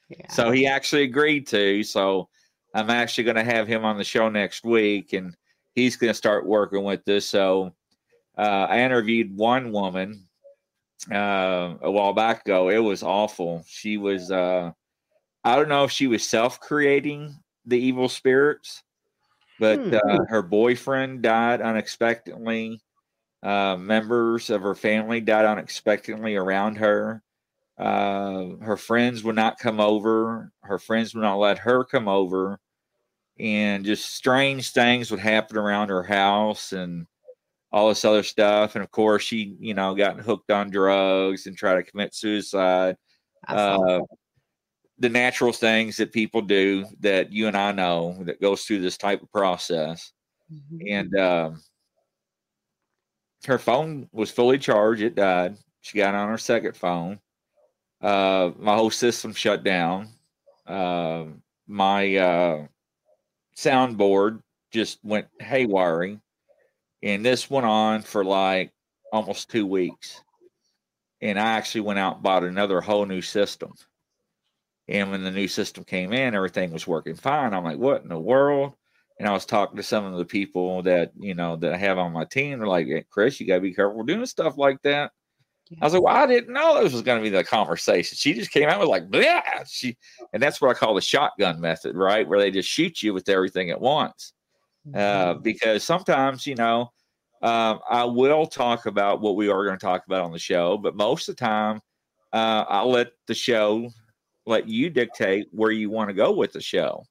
Yeah. 0.09 0.29
So 0.31 0.51
he 0.51 0.67
actually 0.67 1.03
agreed 1.03 1.47
to. 1.47 1.83
So 1.83 2.27
I'm 2.73 2.89
actually 2.89 3.23
going 3.23 3.37
to 3.37 3.43
have 3.43 3.67
him 3.67 3.85
on 3.85 3.97
the 3.97 4.03
show 4.03 4.27
next 4.29 4.65
week, 4.65 5.13
and 5.13 5.35
he's 5.75 5.95
going 5.95 6.11
to 6.11 6.17
start 6.17 6.45
working 6.45 6.83
with 6.83 7.05
this. 7.05 7.27
So 7.27 7.73
uh, 8.37 8.67
I 8.69 8.81
interviewed 8.81 9.35
one 9.35 9.71
woman 9.71 10.27
uh, 11.11 11.75
a 11.81 11.89
while 11.89 12.13
back 12.13 12.41
ago. 12.41 12.69
It 12.69 12.79
was 12.79 13.03
awful. 13.03 13.63
She 13.67 13.97
was, 13.97 14.31
uh, 14.31 14.71
I 15.43 15.55
don't 15.55 15.69
know 15.69 15.85
if 15.85 15.91
she 15.91 16.07
was 16.07 16.27
self 16.27 16.59
creating 16.59 17.35
the 17.65 17.79
evil 17.79 18.09
spirits, 18.09 18.83
but 19.59 19.79
hmm. 19.79 19.93
uh, 19.93 20.25
her 20.27 20.41
boyfriend 20.41 21.21
died 21.21 21.61
unexpectedly. 21.61 22.81
Uh, 23.41 23.77
members 23.77 24.49
of 24.49 24.63
her 24.63 24.75
family 24.75 25.21
died 25.21 25.45
unexpectedly 25.45 26.35
around 26.35 26.77
her. 26.77 27.21
Uh, 27.77 28.55
her 28.61 28.77
friends 28.77 29.23
would 29.23 29.35
not 29.35 29.59
come 29.59 29.79
over. 29.79 30.51
Her 30.61 30.79
friends 30.79 31.13
would 31.13 31.21
not 31.21 31.37
let 31.37 31.57
her 31.59 31.83
come 31.83 32.07
over. 32.07 32.59
And 33.37 33.83
just 33.83 34.15
strange 34.15 34.71
things 34.71 35.11
would 35.11 35.19
happen 35.19 35.57
around 35.57 35.89
her 35.89 36.03
house 36.03 36.71
and 36.71 37.05
all 37.71 37.89
this 37.89 38.05
other 38.05 38.23
stuff. 38.23 38.75
And 38.75 38.83
of 38.83 38.91
course, 38.91 39.23
she, 39.23 39.57
you 39.59 39.73
know, 39.73 39.93
got 39.93 40.19
hooked 40.19 40.51
on 40.51 40.69
drugs 40.69 41.45
and 41.45 41.57
tried 41.57 41.75
to 41.75 41.83
commit 41.83 42.15
suicide. 42.15 42.95
Uh, 43.47 43.99
the 44.97 45.09
natural 45.09 45.51
things 45.51 45.97
that 45.97 46.13
people 46.13 46.41
do 46.41 46.85
that 47.01 47.33
you 47.33 47.47
and 47.47 47.57
I 47.57 47.73
know 47.73 48.17
that 48.23 48.39
goes 48.39 48.63
through 48.63 48.79
this 48.79 48.97
type 48.97 49.21
of 49.21 49.31
process. 49.31 50.13
Mm-hmm. 50.51 50.87
And 50.89 51.19
um, 51.19 51.61
her 53.45 53.59
phone 53.59 54.07
was 54.13 54.31
fully 54.31 54.57
charged. 54.57 55.01
It 55.01 55.15
died. 55.15 55.57
She 55.81 55.97
got 55.97 56.15
on 56.15 56.29
her 56.29 56.37
second 56.37 56.77
phone 56.77 57.19
uh, 58.01 58.51
my 58.57 58.75
whole 58.75 58.91
system 58.91 59.33
shut 59.33 59.63
down. 59.63 60.09
Uh, 60.65 61.25
my 61.67 62.15
uh, 62.15 62.67
soundboard 63.55 64.41
just 64.71 64.99
went 65.03 65.27
haywire, 65.39 66.19
And 67.01 67.25
this 67.25 67.49
went 67.49 67.65
on 67.65 68.01
for 68.01 68.23
like 68.23 68.73
almost 69.11 69.49
two 69.49 69.65
weeks. 69.65 70.21
And 71.21 71.39
I 71.39 71.53
actually 71.53 71.81
went 71.81 71.99
out 71.99 72.15
and 72.15 72.23
bought 72.23 72.43
another 72.43 72.81
whole 72.81 73.05
new 73.05 73.21
system. 73.21 73.73
And 74.87 75.09
when 75.09 75.23
the 75.23 75.31
new 75.31 75.47
system 75.47 75.83
came 75.83 76.13
in, 76.13 76.35
everything 76.35 76.71
was 76.71 76.85
working 76.85 77.15
fine. 77.15 77.53
I'm 77.53 77.63
like, 77.63 77.79
what 77.79 78.03
in 78.03 78.09
the 78.09 78.19
world? 78.19 78.73
And 79.17 79.27
I 79.27 79.31
was 79.31 79.45
talking 79.45 79.77
to 79.77 79.83
some 79.83 80.03
of 80.03 80.17
the 80.17 80.25
people 80.25 80.83
that, 80.83 81.11
you 81.17 81.33
know, 81.33 81.55
that 81.55 81.73
I 81.73 81.77
have 81.77 81.97
on 81.97 82.11
my 82.11 82.25
team. 82.25 82.59
They're 82.59 82.67
like, 82.67 83.07
Chris, 83.09 83.39
you 83.39 83.47
got 83.47 83.55
to 83.55 83.61
be 83.61 83.73
careful 83.73 84.03
doing 84.03 84.25
stuff 84.25 84.57
like 84.57 84.81
that. 84.83 85.11
Yeah. 85.69 85.79
I 85.81 85.85
was 85.85 85.93
like, 85.93 86.03
well, 86.03 86.15
I 86.15 86.27
didn't 86.27 86.53
know 86.53 86.83
this 86.83 86.93
was 86.93 87.01
going 87.01 87.17
to 87.17 87.23
be 87.23 87.35
the 87.35 87.43
conversation. 87.43 88.15
She 88.15 88.33
just 88.33 88.51
came 88.51 88.69
out 88.69 88.79
with 88.79 88.89
like, 88.89 89.03
yeah, 89.11 89.63
she, 89.65 89.97
and 90.31 90.41
that's 90.41 90.61
what 90.61 90.69
I 90.69 90.77
call 90.77 90.93
the 90.93 91.01
shotgun 91.01 91.59
method, 91.59 91.95
right? 91.95 92.27
Where 92.27 92.39
they 92.39 92.51
just 92.51 92.69
shoot 92.69 93.01
you 93.01 93.13
with 93.13 93.29
everything 93.29 93.71
at 93.71 93.81
once. 93.81 94.33
Uh, 94.93 94.97
mm-hmm. 94.97 95.29
Uh, 95.29 95.33
because 95.41 95.83
sometimes, 95.83 96.45
you 96.45 96.55
know, 96.55 96.91
um, 97.41 97.79
I 97.89 98.03
will 98.05 98.45
talk 98.45 98.85
about 98.85 99.21
what 99.21 99.35
we 99.35 99.49
are 99.49 99.65
going 99.65 99.77
to 99.77 99.83
talk 99.85 100.05
about 100.05 100.23
on 100.23 100.31
the 100.31 100.39
show, 100.39 100.77
but 100.77 100.95
most 100.95 101.27
of 101.29 101.35
the 101.35 101.43
time, 101.43 101.81
uh, 102.31 102.65
I'll 102.67 102.91
let 102.91 103.07
the 103.27 103.33
show 103.33 103.89
let 104.45 104.67
you 104.67 104.89
dictate 104.89 105.47
where 105.51 105.71
you 105.71 105.89
want 105.89 106.09
to 106.09 106.13
go 106.13 106.31
with 106.31 106.53
the 106.53 106.61
show. 106.61 107.03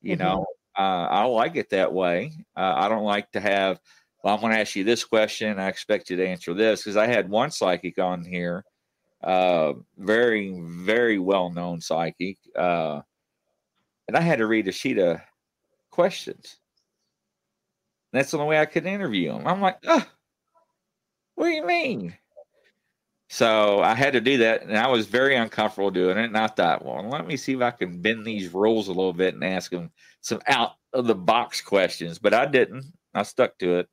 You 0.00 0.16
mm-hmm. 0.16 0.24
know, 0.24 0.46
uh, 0.78 1.06
I 1.10 1.24
like 1.24 1.56
it 1.56 1.70
that 1.70 1.92
way. 1.92 2.32
Uh, 2.56 2.74
I 2.76 2.88
don't 2.88 3.04
like 3.04 3.32
to 3.32 3.40
have 3.40 3.80
well, 4.26 4.34
I'm 4.34 4.40
going 4.40 4.54
to 4.54 4.58
ask 4.58 4.74
you 4.74 4.82
this 4.82 5.04
question. 5.04 5.60
I 5.60 5.68
expect 5.68 6.10
you 6.10 6.16
to 6.16 6.26
answer 6.26 6.52
this 6.52 6.82
because 6.82 6.96
I 6.96 7.06
had 7.06 7.30
one 7.30 7.52
psychic 7.52 8.00
on 8.00 8.24
here, 8.24 8.64
uh, 9.22 9.74
very, 9.98 10.60
very 10.64 11.20
well 11.20 11.48
known 11.48 11.80
psychic. 11.80 12.36
Uh, 12.58 13.02
and 14.08 14.16
I 14.16 14.20
had 14.20 14.40
to 14.40 14.48
read 14.48 14.66
a 14.66 14.72
sheet 14.72 14.98
of 14.98 15.20
questions. 15.92 16.56
And 18.12 18.18
that's 18.18 18.32
the 18.32 18.38
only 18.38 18.50
way 18.50 18.58
I 18.58 18.66
could 18.66 18.84
interview 18.84 19.30
him. 19.30 19.46
I'm 19.46 19.60
like, 19.60 19.78
oh, 19.86 20.04
what 21.36 21.46
do 21.46 21.52
you 21.52 21.64
mean? 21.64 22.12
So 23.28 23.78
I 23.80 23.94
had 23.94 24.14
to 24.14 24.20
do 24.20 24.38
that, 24.38 24.62
and 24.62 24.76
I 24.76 24.88
was 24.88 25.06
very 25.06 25.36
uncomfortable 25.36 25.92
doing 25.92 26.18
it. 26.18 26.24
And 26.24 26.36
I 26.36 26.48
thought, 26.48 26.84
well, 26.84 27.08
let 27.08 27.28
me 27.28 27.36
see 27.36 27.52
if 27.52 27.60
I 27.60 27.70
can 27.70 28.02
bend 28.02 28.26
these 28.26 28.52
rules 28.52 28.88
a 28.88 28.92
little 28.92 29.12
bit 29.12 29.34
and 29.34 29.44
ask 29.44 29.72
him 29.72 29.92
some 30.20 30.40
out 30.48 30.72
of 30.92 31.06
the 31.06 31.14
box 31.14 31.60
questions. 31.60 32.18
But 32.18 32.34
I 32.34 32.44
didn't. 32.46 32.86
I 33.14 33.22
stuck 33.22 33.56
to 33.58 33.78
it. 33.78 33.88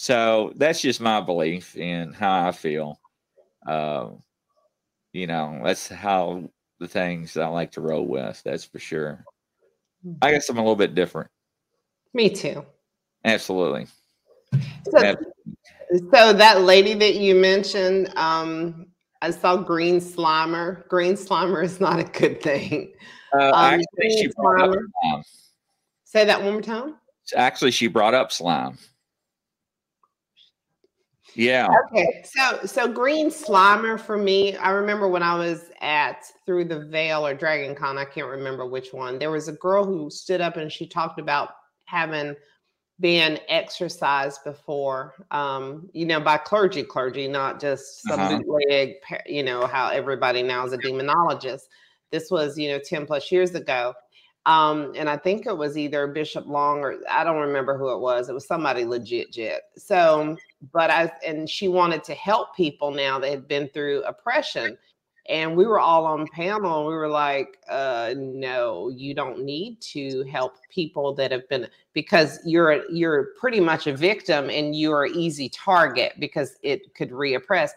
So 0.00 0.54
that's 0.56 0.80
just 0.80 0.98
my 0.98 1.20
belief 1.20 1.76
in 1.76 2.14
how 2.14 2.48
I 2.48 2.52
feel. 2.52 2.98
Uh, 3.66 4.12
you 5.12 5.26
know, 5.26 5.60
that's 5.62 5.88
how 5.88 6.48
the 6.78 6.88
things 6.88 7.36
I 7.36 7.48
like 7.48 7.72
to 7.72 7.82
roll 7.82 8.06
with. 8.06 8.40
That's 8.42 8.64
for 8.64 8.78
sure. 8.78 9.26
I 10.22 10.30
guess 10.30 10.48
I'm 10.48 10.56
a 10.56 10.62
little 10.62 10.74
bit 10.74 10.94
different. 10.94 11.30
Me 12.14 12.30
too. 12.30 12.64
Absolutely. 13.26 13.88
So, 14.90 15.16
so 16.10 16.32
that 16.32 16.62
lady 16.62 16.94
that 16.94 17.16
you 17.16 17.34
mentioned, 17.34 18.10
um, 18.16 18.86
I 19.20 19.32
saw 19.32 19.58
Green 19.58 20.00
Slimer. 20.00 20.88
Green 20.88 21.12
Slimer 21.12 21.62
is 21.62 21.78
not 21.78 22.00
a 22.00 22.04
good 22.04 22.40
thing. 22.40 22.94
Uh, 23.38 23.48
um, 23.48 23.54
actually, 23.54 24.16
she 24.16 24.30
brought 24.34 24.62
up 24.62 24.78
slime. 25.02 25.22
Say 26.04 26.24
that 26.24 26.42
one 26.42 26.54
more 26.54 26.62
time. 26.62 26.94
Actually, 27.36 27.72
she 27.72 27.86
brought 27.86 28.14
up 28.14 28.32
slime. 28.32 28.78
Yeah. 31.34 31.68
Okay. 31.86 32.24
So 32.24 32.66
so 32.66 32.88
Green 32.88 33.28
Slimer 33.28 33.98
for 33.98 34.16
me, 34.16 34.56
I 34.56 34.70
remember 34.70 35.08
when 35.08 35.22
I 35.22 35.36
was 35.36 35.70
at 35.80 36.24
Through 36.46 36.66
the 36.66 36.86
Veil 36.86 37.26
or 37.26 37.34
Dragon 37.34 37.74
Con, 37.74 37.98
I 37.98 38.04
can't 38.04 38.28
remember 38.28 38.66
which 38.66 38.92
one. 38.92 39.18
There 39.18 39.30
was 39.30 39.48
a 39.48 39.52
girl 39.52 39.84
who 39.84 40.10
stood 40.10 40.40
up 40.40 40.56
and 40.56 40.70
she 40.70 40.86
talked 40.86 41.20
about 41.20 41.50
having 41.84 42.34
been 43.00 43.40
exorcised 43.48 44.44
before, 44.44 45.14
um, 45.30 45.88
you 45.92 46.04
know, 46.04 46.20
by 46.20 46.36
clergy, 46.36 46.82
clergy, 46.82 47.26
not 47.26 47.60
just 47.60 48.02
some 48.02 48.20
uh-huh. 48.20 48.38
bootleg, 48.38 48.94
you 49.26 49.42
know, 49.42 49.66
how 49.66 49.88
everybody 49.88 50.42
now 50.42 50.64
is 50.66 50.72
a 50.72 50.78
demonologist. 50.78 51.62
This 52.12 52.30
was, 52.30 52.58
you 52.58 52.68
know, 52.68 52.78
10 52.78 53.06
plus 53.06 53.32
years 53.32 53.54
ago. 53.54 53.94
Um, 54.46 54.92
and 54.96 55.08
I 55.08 55.16
think 55.16 55.46
it 55.46 55.56
was 55.56 55.78
either 55.78 56.06
Bishop 56.06 56.46
Long 56.46 56.80
or 56.80 56.96
I 57.10 57.24
don't 57.24 57.40
remember 57.40 57.76
who 57.76 57.92
it 57.92 58.00
was. 58.00 58.28
It 58.28 58.34
was 58.34 58.46
somebody 58.46 58.84
legit 58.84 59.32
jet. 59.32 59.62
So, 59.76 60.36
but 60.72 60.90
I 60.90 61.10
and 61.26 61.48
she 61.48 61.68
wanted 61.68 62.04
to 62.04 62.14
help 62.14 62.54
people 62.54 62.90
now 62.90 63.18
that 63.18 63.30
had 63.30 63.48
been 63.48 63.68
through 63.68 64.02
oppression. 64.02 64.76
And 65.28 65.56
we 65.56 65.64
were 65.66 65.78
all 65.78 66.06
on 66.06 66.26
panel 66.28 66.78
and 66.78 66.88
we 66.88 66.94
were 66.94 67.08
like, 67.08 67.58
uh, 67.68 68.14
no, 68.16 68.88
you 68.88 69.14
don't 69.14 69.44
need 69.44 69.80
to 69.82 70.24
help 70.24 70.54
people 70.70 71.14
that 71.14 71.30
have 71.30 71.48
been 71.48 71.68
because 71.92 72.40
you're 72.44 72.84
you're 72.90 73.28
pretty 73.38 73.60
much 73.60 73.86
a 73.86 73.96
victim 73.96 74.50
and 74.50 74.74
you're 74.74 75.04
an 75.04 75.14
easy 75.14 75.48
target 75.48 76.14
because 76.18 76.56
it 76.62 76.94
could 76.94 77.10
reoppress. 77.10 77.70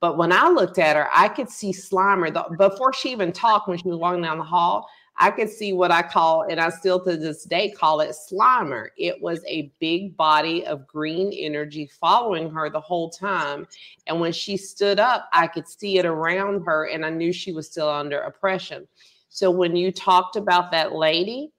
But 0.00 0.16
when 0.16 0.32
I 0.32 0.48
looked 0.48 0.78
at 0.78 0.96
her, 0.96 1.08
I 1.12 1.28
could 1.28 1.48
see 1.48 1.72
Slimer 1.72 2.32
the, 2.32 2.54
before 2.56 2.92
she 2.92 3.10
even 3.10 3.32
talked 3.32 3.68
when 3.68 3.78
she 3.78 3.88
was 3.88 3.98
walking 3.98 4.22
down 4.22 4.38
the 4.38 4.44
hall. 4.44 4.88
I 5.20 5.32
could 5.32 5.50
see 5.50 5.72
what 5.72 5.90
I 5.90 6.02
call, 6.02 6.46
and 6.48 6.60
I 6.60 6.68
still 6.70 7.02
to 7.04 7.16
this 7.16 7.44
day 7.44 7.70
call 7.70 8.00
it 8.00 8.10
Slimer. 8.10 8.88
It 8.96 9.20
was 9.20 9.44
a 9.46 9.72
big 9.80 10.16
body 10.16 10.64
of 10.64 10.86
green 10.86 11.32
energy 11.32 11.90
following 12.00 12.50
her 12.50 12.70
the 12.70 12.80
whole 12.80 13.10
time. 13.10 13.66
And 14.06 14.20
when 14.20 14.32
she 14.32 14.56
stood 14.56 15.00
up, 15.00 15.28
I 15.32 15.48
could 15.48 15.66
see 15.66 15.98
it 15.98 16.06
around 16.06 16.62
her, 16.66 16.84
and 16.86 17.04
I 17.04 17.10
knew 17.10 17.32
she 17.32 17.52
was 17.52 17.66
still 17.66 17.88
under 17.88 18.20
oppression. 18.20 18.86
So 19.28 19.50
when 19.50 19.74
you 19.74 19.90
talked 19.90 20.36
about 20.36 20.70
that 20.70 20.92
lady, 20.92 21.50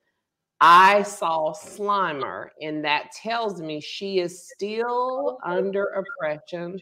I 0.61 1.03
saw 1.03 1.53
Slimer, 1.53 2.49
and 2.61 2.83
that 2.85 3.11
tells 3.11 3.61
me 3.61 3.81
she 3.81 4.19
is 4.19 4.49
still 4.49 5.37
under 5.43 5.85
oppression 5.85 6.81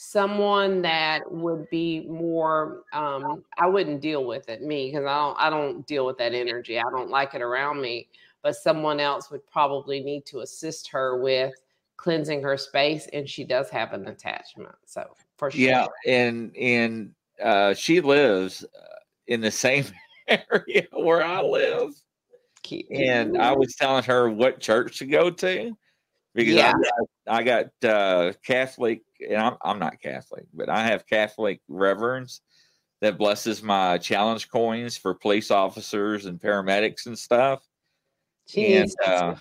someone 0.00 0.80
that 0.80 1.28
would 1.30 1.68
be 1.70 2.06
more 2.08 2.84
um, 2.92 3.42
i 3.58 3.66
wouldn't 3.66 4.00
deal 4.00 4.24
with 4.24 4.48
it 4.48 4.62
me 4.62 4.90
because 4.90 5.04
i 5.04 5.16
don't 5.16 5.36
i 5.40 5.50
don't 5.50 5.84
deal 5.88 6.06
with 6.06 6.16
that 6.16 6.32
energy 6.32 6.78
i 6.78 6.84
don't 6.92 7.10
like 7.10 7.34
it 7.34 7.42
around 7.42 7.80
me 7.80 8.06
but 8.40 8.54
someone 8.54 9.00
else 9.00 9.28
would 9.28 9.44
probably 9.50 9.98
need 9.98 10.24
to 10.24 10.38
assist 10.38 10.88
her 10.88 11.20
with 11.20 11.52
cleansing 11.96 12.40
her 12.40 12.56
space 12.56 13.08
and 13.12 13.28
she 13.28 13.42
does 13.42 13.68
have 13.70 13.92
an 13.92 14.06
attachment 14.06 14.72
so 14.86 15.04
for 15.36 15.50
sure. 15.50 15.60
yeah 15.60 15.86
and 16.06 16.56
and 16.56 17.12
uh, 17.42 17.74
she 17.74 18.00
lives 18.00 18.64
uh, 18.64 18.98
in 19.26 19.40
the 19.40 19.50
same 19.50 19.84
area 20.28 20.86
where 20.92 21.24
i 21.24 21.42
live. 21.42 21.90
And 22.92 23.36
i 23.36 23.52
was 23.52 23.74
telling 23.74 24.04
her 24.04 24.30
what 24.30 24.60
church 24.60 24.98
to 25.00 25.06
go 25.06 25.28
to 25.28 25.76
because 26.38 26.54
yeah. 26.54 26.72
I 27.26 27.42
got, 27.42 27.66
I 27.66 27.82
got 27.82 27.90
uh, 27.90 28.32
Catholic, 28.44 29.02
and 29.28 29.36
I'm, 29.36 29.56
I'm 29.60 29.80
not 29.80 30.00
Catholic, 30.00 30.46
but 30.54 30.68
I 30.68 30.86
have 30.86 31.04
Catholic 31.04 31.60
reverends 31.66 32.42
that 33.00 33.18
blesses 33.18 33.60
my 33.60 33.98
challenge 33.98 34.48
coins 34.48 34.96
for 34.96 35.14
police 35.14 35.50
officers 35.50 36.26
and 36.26 36.40
paramedics 36.40 37.06
and 37.06 37.18
stuff. 37.18 37.66
Jeez. 38.48 38.82
And 38.82 38.90
uh, 39.04 39.34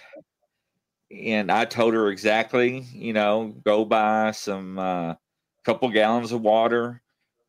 and 1.11 1.52
I 1.52 1.65
told 1.65 1.94
her 1.94 2.10
exactly, 2.10 2.80
you 2.91 3.14
know, 3.14 3.53
go 3.64 3.86
buy 3.86 4.32
some 4.32 4.80
uh, 4.80 5.14
couple 5.64 5.90
gallons 5.91 6.32
of 6.32 6.41
water, 6.41 7.03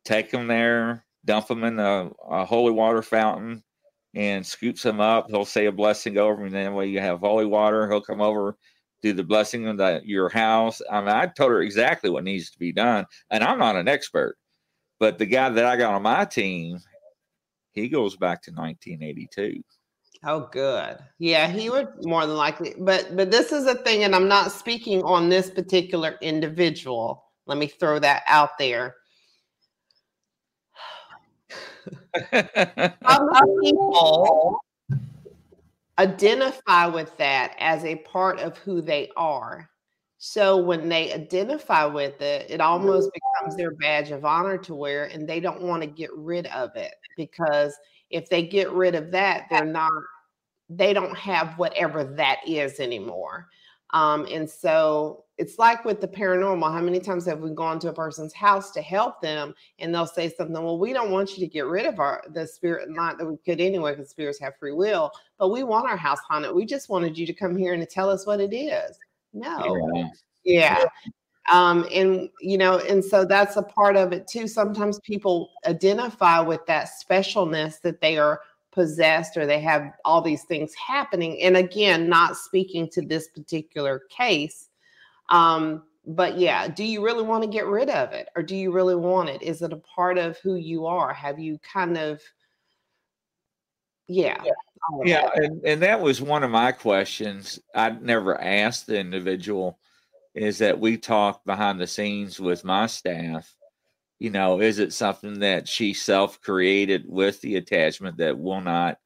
take 0.05 0.29
them 0.29 0.45
there, 0.45 1.03
dump 1.25 1.47
them 1.47 1.63
in 1.63 1.75
the 1.75 2.11
a 2.29 2.45
holy 2.45 2.71
water 2.71 3.01
fountain, 3.01 3.63
and 4.13 4.45
scoops 4.45 4.83
them 4.83 4.99
up. 4.99 5.25
He'll 5.31 5.43
say 5.43 5.65
a 5.65 5.71
blessing 5.71 6.19
over 6.19 6.37
me. 6.37 6.45
And 6.45 6.55
then 6.55 6.75
when 6.75 6.89
you 6.89 6.99
have 6.99 7.21
holy 7.21 7.47
water, 7.47 7.89
he'll 7.89 7.99
come 7.99 8.21
over 8.21 8.55
do 9.01 9.13
the 9.13 9.23
blessing 9.23 9.67
of 9.67 9.77
the, 9.77 10.01
your 10.03 10.29
house. 10.29 10.81
I 10.91 10.99
mean, 10.99 11.09
I 11.09 11.27
told 11.27 11.51
her 11.51 11.61
exactly 11.61 12.09
what 12.09 12.23
needs 12.23 12.51
to 12.51 12.59
be 12.59 12.71
done, 12.71 13.05
and 13.29 13.43
I'm 13.43 13.59
not 13.59 13.75
an 13.75 13.87
expert, 13.87 14.37
but 14.99 15.17
the 15.17 15.25
guy 15.25 15.49
that 15.49 15.65
I 15.65 15.77
got 15.77 15.93
on 15.93 16.03
my 16.03 16.25
team, 16.25 16.79
he 17.71 17.87
goes 17.89 18.15
back 18.17 18.41
to 18.43 18.51
1982. 18.51 19.61
Oh, 20.23 20.49
good. 20.51 20.97
Yeah, 21.17 21.47
he 21.47 21.69
would 21.69 21.87
more 22.01 22.25
than 22.25 22.35
likely. 22.35 22.75
But 22.77 23.15
but 23.15 23.31
this 23.31 23.53
is 23.53 23.65
a 23.67 23.75
thing, 23.75 24.03
and 24.03 24.13
I'm 24.13 24.27
not 24.27 24.51
speaking 24.51 25.01
on 25.03 25.29
this 25.29 25.49
particular 25.49 26.17
individual. 26.21 27.23
Let 27.45 27.57
me 27.57 27.67
throw 27.67 27.99
that 27.99 28.23
out 28.27 28.57
there. 28.59 28.95
Some 32.33 33.29
people 33.63 34.59
identify 35.99 36.85
with 36.87 37.15
that 37.17 37.55
as 37.59 37.83
a 37.83 37.97
part 37.97 38.39
of 38.39 38.57
who 38.57 38.81
they 38.81 39.09
are. 39.17 39.69
So 40.17 40.57
when 40.57 40.89
they 40.89 41.13
identify 41.13 41.85
with 41.85 42.21
it, 42.21 42.49
it 42.49 42.61
almost 42.61 43.11
becomes 43.13 43.55
their 43.55 43.71
badge 43.75 44.11
of 44.11 44.25
honor 44.25 44.57
to 44.59 44.75
wear, 44.75 45.05
and 45.05 45.27
they 45.27 45.39
don't 45.39 45.61
want 45.61 45.81
to 45.83 45.87
get 45.87 46.09
rid 46.15 46.47
of 46.47 46.75
it 46.75 46.93
because 47.17 47.75
if 48.09 48.29
they 48.29 48.43
get 48.43 48.71
rid 48.71 48.95
of 48.95 49.11
that, 49.11 49.47
they're 49.49 49.65
not, 49.65 49.91
they 50.69 50.93
don't 50.93 51.17
have 51.17 51.57
whatever 51.57 52.03
that 52.03 52.39
is 52.47 52.79
anymore. 52.79 53.47
Um, 53.91 54.25
and 54.31 54.49
so 54.49 55.25
it's 55.39 55.57
like 55.57 55.85
with 55.85 56.01
the 56.01 56.07
paranormal. 56.07 56.71
How 56.71 56.81
many 56.81 56.99
times 56.99 57.25
have 57.25 57.39
we 57.39 57.51
gone 57.51 57.79
to 57.79 57.89
a 57.89 57.93
person's 57.93 58.33
house 58.33 58.71
to 58.71 58.81
help 58.81 59.21
them, 59.21 59.55
and 59.79 59.95
they'll 59.95 60.05
say 60.05 60.29
something? 60.29 60.53
Well, 60.53 60.77
we 60.77 60.91
don't 60.91 61.11
want 61.11 61.37
you 61.37 61.39
to 61.39 61.51
get 61.51 61.65
rid 61.65 61.85
of 61.85 61.99
our 61.99 62.21
the 62.29 62.45
spirit. 62.45 62.89
Not 62.89 63.17
that 63.17 63.25
we 63.25 63.37
could 63.37 63.61
anyway, 63.61 63.95
because 63.95 64.09
spirits 64.09 64.39
have 64.41 64.57
free 64.59 64.73
will. 64.73 65.11
But 65.37 65.49
we 65.49 65.63
want 65.63 65.87
our 65.87 65.95
house 65.95 66.19
haunted. 66.27 66.53
We 66.53 66.65
just 66.65 66.89
wanted 66.89 67.17
you 67.17 67.25
to 67.25 67.33
come 67.33 67.55
here 67.55 67.73
and 67.73 67.81
to 67.81 67.87
tell 67.87 68.09
us 68.09 68.27
what 68.27 68.41
it 68.41 68.53
is. 68.53 68.99
No, 69.33 69.77
yeah. 69.95 70.09
Yeah. 70.43 70.85
Um, 71.49 71.87
and 71.91 72.29
you 72.41 72.57
know, 72.57 72.79
and 72.79 73.03
so 73.03 73.23
that's 73.23 73.55
a 73.55 73.63
part 73.63 73.95
of 73.95 74.11
it 74.11 74.27
too. 74.27 74.45
Sometimes 74.45 74.99
people 74.99 75.51
identify 75.65 76.41
with 76.41 76.65
that 76.67 76.89
specialness 77.01 77.79
that 77.81 78.01
they 78.01 78.17
are 78.17 78.41
possessed 78.71 79.37
or 79.37 79.45
they 79.45 79.59
have 79.59 79.91
all 80.05 80.21
these 80.21 80.43
things 80.43 80.73
happening. 80.75 81.41
And 81.41 81.57
again, 81.57 82.09
not 82.09 82.37
speaking 82.37 82.89
to 82.89 83.01
this 83.01 83.29
particular 83.29 84.03
case. 84.09 84.68
Um, 85.29 85.83
but 86.05 86.37
yeah, 86.37 86.67
do 86.67 86.83
you 86.83 87.03
really 87.03 87.23
want 87.23 87.43
to 87.43 87.49
get 87.49 87.67
rid 87.67 87.89
of 87.89 88.13
it 88.13 88.29
or 88.35 88.41
do 88.41 88.55
you 88.55 88.71
really 88.71 88.95
want 88.95 89.29
it? 89.29 89.41
Is 89.43 89.61
it 89.61 89.73
a 89.73 89.77
part 89.77 90.17
of 90.17 90.37
who 90.39 90.55
you 90.55 90.87
are? 90.87 91.13
Have 91.13 91.39
you 91.39 91.59
kind 91.71 91.97
of, 91.97 92.21
yeah. 94.07 94.41
Yeah, 94.43 94.51
yeah 95.05 95.29
and, 95.35 95.63
and 95.63 95.81
that 95.83 96.01
was 96.01 96.21
one 96.21 96.43
of 96.43 96.49
my 96.49 96.71
questions. 96.71 97.59
I'd 97.75 98.01
never 98.01 98.41
asked 98.41 98.87
the 98.87 98.99
individual 98.99 99.77
is 100.33 100.59
that 100.59 100.79
we 100.79 100.97
talk 100.97 101.43
behind 101.45 101.79
the 101.79 101.87
scenes 101.87 102.39
with 102.39 102.63
my 102.63 102.87
staff. 102.87 103.53
You 104.19 104.29
know, 104.29 104.61
is 104.61 104.79
it 104.79 104.93
something 104.93 105.39
that 105.39 105.67
she 105.67 105.93
self 105.93 106.41
created 106.41 107.05
with 107.07 107.39
the 107.41 107.55
attachment 107.55 108.17
that 108.17 108.37
will 108.37 108.61
not, 108.61 108.97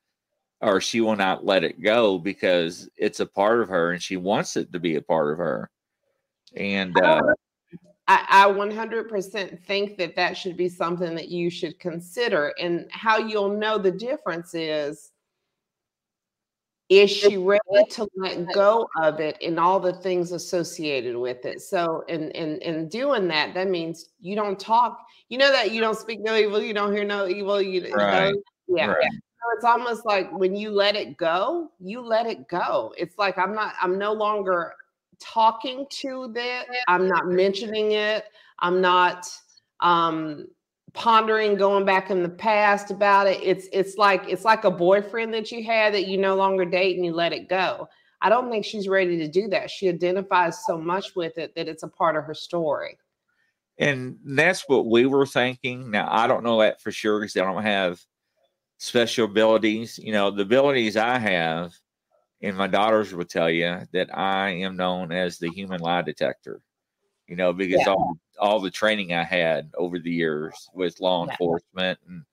or 0.61 0.79
she 0.79 1.01
will 1.01 1.15
not 1.15 1.45
let 1.45 1.63
it 1.63 1.81
go 1.81 2.17
because 2.17 2.89
it's 2.97 3.19
a 3.19 3.25
part 3.25 3.61
of 3.61 3.69
her 3.69 3.91
and 3.91 4.01
she 4.01 4.17
wants 4.17 4.57
it 4.57 4.71
to 4.73 4.79
be 4.79 4.95
a 4.95 5.01
part 5.01 5.31
of 5.31 5.37
her? 5.37 5.69
And 6.55 6.99
uh, 6.99 7.21
I, 8.07 8.45
I 8.47 8.51
100% 8.51 9.59
think 9.65 9.97
that 9.97 10.15
that 10.15 10.37
should 10.37 10.57
be 10.57 10.69
something 10.69 11.15
that 11.15 11.29
you 11.29 11.49
should 11.49 11.79
consider. 11.79 12.53
And 12.59 12.87
how 12.91 13.17
you'll 13.17 13.57
know 13.57 13.77
the 13.77 13.91
difference 13.91 14.53
is 14.53 15.11
is 16.89 17.09
she 17.09 17.37
ready 17.37 17.61
to 17.89 18.07
let 18.15 18.45
go 18.53 18.87
of 19.01 19.19
it 19.19 19.37
and 19.41 19.59
all 19.59 19.79
the 19.79 19.93
things 19.93 20.31
associated 20.31 21.15
with 21.15 21.45
it 21.45 21.61
so 21.61 22.03
in 22.07 22.29
in 22.31 22.57
in 22.57 22.89
doing 22.89 23.27
that 23.27 23.53
that 23.53 23.69
means 23.69 24.09
you 24.19 24.35
don't 24.35 24.59
talk 24.59 24.99
you 25.29 25.37
know 25.37 25.51
that 25.51 25.71
you 25.71 25.79
don't 25.79 25.97
speak 25.97 26.19
no 26.21 26.35
evil 26.35 26.61
you 26.61 26.73
don't 26.73 26.93
hear 26.93 27.05
no 27.05 27.27
evil 27.27 27.61
you 27.61 27.89
right. 27.95 28.35
yeah 28.67 28.87
right. 28.87 29.01
so 29.01 29.55
it's 29.55 29.63
almost 29.63 30.05
like 30.05 30.31
when 30.37 30.55
you 30.55 30.71
let 30.71 30.95
it 30.95 31.15
go 31.15 31.71
you 31.79 32.01
let 32.01 32.25
it 32.25 32.47
go 32.49 32.93
it's 32.97 33.17
like 33.17 33.37
i'm 33.37 33.55
not 33.55 33.73
i'm 33.81 33.97
no 33.97 34.11
longer 34.11 34.73
talking 35.23 35.85
to 35.89 36.31
that 36.33 36.65
i'm 36.87 37.07
not 37.07 37.27
mentioning 37.27 37.93
it 37.93 38.25
i'm 38.59 38.81
not 38.81 39.29
um 39.79 40.45
pondering 40.93 41.55
going 41.55 41.85
back 41.85 42.11
in 42.11 42.23
the 42.23 42.29
past 42.29 42.91
about 42.91 43.27
it. 43.27 43.39
It's 43.43 43.67
it's 43.73 43.97
like 43.97 44.23
it's 44.27 44.45
like 44.45 44.63
a 44.63 44.71
boyfriend 44.71 45.33
that 45.33 45.51
you 45.51 45.63
had 45.63 45.93
that 45.93 46.07
you 46.07 46.17
no 46.17 46.35
longer 46.35 46.65
date 46.65 46.95
and 46.95 47.05
you 47.05 47.13
let 47.13 47.33
it 47.33 47.49
go. 47.49 47.89
I 48.21 48.29
don't 48.29 48.49
think 48.49 48.63
she's 48.63 48.87
ready 48.87 49.17
to 49.17 49.27
do 49.27 49.49
that. 49.49 49.69
She 49.69 49.89
identifies 49.89 50.65
so 50.65 50.77
much 50.77 51.15
with 51.15 51.37
it 51.37 51.53
that 51.55 51.67
it's 51.67 51.83
a 51.83 51.87
part 51.87 52.15
of 52.15 52.23
her 52.23 52.33
story. 52.33 52.97
And 53.79 54.17
that's 54.23 54.63
what 54.69 54.85
we 54.85 55.07
were 55.07 55.25
thinking. 55.25 55.89
Now 55.91 56.07
i 56.09 56.27
don't 56.27 56.43
know 56.43 56.59
that 56.61 56.81
for 56.81 56.91
sure 56.91 57.19
because 57.19 57.35
i 57.35 57.41
don't 57.41 57.63
have 57.63 57.99
special 58.77 59.25
abilities. 59.25 59.97
You 59.97 60.13
know 60.13 60.29
the 60.29 60.43
abilities 60.43 60.95
i 60.95 61.17
have 61.17 61.73
and 62.43 62.55
my 62.55 62.67
daughters 62.67 63.13
will 63.13 63.25
tell 63.25 63.49
you 63.49 63.79
that 63.91 64.15
i 64.15 64.49
am 64.49 64.75
known 64.75 65.11
as 65.11 65.39
the 65.39 65.49
human 65.49 65.81
lie 65.81 66.03
detector 66.03 66.61
you 67.27 67.35
know, 67.35 67.53
because 67.53 67.81
yeah. 67.85 67.93
all 67.93 68.17
all 68.39 68.59
the 68.59 68.71
training 68.71 69.13
I 69.13 69.23
had 69.23 69.71
over 69.77 69.99
the 69.99 70.11
years 70.11 70.53
with 70.73 70.99
law 70.99 71.27
enforcement 71.27 71.99
and 72.07 72.23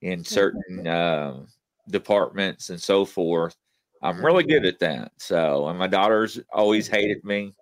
in 0.00 0.24
certain 0.24 0.86
uh, 0.86 1.40
departments 1.88 2.70
and 2.70 2.80
so 2.80 3.04
forth, 3.04 3.56
I'm 4.02 4.24
really 4.24 4.44
good 4.44 4.64
at 4.64 4.78
that. 4.78 5.12
So, 5.18 5.68
and 5.68 5.78
my 5.78 5.88
daughters 5.88 6.40
always 6.52 6.88
hated 6.88 7.22
me, 7.22 7.52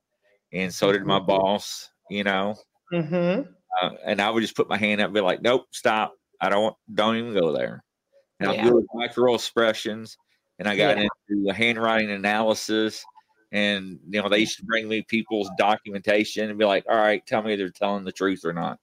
and 0.53 0.73
so 0.73 0.93
did 0.93 1.05
my 1.05 1.19
mm-hmm. 1.19 1.27
boss. 1.27 1.91
You 2.09 2.25
know, 2.25 2.55
mm-hmm. 2.93 3.51
uh, 3.83 3.91
and 4.05 4.21
I 4.21 4.31
would 4.31 4.41
just 4.41 4.57
put 4.57 4.69
my 4.69 4.79
hand 4.79 5.01
up 5.01 5.07
and 5.07 5.15
be 5.15 5.21
like, 5.21 5.43
"Nope, 5.43 5.67
stop! 5.73 6.15
I 6.41 6.49
don't 6.49 6.77
don't 6.95 7.17
even 7.17 7.35
go 7.35 7.53
there." 7.53 7.83
And 8.41 8.53
yeah. 8.53 8.61
I'm 8.61 8.65
good 8.65 8.75
with 8.77 8.87
micro 8.95 9.35
expressions, 9.35 10.17
and 10.59 10.69
I 10.69 10.77
got 10.77 10.99
yeah. 10.99 11.07
into 11.29 11.53
handwriting 11.53 12.11
analysis 12.11 13.05
and 13.53 13.99
you 14.09 14.21
know 14.21 14.29
they 14.29 14.41
used 14.41 14.59
to 14.59 14.65
bring 14.65 14.89
me 14.89 15.03
people's 15.03 15.51
documentation 15.59 16.51
and 16.51 16.59
be 16.59 16.65
like 16.65 16.85
all 16.89 16.97
right 16.97 17.25
tell 17.27 17.43
me 17.43 17.57
they're 17.57 17.71
telling 17.71 18.05
the 18.05 18.13
truth 18.13 18.45
or 18.45 18.53
not. 18.53 18.79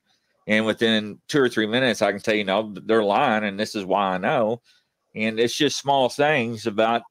And 0.48 0.66
within 0.66 1.20
two 1.28 1.42
or 1.42 1.50
three 1.50 1.68
minutes 1.68 2.02
i 2.02 2.12
can 2.12 2.22
tell 2.22 2.36
you 2.36 2.44
no 2.44 2.74
they're 2.86 3.04
lying 3.04 3.44
and 3.44 3.60
this 3.60 3.76
is 3.76 3.86
why 3.86 4.16
i 4.16 4.18
know. 4.18 4.62
And 5.16 5.40
it's 5.40 5.56
just 5.56 5.80
small 5.80 6.10
things 6.10 6.68
about 6.68 7.04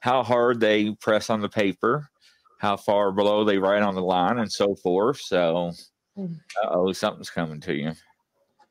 how 0.00 0.22
hard 0.24 0.58
they 0.58 0.92
press 1.00 1.30
on 1.30 1.40
the 1.40 1.48
paper 1.48 2.08
how 2.58 2.76
far 2.76 3.12
below 3.12 3.44
they 3.44 3.58
write 3.58 3.82
on 3.82 3.94
the 3.94 4.02
line 4.02 4.38
and 4.38 4.50
so 4.50 4.74
forth. 4.76 5.20
So 5.20 5.72
oh 6.64 6.92
something's 6.92 7.30
coming 7.30 7.60
to 7.60 7.74
you. 7.74 7.92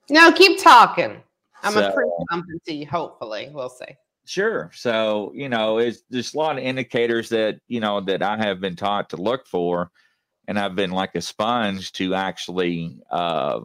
No 0.09 0.31
keep 0.31 0.61
talking. 0.61 1.21
I'm 1.61 1.73
so, 1.73 1.81
gonna 1.81 1.93
prove 1.93 2.11
something 2.31 2.59
to 2.65 2.73
you 2.73 2.87
hopefully 2.87 3.49
we'll 3.53 3.69
see 3.69 3.95
Sure. 4.25 4.71
So, 4.73 5.31
you 5.35 5.49
know, 5.49 5.79
it's 5.79 6.01
there's 6.09 6.33
a 6.33 6.37
lot 6.37 6.57
of 6.57 6.63
indicators 6.63 7.29
that, 7.29 7.59
you 7.67 7.79
know, 7.79 7.99
that 8.01 8.23
I 8.23 8.37
have 8.37 8.61
been 8.61 8.75
taught 8.75 9.09
to 9.09 9.17
look 9.17 9.45
for. 9.47 9.91
And 10.47 10.59
I've 10.59 10.75
been 10.75 10.91
like 10.91 11.15
a 11.15 11.21
sponge 11.21 11.91
to 11.93 12.15
actually 12.15 12.99
uh, 13.09 13.61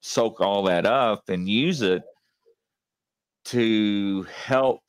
soak 0.00 0.40
all 0.40 0.64
that 0.64 0.86
up 0.86 1.28
and 1.28 1.48
use 1.48 1.82
it 1.82 2.02
to 3.46 4.26
help 4.44 4.82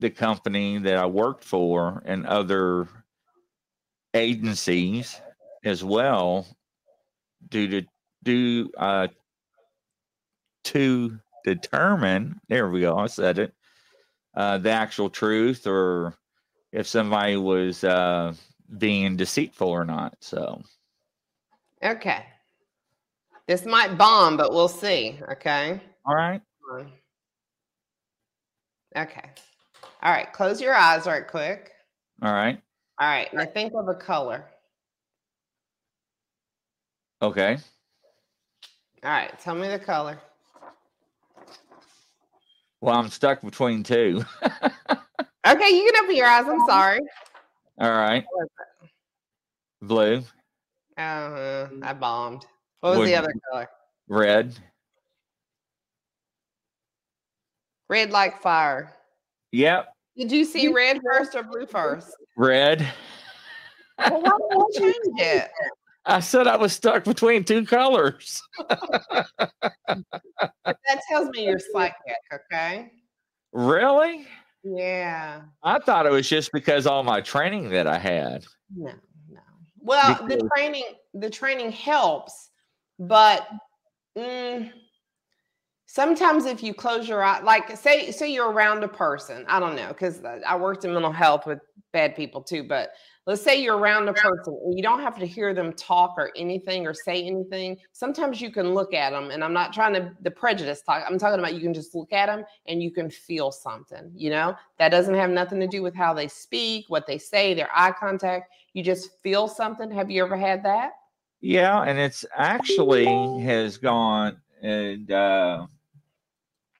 the 0.00 0.10
company 0.10 0.78
that 0.78 0.96
I 0.96 1.06
worked 1.06 1.44
for 1.44 2.02
and 2.06 2.26
other 2.26 2.88
agencies 4.14 5.20
as 5.64 5.84
well 5.84 6.46
do 7.48 7.68
to 7.68 7.86
do 8.24 8.70
uh, 8.76 9.08
to 10.64 11.18
determine 11.44 12.38
there 12.48 12.68
we 12.68 12.80
go 12.82 12.98
i 12.98 13.06
said 13.06 13.38
it 13.38 13.54
uh, 14.40 14.56
the 14.56 14.70
actual 14.70 15.10
truth 15.10 15.66
or 15.66 16.14
if 16.72 16.86
somebody 16.86 17.36
was 17.36 17.84
uh, 17.84 18.32
being 18.78 19.14
deceitful 19.14 19.68
or 19.68 19.84
not. 19.84 20.16
So, 20.20 20.62
okay. 21.84 22.24
This 23.46 23.66
might 23.66 23.98
bomb, 23.98 24.38
but 24.38 24.52
we'll 24.52 24.68
see. 24.68 25.18
Okay. 25.32 25.78
All 26.06 26.14
right. 26.14 26.40
Okay. 28.96 29.30
All 30.02 30.12
right. 30.12 30.32
Close 30.32 30.58
your 30.60 30.74
eyes 30.74 31.06
right 31.06 31.26
quick. 31.26 31.72
All 32.22 32.32
right. 32.32 32.58
All 32.98 33.08
right. 33.08 33.32
Now 33.34 33.44
think 33.44 33.74
of 33.74 33.88
a 33.88 33.94
color. 33.94 34.46
Okay. 37.20 37.58
All 39.04 39.10
right. 39.10 39.38
Tell 39.38 39.54
me 39.54 39.68
the 39.68 39.78
color. 39.78 40.18
Well, 42.80 42.96
I'm 42.96 43.10
stuck 43.10 43.42
between 43.42 43.82
two. 43.82 44.24
okay, 44.42 45.68
you 45.70 45.90
can 45.92 46.04
open 46.04 46.16
your 46.16 46.26
eyes. 46.26 46.46
I'm 46.48 46.66
sorry. 46.66 47.00
All 47.78 47.90
right. 47.90 48.24
Blue. 49.82 50.22
Uh, 50.96 51.68
I 51.82 51.92
bombed. 51.92 52.46
What 52.80 52.90
was 52.90 52.98
Would, 53.00 53.08
the 53.08 53.16
other 53.16 53.32
color? 53.50 53.68
Red. 54.08 54.58
Red 57.88 58.10
like 58.10 58.40
fire. 58.40 58.94
Yep. 59.52 59.92
Did 60.16 60.32
you 60.32 60.44
see 60.44 60.68
red 60.68 61.00
first 61.04 61.34
or 61.34 61.42
blue 61.42 61.66
first? 61.66 62.14
Red. 62.36 62.86
Well, 63.98 64.22
why 64.22 64.64
did 64.72 64.82
you 64.82 64.92
change 64.92 65.20
it? 65.20 65.50
I 66.06 66.20
said 66.20 66.46
I 66.46 66.56
was 66.56 66.72
stuck 66.72 67.04
between 67.04 67.44
two 67.44 67.66
colors. 67.66 68.42
that 68.68 69.28
tells 71.10 71.28
me 71.30 71.44
you're 71.44 71.60
psychic, 71.72 71.94
okay? 72.32 72.90
Really? 73.52 74.26
Yeah. 74.62 75.42
I 75.62 75.78
thought 75.78 76.06
it 76.06 76.12
was 76.12 76.28
just 76.28 76.52
because 76.52 76.86
all 76.86 77.02
my 77.02 77.20
training 77.20 77.70
that 77.70 77.86
I 77.86 77.98
had. 77.98 78.44
No, 78.74 78.92
no. 79.30 79.40
Well, 79.78 80.14
because- 80.14 80.28
the 80.38 80.48
training 80.54 80.84
the 81.14 81.30
training 81.30 81.72
helps, 81.72 82.50
but 82.98 83.46
mm, 84.16 84.70
sometimes 85.86 86.46
if 86.46 86.62
you 86.62 86.72
close 86.72 87.08
your 87.08 87.22
eye, 87.22 87.40
like 87.40 87.76
say 87.76 88.10
say 88.10 88.32
you're 88.32 88.50
around 88.50 88.84
a 88.84 88.88
person, 88.88 89.44
I 89.48 89.60
don't 89.60 89.76
know, 89.76 89.88
because 89.88 90.22
I 90.24 90.56
worked 90.56 90.84
in 90.84 90.92
mental 90.92 91.12
health 91.12 91.46
with 91.46 91.58
bad 91.92 92.14
people 92.14 92.42
too, 92.42 92.62
but 92.62 92.90
let's 93.30 93.42
say 93.42 93.62
you're 93.62 93.76
around 93.76 94.08
a 94.08 94.12
person 94.12 94.58
and 94.64 94.76
you 94.76 94.82
don't 94.82 94.98
have 94.98 95.16
to 95.16 95.24
hear 95.24 95.54
them 95.54 95.72
talk 95.74 96.14
or 96.16 96.32
anything 96.34 96.84
or 96.84 96.92
say 96.92 97.22
anything. 97.22 97.78
Sometimes 97.92 98.40
you 98.40 98.50
can 98.50 98.74
look 98.74 98.92
at 98.92 99.10
them 99.10 99.30
and 99.30 99.44
i'm 99.44 99.52
not 99.52 99.72
trying 99.72 99.92
to 99.94 100.10
the 100.22 100.30
prejudice 100.30 100.82
talk 100.82 101.04
i'm 101.08 101.16
talking 101.16 101.38
about 101.38 101.54
you 101.54 101.60
can 101.60 101.72
just 101.72 101.94
look 101.94 102.12
at 102.12 102.26
them 102.26 102.44
and 102.66 102.82
you 102.82 102.90
can 102.90 103.08
feel 103.08 103.52
something 103.52 104.10
you 104.16 104.30
know? 104.30 104.56
That 104.78 104.88
doesn't 104.88 105.14
have 105.14 105.30
nothing 105.30 105.60
to 105.60 105.68
do 105.68 105.80
with 105.80 105.94
how 105.94 106.12
they 106.12 106.26
speak 106.26 106.86
what 106.88 107.06
they 107.06 107.18
say 107.18 107.54
their 107.54 107.68
eye 107.72 107.92
contact. 107.92 108.52
You 108.72 108.82
just 108.82 109.22
feel 109.22 109.46
something. 109.46 109.92
Have 109.92 110.10
you 110.10 110.24
ever 110.24 110.36
had 110.36 110.64
that? 110.64 110.90
Yeah 111.40 111.82
and 111.82 112.00
it's 112.00 112.24
actually 112.34 113.06
has 113.44 113.76
gone 113.76 114.40
and 114.60 115.08
uh 115.12 115.66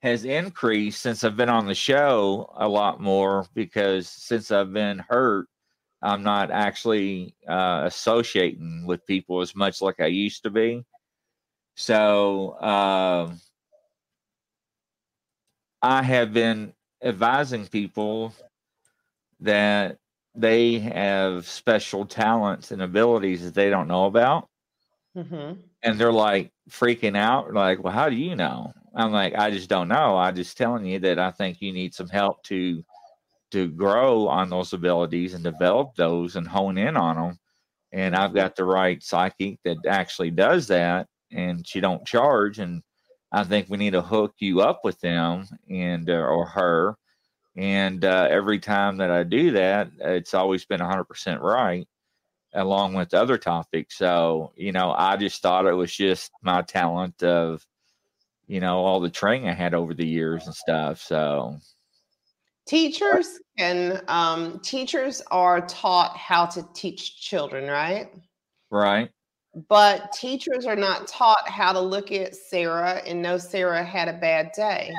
has 0.03 0.25
increased 0.25 1.01
since 1.01 1.23
I've 1.23 1.37
been 1.37 1.49
on 1.49 1.67
the 1.67 1.75
show 1.77 2.53
a 2.57 2.67
lot 2.67 3.01
more 3.01 3.47
because 3.55 4.09
since 4.09 4.51
I've 4.51 4.73
been 4.73 4.99
hurt 5.09 5.47
I'm 6.03 6.23
not 6.23 6.51
actually 6.51 7.35
uh, 7.47 7.83
associating 7.85 8.85
with 8.87 9.07
people 9.07 9.41
as 9.41 9.55
much 9.55 9.83
like 9.83 10.01
I 10.01 10.07
used 10.07 10.43
to 10.45 10.51
be. 10.51 10.85
So 11.75 12.51
uh, 12.61 13.33
I 15.83 16.03
have 16.03 16.33
been 16.33 16.73
advising 17.03 17.67
people 17.67 18.35
that 19.41 19.99
they 20.35 20.79
have 20.79 21.47
special 21.47 22.05
talents 22.07 22.71
and 22.71 22.83
abilities 22.83 23.45
that 23.45 23.55
they 23.55 23.71
don't 23.71 23.89
know 23.89 24.07
about. 24.07 24.49
Mm-hmm. 25.17 25.61
And 25.83 25.99
they're 25.99 26.13
like 26.13 26.53
freaking 26.71 27.17
out, 27.17 27.53
like, 27.53 27.83
well, 27.83 27.93
how 27.93 28.09
do 28.09 28.17
you 28.17 28.37
know? 28.37 28.73
I'm 28.95 29.13
like, 29.13 29.35
I 29.35 29.51
just 29.51 29.69
don't 29.69 29.89
know. 29.89 30.17
I'm 30.17 30.35
just 30.35 30.57
telling 30.57 30.85
you 30.85 30.99
that 31.01 31.19
I 31.19 31.31
think 31.31 31.61
you 31.61 31.73
need 31.73 31.95
some 31.95 32.09
help 32.09 32.43
to 32.45 32.85
to 33.51 33.69
grow 33.69 34.29
on 34.29 34.51
those 34.51 34.73
abilities 34.73 35.35
and 35.35 35.45
develop 35.45 35.95
those 35.97 36.37
and 36.37 36.47
hone 36.47 36.79
in 36.79 36.97
on 36.97 37.17
them. 37.17 37.39
And 37.93 38.15
I've 38.15 38.35
got 38.35 38.57
the 38.57 38.65
right 38.65 39.03
psychic 39.03 39.59
that 39.65 39.79
actually 39.89 40.31
does 40.31 40.69
that, 40.69 41.09
and 41.33 41.67
she 41.67 41.81
don't 41.81 42.07
charge. 42.07 42.59
And 42.59 42.83
I 43.33 43.45
think 43.45 43.69
we 43.69 43.79
need 43.79 43.93
to 43.93 44.03
hook 44.03 44.35
you 44.39 44.61
up 44.61 44.81
with 44.85 45.01
them 45.01 45.47
and 45.69 46.09
uh, 46.09 46.15
or 46.15 46.47
her. 46.47 46.97
And 47.57 48.05
uh, 48.05 48.29
every 48.31 48.61
time 48.61 48.99
that 48.99 49.11
I 49.11 49.25
do 49.25 49.53
that, 49.53 49.91
it's 49.99 50.35
always 50.35 50.65
been 50.65 50.81
100% 50.81 51.41
right, 51.41 51.87
along 52.55 52.95
with 52.95 53.13
other 53.13 53.39
topics. 53.39 53.99
So 53.99 54.53
you 54.57 54.73
know, 54.73 54.93
I 54.93 55.17
just 55.17 55.43
thought 55.43 55.67
it 55.67 55.73
was 55.75 55.93
just 55.95 56.31
my 56.43 56.63
talent 56.63 57.23
of, 57.25 57.65
you 58.47 58.61
know, 58.61 58.79
all 58.79 59.01
the 59.01 59.11
training 59.11 59.49
I 59.49 59.55
had 59.55 59.75
over 59.75 59.95
the 59.95 60.07
years 60.07 60.47
and 60.47 60.55
stuff. 60.55 61.01
So 61.03 61.59
Teachers 62.71 63.41
can 63.59 64.01
um, 64.07 64.61
teachers 64.61 65.21
are 65.33 65.61
taught 65.61 66.17
how 66.17 66.47
to 66.47 66.65
teach 66.73 67.21
children, 67.21 67.69
right? 67.69 68.13
Right. 68.71 69.11
But 69.69 70.13
teachers 70.13 70.67
are 70.67 70.77
not 70.77 71.09
taught 71.09 71.49
how 71.49 71.73
to 71.73 71.81
look 71.81 72.13
at 72.13 72.37
Sarah 72.37 73.03
and 73.05 73.21
know 73.21 73.39
Sarah 73.39 73.83
had 73.83 74.07
a 74.07 74.13
bad 74.13 74.53
day. 74.55 74.93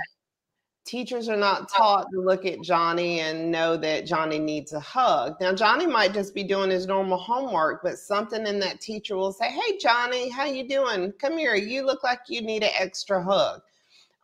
Teachers 0.84 1.30
are 1.30 1.38
not 1.38 1.70
taught 1.70 2.08
to 2.14 2.20
look 2.20 2.46
at 2.46 2.62
Johnny 2.62 3.22
and 3.22 3.50
know 3.50 3.78
that 3.78 4.06
Johnny 4.06 4.38
needs 4.38 4.74
a 4.74 4.80
hug. 4.82 5.36
Now 5.40 5.54
Johnny 5.54 5.88
might 5.88 6.14
just 6.14 6.36
be 6.36 6.44
doing 6.44 6.72
his 6.72 6.88
normal 6.88 7.18
homework, 7.18 7.84
but 7.84 7.98
something 7.98 8.46
in 8.46 8.60
that 8.60 8.82
teacher 8.82 9.16
will 9.16 9.32
say, 9.32 9.50
"Hey 9.50 9.78
Johnny, 9.78 10.28
how 10.28 10.44
you 10.44 10.68
doing? 10.68 11.14
Come 11.14 11.38
here. 11.38 11.56
You 11.56 11.86
look 11.86 12.04
like 12.04 12.20
you 12.28 12.42
need 12.42 12.64
an 12.64 12.72
extra 12.78 13.24
hug." 13.24 13.62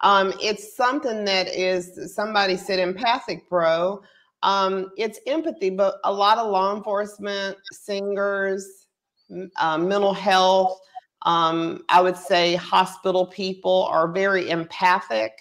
Um, 0.02 0.34
it's 0.42 0.76
something 0.76 1.26
that 1.26 1.48
is 1.48 2.14
somebody 2.14 2.56
said 2.58 2.80
empathic, 2.80 3.50
bro. 3.50 4.02
Um, 4.44 4.92
it's 4.98 5.20
empathy, 5.26 5.72
but 5.72 5.96
a 6.04 6.14
lot 6.14 6.38
of 6.38 6.52
law 6.52 6.76
enforcement, 6.76 7.58
singers, 7.72 8.88
uh, 9.60 9.78
mental 9.78 10.14
health, 10.14 10.80
um, 11.24 11.84
I 11.90 12.02
would 12.02 12.16
say 12.16 12.56
hospital 12.56 13.26
people 13.28 13.84
are 13.92 14.12
very 14.12 14.50
empathic. 14.50 15.32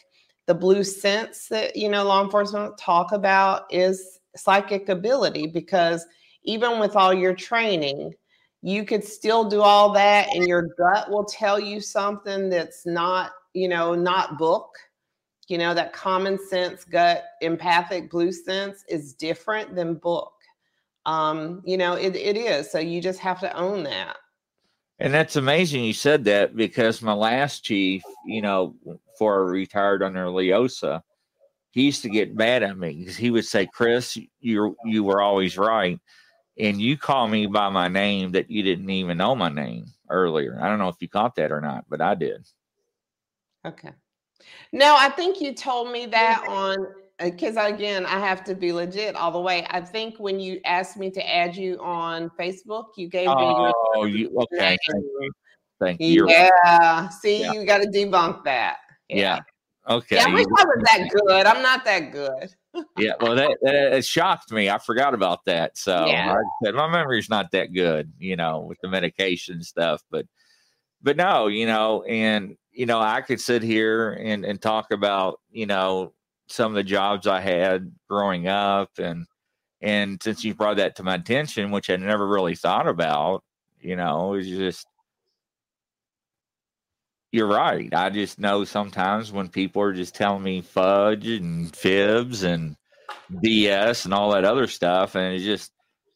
The 0.46 0.54
blue 0.54 0.84
sense 0.84 1.48
that 1.48 1.76
you 1.76 1.88
know 1.88 2.04
law 2.04 2.22
enforcement 2.22 2.78
talk 2.78 3.12
about 3.12 3.64
is 3.70 4.20
psychic 4.36 4.88
ability 4.88 5.48
because 5.48 6.06
even 6.44 6.78
with 6.78 6.96
all 6.96 7.12
your 7.12 7.34
training, 7.34 8.14
you 8.62 8.84
could 8.84 9.04
still 9.04 9.44
do 9.44 9.60
all 9.60 9.92
that, 9.92 10.28
and 10.34 10.46
your 10.46 10.68
gut 10.78 11.10
will 11.10 11.24
tell 11.24 11.60
you 11.60 11.80
something 11.80 12.48
that's 12.48 12.86
not 12.86 13.32
you 13.56 13.68
know, 13.68 13.94
not 13.94 14.36
book. 14.36 14.76
You 15.48 15.58
know, 15.58 15.72
that 15.74 15.92
common 15.92 16.38
sense, 16.48 16.84
gut, 16.84 17.24
empathic, 17.40 18.10
blue 18.10 18.32
sense 18.32 18.84
is 18.88 19.14
different 19.14 19.74
than 19.74 19.94
book. 19.94 20.32
Um, 21.06 21.62
you 21.64 21.76
know, 21.76 21.94
it, 21.94 22.16
it 22.16 22.36
is. 22.36 22.70
So 22.70 22.78
you 22.80 23.00
just 23.00 23.20
have 23.20 23.40
to 23.40 23.56
own 23.56 23.84
that. 23.84 24.16
And 24.98 25.14
that's 25.14 25.36
amazing 25.36 25.84
you 25.84 25.92
said 25.92 26.24
that 26.24 26.56
because 26.56 27.00
my 27.00 27.12
last 27.12 27.64
chief, 27.64 28.02
you 28.26 28.42
know, 28.42 28.74
for 29.18 29.46
retired 29.46 30.02
under 30.02 30.26
Leosa, 30.26 31.02
he 31.70 31.82
used 31.82 32.02
to 32.02 32.08
get 32.08 32.34
mad 32.34 32.62
at 32.62 32.76
me 32.76 32.94
because 32.98 33.16
he 33.16 33.30
would 33.30 33.44
say, 33.44 33.66
Chris, 33.66 34.18
you 34.40 34.76
you 34.84 35.04
were 35.04 35.20
always 35.22 35.56
right. 35.56 36.00
And 36.58 36.80
you 36.80 36.96
call 36.96 37.28
me 37.28 37.46
by 37.46 37.68
my 37.68 37.88
name 37.88 38.32
that 38.32 38.50
you 38.50 38.62
didn't 38.62 38.90
even 38.90 39.18
know 39.18 39.36
my 39.36 39.50
name 39.50 39.86
earlier. 40.10 40.58
I 40.60 40.68
don't 40.68 40.78
know 40.78 40.88
if 40.88 40.96
you 41.00 41.08
caught 41.08 41.36
that 41.36 41.52
or 41.52 41.60
not, 41.60 41.84
but 41.88 42.00
I 42.00 42.14
did. 42.14 42.46
Okay. 43.66 43.90
No, 44.72 44.96
I 44.98 45.08
think 45.10 45.40
you 45.40 45.54
told 45.54 45.90
me 45.90 46.06
that 46.06 46.44
on 46.48 46.76
because 47.18 47.56
uh, 47.56 47.62
again, 47.62 48.04
I 48.04 48.18
have 48.18 48.44
to 48.44 48.54
be 48.54 48.72
legit 48.72 49.16
all 49.16 49.32
the 49.32 49.40
way. 49.40 49.66
I 49.70 49.80
think 49.80 50.18
when 50.18 50.38
you 50.38 50.60
asked 50.64 50.96
me 50.96 51.10
to 51.12 51.34
add 51.34 51.56
you 51.56 51.78
on 51.80 52.30
Facebook, 52.38 52.88
you 52.96 53.08
gave 53.08 53.28
me 53.28 53.34
oh, 53.36 54.04
you 54.04 54.30
okay. 54.52 54.76
Thank 55.80 56.00
you. 56.00 56.28
Yeah. 56.28 57.08
See, 57.08 57.40
yeah. 57.40 57.52
you 57.52 57.64
got 57.66 57.82
to 57.82 57.88
debunk 57.88 58.44
that. 58.44 58.78
Yeah. 59.08 59.16
yeah. 59.16 59.40
Okay. 59.88 60.16
Yeah, 60.16 60.24
I 60.26 60.34
wish 60.34 60.46
I 60.58 60.64
was 60.64 60.84
that 60.84 61.08
good. 61.26 61.46
I'm 61.46 61.62
not 61.62 61.84
that 61.84 62.12
good. 62.12 62.54
yeah, 62.98 63.12
well, 63.20 63.34
that, 63.36 63.56
that, 63.62 63.96
it 63.96 64.04
shocked 64.04 64.50
me. 64.52 64.68
I 64.68 64.78
forgot 64.78 65.14
about 65.14 65.44
that. 65.44 65.76
So 65.78 66.06
yeah. 66.06 66.34
I 66.34 66.64
said 66.64 66.74
my 66.74 66.88
memory's 66.88 67.30
not 67.30 67.50
that 67.52 67.72
good, 67.72 68.12
you 68.18 68.36
know, 68.36 68.60
with 68.60 68.80
the 68.80 68.88
medication 68.88 69.62
stuff. 69.62 70.02
But, 70.10 70.26
but 71.02 71.16
no, 71.16 71.46
you 71.46 71.66
know, 71.66 72.02
and 72.02 72.56
you 72.76 72.84
know, 72.84 73.00
I 73.00 73.22
could 73.22 73.40
sit 73.40 73.62
here 73.62 74.12
and, 74.12 74.44
and 74.44 74.60
talk 74.60 74.90
about, 74.92 75.40
you 75.50 75.64
know, 75.64 76.12
some 76.46 76.72
of 76.72 76.76
the 76.76 76.84
jobs 76.84 77.26
I 77.26 77.40
had 77.40 77.90
growing 78.08 78.46
up 78.46 78.90
and 78.98 79.26
and 79.82 80.22
since 80.22 80.44
you 80.44 80.54
brought 80.54 80.78
that 80.78 80.96
to 80.96 81.02
my 81.02 81.16
attention, 81.16 81.70
which 81.70 81.90
I 81.90 81.96
never 81.96 82.26
really 82.26 82.54
thought 82.54 82.88
about, 82.88 83.44
you 83.80 83.96
know, 83.96 84.34
it's 84.34 84.48
just 84.48 84.86
you're 87.32 87.46
right. 87.46 87.92
I 87.94 88.10
just 88.10 88.38
know 88.38 88.64
sometimes 88.64 89.32
when 89.32 89.48
people 89.48 89.82
are 89.82 89.92
just 89.92 90.14
telling 90.14 90.42
me 90.42 90.60
fudge 90.60 91.26
and 91.26 91.74
fibs 91.74 92.42
and 92.42 92.76
BS 93.32 94.04
and 94.04 94.14
all 94.14 94.30
that 94.30 94.44
other 94.44 94.66
stuff, 94.66 95.14
and 95.14 95.34
it's 95.34 95.44
just 95.44 95.72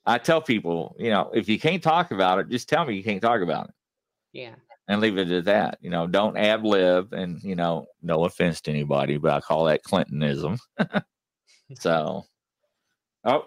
I 0.07 0.19
tell 0.19 0.41
people, 0.41 0.95
you 0.99 1.11
know, 1.11 1.31
if 1.35 1.49
you 1.49 1.59
can't 1.59 1.83
talk 1.83 2.11
about 2.11 2.39
it, 2.39 2.49
just 2.49 2.69
tell 2.69 2.85
me 2.85 2.95
you 2.95 3.05
can't 3.05 3.23
talk 3.23 3.41
about 3.41 3.69
it. 3.69 3.75
Yeah 4.33 4.55
and 4.91 5.01
leave 5.01 5.19
it 5.19 5.31
at 5.31 5.45
that. 5.45 5.79
You 5.81 5.89
know, 5.89 6.09
don't 6.09 6.37
ad 6.37 6.65
lib. 6.65 7.13
And, 7.13 7.41
you 7.45 7.55
know, 7.55 7.87
no 8.03 8.25
offense 8.25 8.61
to 8.63 8.73
anybody, 8.73 9.19
but 9.19 9.33
I 9.33 9.41
call 9.41 9.67
that 9.67 9.85
Clintonism. 9.85 10.59
so, 11.75 12.25
oh, 13.25 13.45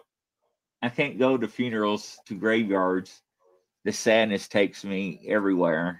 I 0.82 0.88
can't 0.88 1.20
go 1.20 1.38
to 1.38 1.48
funerals, 1.49 2.18
to 2.28 2.36
graveyards. 2.36 3.22
The 3.84 3.91
sadness 3.91 4.48
takes 4.48 4.86
me 4.86 5.20
everywhere. 5.28 5.99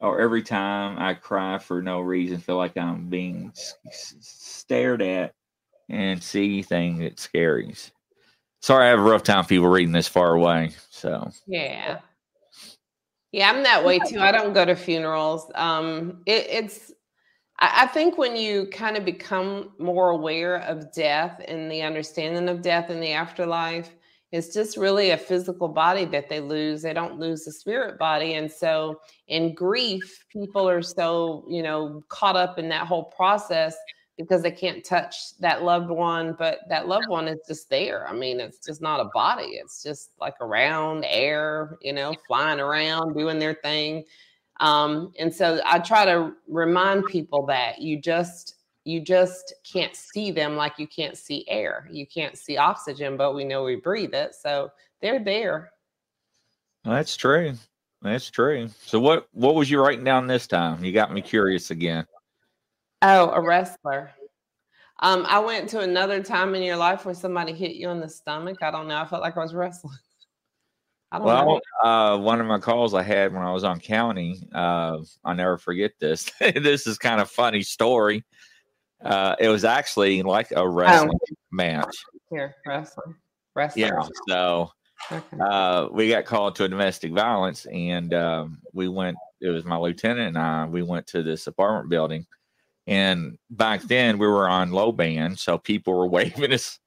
Or 0.00 0.20
every 0.20 0.42
time 0.42 0.98
I 0.98 1.14
cry 1.14 1.58
for 1.58 1.80
no 1.80 2.00
reason, 2.00 2.38
feel 2.38 2.56
like 2.56 2.76
I'm 2.76 3.08
being 3.08 3.52
stared 3.92 5.02
at 5.02 5.34
and 5.88 6.20
see 6.20 6.62
things 6.62 6.98
that 6.98 7.16
scaries. 7.16 7.92
Sorry, 8.60 8.86
I 8.86 8.90
have 8.90 8.98
a 8.98 9.02
rough 9.02 9.22
time 9.22 9.44
people 9.44 9.68
reading 9.68 9.92
this 9.92 10.08
far 10.08 10.34
away. 10.34 10.72
So, 10.90 11.30
yeah. 11.46 12.00
Yeah, 13.32 13.50
I'm 13.50 13.62
that 13.62 13.84
way 13.84 13.98
too. 14.00 14.20
I 14.20 14.32
don't 14.32 14.52
go 14.52 14.64
to 14.64 14.74
funerals. 14.74 15.50
Um, 15.54 16.22
it, 16.26 16.46
it's, 16.50 16.92
I, 17.60 17.82
I 17.82 17.86
think 17.86 18.18
when 18.18 18.36
you 18.36 18.66
kind 18.72 18.96
of 18.96 19.04
become 19.04 19.70
more 19.78 20.10
aware 20.10 20.56
of 20.62 20.92
death 20.92 21.40
and 21.46 21.70
the 21.70 21.82
understanding 21.82 22.48
of 22.48 22.62
death 22.62 22.90
in 22.90 23.00
the 23.00 23.12
afterlife, 23.12 23.90
it's 24.32 24.54
just 24.54 24.76
really 24.76 25.10
a 25.10 25.16
physical 25.16 25.68
body 25.68 26.04
that 26.06 26.28
they 26.28 26.40
lose. 26.40 26.82
They 26.82 26.92
don't 26.92 27.18
lose 27.18 27.44
the 27.44 27.52
spirit 27.52 27.98
body. 27.98 28.34
And 28.34 28.50
so 28.50 29.00
in 29.26 29.54
grief, 29.54 30.24
people 30.28 30.68
are 30.68 30.82
so, 30.82 31.44
you 31.48 31.62
know, 31.62 32.04
caught 32.08 32.36
up 32.36 32.58
in 32.58 32.68
that 32.68 32.86
whole 32.86 33.04
process 33.04 33.76
because 34.20 34.42
they 34.42 34.50
can't 34.50 34.84
touch 34.84 35.36
that 35.38 35.62
loved 35.62 35.90
one, 35.90 36.34
but 36.38 36.60
that 36.68 36.86
loved 36.86 37.08
one 37.08 37.26
is 37.26 37.38
just 37.46 37.70
there. 37.70 38.06
I 38.06 38.12
mean, 38.12 38.38
it's 38.40 38.58
just 38.64 38.82
not 38.82 39.00
a 39.00 39.10
body. 39.14 39.52
It's 39.52 39.82
just 39.82 40.10
like 40.20 40.34
around 40.40 41.04
air, 41.08 41.78
you 41.80 41.92
know, 41.92 42.14
flying 42.26 42.60
around, 42.60 43.14
doing 43.14 43.38
their 43.38 43.54
thing. 43.54 44.04
Um, 44.60 45.12
and 45.18 45.34
so 45.34 45.60
I 45.64 45.78
try 45.78 46.04
to 46.04 46.32
remind 46.48 47.06
people 47.06 47.46
that 47.46 47.80
you 47.80 48.00
just 48.00 48.56
you 48.84 49.00
just 49.00 49.54
can't 49.70 49.94
see 49.94 50.30
them 50.30 50.56
like 50.56 50.78
you 50.78 50.86
can't 50.86 51.16
see 51.16 51.44
air. 51.48 51.88
You 51.90 52.06
can't 52.06 52.36
see 52.36 52.56
oxygen, 52.56 53.16
but 53.16 53.34
we 53.34 53.44
know 53.44 53.62
we 53.62 53.76
breathe 53.76 54.14
it. 54.14 54.34
So 54.34 54.70
they're 55.00 55.22
there. 55.22 55.70
That's 56.84 57.16
true. 57.16 57.54
That's 58.02 58.30
true. 58.30 58.68
So 58.84 59.00
what 59.00 59.28
what 59.32 59.54
was 59.54 59.70
you 59.70 59.80
writing 59.80 60.04
down 60.04 60.26
this 60.26 60.46
time? 60.46 60.84
You 60.84 60.92
got 60.92 61.12
me 61.12 61.22
curious 61.22 61.70
again. 61.70 62.06
Oh, 63.02 63.30
a 63.30 63.40
wrestler. 63.40 64.10
Um, 65.00 65.24
I 65.26 65.38
went 65.38 65.68
to 65.70 65.80
another 65.80 66.22
time 66.22 66.54
in 66.54 66.62
your 66.62 66.76
life 66.76 67.04
where 67.04 67.14
somebody 67.14 67.52
hit 67.52 67.76
you 67.76 67.88
in 67.90 68.00
the 68.00 68.08
stomach. 68.08 68.58
I 68.62 68.70
don't 68.70 68.86
know. 68.86 68.98
I 68.98 69.06
felt 69.06 69.22
like 69.22 69.36
I 69.36 69.40
was 69.40 69.54
wrestling. 69.54 69.96
I 71.12 71.18
don't 71.18 71.26
well, 71.26 71.60
know. 71.82 71.90
Uh, 71.90 72.18
one 72.18 72.40
of 72.40 72.46
my 72.46 72.58
calls 72.58 72.94
I 72.94 73.02
had 73.02 73.32
when 73.32 73.42
I 73.42 73.52
was 73.52 73.64
on 73.64 73.80
county, 73.80 74.46
uh, 74.54 74.98
I'll 75.24 75.34
never 75.34 75.58
forget 75.58 75.92
this. 75.98 76.30
this 76.40 76.86
is 76.86 76.98
kind 76.98 77.20
of 77.20 77.30
funny 77.30 77.62
story. 77.62 78.24
Uh, 79.02 79.34
it 79.40 79.48
was 79.48 79.64
actually 79.64 80.22
like 80.22 80.52
a 80.54 80.68
wrestling 80.68 81.18
oh. 81.20 81.34
match. 81.50 81.96
Here, 82.30 82.54
wrestling. 82.66 83.16
Wrestlers. 83.56 83.90
Yeah. 83.90 84.02
So 84.28 84.70
Okay. 85.10 85.38
uh, 85.40 85.88
we 85.90 86.08
got 86.08 86.24
called 86.24 86.54
to 86.56 86.64
a 86.64 86.68
domestic 86.68 87.12
violence, 87.12 87.66
and 87.66 88.14
um, 88.14 88.58
we 88.72 88.88
went. 88.88 89.16
It 89.40 89.48
was 89.48 89.64
my 89.64 89.76
lieutenant 89.76 90.28
and 90.28 90.38
I. 90.38 90.66
We 90.66 90.82
went 90.82 91.06
to 91.08 91.22
this 91.22 91.46
apartment 91.46 91.88
building, 91.88 92.26
and 92.86 93.38
back 93.50 93.82
then 93.82 94.18
we 94.18 94.26
were 94.26 94.48
on 94.48 94.72
low 94.72 94.92
band, 94.92 95.38
so 95.38 95.58
people 95.58 95.94
were 95.94 96.08
waving 96.08 96.52
us 96.52 96.78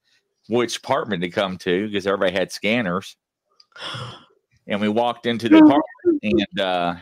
which 0.48 0.78
apartment 0.78 1.22
to 1.22 1.30
come 1.30 1.56
to 1.58 1.86
because 1.86 2.06
everybody 2.06 2.32
had 2.32 2.52
scanners. 2.52 3.16
And 4.66 4.80
we 4.80 4.88
walked 4.88 5.26
into 5.26 5.48
the 5.48 5.58
apartment, 5.58 6.22
and 6.22 6.60
uh, 6.60 6.94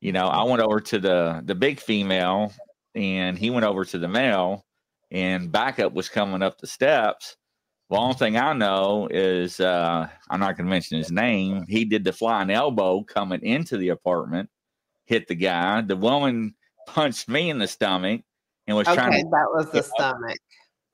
you 0.00 0.12
know, 0.12 0.28
I 0.28 0.44
went 0.44 0.62
over 0.62 0.80
to 0.80 0.98
the 0.98 1.42
the 1.44 1.54
big 1.54 1.78
female, 1.80 2.52
and 2.94 3.36
he 3.38 3.50
went 3.50 3.66
over 3.66 3.84
to 3.84 3.98
the 3.98 4.08
male, 4.08 4.64
and 5.10 5.52
backup 5.52 5.92
was 5.92 6.08
coming 6.08 6.42
up 6.42 6.58
the 6.58 6.66
steps. 6.66 7.36
The 7.90 7.98
only 7.98 8.14
thing 8.14 8.38
I 8.38 8.54
know 8.54 9.08
is 9.10 9.60
uh, 9.60 10.08
I'm 10.30 10.40
not 10.40 10.56
going 10.56 10.66
to 10.66 10.70
mention 10.70 10.96
his 10.96 11.12
name. 11.12 11.66
He 11.68 11.84
did 11.84 12.04
the 12.04 12.12
flying 12.12 12.48
elbow 12.48 13.02
coming 13.02 13.42
into 13.42 13.76
the 13.76 13.90
apartment, 13.90 14.48
hit 15.04 15.28
the 15.28 15.34
guy. 15.34 15.82
The 15.82 15.96
woman 15.96 16.54
punched 16.86 17.28
me 17.28 17.50
in 17.50 17.58
the 17.58 17.68
stomach 17.68 18.22
and 18.66 18.76
was 18.76 18.86
Okay, 18.88 18.96
trying 18.96 19.12
to 19.24 19.30
that 19.30 19.46
was 19.54 19.70
the 19.72 19.82
stomach. 19.82 20.38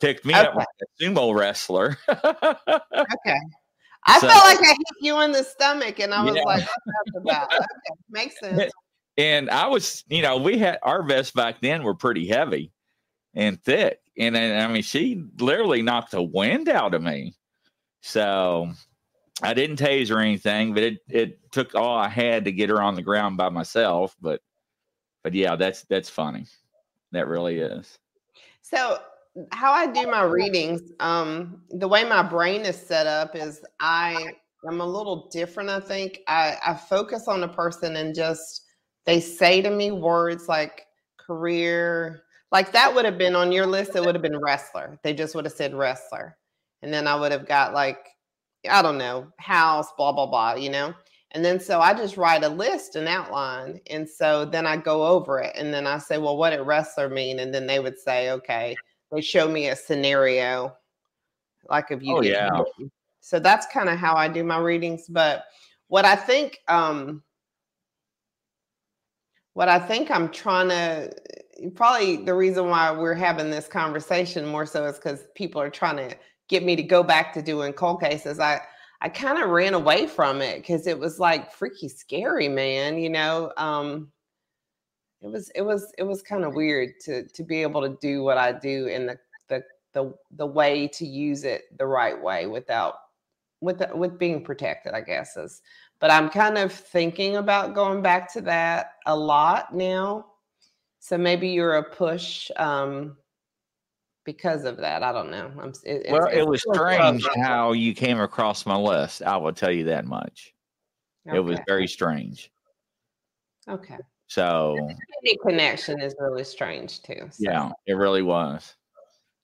pick 0.01 0.25
me 0.25 0.35
up 0.35 0.55
like 0.55 0.67
a 0.83 1.03
sumo 1.05 1.35
wrestler. 1.35 1.97
Okay. 2.09 2.21
I 4.07 4.21
So- 4.21 4.29
felt 4.29 4.45
like 4.45 4.61
I 4.61 4.69
hit 4.71 4.79
you 5.03 5.21
in 5.23 5.33
the 5.33 5.43
stomach, 5.43 5.99
and 6.01 6.15
I 6.15 6.23
was 6.25 6.35
Yeah. 6.37 6.43
like, 6.45 6.63
"What's 6.65 6.87
that 6.87 7.21
about?" 7.21 7.53
Okay, 7.53 7.67
makes 8.09 8.39
sense. 8.41 8.73
and 9.19 9.51
I 9.51 9.67
was, 9.67 10.05
you 10.09 10.23
know, 10.23 10.37
we 10.39 10.57
had 10.57 10.79
our 10.83 11.03
vests 11.03 11.33
back 11.33 11.61
then 11.61 11.83
were 11.83 11.95
pretty 11.95 12.27
heavy 12.27 12.73
and 13.35 13.63
thick. 13.63 14.01
And, 14.17 14.35
then, 14.35 14.65
I 14.65 14.73
mean, 14.73 14.83
she 14.83 15.23
literally 15.39 15.83
knocked 15.83 16.13
the 16.13 16.23
wind 16.23 16.69
out 16.69 16.95
of 16.95 17.03
me. 17.03 17.35
So 18.01 18.71
I 19.43 19.53
didn't 19.55 19.79
tase 19.79 20.11
or 20.11 20.21
anything, 20.21 20.73
but 20.75 20.83
it, 20.85 20.99
it 21.09 21.53
took 21.53 21.75
all 21.75 21.97
I 21.99 22.09
had 22.09 22.45
to 22.47 22.53
get 22.53 22.71
her 22.71 22.81
on 22.81 22.95
the 22.95 23.03
ground 23.03 23.37
by 23.37 23.49
myself. 23.49 24.17
But, 24.21 24.41
but 25.23 25.35
yeah, 25.35 25.57
that's, 25.57 25.83
that's 25.83 26.09
funny. 26.09 26.47
That 27.13 27.29
really 27.29 27.59
is. 27.59 27.99
So, 28.63 28.99
how 29.53 29.73
I 29.73 29.87
do 29.87 30.07
my 30.11 30.23
readings, 30.23 30.93
um, 31.01 31.63
the 31.71 31.87
way 31.89 32.05
my 32.05 32.23
brain 32.23 32.63
is 32.63 32.77
set 32.77 33.07
up 33.07 33.37
is 33.37 33.65
I 33.81 34.33
am 34.67 34.81
a 34.81 34.87
little 34.87 35.29
different. 35.29 35.71
I 35.71 35.81
think 35.81 36.21
I, 36.27 36.57
I 36.67 36.75
focus 36.75 37.29
on 37.29 37.45
a 37.45 37.49
person 37.49 37.97
and 37.97 38.15
just 38.15 38.63
they 39.07 39.21
say 39.21 39.63
to 39.63 39.71
me 39.71 39.91
words 39.91 40.49
like 40.49 40.87
career, 41.17 42.25
like 42.51 42.73
that 42.73 42.95
would 42.95 43.05
have 43.05 43.19
been 43.19 43.37
on 43.37 43.53
your 43.53 43.67
list. 43.67 43.95
It 43.95 44.05
would 44.05 44.15
have 44.15 44.23
been 44.23 44.39
wrestler. 44.39 44.99
They 45.03 45.15
just 45.15 45.35
would 45.35 45.45
have 45.45 45.55
said 45.55 45.75
wrestler, 45.75 46.37
and 46.83 46.93
then 46.93 47.07
I 47.07 47.15
would 47.15 47.33
have 47.33 47.47
got 47.47 47.75
like 47.75 48.09
I 48.69 48.83
don't 48.83 48.99
know 48.99 49.29
house, 49.39 49.89
blah 49.97 50.13
blah 50.13 50.27
blah, 50.27 50.55
you 50.55 50.71
know. 50.71 50.95
And 51.33 51.45
then 51.45 51.61
so 51.61 51.81
I 51.81 51.93
just 51.93 52.17
write 52.17 52.43
a 52.43 52.49
list, 52.49 52.97
an 52.97 53.07
outline. 53.07 53.81
And 53.91 54.09
so 54.09 54.45
then 54.45 54.67
I 54.67 54.77
go 54.79 55.07
over 55.07 55.41
it. 55.41 55.53
And 55.55 55.73
then 55.73 55.87
I 55.87 55.99
say, 55.99 56.17
well, 56.17 56.37
what 56.37 56.51
did 56.51 56.61
wrestler 56.63 57.09
mean? 57.09 57.39
And 57.41 57.55
then 57.55 57.67
they 57.67 57.81
would 57.81 57.99
say, 57.99 58.31
okay, 58.31 58.77
they 59.13 59.21
show 59.21 59.47
me 59.47 59.69
a 59.69 59.77
scenario 59.77 60.75
like 61.69 61.91
if 61.91 62.03
you 62.03 62.17
Oh, 62.17 62.23
yeah. 62.23 62.63
So 63.21 63.39
that's 63.39 63.67
kind 63.67 63.89
of 63.89 63.99
how 63.99 64.15
I 64.15 64.29
do 64.29 64.43
my 64.43 64.59
readings. 64.59 65.07
But 65.09 65.45
what 65.89 66.05
I 66.05 66.17
think, 66.17 66.59
um, 66.69 67.23
what 69.53 69.69
I 69.69 69.79
think 69.79 70.11
I'm 70.11 70.31
trying 70.31 70.69
to 70.69 71.13
probably 71.75 72.17
the 72.17 72.35
reason 72.35 72.69
why 72.69 72.91
we're 72.93 73.15
having 73.15 73.51
this 73.51 73.67
conversation 73.67 74.47
more 74.47 74.65
so 74.65 74.87
is 74.87 74.97
because 74.97 75.25
people 75.35 75.61
are 75.61 75.71
trying 75.71 75.97
to 75.97 76.17
get 76.49 76.65
me 76.65 76.77
to 76.77 76.83
go 76.83 77.03
back 77.03 77.35
to 77.35 77.43
doing 77.43 77.73
cold 77.73 78.01
cases. 78.01 78.39
I 78.39 78.61
I 79.01 79.09
kind 79.09 79.43
of 79.43 79.51
ran 79.51 79.75
away 79.75 80.07
from 80.07 80.43
it 80.43 80.57
because 80.57 80.87
it 80.87 80.99
was 80.99 81.21
like 81.21 81.53
freaky 81.53 81.89
scary, 81.89 82.49
man. 82.49 82.99
You 82.99 83.11
know, 83.11 83.53
um, 83.57 84.11
it 85.21 85.29
was 85.29 85.51
it 85.55 85.63
was 85.63 85.93
it 85.99 86.03
was 86.03 86.23
kind 86.23 86.45
of 86.45 86.55
weird 86.55 86.99
to 87.05 87.27
to 87.27 87.43
be 87.45 87.63
able 87.63 87.83
to 87.83 87.97
do 88.01 88.23
what 88.23 88.39
I 88.39 88.53
do 88.53 88.87
in 88.87 89.07
the 89.07 89.19
the 89.49 89.63
the 89.93 90.15
the 90.33 90.47
way 90.47 90.89
to 90.89 91.07
use 91.07 91.45
it 91.45 91.77
the 91.79 91.87
right 91.87 92.21
way 92.21 92.47
without 92.47 92.95
with 93.61 93.79
the, 93.79 93.91
with 93.95 94.19
being 94.19 94.45
protected, 94.45 94.95
I 94.95 95.01
guess 95.01 95.37
is. 95.37 95.63
But 96.01 96.13
I'm 96.13 96.31
kind 96.31 96.59
of 96.59 96.73
thinking 96.73 97.37
about 97.37 97.75
going 97.75 98.03
back 98.03 98.33
to 98.35 98.41
that 98.43 98.93
a 99.07 99.17
lot 99.17 99.75
now. 99.75 100.27
So 101.01 101.19
maybe 101.19 101.49
you're 101.49 101.77
a 101.77 101.91
push 101.91 102.51
um, 102.57 103.17
because 104.29 104.65
of 104.65 104.77
that. 104.77 105.03
I 105.03 105.11
don't 105.11 105.31
know. 105.31 105.51
I'm, 105.59 105.73
it, 105.87 106.13
Well, 106.13 106.29
it 106.31 106.47
was 106.47 106.61
strange 106.61 107.27
how 107.37 107.73
you 107.73 107.95
came 107.95 108.21
across 108.21 108.67
my 108.67 108.77
list. 108.77 109.23
I 109.23 109.39
will 109.39 109.55
tell 109.55 109.71
you 109.73 109.85
that 109.85 110.05
much. 110.05 110.53
It 111.25 111.41
was 111.41 111.59
very 111.67 111.87
strange. 111.87 112.51
okay. 113.67 113.97
So, 114.27 114.77
Any 115.25 115.39
connection 115.39 115.99
is 116.03 116.15
really 116.21 116.45
strange 116.45 117.03
too. 117.03 117.31
so, 117.31 117.39
yeah, 117.39 117.71
it 117.87 117.95
really 117.95 118.21
was. 118.21 118.75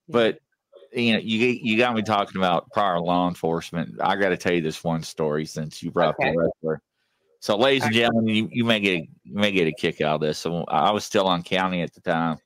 yeah. 0.06 0.12
But 0.12 0.38
you 0.92 1.14
know, 1.14 1.18
you 1.20 1.46
you 1.62 1.78
got 1.78 1.94
me 1.94 2.02
talking 2.02 2.36
about 2.36 2.70
prior 2.72 3.00
law 3.00 3.26
enforcement. 3.26 3.94
I 4.02 4.16
got 4.16 4.28
to 4.28 4.36
tell 4.36 4.52
you 4.52 4.60
this 4.60 4.84
one 4.84 5.02
story 5.02 5.46
since 5.46 5.82
you 5.82 5.90
brought 5.90 6.10
up 6.10 6.16
Okay. 6.20 6.30
the 6.30 6.36
wrestler. 6.38 6.82
So, 7.40 7.56
ladies 7.56 7.84
and 7.84 7.94
gentlemen, 7.94 8.34
you, 8.34 8.48
you 8.52 8.64
may 8.66 8.80
get 8.80 8.98
a, 8.98 9.08
you 9.22 9.34
may 9.34 9.50
get 9.50 9.66
a 9.66 9.72
kick 9.72 10.02
out 10.02 10.16
of 10.16 10.20
this. 10.20 10.36
So, 10.38 10.64
I 10.68 10.90
was 10.90 11.06
still 11.06 11.26
on 11.26 11.42
county 11.42 11.80
at 11.80 11.94
the 11.94 12.02
time, 12.02 12.36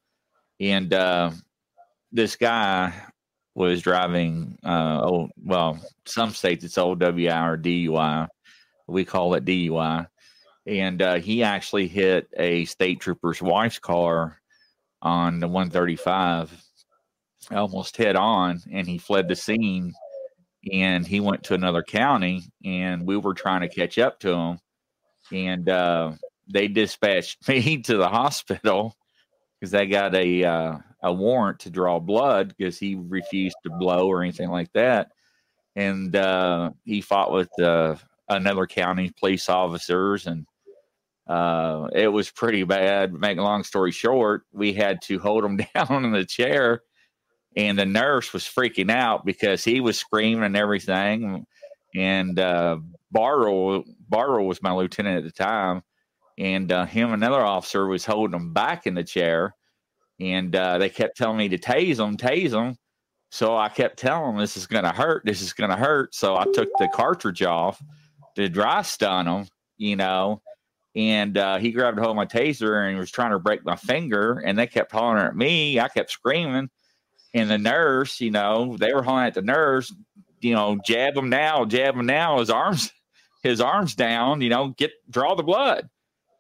and 0.61 0.95
uh, 0.95 1.33
this 2.13 2.37
guy 2.37 2.93
was 3.55 3.83
driving. 3.83 4.59
Uh, 4.65 5.01
oh, 5.03 5.29
well, 5.45 5.79
some 6.07 6.31
states 6.31 6.65
it's 6.65 6.77
OWI 6.77 7.47
or 7.47 7.59
DUI. 7.59 8.29
We 8.87 9.05
call 9.05 9.35
it 9.35 9.45
DUI, 9.45 10.07
and 10.67 11.03
uh, 11.03 11.17
he 11.17 11.43
actually 11.43 11.89
hit 11.89 12.29
a 12.37 12.65
state 12.65 13.01
trooper's 13.01 13.43
wife's 13.43 13.79
car 13.79 14.41
on 15.03 15.41
the 15.41 15.49
135 15.49 16.65
almost 17.53 17.97
head 17.97 18.17
on 18.17 18.61
and 18.73 18.87
he 18.87 18.99
fled 18.99 19.29
the 19.29 19.37
scene 19.37 19.93
and 20.73 21.07
he 21.07 21.21
went 21.21 21.43
to 21.45 21.55
another 21.55 21.83
county 21.83 22.43
and 22.65 23.07
we 23.07 23.17
were 23.17 23.35
trying 23.35 23.61
to 23.61 23.69
catch 23.69 23.99
up 23.99 24.19
to 24.19 24.35
him 24.35 24.59
and 25.33 25.69
uh, 25.69 26.13
they 26.53 26.69
dispatched 26.69 27.49
me 27.49 27.79
to 27.79 27.97
the 27.97 28.09
hospital 28.09 28.95
because 29.59 29.71
they 29.71 29.87
got 29.87 30.15
a 30.15 30.45
uh, 30.45 30.79
a 31.03 31.13
warrant 31.13 31.61
to 31.61 31.71
draw 31.71 31.99
blood 31.99 32.55
because 32.57 32.79
he 32.79 32.95
refused 32.97 33.57
to 33.63 33.71
blow 33.71 34.09
or 34.09 34.23
anything 34.23 34.51
like 34.51 34.73
that 34.73 35.13
and 35.79 36.17
uh, 36.17 36.71
he 36.85 37.01
fought 37.01 37.33
with 37.33 37.57
uh, 37.61 37.95
another 38.29 38.67
county 38.67 39.13
police 39.19 39.49
officers 39.49 40.27
and 40.27 40.45
uh, 41.29 41.89
it 41.93 42.09
was 42.09 42.31
pretty 42.31 42.65
bad. 42.65 43.13
Make 43.13 43.39
a 43.39 43.43
long 43.43 43.63
story 43.63 43.93
short, 43.93 44.43
we 44.53 44.73
had 44.73 45.01
to 45.03 45.19
hold 45.21 45.45
him 45.45 45.57
down 45.75 46.05
in 46.05 46.11
the 46.11 46.25
chair, 46.25 46.83
and 47.55 47.79
the 47.79 47.87
nurse 47.87 48.33
was 48.33 48.45
freaking 48.45 48.91
out 48.91 49.25
because 49.25 49.63
he 49.63 49.81
was 49.81 49.99
screaming 49.99 50.43
and 50.43 50.57
everything. 50.57 51.47
And 51.95 52.39
uh, 52.41 52.79
Barrow, 53.13 53.85
Barrow 54.09 54.45
was 54.45 54.63
my 54.63 54.73
lieutenant 54.73 55.19
at 55.19 55.25
the 55.25 55.31
time, 55.31 55.83
and 56.39 56.73
uh, 56.73 56.87
him 56.87 57.13
another 57.13 57.45
officer 57.45 57.87
was 57.87 58.05
holding 58.05 58.41
him 58.41 58.53
back 58.53 58.87
in 58.87 58.95
the 58.95 59.05
chair, 59.05 59.55
and 60.21 60.55
uh, 60.55 60.79
they 60.79 60.89
kept 60.89 61.17
telling 61.17 61.39
me 61.39 61.49
to 61.49 61.59
tase 61.59 61.99
him, 61.99 62.17
tase 62.17 62.53
him. 62.53 62.77
So 63.31 63.57
I 63.57 63.69
kept 63.69 63.99
telling 63.99 64.33
them, 64.33 64.41
this 64.41 64.57
is 64.57 64.67
going 64.67 64.85
to 64.85 64.91
hurt, 64.91 65.23
this 65.25 65.43
is 65.43 65.53
going 65.53 65.71
to 65.71 65.77
hurt. 65.77 66.15
So 66.15 66.37
I 66.37 66.45
took 66.55 66.69
the 66.79 66.89
cartridge 66.95 67.43
off 67.43 67.81
to 68.37 68.49
dry 68.49 68.83
stun 68.83 69.27
him, 69.27 69.47
you 69.77 69.97
know 69.97 70.43
and 70.99 71.39
uh, 71.39 71.59
he 71.59 71.71
grabbed 71.71 71.99
hold 71.99 72.11
of 72.11 72.17
my 72.17 72.27
taser 72.27 72.89
and 72.89 72.99
was 72.99 73.11
trying 73.11 73.31
to 73.31 73.39
break 73.39 73.65
my 73.65 73.77
finger 73.77 74.43
and 74.45 74.59
they 74.59 74.67
kept 74.67 74.93
hollering 74.93 75.27
at 75.27 75.37
me 75.37 75.79
i 75.81 75.89
kept 75.89 76.11
screaming 76.11 76.69
and 77.35 77.51
the 77.51 77.59
nurse 77.59 78.21
you 78.21 78.31
know 78.31 78.77
they 78.79 78.93
were 78.93 79.03
hollering 79.03 79.29
at 79.29 79.35
the 79.35 79.43
nurse 79.43 79.95
you 80.41 80.55
know 80.55 80.79
jab 80.85 81.17
him 81.17 81.29
now 81.29 81.65
jab 81.65 81.95
him 81.95 82.07
now 82.07 82.39
his 82.39 82.51
arms 82.51 82.91
his 83.43 83.61
arms 83.61 83.95
down 83.95 84.41
you 84.41 84.49
know 84.49 84.69
get 84.77 84.91
draw 85.09 85.35
the 85.35 85.43
blood 85.43 85.89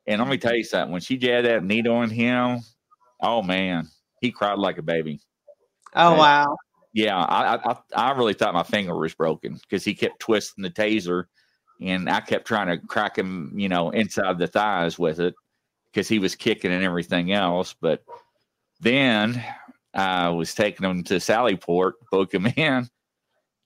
and 0.06 0.20
let 0.20 0.28
me 0.28 0.38
tell 0.38 0.56
you 0.56 0.64
something 0.64 0.92
when 0.92 1.00
she 1.00 1.16
jabbed 1.16 1.46
that 1.46 1.64
needle 1.64 2.02
in 2.02 2.10
him 2.10 2.60
oh 3.20 3.42
man 3.42 3.88
he 4.20 4.30
cried 4.30 4.58
like 4.58 4.78
a 4.78 4.82
baby 4.82 5.20
Oh 5.94 6.12
Yeah. 6.12 6.18
wow. 6.18 6.56
yeah 6.92 7.16
i 7.18 7.56
i, 7.70 7.76
I 7.94 8.10
really 8.12 8.34
thought 8.34 8.54
my 8.54 8.62
finger 8.62 8.96
was 8.96 9.14
broken 9.14 9.54
because 9.54 9.84
he 9.84 9.94
kept 9.94 10.20
twisting 10.20 10.62
the 10.62 10.70
taser 10.70 11.24
and 11.80 12.10
I 12.10 12.20
kept 12.20 12.46
trying 12.46 12.66
to 12.66 12.84
crack 12.86 13.16
him, 13.16 13.52
you 13.54 13.68
know, 13.68 13.90
inside 13.90 14.38
the 14.38 14.48
thighs 14.48 14.98
with 14.98 15.20
it 15.20 15.34
because 15.92 16.08
he 16.08 16.18
was 16.18 16.34
kicking 16.34 16.72
and 16.72 16.82
everything 16.82 17.30
else. 17.32 17.72
But 17.80 18.02
then 18.80 19.40
I 19.94 20.28
was 20.30 20.54
taking 20.54 20.88
him 20.88 21.04
to 21.04 21.14
Sallyport, 21.14 21.92
book 22.10 22.34
him 22.34 22.46
in, 22.56 22.88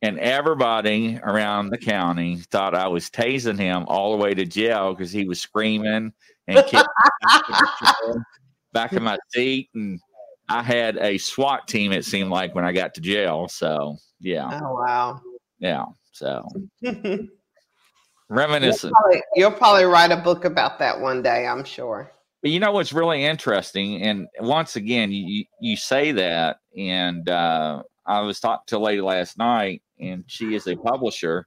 and 0.02 0.18
everybody 0.18 1.18
around 1.22 1.70
the 1.70 1.78
county 1.78 2.36
thought 2.36 2.74
I 2.74 2.88
was 2.88 3.08
tasing 3.08 3.58
him 3.58 3.84
all 3.88 4.12
the 4.16 4.22
way 4.22 4.34
to 4.34 4.44
jail 4.44 4.92
because 4.92 5.10
he 5.10 5.24
was 5.24 5.40
screaming 5.40 6.12
and 6.46 6.66
kicking 6.66 6.84
back 8.72 8.92
in 8.92 9.02
my 9.02 9.18
seat. 9.32 9.70
And 9.74 10.00
I 10.48 10.62
had 10.62 10.96
a 10.98 11.18
SWAT 11.18 11.68
team, 11.68 11.92
it 11.92 12.04
seemed 12.04 12.30
like, 12.30 12.54
when 12.54 12.64
I 12.64 12.72
got 12.72 12.94
to 12.94 13.00
jail. 13.00 13.48
So, 13.48 13.96
yeah. 14.20 14.60
Oh 14.62 14.74
wow. 14.74 15.20
Yeah. 15.58 15.84
So 16.12 16.46
you'll, 16.80 17.28
reminiscent. 18.28 18.92
probably, 18.92 19.22
you'll 19.34 19.50
probably 19.52 19.84
write 19.84 20.12
a 20.12 20.16
book 20.16 20.44
about 20.44 20.78
that 20.78 21.00
one 21.00 21.22
day, 21.22 21.46
I'm 21.46 21.64
sure. 21.64 22.12
But 22.42 22.50
you 22.50 22.58
know 22.58 22.72
what's 22.72 22.92
really 22.92 23.24
interesting, 23.24 24.02
and 24.02 24.26
once 24.40 24.74
again, 24.74 25.12
you 25.12 25.44
you 25.60 25.76
say 25.76 26.10
that, 26.10 26.56
and 26.76 27.28
uh, 27.28 27.84
I 28.04 28.20
was 28.22 28.40
talking 28.40 28.64
to 28.66 28.78
a 28.78 28.80
lady 28.80 29.00
last 29.00 29.38
night, 29.38 29.80
and 30.00 30.24
she 30.26 30.56
is 30.56 30.66
a 30.66 30.74
publisher, 30.74 31.46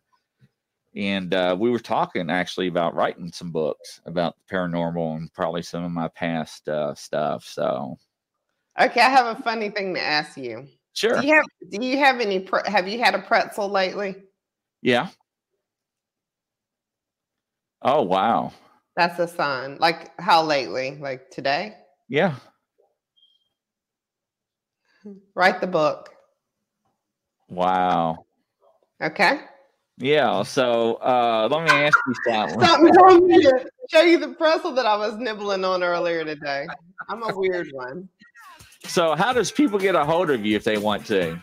and 0.96 1.34
uh, 1.34 1.56
we 1.60 1.70
were 1.70 1.80
talking 1.80 2.30
actually 2.30 2.68
about 2.68 2.96
writing 2.96 3.32
some 3.32 3.52
books 3.52 4.02
about 4.06 4.36
the 4.38 4.56
paranormal 4.56 5.18
and 5.18 5.34
probably 5.34 5.62
some 5.62 5.84
of 5.84 5.92
my 5.92 6.08
past 6.10 6.68
uh, 6.70 6.94
stuff. 6.96 7.44
So 7.46 7.98
Okay, 8.80 9.02
I 9.02 9.10
have 9.10 9.38
a 9.38 9.42
funny 9.42 9.70
thing 9.70 9.94
to 9.94 10.02
ask 10.02 10.38
you. 10.38 10.68
sure, 10.94 11.22
Do 11.22 11.28
you 11.28 11.34
have 11.36 11.46
do 11.72 11.86
you 11.86 11.98
have 11.98 12.20
any 12.20 12.40
pre- 12.40 12.62
have 12.66 12.88
you 12.88 13.00
had 13.00 13.16
a 13.16 13.20
pretzel 13.22 13.70
lately? 13.70 14.16
yeah. 14.82 15.10
Oh 17.82 18.02
wow, 18.02 18.52
That's 18.98 19.20
a 19.20 19.28
sign. 19.28 19.78
Like 19.80 20.20
how 20.20 20.44
lately? 20.44 20.98
Like 21.00 21.30
today? 21.30 21.78
yeah. 22.10 22.36
Write 25.36 25.62
the 25.62 25.68
book. 25.68 26.10
Wow. 27.50 28.26
Okay. 29.02 29.40
Yeah. 29.98 30.44
So 30.44 30.96
uh, 30.96 31.48
let 31.52 31.64
me 31.64 31.72
ask 31.72 31.98
you 32.08 32.14
something. 32.28 32.60
Told 33.00 33.24
me 33.24 33.42
to 33.42 33.70
show 33.90 34.02
you 34.02 34.20
the 34.20 34.30
pretzel 34.30 34.74
that 34.74 34.86
I 34.86 34.98
was 34.98 35.16
nibbling 35.18 35.64
on 35.64 35.84
earlier 35.84 36.26
today. 36.26 36.68
I'm 37.10 37.24
a 37.24 37.38
weird 37.38 37.70
one. 37.72 38.10
So, 38.88 39.16
how 39.16 39.34
does 39.34 39.52
people 39.52 39.80
get 39.80 39.96
a 39.96 40.06
hold 40.06 40.30
of 40.30 40.46
you 40.46 40.56
if 40.56 40.64
they 40.64 40.78
want 40.78 41.08
to? 41.08 41.40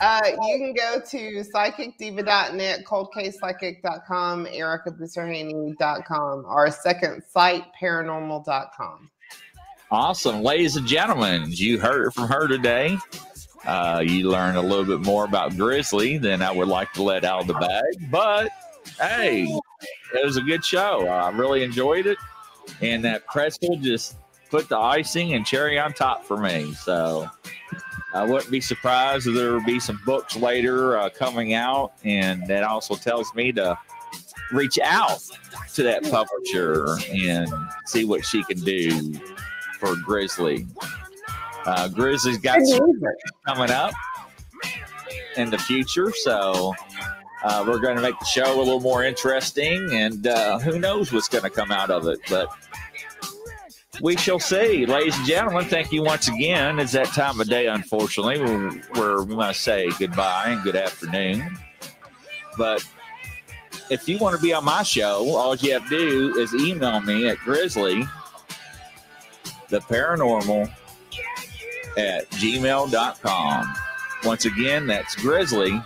Uh, 0.00 0.20
you 0.24 0.58
can 0.58 0.74
go 0.74 1.00
to 1.00 1.44
psychicdiva.net, 1.54 2.84
coldcasepsychic.com, 2.84 4.46
erickaboussarhhane.com, 4.46 6.44
our 6.46 6.70
Second 6.70 7.22
Sight, 7.28 7.64
paranormal.com. 7.80 9.10
Awesome, 9.90 10.42
ladies 10.42 10.76
and 10.76 10.86
gentlemen, 10.86 11.46
you 11.48 11.78
heard 11.78 12.06
it 12.06 12.12
from 12.12 12.28
her 12.28 12.48
today. 12.48 12.96
Uh, 13.66 14.02
you 14.04 14.30
learn 14.30 14.56
a 14.56 14.62
little 14.62 14.84
bit 14.84 15.00
more 15.00 15.24
about 15.24 15.56
Grizzly 15.56 16.16
than 16.18 16.42
I 16.42 16.50
would 16.50 16.68
like 16.68 16.92
to 16.94 17.02
let 17.02 17.24
out 17.24 17.42
of 17.42 17.46
the 17.46 17.54
bag, 17.54 18.10
but 18.10 18.50
hey, 18.98 19.44
it 20.14 20.24
was 20.24 20.36
a 20.36 20.42
good 20.42 20.64
show. 20.64 21.06
I 21.06 21.30
really 21.30 21.62
enjoyed 21.62 22.06
it, 22.06 22.18
and 22.80 23.04
that 23.04 23.26
pretzel 23.26 23.76
just 23.76 24.16
put 24.50 24.68
the 24.68 24.78
icing 24.78 25.34
and 25.34 25.46
cherry 25.46 25.78
on 25.78 25.92
top 25.92 26.24
for 26.24 26.36
me. 26.36 26.72
So 26.74 27.28
I 28.14 28.24
wouldn't 28.24 28.50
be 28.50 28.60
surprised 28.60 29.26
if 29.26 29.34
there 29.34 29.52
would 29.52 29.66
be 29.66 29.78
some 29.78 30.00
books 30.04 30.36
later 30.36 30.98
uh, 30.98 31.10
coming 31.10 31.54
out, 31.54 31.92
and 32.02 32.46
that 32.46 32.64
also 32.64 32.94
tells 32.94 33.32
me 33.34 33.52
to 33.52 33.78
reach 34.52 34.78
out 34.82 35.20
to 35.74 35.82
that 35.84 36.02
publisher 36.10 36.96
and 37.12 37.48
see 37.86 38.04
what 38.04 38.24
she 38.24 38.42
can 38.44 38.58
do 38.60 39.14
for 39.78 39.94
Grizzly. 39.96 40.66
Uh, 41.64 41.88
Grizzly's 41.88 42.38
got 42.38 42.64
some 42.64 43.00
coming 43.46 43.70
up 43.70 43.92
in 45.36 45.50
the 45.50 45.58
future, 45.58 46.12
so 46.12 46.74
uh, 47.44 47.64
we're 47.66 47.78
going 47.78 47.96
to 47.96 48.02
make 48.02 48.18
the 48.18 48.24
show 48.24 48.56
a 48.56 48.58
little 48.58 48.80
more 48.80 49.04
interesting, 49.04 49.88
and 49.92 50.26
uh, 50.26 50.58
who 50.58 50.78
knows 50.78 51.12
what's 51.12 51.28
going 51.28 51.44
to 51.44 51.50
come 51.50 51.70
out 51.70 51.90
of 51.90 52.06
it, 52.06 52.18
but 52.28 52.48
we 54.00 54.16
shall 54.16 54.38
see. 54.38 54.86
Ladies 54.86 55.16
and 55.16 55.26
gentlemen, 55.26 55.64
thank 55.66 55.92
you 55.92 56.02
once 56.02 56.28
again. 56.28 56.78
It's 56.78 56.92
that 56.92 57.08
time 57.08 57.40
of 57.40 57.48
day, 57.48 57.66
unfortunately, 57.66 58.40
where, 58.40 58.70
where 58.94 59.22
we 59.22 59.34
must 59.34 59.62
say 59.62 59.90
goodbye 59.98 60.46
and 60.48 60.62
good 60.62 60.76
afternoon. 60.76 61.58
But 62.56 62.86
if 63.90 64.08
you 64.08 64.18
want 64.18 64.36
to 64.36 64.42
be 64.42 64.52
on 64.52 64.64
my 64.64 64.82
show, 64.82 65.28
all 65.34 65.54
you 65.56 65.72
have 65.72 65.88
to 65.88 65.98
do 65.98 66.38
is 66.38 66.54
email 66.54 67.00
me 67.00 67.28
at 67.28 67.38
grizzly 67.38 68.04
the 69.68 69.80
paranormal 69.80 70.70
at 71.96 72.28
gmail.com. 72.30 73.74
Once 74.24 74.44
again, 74.44 74.86
that's 74.86 75.14
grizzly 75.16 75.80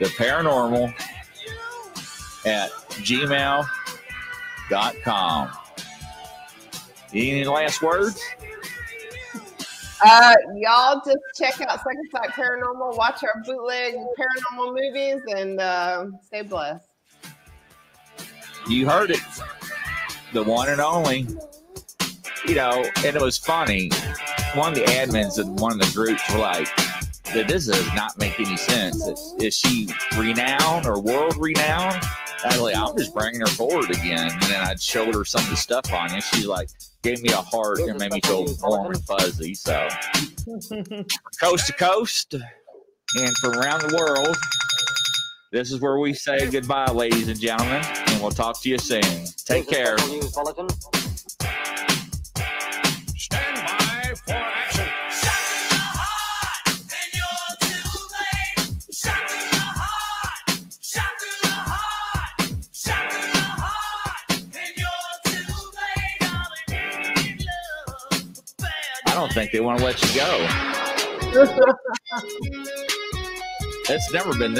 the 0.00 0.06
paranormal 0.06 0.92
at 2.46 2.70
gmail.com. 3.04 3.68
Any 7.12 7.44
last 7.44 7.82
words? 7.82 8.22
Uh, 10.02 10.34
y'all 10.56 11.02
just 11.04 11.18
check 11.36 11.60
out 11.60 11.78
Second 11.84 12.08
Sight 12.10 12.30
Paranormal, 12.30 12.96
watch 12.96 13.22
our 13.22 13.42
bootleg 13.44 13.94
paranormal 13.94 14.74
movies, 14.74 15.20
and 15.36 15.60
uh, 15.60 16.06
stay 16.22 16.40
blessed. 16.40 16.88
You 18.66 18.88
heard 18.88 19.10
it. 19.10 19.20
The 20.32 20.42
one 20.42 20.70
and 20.70 20.80
only. 20.80 21.26
You 22.46 22.54
know, 22.54 22.84
and 23.04 23.16
it 23.16 23.20
was 23.20 23.38
funny. 23.38 23.90
One 24.54 24.72
of 24.72 24.74
the 24.74 24.84
admins 24.84 25.38
in 25.38 25.56
one 25.56 25.72
of 25.72 25.78
the 25.78 25.90
groups 25.94 26.22
were 26.32 26.38
like, 26.38 26.68
this 27.32 27.66
does 27.66 27.94
not 27.94 28.18
make 28.18 28.40
any 28.40 28.56
sense. 28.56 29.06
Is, 29.06 29.34
is 29.38 29.56
she 29.56 29.88
renowned 30.18 30.86
or 30.86 31.00
world 31.00 31.36
renowned? 31.36 32.02
I 32.44 32.48
was 32.48 32.60
like, 32.60 32.76
I'm 32.76 32.96
just 32.96 33.14
bringing 33.14 33.40
her 33.40 33.46
forward 33.46 33.90
again. 33.90 34.30
And 34.30 34.42
then 34.42 34.62
I'd 34.62 34.80
showed 34.80 35.14
her 35.14 35.24
some 35.24 35.44
of 35.44 35.50
the 35.50 35.56
stuff 35.56 35.92
on 35.92 36.14
it. 36.14 36.22
She 36.22 36.46
like 36.46 36.70
gave 37.02 37.22
me 37.22 37.30
a 37.30 37.36
heart 37.36 37.80
and 37.80 37.98
made 37.98 38.12
me 38.12 38.20
feel 38.22 38.46
warm 38.62 38.94
and 38.94 39.04
fuzzy. 39.04 39.54
So 39.54 39.88
coast 41.40 41.66
to 41.66 41.72
coast 41.78 42.34
and 42.34 43.36
from 43.36 43.58
around 43.58 43.82
the 43.82 43.96
world, 43.96 44.36
this 45.52 45.72
is 45.72 45.80
where 45.80 45.98
we 45.98 46.14
say 46.14 46.48
goodbye, 46.50 46.92
ladies 46.92 47.28
and 47.28 47.38
gentlemen, 47.38 47.82
and 47.84 48.22
we'll 48.22 48.30
talk 48.30 48.60
to 48.62 48.68
you 48.68 48.78
soon. 48.78 49.26
Take 49.44 49.68
care. 49.68 49.96
Don't 69.30 69.42
think 69.42 69.52
they 69.52 69.60
want 69.60 69.78
to 69.78 69.84
let 69.84 70.02
you 70.02 70.20
go. 70.20 70.48
It's 73.92 74.12
never 74.12 74.32
been 74.38 74.54
this 74.54 74.58